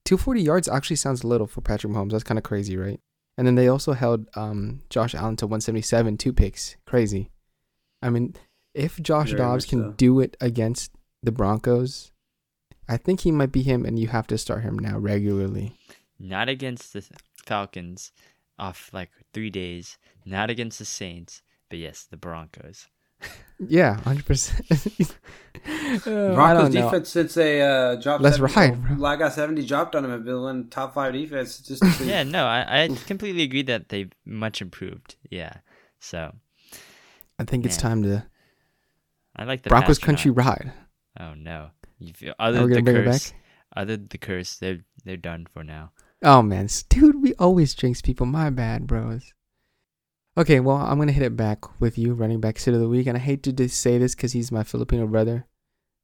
240 0.05 0.41
yards 0.41 0.67
actually 0.67 0.95
sounds 0.95 1.23
little 1.23 1.47
for 1.47 1.61
Patrick 1.61 1.93
Mahomes. 1.93 2.11
That's 2.11 2.23
kind 2.23 2.37
of 2.37 2.43
crazy, 2.43 2.75
right? 2.75 2.99
And 3.37 3.47
then 3.47 3.55
they 3.55 3.67
also 3.67 3.93
held 3.93 4.27
um, 4.35 4.81
Josh 4.89 5.15
Allen 5.15 5.37
to 5.37 5.45
177, 5.47 6.17
two 6.17 6.33
picks. 6.33 6.75
Crazy. 6.85 7.29
I 8.01 8.09
mean, 8.09 8.35
if 8.73 9.01
Josh 9.01 9.29
Very 9.29 9.39
Dobbs 9.39 9.65
can 9.65 9.81
so. 9.81 9.91
do 9.91 10.19
it 10.19 10.35
against 10.41 10.91
the 11.23 11.31
Broncos, 11.31 12.11
I 12.89 12.97
think 12.97 13.21
he 13.21 13.31
might 13.31 13.51
be 13.51 13.61
him, 13.61 13.85
and 13.85 13.97
you 13.97 14.07
have 14.09 14.27
to 14.27 14.37
start 14.37 14.63
him 14.63 14.77
now 14.77 14.97
regularly. 14.97 15.77
Not 16.19 16.49
against 16.49 16.93
the 16.93 17.07
Falcons 17.45 18.11
off 18.59 18.89
like 18.93 19.11
three 19.33 19.49
days. 19.49 19.97
Not 20.25 20.49
against 20.49 20.79
the 20.79 20.85
Saints, 20.85 21.41
but 21.69 21.79
yes, 21.79 22.07
the 22.09 22.17
Broncos. 22.17 22.87
Yeah, 23.59 23.99
100%. 24.05 25.15
Uh, 25.63 26.31
I 26.31 26.33
Broncos 26.33 26.63
don't 26.63 26.73
know. 26.73 26.85
defense 26.89 27.09
since 27.09 27.33
they 27.35 27.61
uh, 27.61 27.95
dropped. 27.95 28.23
That's 28.23 28.37
70, 28.37 28.55
right, 28.55 28.81
bro. 28.81 28.95
Like 28.97 29.17
I 29.17 29.25
got 29.25 29.33
seventy 29.33 29.63
dropped 29.63 29.95
on 29.95 30.01
them 30.01 30.11
have 30.11 30.25
been 30.25 30.41
one 30.41 30.69
top 30.69 30.95
five 30.95 31.13
defense. 31.13 31.59
Just 31.59 31.83
Yeah, 32.01 32.23
no, 32.23 32.45
I, 32.45 32.83
I 32.85 32.87
completely 33.05 33.43
agree 33.43 33.61
that 33.63 33.89
they've 33.89 34.11
much 34.25 34.61
improved. 34.61 35.17
Yeah, 35.29 35.53
so 35.99 36.33
I 37.37 37.43
think 37.43 37.65
it's 37.65 37.77
time 37.77 38.01
to 38.03 38.25
I 39.35 39.43
like 39.43 39.61
the 39.61 39.69
Broncos 39.69 39.99
Pastronaut. 39.99 40.05
country 40.05 40.31
ride. 40.31 40.73
Oh 41.19 41.33
no, 41.35 41.69
you 41.99 42.13
feel, 42.13 42.33
other 42.39 42.65
than 42.65 42.85
the 42.85 42.91
curse, 42.93 43.33
other 43.75 43.97
the 43.97 44.17
curse, 44.17 44.55
they're 44.55 44.79
they're 45.05 45.17
done 45.17 45.45
for 45.53 45.63
now. 45.63 45.91
Oh 46.23 46.41
man, 46.43 46.67
dude, 46.89 47.21
we 47.21 47.33
always 47.35 47.73
jinx 47.73 48.01
people. 48.01 48.27
My 48.27 48.49
bad, 48.51 48.85
bros. 48.85 49.33
Okay, 50.37 50.59
well, 50.59 50.77
I'm 50.77 50.99
gonna 50.99 51.11
hit 51.11 51.23
it 51.23 51.35
back 51.35 51.81
with 51.81 51.97
you, 51.97 52.13
running 52.13 52.39
back 52.39 52.59
sit 52.59 52.73
of 52.73 52.79
the 52.79 52.87
week, 52.87 53.07
and 53.07 53.17
I 53.17 53.21
hate 53.21 53.41
to 53.43 53.51
just 53.51 53.81
say 53.81 53.97
this 53.97 54.13
because 54.13 54.33
he's 54.33 54.51
my 54.51 54.63
Filipino 54.63 55.07
brother, 55.07 55.47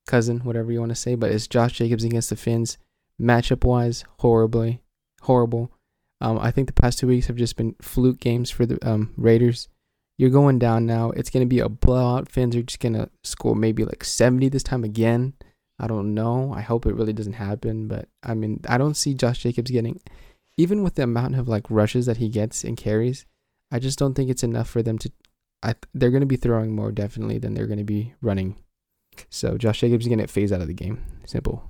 cousin, 0.07 0.39
whatever 0.39 0.72
you 0.72 0.80
want 0.80 0.89
to 0.89 0.95
say, 0.95 1.15
but 1.15 1.32
it's 1.32 1.47
Josh 1.47 1.74
Jacobs 1.74 2.03
against 2.03 2.30
the 2.30 2.36
Finns. 2.36 2.78
Matchup 3.22 3.63
wise, 3.63 4.03
horribly, 4.20 4.82
horrible. 5.22 5.72
Um, 6.20 6.39
I 6.39 6.51
think 6.51 6.68
the 6.68 6.74
past 6.74 6.99
two 6.99 7.07
weeks 7.07 7.28
have 7.28 7.36
just 7.36 7.55
been 7.55 7.76
fluke 7.82 8.20
games 8.20 8.49
for 8.49 8.65
the 8.65 8.80
um 8.88 9.13
Raiders. 9.18 9.70
You're 10.18 10.32
going 10.32 10.57
down 10.57 10.88
now. 10.88 11.11
It's 11.11 11.30
gonna 11.30 11.45
be 11.45 11.59
a 11.59 11.70
blowout. 11.70 12.28
Finns 12.28 12.55
are 12.55 12.63
just 12.63 12.80
gonna 12.80 13.09
score 13.24 13.55
maybe 13.55 13.86
like 13.86 14.03
70 14.03 14.49
this 14.49 14.63
time 14.63 14.84
again. 14.84 15.34
I 15.80 15.88
don't 15.88 16.13
know. 16.13 16.53
I 16.53 16.61
hope 16.61 16.86
it 16.86 16.95
really 16.95 17.13
doesn't 17.13 17.34
happen, 17.34 17.88
but 17.88 18.07
I 18.23 18.34
mean, 18.34 18.61
I 18.67 18.78
don't 18.78 18.97
see 18.97 19.13
Josh 19.13 19.39
Jacobs 19.39 19.71
getting, 19.71 19.99
even 20.57 20.84
with 20.84 20.95
the 20.95 21.03
amount 21.03 21.36
of 21.36 21.47
like 21.47 21.69
rushes 21.69 22.07
that 22.07 22.17
he 22.17 22.30
gets 22.30 22.63
and 22.63 22.75
carries, 22.75 23.25
I 23.71 23.80
just 23.80 23.99
don't 23.99 24.13
think 24.13 24.30
it's 24.30 24.43
enough 24.43 24.69
for 24.69 24.82
them 24.82 24.97
to. 24.99 25.11
I 25.63 25.75
they're 25.93 26.11
going 26.11 26.21
to 26.21 26.28
be 26.28 26.36
throwing 26.36 26.75
more 26.75 26.91
definitely 26.91 27.39
than 27.39 27.53
they're 27.53 27.67
going 27.67 27.80
to 27.80 27.84
be 27.84 28.13
running. 28.21 28.55
So 29.30 29.57
Josh 29.57 29.80
Jacobs 29.80 30.05
is 30.05 30.07
going 30.07 30.19
to 30.19 30.23
get 30.23 30.32
phased 30.32 30.53
out 30.53 30.61
of 30.61 30.67
the 30.67 30.73
game. 30.73 31.03
Simple. 31.25 31.63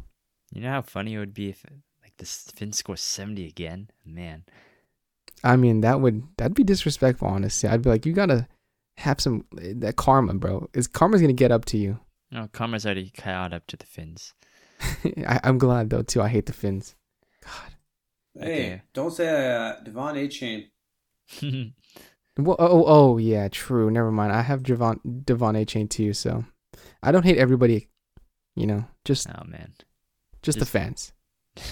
You 0.53 0.61
know 0.61 0.71
how 0.71 0.81
funny 0.81 1.13
it 1.13 1.19
would 1.19 1.33
be 1.33 1.49
if 1.49 1.65
like 2.01 2.13
this 2.17 2.49
Finn 2.55 2.71
scores 2.71 3.01
seventy 3.01 3.47
again. 3.47 3.89
Man, 4.05 4.43
I 5.43 5.55
mean, 5.55 5.81
that 5.81 6.01
would 6.01 6.23
that'd 6.37 6.55
be 6.55 6.63
disrespectful. 6.63 7.27
Honestly, 7.27 7.69
I'd 7.69 7.81
be 7.81 7.89
like, 7.89 8.05
you 8.05 8.13
gotta 8.13 8.47
have 8.97 9.19
some 9.19 9.45
eh, 9.61 9.73
that 9.77 9.95
karma, 9.95 10.33
bro. 10.35 10.69
Is 10.73 10.87
karma's 10.87 11.21
going 11.21 11.35
to 11.35 11.39
get 11.39 11.51
up 11.51 11.65
to 11.65 11.77
you? 11.77 11.99
No, 12.31 12.47
Karma's 12.51 12.85
already 12.85 13.09
caught 13.09 13.53
up 13.53 13.65
to 13.67 13.77
the 13.77 13.85
Finns. 13.85 14.33
I, 15.25 15.39
I'm 15.43 15.57
glad 15.57 15.89
though 15.89 16.03
too. 16.03 16.21
I 16.21 16.27
hate 16.27 16.45
the 16.45 16.53
Finns. 16.53 16.95
God. 17.43 17.73
Hey, 18.39 18.65
Okay. 18.65 18.81
don't 18.93 19.11
say 19.11 19.27
uh, 19.27 19.75
De'Von 19.83 20.69
Achane. 21.31 21.73
Well, 22.39 22.55
oh, 22.59 22.83
oh, 22.85 23.17
yeah, 23.17 23.47
true. 23.47 23.89
Never 23.89 24.11
mind. 24.11 24.31
I 24.31 24.43
have 24.43 24.61
Devon 24.61 24.99
De'Von 25.03 25.55
Achane 25.59 25.89
too, 25.89 26.13
so 26.13 26.45
I 27.01 27.11
don't 27.11 27.25
hate 27.25 27.39
everybody. 27.39 27.89
You 28.55 28.67
know, 28.67 28.85
just 29.05 29.27
oh 29.27 29.43
man, 29.47 29.73
just, 30.43 30.59
the 30.59 30.65
fans. 30.67 31.13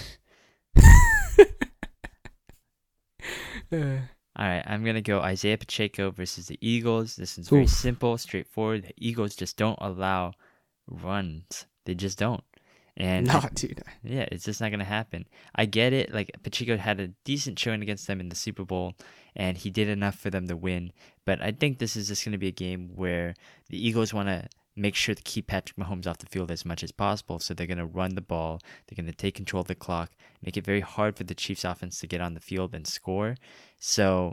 All 3.72 4.44
right, 4.44 4.62
I'm 4.66 4.84
gonna 4.84 5.00
go 5.02 5.20
Isaiah 5.20 5.56
Pacheco 5.58 6.10
versus 6.10 6.46
the 6.48 6.58
Eagles. 6.60 7.16
This 7.16 7.38
is 7.38 7.48
very 7.48 7.62
Oof. 7.64 7.70
simple, 7.70 8.18
straightforward. 8.18 8.84
The 8.84 8.94
Eagles 8.98 9.34
just 9.34 9.56
don't 9.56 9.78
allow 9.80 10.32
runs. 10.86 11.66
They 11.84 11.94
just 11.94 12.18
don't. 12.18 12.44
And 12.96 13.26
no, 13.32 13.42
dude. 13.54 13.82
yeah, 14.02 14.26
it's 14.32 14.44
just 14.44 14.60
not 14.60 14.70
gonna 14.70 14.84
happen. 14.84 15.26
I 15.54 15.66
get 15.66 15.92
it. 15.92 16.12
Like 16.14 16.30
Pacheco 16.42 16.76
had 16.76 17.00
a 17.00 17.08
decent 17.24 17.58
showing 17.58 17.82
against 17.82 18.06
them 18.06 18.20
in 18.20 18.28
the 18.28 18.36
Super 18.36 18.64
Bowl, 18.64 18.94
and 19.34 19.56
he 19.56 19.70
did 19.70 19.88
enough 19.88 20.18
for 20.18 20.30
them 20.30 20.48
to 20.48 20.56
win. 20.56 20.92
But 21.24 21.42
I 21.42 21.52
think 21.52 21.78
this 21.78 21.96
is 21.96 22.08
just 22.08 22.24
gonna 22.24 22.38
be 22.38 22.48
a 22.48 22.52
game 22.52 22.90
where 22.94 23.34
the 23.68 23.86
Eagles 23.86 24.14
want 24.14 24.28
to 24.28 24.48
make 24.78 24.94
sure 24.94 25.14
to 25.14 25.22
keep 25.22 25.46
Patrick 25.46 25.76
Mahomes 25.78 26.06
off 26.06 26.18
the 26.18 26.26
field 26.26 26.50
as 26.50 26.64
much 26.64 26.82
as 26.82 26.92
possible. 26.92 27.38
So 27.38 27.52
they're 27.54 27.66
gonna 27.66 27.86
run 27.86 28.14
the 28.14 28.20
ball. 28.22 28.60
They're 28.86 29.02
gonna 29.02 29.12
take 29.12 29.34
control 29.34 29.62
of 29.62 29.68
the 29.68 29.74
clock, 29.74 30.12
make 30.42 30.56
it 30.56 30.64
very 30.64 30.80
hard 30.80 31.16
for 31.16 31.24
the 31.24 31.34
Chiefs 31.34 31.64
offense 31.64 32.00
to 32.00 32.06
get 32.06 32.20
on 32.20 32.34
the 32.34 32.40
field 32.40 32.74
and 32.74 32.86
score. 32.86 33.36
So 33.78 34.32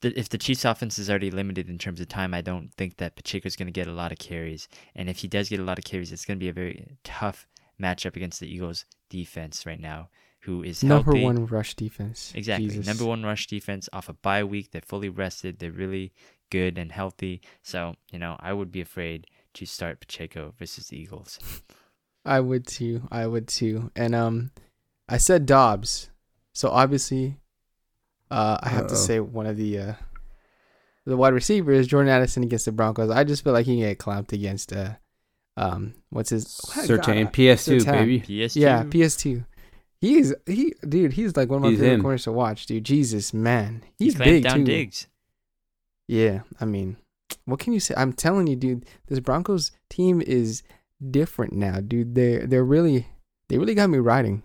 the, 0.00 0.18
if 0.18 0.28
the 0.28 0.38
Chiefs 0.38 0.64
offense 0.64 0.98
is 0.98 1.10
already 1.10 1.30
limited 1.30 1.68
in 1.68 1.78
terms 1.78 2.00
of 2.00 2.08
time, 2.08 2.34
I 2.34 2.40
don't 2.40 2.72
think 2.74 2.96
that 2.98 3.16
Pacheco's 3.16 3.56
going 3.56 3.66
to 3.66 3.72
get 3.72 3.86
a 3.88 3.92
lot 3.92 4.12
of 4.12 4.18
carries. 4.18 4.68
And 4.94 5.08
if 5.08 5.18
he 5.18 5.28
does 5.28 5.48
get 5.48 5.60
a 5.60 5.64
lot 5.64 5.78
of 5.78 5.84
carries, 5.84 6.12
it's 6.12 6.24
going 6.24 6.38
to 6.38 6.44
be 6.44 6.48
a 6.48 6.52
very 6.52 6.96
tough 7.04 7.46
matchup 7.80 8.16
against 8.16 8.40
the 8.40 8.52
Eagles 8.52 8.84
defense 9.08 9.66
right 9.66 9.80
now, 9.80 10.08
who 10.40 10.62
is 10.62 10.82
Number 10.82 11.12
healthy. 11.12 11.24
one 11.24 11.46
rush 11.46 11.74
defense. 11.74 12.32
Exactly. 12.34 12.68
Jesus. 12.68 12.86
Number 12.86 13.04
one 13.04 13.24
rush 13.24 13.46
defense 13.46 13.88
off 13.92 14.08
a 14.08 14.12
bye 14.14 14.44
week. 14.44 14.70
They're 14.70 14.80
fully 14.82 15.08
rested. 15.08 15.58
They're 15.58 15.72
really 15.72 16.12
good 16.50 16.78
and 16.78 16.92
healthy. 16.92 17.40
So, 17.62 17.94
you 18.12 18.18
know, 18.18 18.36
I 18.40 18.52
would 18.52 18.72
be 18.72 18.80
afraid 18.80 19.26
to 19.54 19.66
start 19.66 20.00
Pacheco 20.00 20.54
versus 20.58 20.88
the 20.88 20.98
Eagles. 20.98 21.38
I 22.24 22.40
would 22.40 22.66
too. 22.66 23.08
I 23.10 23.26
would 23.26 23.48
too. 23.48 23.90
And 23.96 24.14
um, 24.14 24.50
I 25.08 25.16
said 25.16 25.46
Dobbs, 25.46 26.10
so 26.52 26.68
obviously, 26.68 27.36
uh, 28.30 28.58
I 28.62 28.68
have 28.68 28.86
to 28.88 28.94
Uh-oh. 28.94 28.98
say 28.98 29.20
one 29.20 29.46
of 29.46 29.56
the 29.56 29.78
uh, 29.78 29.92
the 31.06 31.16
wide 31.16 31.32
receivers, 31.34 31.86
Jordan 31.86 32.10
Addison 32.12 32.42
against 32.42 32.66
the 32.66 32.72
Broncos. 32.72 33.10
I 33.10 33.24
just 33.24 33.42
feel 33.44 33.52
like 33.52 33.66
he 33.66 33.76
can 33.80 33.88
get 33.88 33.98
clamped 33.98 34.32
against 34.32 34.72
uh, 34.72 34.90
um, 35.56 35.94
what's 36.10 36.30
his 36.30 36.46
Certain 36.46 37.24
God, 37.24 37.32
PS2 37.32 37.80
Surtain. 37.80 37.92
baby. 37.92 38.20
PS2. 38.20 38.56
Yeah, 38.56 38.82
PS2. 38.84 39.44
He's 40.00 40.34
he, 40.46 40.74
dude. 40.88 41.14
He's 41.14 41.36
like 41.36 41.48
one 41.48 41.56
of 41.56 41.62
my 41.62 41.70
He's 41.70 41.78
favorite 41.80 41.94
him. 41.96 42.02
corners 42.02 42.24
to 42.24 42.32
watch, 42.32 42.66
dude. 42.66 42.84
Jesus, 42.84 43.34
man, 43.34 43.82
He's 43.98 44.12
he's, 44.14 44.22
big 44.22 44.44
down 44.44 44.58
too. 44.58 44.64
Diggs. 44.64 45.06
Yeah, 46.06 46.40
I 46.60 46.64
mean, 46.66 46.96
what 47.46 47.58
can 47.58 47.72
you 47.72 47.80
say? 47.80 47.94
I'm 47.96 48.12
telling 48.12 48.46
you, 48.46 48.54
dude. 48.56 48.84
This 49.08 49.18
Broncos 49.20 49.72
team 49.90 50.20
is 50.20 50.62
different 51.10 51.52
now, 51.54 51.80
dude. 51.80 52.14
They 52.14 52.38
they're 52.38 52.64
really 52.64 53.08
they 53.48 53.58
really 53.58 53.74
got 53.74 53.90
me 53.90 53.98
riding. 53.98 54.42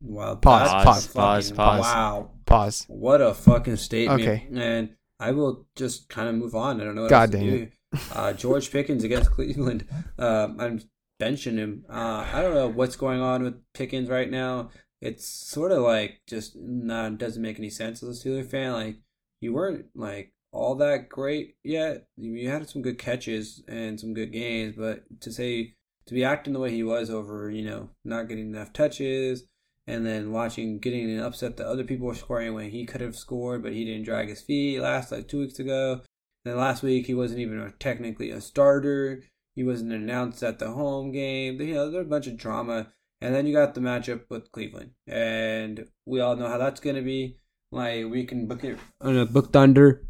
Wow. 0.00 0.36
Pause, 0.36 0.70
that's 0.70 0.84
pause, 0.84 1.06
pause, 1.08 1.52
pause. 1.52 1.80
Wow. 1.80 2.30
Pause. 2.48 2.86
What 2.88 3.20
a 3.20 3.34
fucking 3.34 3.76
statement. 3.76 4.22
Okay. 4.22 4.48
And 4.54 4.96
I 5.20 5.32
will 5.32 5.66
just 5.76 6.08
kind 6.08 6.28
of 6.28 6.34
move 6.34 6.54
on. 6.54 6.80
I 6.80 6.84
don't 6.84 6.94
know 6.94 7.02
what 7.02 7.10
God 7.10 7.34
else 7.34 7.42
to 7.42 7.50
dang 7.50 7.72
do. 7.92 7.98
Uh, 8.12 8.32
George 8.32 8.70
Pickens 8.70 9.04
against 9.04 9.30
Cleveland. 9.32 9.86
Um, 10.18 10.56
I'm 10.58 10.80
benching 11.20 11.56
him. 11.56 11.84
Uh, 11.90 12.26
I 12.32 12.40
don't 12.40 12.54
know 12.54 12.68
what's 12.68 12.96
going 12.96 13.20
on 13.20 13.42
with 13.42 13.60
Pickens 13.74 14.08
right 14.08 14.30
now. 14.30 14.70
It's 15.00 15.26
sort 15.26 15.72
of 15.72 15.82
like 15.82 16.22
just 16.26 16.56
nah, 16.56 17.10
doesn't 17.10 17.42
make 17.42 17.58
any 17.58 17.70
sense 17.70 18.02
as 18.02 18.24
a 18.24 18.28
Steeler 18.28 18.46
fan. 18.48 18.72
Like 18.72 18.96
you 19.40 19.52
weren't 19.52 19.86
like 19.94 20.32
all 20.50 20.74
that 20.76 21.08
great 21.08 21.56
yet. 21.62 22.06
You 22.16 22.48
had 22.48 22.68
some 22.68 22.82
good 22.82 22.98
catches 22.98 23.62
and 23.68 24.00
some 24.00 24.14
good 24.14 24.32
games, 24.32 24.74
but 24.76 25.02
to 25.20 25.32
say 25.32 25.74
to 26.06 26.14
be 26.14 26.24
acting 26.24 26.54
the 26.54 26.60
way 26.60 26.70
he 26.70 26.82
was 26.82 27.10
over, 27.10 27.50
you 27.50 27.64
know, 27.64 27.90
not 28.04 28.28
getting 28.28 28.48
enough 28.48 28.72
touches, 28.72 29.44
and 29.88 30.04
then 30.04 30.32
watching 30.32 30.78
getting 30.78 31.10
an 31.10 31.20
upset 31.20 31.56
that 31.56 31.66
other 31.66 31.82
people 31.82 32.06
were 32.06 32.14
scoring 32.14 32.52
when 32.52 32.70
he 32.70 32.84
could 32.84 33.00
have 33.00 33.16
scored, 33.16 33.62
but 33.62 33.72
he 33.72 33.86
didn't 33.86 34.04
drag 34.04 34.28
his 34.28 34.42
feet 34.42 34.80
last 34.80 35.10
like 35.10 35.26
two 35.26 35.40
weeks 35.40 35.58
ago. 35.58 36.02
Then 36.44 36.58
last 36.58 36.82
week 36.82 37.06
he 37.06 37.14
wasn't 37.14 37.40
even 37.40 37.58
a, 37.58 37.70
technically 37.70 38.30
a 38.30 38.40
starter. 38.42 39.24
He 39.56 39.64
wasn't 39.64 39.92
announced 39.92 40.42
at 40.42 40.58
the 40.58 40.70
home 40.70 41.10
game. 41.10 41.58
You 41.60 41.74
know, 41.74 41.90
there's 41.90 42.06
a 42.06 42.08
bunch 42.08 42.26
of 42.26 42.36
drama. 42.36 42.88
And 43.22 43.34
then 43.34 43.46
you 43.46 43.54
got 43.54 43.74
the 43.74 43.80
matchup 43.80 44.24
with 44.28 44.52
Cleveland, 44.52 44.92
and 45.08 45.88
we 46.06 46.20
all 46.20 46.36
know 46.36 46.48
how 46.48 46.58
that's 46.58 46.78
gonna 46.78 47.02
be. 47.02 47.38
Like 47.72 48.06
we 48.06 48.24
can 48.24 48.46
book 48.46 48.62
it 48.62 48.78
on 49.00 49.16
a 49.16 49.26
book 49.26 49.52
thunder 49.52 50.06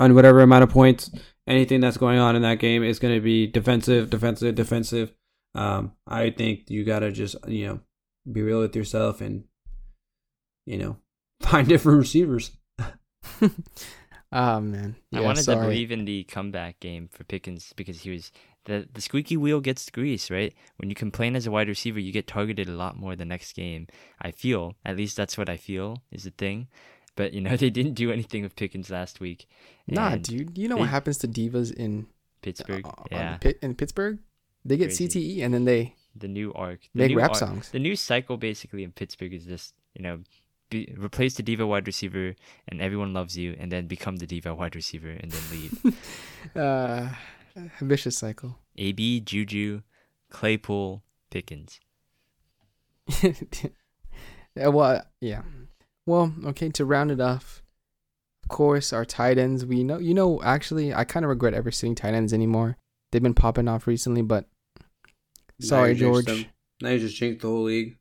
on 0.00 0.14
whatever 0.14 0.40
amount 0.40 0.64
of 0.64 0.70
points. 0.70 1.10
Anything 1.46 1.80
that's 1.80 1.96
going 1.96 2.18
on 2.18 2.34
in 2.34 2.42
that 2.42 2.58
game 2.58 2.82
is 2.82 2.98
gonna 2.98 3.20
be 3.20 3.46
defensive, 3.46 4.10
defensive, 4.10 4.56
defensive. 4.56 5.12
Um, 5.54 5.92
I 6.08 6.30
think 6.30 6.70
you 6.70 6.84
gotta 6.84 7.12
just 7.12 7.36
you 7.46 7.68
know 7.68 7.80
be 8.30 8.42
real 8.42 8.60
with 8.60 8.74
yourself 8.76 9.20
and 9.20 9.44
you 10.66 10.78
know 10.78 10.96
find 11.40 11.68
different 11.68 11.98
receivers. 11.98 12.52
Oh 14.32 14.60
man, 14.60 14.94
I 15.12 15.22
wanted 15.22 15.42
sorry. 15.42 15.58
to 15.58 15.62
believe 15.64 15.90
in 15.90 16.04
the 16.04 16.22
comeback 16.22 16.78
game 16.78 17.08
for 17.10 17.24
Pickens 17.24 17.72
because 17.74 18.02
he 18.02 18.10
was 18.10 18.30
the 18.64 18.86
the 18.92 19.00
squeaky 19.00 19.36
wheel 19.36 19.60
gets 19.60 19.84
the 19.86 19.90
grease, 19.90 20.30
right? 20.30 20.54
When 20.76 20.88
you 20.88 20.94
complain 20.94 21.34
as 21.34 21.48
a 21.48 21.50
wide 21.50 21.66
receiver, 21.68 21.98
you 21.98 22.12
get 22.12 22.28
targeted 22.28 22.68
a 22.68 22.72
lot 22.72 22.96
more 22.96 23.16
the 23.16 23.24
next 23.24 23.54
game. 23.54 23.88
I 24.22 24.30
feel, 24.30 24.76
at 24.84 24.96
least 24.96 25.16
that's 25.16 25.36
what 25.36 25.48
I 25.48 25.56
feel 25.56 26.02
is 26.12 26.22
the 26.22 26.30
thing. 26.30 26.68
But 27.16 27.32
you 27.32 27.40
know, 27.40 27.56
they 27.56 27.70
didn't 27.70 27.94
do 27.94 28.12
anything 28.12 28.44
with 28.44 28.54
Pickens 28.54 28.88
last 28.88 29.18
week. 29.18 29.48
Nah, 29.88 30.14
dude. 30.14 30.56
You 30.56 30.68
know 30.68 30.76
they- 30.76 30.82
what 30.82 30.90
happens 30.90 31.18
to 31.18 31.26
divas 31.28 31.74
in 31.74 32.06
Pittsburgh, 32.40 32.86
uh, 32.86 33.02
yeah, 33.10 33.36
Pit, 33.38 33.58
in 33.62 33.74
Pittsburgh? 33.74 34.20
They 34.64 34.76
get 34.76 34.94
Crazy. 34.96 35.08
CTE 35.08 35.44
and 35.44 35.52
then 35.54 35.64
they 35.64 35.96
the 36.14 36.28
new 36.28 36.52
arc, 36.54 36.80
the 36.94 37.00
make 37.02 37.10
new 37.10 37.18
rap 37.18 37.30
arc- 37.30 37.38
songs. 37.38 37.70
The 37.70 37.78
new 37.78 37.96
cycle 37.96 38.36
basically 38.36 38.82
in 38.84 38.92
Pittsburgh 38.92 39.34
is 39.34 39.44
just 39.44 39.74
you 39.94 40.02
know. 40.02 40.20
Be, 40.70 40.94
replace 40.96 41.34
the 41.34 41.42
diva 41.42 41.66
wide 41.66 41.88
receiver 41.88 42.36
and 42.68 42.80
everyone 42.80 43.12
loves 43.12 43.36
you 43.36 43.56
and 43.58 43.72
then 43.72 43.88
become 43.88 44.18
the 44.18 44.26
diva 44.26 44.54
wide 44.54 44.76
receiver 44.76 45.10
and 45.10 45.32
then 45.32 45.42
leave 45.50 45.96
Uh, 46.54 47.08
vicious 47.80 48.16
cycle. 48.16 48.56
AB, 48.78 49.18
Juju, 49.18 49.82
Claypool, 50.30 51.02
Pickens. 51.28 51.80
yeah, 53.22 53.32
well, 54.68 55.02
yeah. 55.20 55.42
Well, 56.06 56.32
okay. 56.46 56.68
To 56.70 56.84
round 56.84 57.10
it 57.10 57.20
off, 57.20 57.62
of 58.44 58.48
course, 58.48 58.92
our 58.92 59.04
tight 59.04 59.38
ends. 59.38 59.66
We 59.66 59.84
know, 59.84 59.98
you 59.98 60.14
know. 60.14 60.40
Actually, 60.42 60.94
I 60.94 61.04
kind 61.04 61.24
of 61.24 61.30
regret 61.30 61.54
ever 61.54 61.70
seeing 61.70 61.94
tight 61.94 62.14
ends 62.14 62.32
anymore. 62.32 62.76
They've 63.10 63.22
been 63.22 63.34
popping 63.34 63.68
off 63.68 63.86
recently, 63.86 64.22
but 64.22 64.46
sorry, 65.60 65.94
George. 65.94 66.26
them. 66.26 66.46
Now 66.80 66.90
you 66.90 66.98
just 66.98 67.16
jinxed 67.16 67.42
the 67.42 67.48
whole 67.48 67.64
league. 67.64 67.96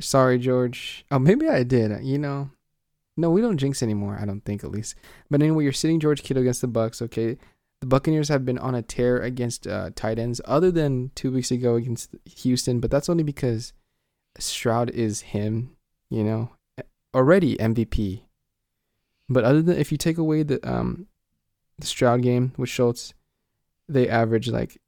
Sorry, 0.00 0.38
George. 0.38 1.04
Oh, 1.10 1.18
maybe 1.18 1.48
I 1.48 1.62
did. 1.62 2.02
You 2.02 2.18
know, 2.18 2.50
no, 3.16 3.30
we 3.30 3.40
don't 3.40 3.58
jinx 3.58 3.82
anymore. 3.82 4.18
I 4.20 4.24
don't 4.24 4.44
think, 4.44 4.64
at 4.64 4.70
least. 4.70 4.94
But 5.30 5.42
anyway, 5.42 5.64
you're 5.64 5.72
sitting 5.72 6.00
George 6.00 6.22
Kittle 6.22 6.42
against 6.42 6.62
the 6.62 6.68
Bucks. 6.68 7.02
Okay, 7.02 7.36
the 7.80 7.86
Buccaneers 7.86 8.28
have 8.28 8.44
been 8.44 8.58
on 8.58 8.74
a 8.74 8.82
tear 8.82 9.18
against 9.18 9.66
uh, 9.66 9.90
tight 9.94 10.18
ends, 10.18 10.40
other 10.46 10.70
than 10.70 11.10
two 11.14 11.30
weeks 11.30 11.50
ago 11.50 11.74
against 11.74 12.14
Houston. 12.24 12.80
But 12.80 12.90
that's 12.90 13.08
only 13.08 13.22
because 13.22 13.72
Stroud 14.38 14.90
is 14.90 15.20
him. 15.20 15.76
You 16.08 16.24
know, 16.24 16.50
already 17.14 17.56
MVP. 17.56 18.22
But 19.28 19.44
other 19.44 19.62
than 19.62 19.78
if 19.78 19.92
you 19.92 19.98
take 19.98 20.18
away 20.18 20.42
the 20.42 20.66
um 20.68 21.06
the 21.78 21.86
Stroud 21.86 22.22
game 22.22 22.52
with 22.56 22.68
Schultz, 22.68 23.14
they 23.88 24.08
average 24.08 24.48
like 24.48 24.80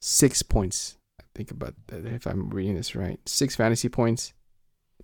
six 0.00 0.42
points. 0.42 0.96
I 1.20 1.24
think 1.34 1.50
about 1.50 1.74
that 1.88 2.04
if 2.06 2.26
I'm 2.26 2.50
reading 2.50 2.74
this 2.76 2.94
right. 2.94 3.20
Six 3.28 3.56
fantasy 3.56 3.88
points, 3.88 4.32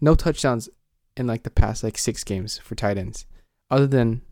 no 0.01 0.14
touchdowns 0.14 0.68
in 1.16 1.26
like 1.26 1.42
the 1.45 1.51
past 1.51 1.82
like 1.84 1.97
six 1.99 2.24
games 2.24 2.59
for 2.59 2.74
tight 2.74 2.99
ends, 2.99 3.26
other 3.70 3.86
than 3.86 4.22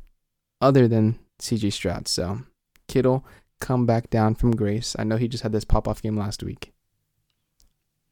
other 0.60 0.88
than 0.88 1.18
CJ 1.40 1.72
Stroud. 1.72 2.08
So 2.08 2.40
Kittle 2.88 3.24
come 3.60 3.86
back 3.86 4.10
down 4.10 4.34
from 4.34 4.56
grace. 4.56 4.96
I 4.98 5.04
know 5.04 5.16
he 5.16 5.28
just 5.28 5.42
had 5.42 5.52
this 5.52 5.64
pop 5.64 5.86
off 5.86 6.02
game 6.02 6.16
last 6.16 6.42
week. 6.42 6.72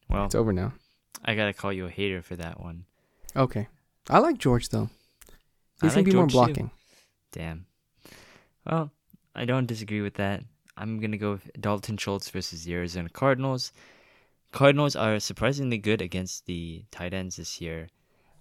Well, 0.08 0.26
It's 0.26 0.34
over 0.34 0.52
now. 0.52 0.72
I 1.24 1.34
gotta 1.34 1.52
call 1.52 1.72
you 1.72 1.86
a 1.86 1.90
hater 1.90 2.22
for 2.22 2.36
that 2.36 2.60
one. 2.60 2.84
Okay, 3.36 3.68
I 4.08 4.18
like 4.18 4.38
George 4.38 4.68
though. 4.70 4.88
I 5.82 5.86
He's 5.86 5.92
gonna 5.92 5.96
like 5.96 6.04
be 6.06 6.12
more 6.12 6.26
George 6.26 6.30
too. 6.32 6.36
blocking. 6.36 6.70
Damn. 7.32 7.66
Well, 8.66 8.90
I 9.34 9.44
don't 9.44 9.66
disagree 9.66 10.00
with 10.00 10.14
that. 10.14 10.42
I'm 10.80 10.98
gonna 10.98 11.18
go 11.18 11.32
with 11.32 11.50
Dalton 11.60 11.98
Schultz 11.98 12.30
versus 12.30 12.64
the 12.64 12.74
Arizona 12.74 13.10
Cardinals. 13.10 13.72
Cardinals 14.50 14.96
are 14.96 15.20
surprisingly 15.20 15.78
good 15.78 16.00
against 16.00 16.46
the 16.46 16.84
tight 16.90 17.12
ends 17.12 17.36
this 17.36 17.60
year. 17.60 17.88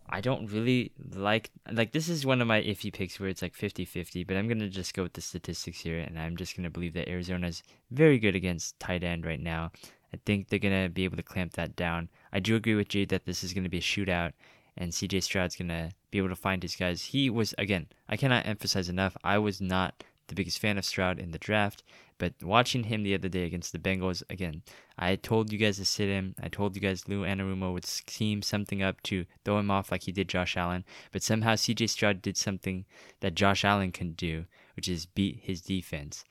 I 0.09 0.21
don't 0.21 0.51
really 0.51 0.91
like 1.13 1.51
like 1.71 1.91
this 1.91 2.09
is 2.09 2.25
one 2.25 2.41
of 2.41 2.47
my 2.47 2.61
iffy 2.61 2.91
picks 2.91 3.19
where 3.19 3.29
it's 3.29 3.43
like 3.43 3.53
50-50, 3.53 4.25
but 4.25 4.37
I'm 4.37 4.47
going 4.47 4.59
to 4.59 4.69
just 4.69 4.95
go 4.95 5.03
with 5.03 5.13
the 5.13 5.21
statistics 5.21 5.81
here 5.81 5.99
and 5.99 6.17
I'm 6.17 6.35
just 6.35 6.55
going 6.55 6.63
to 6.63 6.71
believe 6.71 6.93
that 6.93 7.07
Arizona's 7.07 7.61
very 7.91 8.17
good 8.17 8.35
against 8.35 8.79
tight 8.79 9.03
end 9.03 9.25
right 9.25 9.39
now. 9.39 9.71
I 10.11 10.17
think 10.25 10.47
they're 10.47 10.57
going 10.57 10.83
to 10.83 10.89
be 10.89 11.03
able 11.03 11.17
to 11.17 11.23
clamp 11.23 11.53
that 11.53 11.75
down. 11.75 12.09
I 12.33 12.39
do 12.39 12.55
agree 12.55 12.73
with 12.73 12.89
Jade 12.89 13.09
that 13.09 13.25
this 13.25 13.43
is 13.43 13.53
going 13.53 13.65
to 13.65 13.69
be 13.69 13.77
a 13.77 13.81
shootout 13.81 14.31
and 14.75 14.91
CJ 14.91 15.21
Stroud's 15.21 15.55
going 15.55 15.67
to 15.67 15.91
be 16.09 16.17
able 16.17 16.29
to 16.29 16.35
find 16.35 16.63
his 16.63 16.75
guys. 16.75 17.03
He 17.03 17.29
was 17.29 17.53
again, 17.59 17.87
I 18.07 18.17
cannot 18.17 18.47
emphasize 18.47 18.89
enough, 18.89 19.15
I 19.23 19.37
was 19.37 19.61
not 19.61 20.03
the 20.27 20.35
biggest 20.35 20.59
fan 20.59 20.77
of 20.77 20.85
Stroud 20.85 21.19
in 21.19 21.31
the 21.31 21.37
draft, 21.37 21.83
but 22.19 22.33
watching 22.43 22.83
him 22.83 23.01
the 23.01 23.15
other 23.15 23.29
day 23.29 23.45
against 23.45 23.71
the 23.71 23.79
Bengals, 23.79 24.21
again, 24.29 24.61
I 24.97 25.15
told 25.15 25.51
you 25.51 25.57
guys 25.57 25.77
to 25.77 25.85
sit 25.85 26.09
him. 26.09 26.35
I 26.39 26.49
told 26.49 26.75
you 26.75 26.81
guys 26.81 27.07
Lou 27.07 27.23
Anarumo 27.23 27.73
would 27.73 27.85
scheme 27.85 28.41
something 28.41 28.83
up 28.83 29.01
to 29.03 29.25
throw 29.43 29.57
him 29.57 29.71
off 29.71 29.91
like 29.91 30.03
he 30.03 30.11
did 30.11 30.27
Josh 30.27 30.57
Allen, 30.57 30.83
but 31.11 31.23
somehow 31.23 31.55
CJ 31.55 31.89
Stroud 31.89 32.21
did 32.21 32.37
something 32.37 32.85
that 33.21 33.35
Josh 33.35 33.63
Allen 33.65 33.93
couldn't 33.93 34.17
do, 34.17 34.45
which 34.75 34.89
is 34.89 35.05
beat 35.05 35.39
his 35.41 35.61
defense 35.61 36.25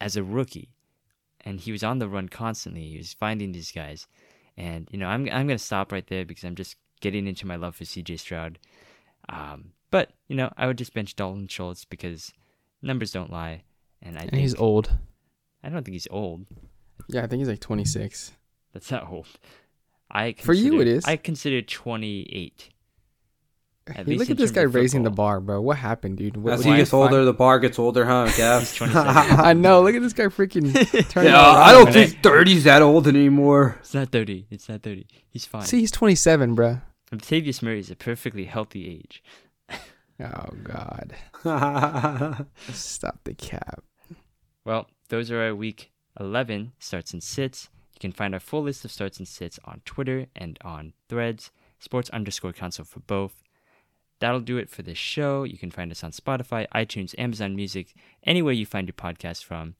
as 0.00 0.14
a 0.14 0.22
rookie. 0.22 0.68
And 1.40 1.58
he 1.58 1.72
was 1.72 1.82
on 1.82 1.98
the 1.98 2.08
run 2.08 2.28
constantly. 2.28 2.90
He 2.90 2.98
was 2.98 3.14
finding 3.14 3.52
these 3.52 3.72
guys. 3.72 4.06
And, 4.58 4.88
you 4.92 4.98
know, 4.98 5.06
I'm, 5.06 5.22
I'm 5.30 5.46
going 5.46 5.48
to 5.48 5.58
stop 5.58 5.90
right 5.90 6.06
there 6.06 6.26
because 6.26 6.44
I'm 6.44 6.56
just 6.56 6.76
getting 7.00 7.26
into 7.26 7.46
my 7.46 7.56
love 7.56 7.76
for 7.76 7.84
CJ 7.84 8.18
Stroud. 8.18 8.58
Um, 9.30 9.72
but, 9.90 10.10
you 10.26 10.36
know, 10.36 10.52
I 10.58 10.66
would 10.66 10.76
just 10.76 10.92
bench 10.92 11.16
Dalton 11.16 11.48
Schultz 11.48 11.86
because 11.86 12.32
numbers 12.82 13.12
don't 13.12 13.32
lie. 13.32 13.62
And 14.02 14.16
I 14.18 14.22
And 14.22 14.30
think 14.30 14.40
he's 14.42 14.54
old. 14.54 14.90
I 15.62 15.68
don't 15.68 15.84
think 15.84 15.94
he's 15.94 16.08
old. 16.10 16.46
Yeah, 17.08 17.22
I 17.24 17.26
think 17.26 17.40
he's 17.40 17.48
like 17.48 17.60
26. 17.60 18.32
That's 18.72 18.90
not 18.90 19.10
old. 19.10 19.26
I 20.10 20.34
For 20.38 20.52
you, 20.54 20.80
it 20.80 20.88
is. 20.88 21.04
I 21.04 21.16
consider 21.16 21.62
28. 21.62 22.68
At 23.88 24.06
Hey, 24.06 24.16
look 24.16 24.28
at 24.30 24.36
this 24.36 24.50
guy 24.50 24.62
of 24.62 24.74
raising 24.74 25.02
the 25.02 25.10
bar, 25.10 25.40
bro. 25.40 25.60
What 25.62 25.78
happened, 25.78 26.18
dude? 26.18 26.36
What, 26.36 26.52
As 26.54 26.64
he 26.64 26.76
gets 26.76 26.92
older, 26.92 27.24
the 27.24 27.32
bar 27.32 27.58
gets 27.58 27.78
older, 27.78 28.04
huh, 28.04 28.30
Yeah. 28.38 28.58
He's 28.60 28.74
27. 28.74 29.16
I 29.40 29.52
know. 29.54 29.82
Look 29.82 29.94
at 29.94 30.02
this 30.02 30.12
guy 30.12 30.24
freaking 30.26 30.72
turning. 31.10 31.30
yeah. 31.32 31.40
I 31.40 31.72
don't 31.72 31.86
When 31.86 31.96
I- 31.96 32.06
think 32.06 32.22
30's 32.22 32.64
that 32.64 32.82
old 32.82 33.08
anymore. 33.08 33.76
It's 33.80 33.94
not 33.94 34.10
30. 34.10 34.46
It's 34.50 34.68
not 34.68 34.82
30. 34.82 35.06
He's 35.30 35.44
fine. 35.46 35.62
See, 35.62 35.80
he's 35.80 35.90
27, 35.90 36.54
bro. 36.54 36.80
Latavius 37.10 37.62
Murray 37.62 37.80
is 37.80 37.90
a 37.90 37.96
perfectly 37.96 38.44
healthy 38.44 38.86
age. 38.88 39.22
Oh 40.20 40.48
God, 40.64 41.14
stop 42.72 43.20
the 43.24 43.34
cap. 43.34 43.82
Well, 44.68 44.86
those 45.08 45.30
are 45.30 45.40
our 45.40 45.54
week 45.54 45.90
11. 46.20 46.72
Starts 46.78 47.14
and 47.14 47.22
sits. 47.22 47.70
You 47.94 48.00
can 48.00 48.12
find 48.12 48.34
our 48.34 48.40
full 48.40 48.64
list 48.64 48.84
of 48.84 48.92
starts 48.92 49.16
and 49.16 49.26
sits 49.26 49.58
on 49.64 49.80
Twitter 49.86 50.26
and 50.36 50.58
on 50.62 50.92
threads, 51.08 51.50
sports 51.78 52.10
underscore 52.10 52.52
council 52.52 52.84
for 52.84 53.00
both. 53.00 53.42
That'll 54.18 54.40
do 54.40 54.58
it 54.58 54.68
for 54.68 54.82
this 54.82 54.98
show. 54.98 55.44
You 55.44 55.56
can 55.56 55.70
find 55.70 55.90
us 55.90 56.04
on 56.04 56.10
Spotify, 56.10 56.66
iTunes, 56.74 57.18
Amazon 57.18 57.56
Music, 57.56 57.94
anywhere 58.24 58.52
you 58.52 58.66
find 58.66 58.86
your 58.86 58.92
podcast 58.92 59.42
from. 59.42 59.76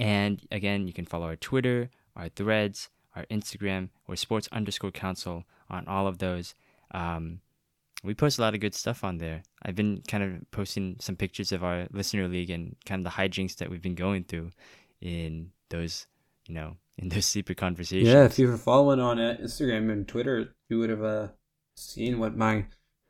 And 0.00 0.40
again, 0.50 0.86
you 0.86 0.94
can 0.94 1.04
follow 1.04 1.26
our 1.26 1.36
Twitter, 1.36 1.90
our 2.16 2.30
threads, 2.30 2.88
our 3.14 3.26
Instagram, 3.26 3.90
or 4.08 4.16
sports 4.16 4.48
underscore 4.52 4.90
council 4.90 5.44
on 5.68 5.86
all 5.86 6.06
of 6.06 6.16
those. 6.16 6.54
Um, 6.92 7.40
we 8.02 8.14
post 8.14 8.38
a 8.38 8.42
lot 8.42 8.54
of 8.54 8.60
good 8.60 8.74
stuff 8.74 9.04
on 9.04 9.18
there. 9.18 9.42
I've 9.62 9.76
been 9.76 10.02
kind 10.08 10.24
of 10.24 10.50
posting 10.50 10.96
some 11.00 11.16
pictures 11.16 11.52
of 11.52 11.62
our 11.62 11.86
listener 11.92 12.28
league 12.28 12.50
and 12.50 12.76
kind 12.84 13.06
of 13.06 13.12
the 13.12 13.16
hijinks 13.16 13.56
that 13.56 13.70
we've 13.70 13.82
been 13.82 13.94
going 13.94 14.24
through 14.24 14.50
in 15.00 15.50
those, 15.70 16.06
you 16.46 16.54
know, 16.54 16.76
in 16.98 17.08
those 17.08 17.26
sleeper 17.26 17.54
conversations. 17.54 18.08
Yeah, 18.08 18.24
if 18.24 18.38
you 18.38 18.48
were 18.48 18.56
following 18.56 19.00
on 19.00 19.18
uh, 19.18 19.36
Instagram 19.40 19.90
and 19.90 20.06
Twitter, 20.06 20.54
you 20.68 20.78
would 20.78 20.90
have 20.90 21.02
uh, 21.02 21.28
seen 21.76 22.18
what 22.18 22.36
my 22.36 22.66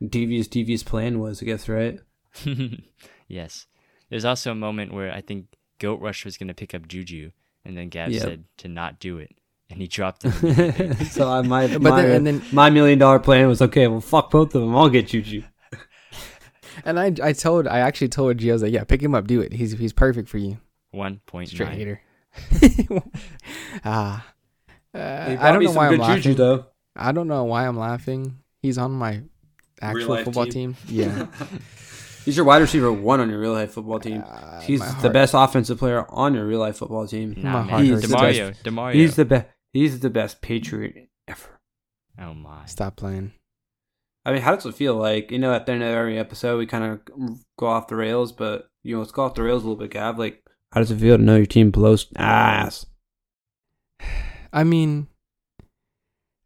devious, 0.07 0.47
devious 0.47 0.83
plan 0.83 1.19
was, 1.19 1.41
I 1.41 1.45
guess, 1.45 1.67
right? 1.67 1.99
yes. 3.27 3.67
There's 4.09 4.25
also 4.25 4.51
a 4.51 4.55
moment 4.55 4.93
where 4.93 5.11
I 5.11 5.21
think 5.21 5.47
Goat 5.79 5.99
Rush 6.01 6.23
was 6.25 6.37
going 6.37 6.47
to 6.49 6.53
pick 6.53 6.73
up 6.73 6.87
Juju, 6.87 7.31
and 7.65 7.75
then 7.75 7.89
Gab 7.89 8.11
Yep. 8.11 8.21
said 8.21 8.43
to 8.57 8.67
not 8.67 8.99
do 8.99 9.17
it, 9.17 9.31
and 9.73 9.81
he 9.81 9.87
dropped 9.87 10.23
it. 10.23 10.95
so 11.11 11.27
I, 11.29 11.41
my, 11.41 11.67
But 11.67 11.81
my, 11.81 12.01
then, 12.03 12.11
and 12.15 12.27
then, 12.27 12.41
my 12.51 12.69
million 12.69 12.99
dollar 12.99 13.19
plan 13.19 13.47
was 13.47 13.61
okay, 13.61 13.87
well, 13.87 14.01
fuck 14.01 14.29
both 14.29 14.53
of 14.53 14.61
them. 14.61 14.75
I'll 14.75 14.87
get 14.87 15.07
Juju. 15.07 15.41
and 16.85 16.99
I, 16.99 17.11
I 17.23 17.33
told, 17.33 17.67
I 17.67 17.79
actually 17.79 18.09
told 18.09 18.37
G, 18.37 18.51
I 18.51 18.53
was 18.53 18.61
like, 18.61 18.71
yeah, 18.71 18.83
pick 18.83 19.01
him 19.01 19.15
up, 19.15 19.25
do 19.25 19.41
it. 19.41 19.51
He's, 19.51 19.71
he's 19.71 19.91
perfect 19.91 20.29
for 20.29 20.37
you. 20.37 20.59
One 20.91 21.21
point 21.25 21.49
Straight 21.49 21.69
nine. 21.69 21.77
hater. 21.77 22.01
ah, 23.83 24.25
uh, 24.93 25.29
He 25.29 25.35
I 25.37 25.51
don't 25.51 25.63
know 25.63 25.71
why 25.71 25.87
I'm 25.87 25.97
laughing. 25.97 26.21
Juju, 26.21 26.35
though. 26.35 26.65
I 26.95 27.11
don't 27.11 27.27
know 27.27 27.43
why 27.45 27.67
I'm 27.67 27.77
laughing. 27.77 28.37
He's 28.61 28.77
on 28.77 28.91
my 28.91 29.23
actual 29.81 30.23
football 30.23 30.45
team. 30.45 30.75
team. 30.75 30.95
Yeah. 30.95 31.27
He's 32.25 32.37
your 32.37 32.45
wide 32.45 32.61
receiver 32.61 32.91
one 32.91 33.19
on 33.19 33.29
your 33.29 33.39
real 33.39 33.51
life 33.51 33.71
football 33.73 33.99
team. 33.99 34.23
Uh, 34.25 34.61
He's 34.61 34.81
the 35.01 35.09
best 35.09 35.33
offensive 35.35 35.77
player 35.79 36.05
on 36.09 36.33
your 36.33 36.45
real 36.45 36.59
life 36.59 36.77
football 36.77 37.05
team. 37.07 37.33
Nah, 37.37 37.51
My 37.51 37.59
man. 37.59 37.69
heart 37.69 37.81
He's 37.83 37.91
hurts. 37.91 38.07
the 38.07 38.13
best. 38.17 38.63
Demario. 38.63 38.93
He's 38.93 39.15
the 39.15 39.25
best. 39.25 39.47
He's 39.73 39.99
the 39.99 40.09
best 40.09 40.41
Patriot 40.41 41.09
ever. 41.27 41.59
oh 42.19 42.33
my. 42.33 42.65
Stop 42.65 42.95
playing. 42.95 43.33
I 44.25 44.31
mean, 44.31 44.41
how 44.41 44.55
does 44.55 44.65
it 44.65 44.75
feel? 44.75 44.95
Like 44.95 45.31
you 45.31 45.39
know, 45.39 45.53
at 45.53 45.65
the 45.65 45.73
end 45.73 45.83
of 45.83 45.89
every 45.89 46.17
episode, 46.17 46.57
we 46.57 46.65
kind 46.65 46.83
of 46.85 46.99
go 47.57 47.67
off 47.67 47.87
the 47.87 47.95
rails, 47.95 48.31
but 48.31 48.69
you 48.83 48.95
know, 48.95 48.99
let's 48.99 49.11
go 49.11 49.23
off 49.23 49.35
the 49.35 49.43
rails 49.43 49.63
a 49.63 49.67
little 49.67 49.81
bit, 49.81 49.91
Gav. 49.91 50.17
Like, 50.17 50.43
how 50.71 50.79
does 50.79 50.91
it 50.91 50.99
feel 50.99 51.17
to 51.17 51.23
know 51.23 51.37
your 51.37 51.45
team 51.45 51.71
blows 51.71 52.07
ass? 52.15 52.85
I 54.53 54.63
mean, 54.63 55.07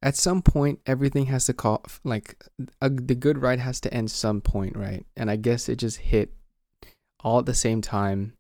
at 0.02 0.16
some 0.16 0.42
point, 0.42 0.80
everything 0.86 1.26
has 1.26 1.46
to 1.46 1.54
call 1.54 1.84
like 2.04 2.42
a, 2.82 2.90
the 2.90 3.16
good 3.16 3.42
ride 3.42 3.60
has 3.60 3.82
to 3.82 3.94
end 3.94 4.10
some 4.10 4.42
point, 4.42 4.78
right? 4.78 5.06
And 5.18 5.30
I 5.30 5.36
guess 5.36 5.68
it 5.68 5.76
just 5.76 5.98
hit 5.98 6.34
all 7.20 7.40
at 7.40 7.46
the 7.46 7.54
same 7.54 7.82
time. 7.82 8.34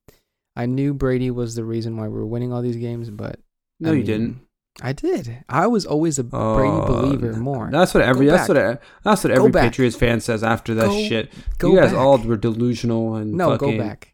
I 0.55 0.65
knew 0.65 0.93
Brady 0.93 1.29
was 1.29 1.55
the 1.55 1.65
reason 1.65 1.97
why 1.97 2.07
we 2.07 2.13
were 2.13 2.25
winning 2.25 2.51
all 2.53 2.61
these 2.61 2.77
games, 2.77 3.09
but 3.09 3.39
No, 3.79 3.91
I 3.91 3.95
you 3.95 4.03
didn't. 4.03 4.46
I 4.81 4.93
did. 4.93 5.43
I 5.49 5.65
was 5.67 5.85
always 5.85 6.19
a 6.19 6.23
Brady 6.23 6.69
Oh, 6.69 6.85
believer 6.85 7.33
more. 7.33 7.69
That's 7.71 7.93
what 7.93 8.03
every. 8.03 8.27
That's 8.27 8.47
what. 8.47 8.81
That's 9.03 9.23
what 9.23 9.31
every. 9.31 9.51
Patriots 9.51 9.95
fan 9.95 10.19
says 10.21 10.43
after 10.43 10.73
that 10.75 10.87
Go- 10.87 11.07
shit. 11.07 11.33
Go 11.57 11.71
you 11.73 11.79
guys 11.79 11.91
back. 11.91 11.99
all 11.99 12.17
were 12.19 12.37
delusional 12.37 13.15
and 13.15 13.33
no, 13.33 13.49
fucking, 13.51 13.77
go 13.77 13.83
back. 13.83 14.13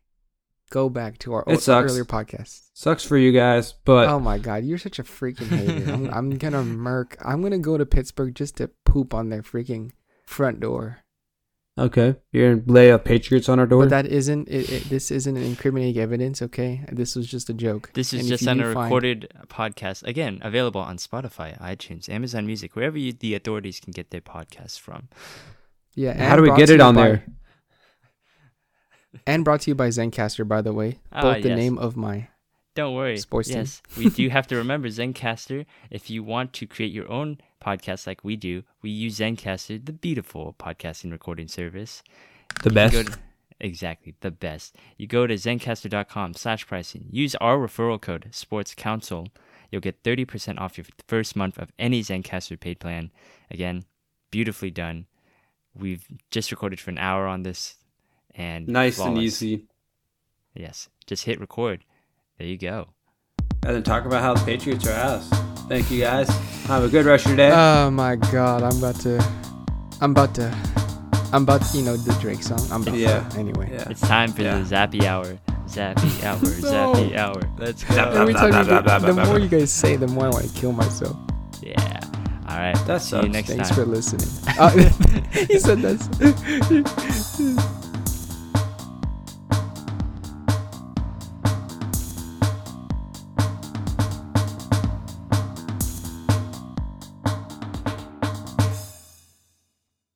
Go 0.70 0.90
back 0.90 1.18
to 1.20 1.34
our 1.34 1.44
It 1.48 1.56
o- 1.56 1.58
sucks. 1.60 1.92
earlier 1.92 2.06
podcast. 2.06 2.62
Sucks 2.74 3.04
for 3.04 3.18
you 3.18 3.32
guys, 3.32 3.74
but 3.86 4.08
oh 4.08 4.20
my 4.20 4.40
god, 4.40 4.64
you're 4.64 4.78
such 4.78 5.00
a 5.00 5.04
freaking 5.04 5.50
hater. 5.50 5.92
I'm, 5.92 6.10
I'm 6.14 6.38
gonna 6.38 6.64
murk. 6.64 7.18
I'm 7.24 7.42
gonna 7.42 7.60
go 7.60 7.78
to 7.78 7.86
Pittsburgh 7.86 8.34
just 8.34 8.58
to 8.58 8.70
poop 8.86 9.14
on 9.14 9.30
their 9.30 9.44
freaking 9.44 9.92
front 10.26 10.60
door. 10.62 11.00
Okay, 11.76 12.16
you're 12.32 12.56
gonna 12.58 12.72
lay 12.72 12.90
a 12.92 13.00
Patriots 13.00 13.50
on 13.50 13.58
our 13.60 13.66
door. 13.66 13.84
But 13.84 13.90
that 13.90 14.06
isn't. 14.06 14.48
It, 14.48 14.70
it, 14.70 14.84
this 14.90 15.10
isn't 15.10 15.36
incriminating 15.36 16.00
evidence. 16.00 16.40
Okay, 16.44 16.86
this 16.92 17.16
was 17.16 17.26
just 17.26 17.50
a 17.50 17.54
joke. 17.54 17.90
This 17.94 18.14
is 18.14 18.20
And 18.22 18.30
just 18.30 18.48
on 18.48 18.58
do 18.58 18.66
a 18.70 18.74
find- 18.74 18.86
recorded 18.86 19.34
podcast. 19.48 20.04
Again, 20.04 20.38
available 20.44 20.82
on 20.82 20.98
Spotify, 20.98 21.60
iTunes, 21.60 22.08
Amazon 22.10 22.46
Music, 22.46 22.76
wherever 22.76 22.98
you, 22.98 23.12
the 23.12 23.34
authorities 23.34 23.80
can 23.80 23.92
get 23.92 24.12
their 24.12 24.22
podcasts 24.22 24.80
from. 24.80 25.08
Yeah. 25.96 26.14
How 26.30 26.36
do 26.36 26.44
we 26.44 26.56
get 26.56 26.70
it 26.70 26.80
on 26.80 26.94
by- 26.96 27.02
there? 27.08 27.26
And 29.28 29.46
brought 29.46 29.62
to 29.62 29.72
you 29.72 29.76
by 29.76 29.90
Zencastr, 29.90 30.48
by 30.48 30.62
the 30.64 30.74
way. 30.74 30.98
Ah, 31.12 31.22
Both 31.22 31.44
the 31.44 31.50
yes. 31.50 31.58
name 31.58 31.78
of 31.78 31.96
my. 31.96 32.30
Don't 32.76 32.96
worry. 32.96 33.18
Sports 33.18 33.50
team. 33.50 33.58
yes, 33.60 33.80
we 33.96 34.10
do 34.10 34.28
have 34.30 34.48
to 34.48 34.56
remember 34.56 34.88
Zencastr. 34.88 35.68
If 35.92 36.10
you 36.10 36.24
want 36.24 36.52
to 36.54 36.66
create 36.66 36.92
your 36.92 37.08
own 37.12 37.38
podcast 37.64 38.06
like 38.06 38.24
we 38.24 38.36
do, 38.36 38.64
we 38.82 38.90
use 38.90 39.20
Zencastr, 39.20 39.84
the 39.86 39.94
beautiful 39.94 40.56
podcasting 40.60 41.12
recording 41.12 41.48
service. 41.48 42.04
The 42.64 42.70
You 42.70 42.74
best. 42.76 42.94
to- 43.08 43.20
exactly, 43.60 44.16
the 44.22 44.32
best. 44.32 44.76
You 44.98 45.08
go 45.08 45.26
to 45.28 45.36
zencastr.com 45.36 46.34
slash 46.34 46.68
pricing. 46.68 47.08
Use 47.12 47.36
our 47.36 47.58
referral 47.58 48.00
code, 48.02 48.28
Sports 48.32 48.74
Council. 48.76 49.28
You'll 49.72 49.82
get 49.82 50.04
30% 50.04 50.60
off 50.60 50.78
your 50.78 50.86
first 51.08 51.36
month 51.36 51.58
of 51.58 51.72
any 51.80 52.02
Zencastr 52.04 52.60
paid 52.60 52.80
plan. 52.80 53.10
Again, 53.50 53.86
beautifully 54.30 54.70
done. 54.72 55.08
We've 55.76 56.06
just 56.30 56.52
recorded 56.52 56.80
for 56.80 56.92
an 56.92 56.98
hour 57.00 57.26
on 57.28 57.44
this. 57.44 57.76
and 58.36 58.68
nice 58.68 59.00
and 59.00 59.18
easy. 59.18 59.66
Yes, 60.56 60.90
just 61.08 61.26
hit 61.26 61.40
record. 61.40 61.84
There 62.38 62.48
you 62.48 62.58
go. 62.58 62.90
And 63.66 63.76
then 63.76 63.84
talk 63.84 64.06
about 64.06 64.22
how 64.22 64.34
the 64.34 64.44
Patriots 64.46 64.86
are 64.88 64.92
ass. 64.92 65.53
Thank 65.68 65.90
you 65.92 66.02
guys. 66.02 66.30
Have 66.68 66.84
a 66.84 66.90
good 66.90 67.06
rest 67.06 67.26
of 67.26 67.32
your 67.32 67.38
day. 67.38 67.52
Oh 67.54 67.90
my 67.92 68.16
god, 68.16 68.64
I'm 68.64 68.78
about 68.78 68.96
to. 69.02 69.24
I'm 70.02 70.12
about 70.12 70.36
to. 70.36 70.54
I'm 71.32 71.44
about 71.44 71.62
to, 71.64 71.78
you 71.78 71.84
know, 71.84 71.96
the 71.98 72.14
Drake 72.22 72.44
song. 72.44 72.60
I'm 72.72 72.84
about 72.84 72.96
Yeah. 72.96 73.28
to. 73.30 73.40
Anyway. 73.40 73.70
yeah. 73.72 73.90
It's 73.90 74.02
time 74.02 74.32
for 74.32 74.44
Yeah. 74.44 74.60
the 74.60 74.66
Zappy 74.76 75.04
Hour. 75.04 75.38
Zappy 75.68 76.24
Hour, 76.24 76.40
No. 76.40 76.94
Zappy 76.94 77.16
Hour. 77.18 77.42
Let's 77.58 77.84
go. 77.84 77.96
Every 77.96 78.34
time 78.34 78.46
you 78.54 78.64
blah, 78.82 78.82
get, 79.00 79.02
the 79.02 79.14
more 79.26 79.40
you 79.40 79.48
guys 79.48 79.72
say, 79.72 79.96
the 79.96 80.08
more 80.08 80.26
I 80.26 80.30
want 80.30 80.46
to 80.46 80.54
kill 80.60 80.74
myself. 80.74 81.16
Yeah. 81.62 82.00
All 82.50 82.58
right. 82.58 82.78
That's 82.86 83.06
See 83.10 83.16
you 83.18 83.30
next 83.30 83.50
Thanks 83.50 83.70
time. 83.70 83.76
for 83.76 83.86
listening. 83.86 84.28
Uh, 84.60 84.70
he 85.48 85.58
said 85.60 85.80
that's. 85.82 86.08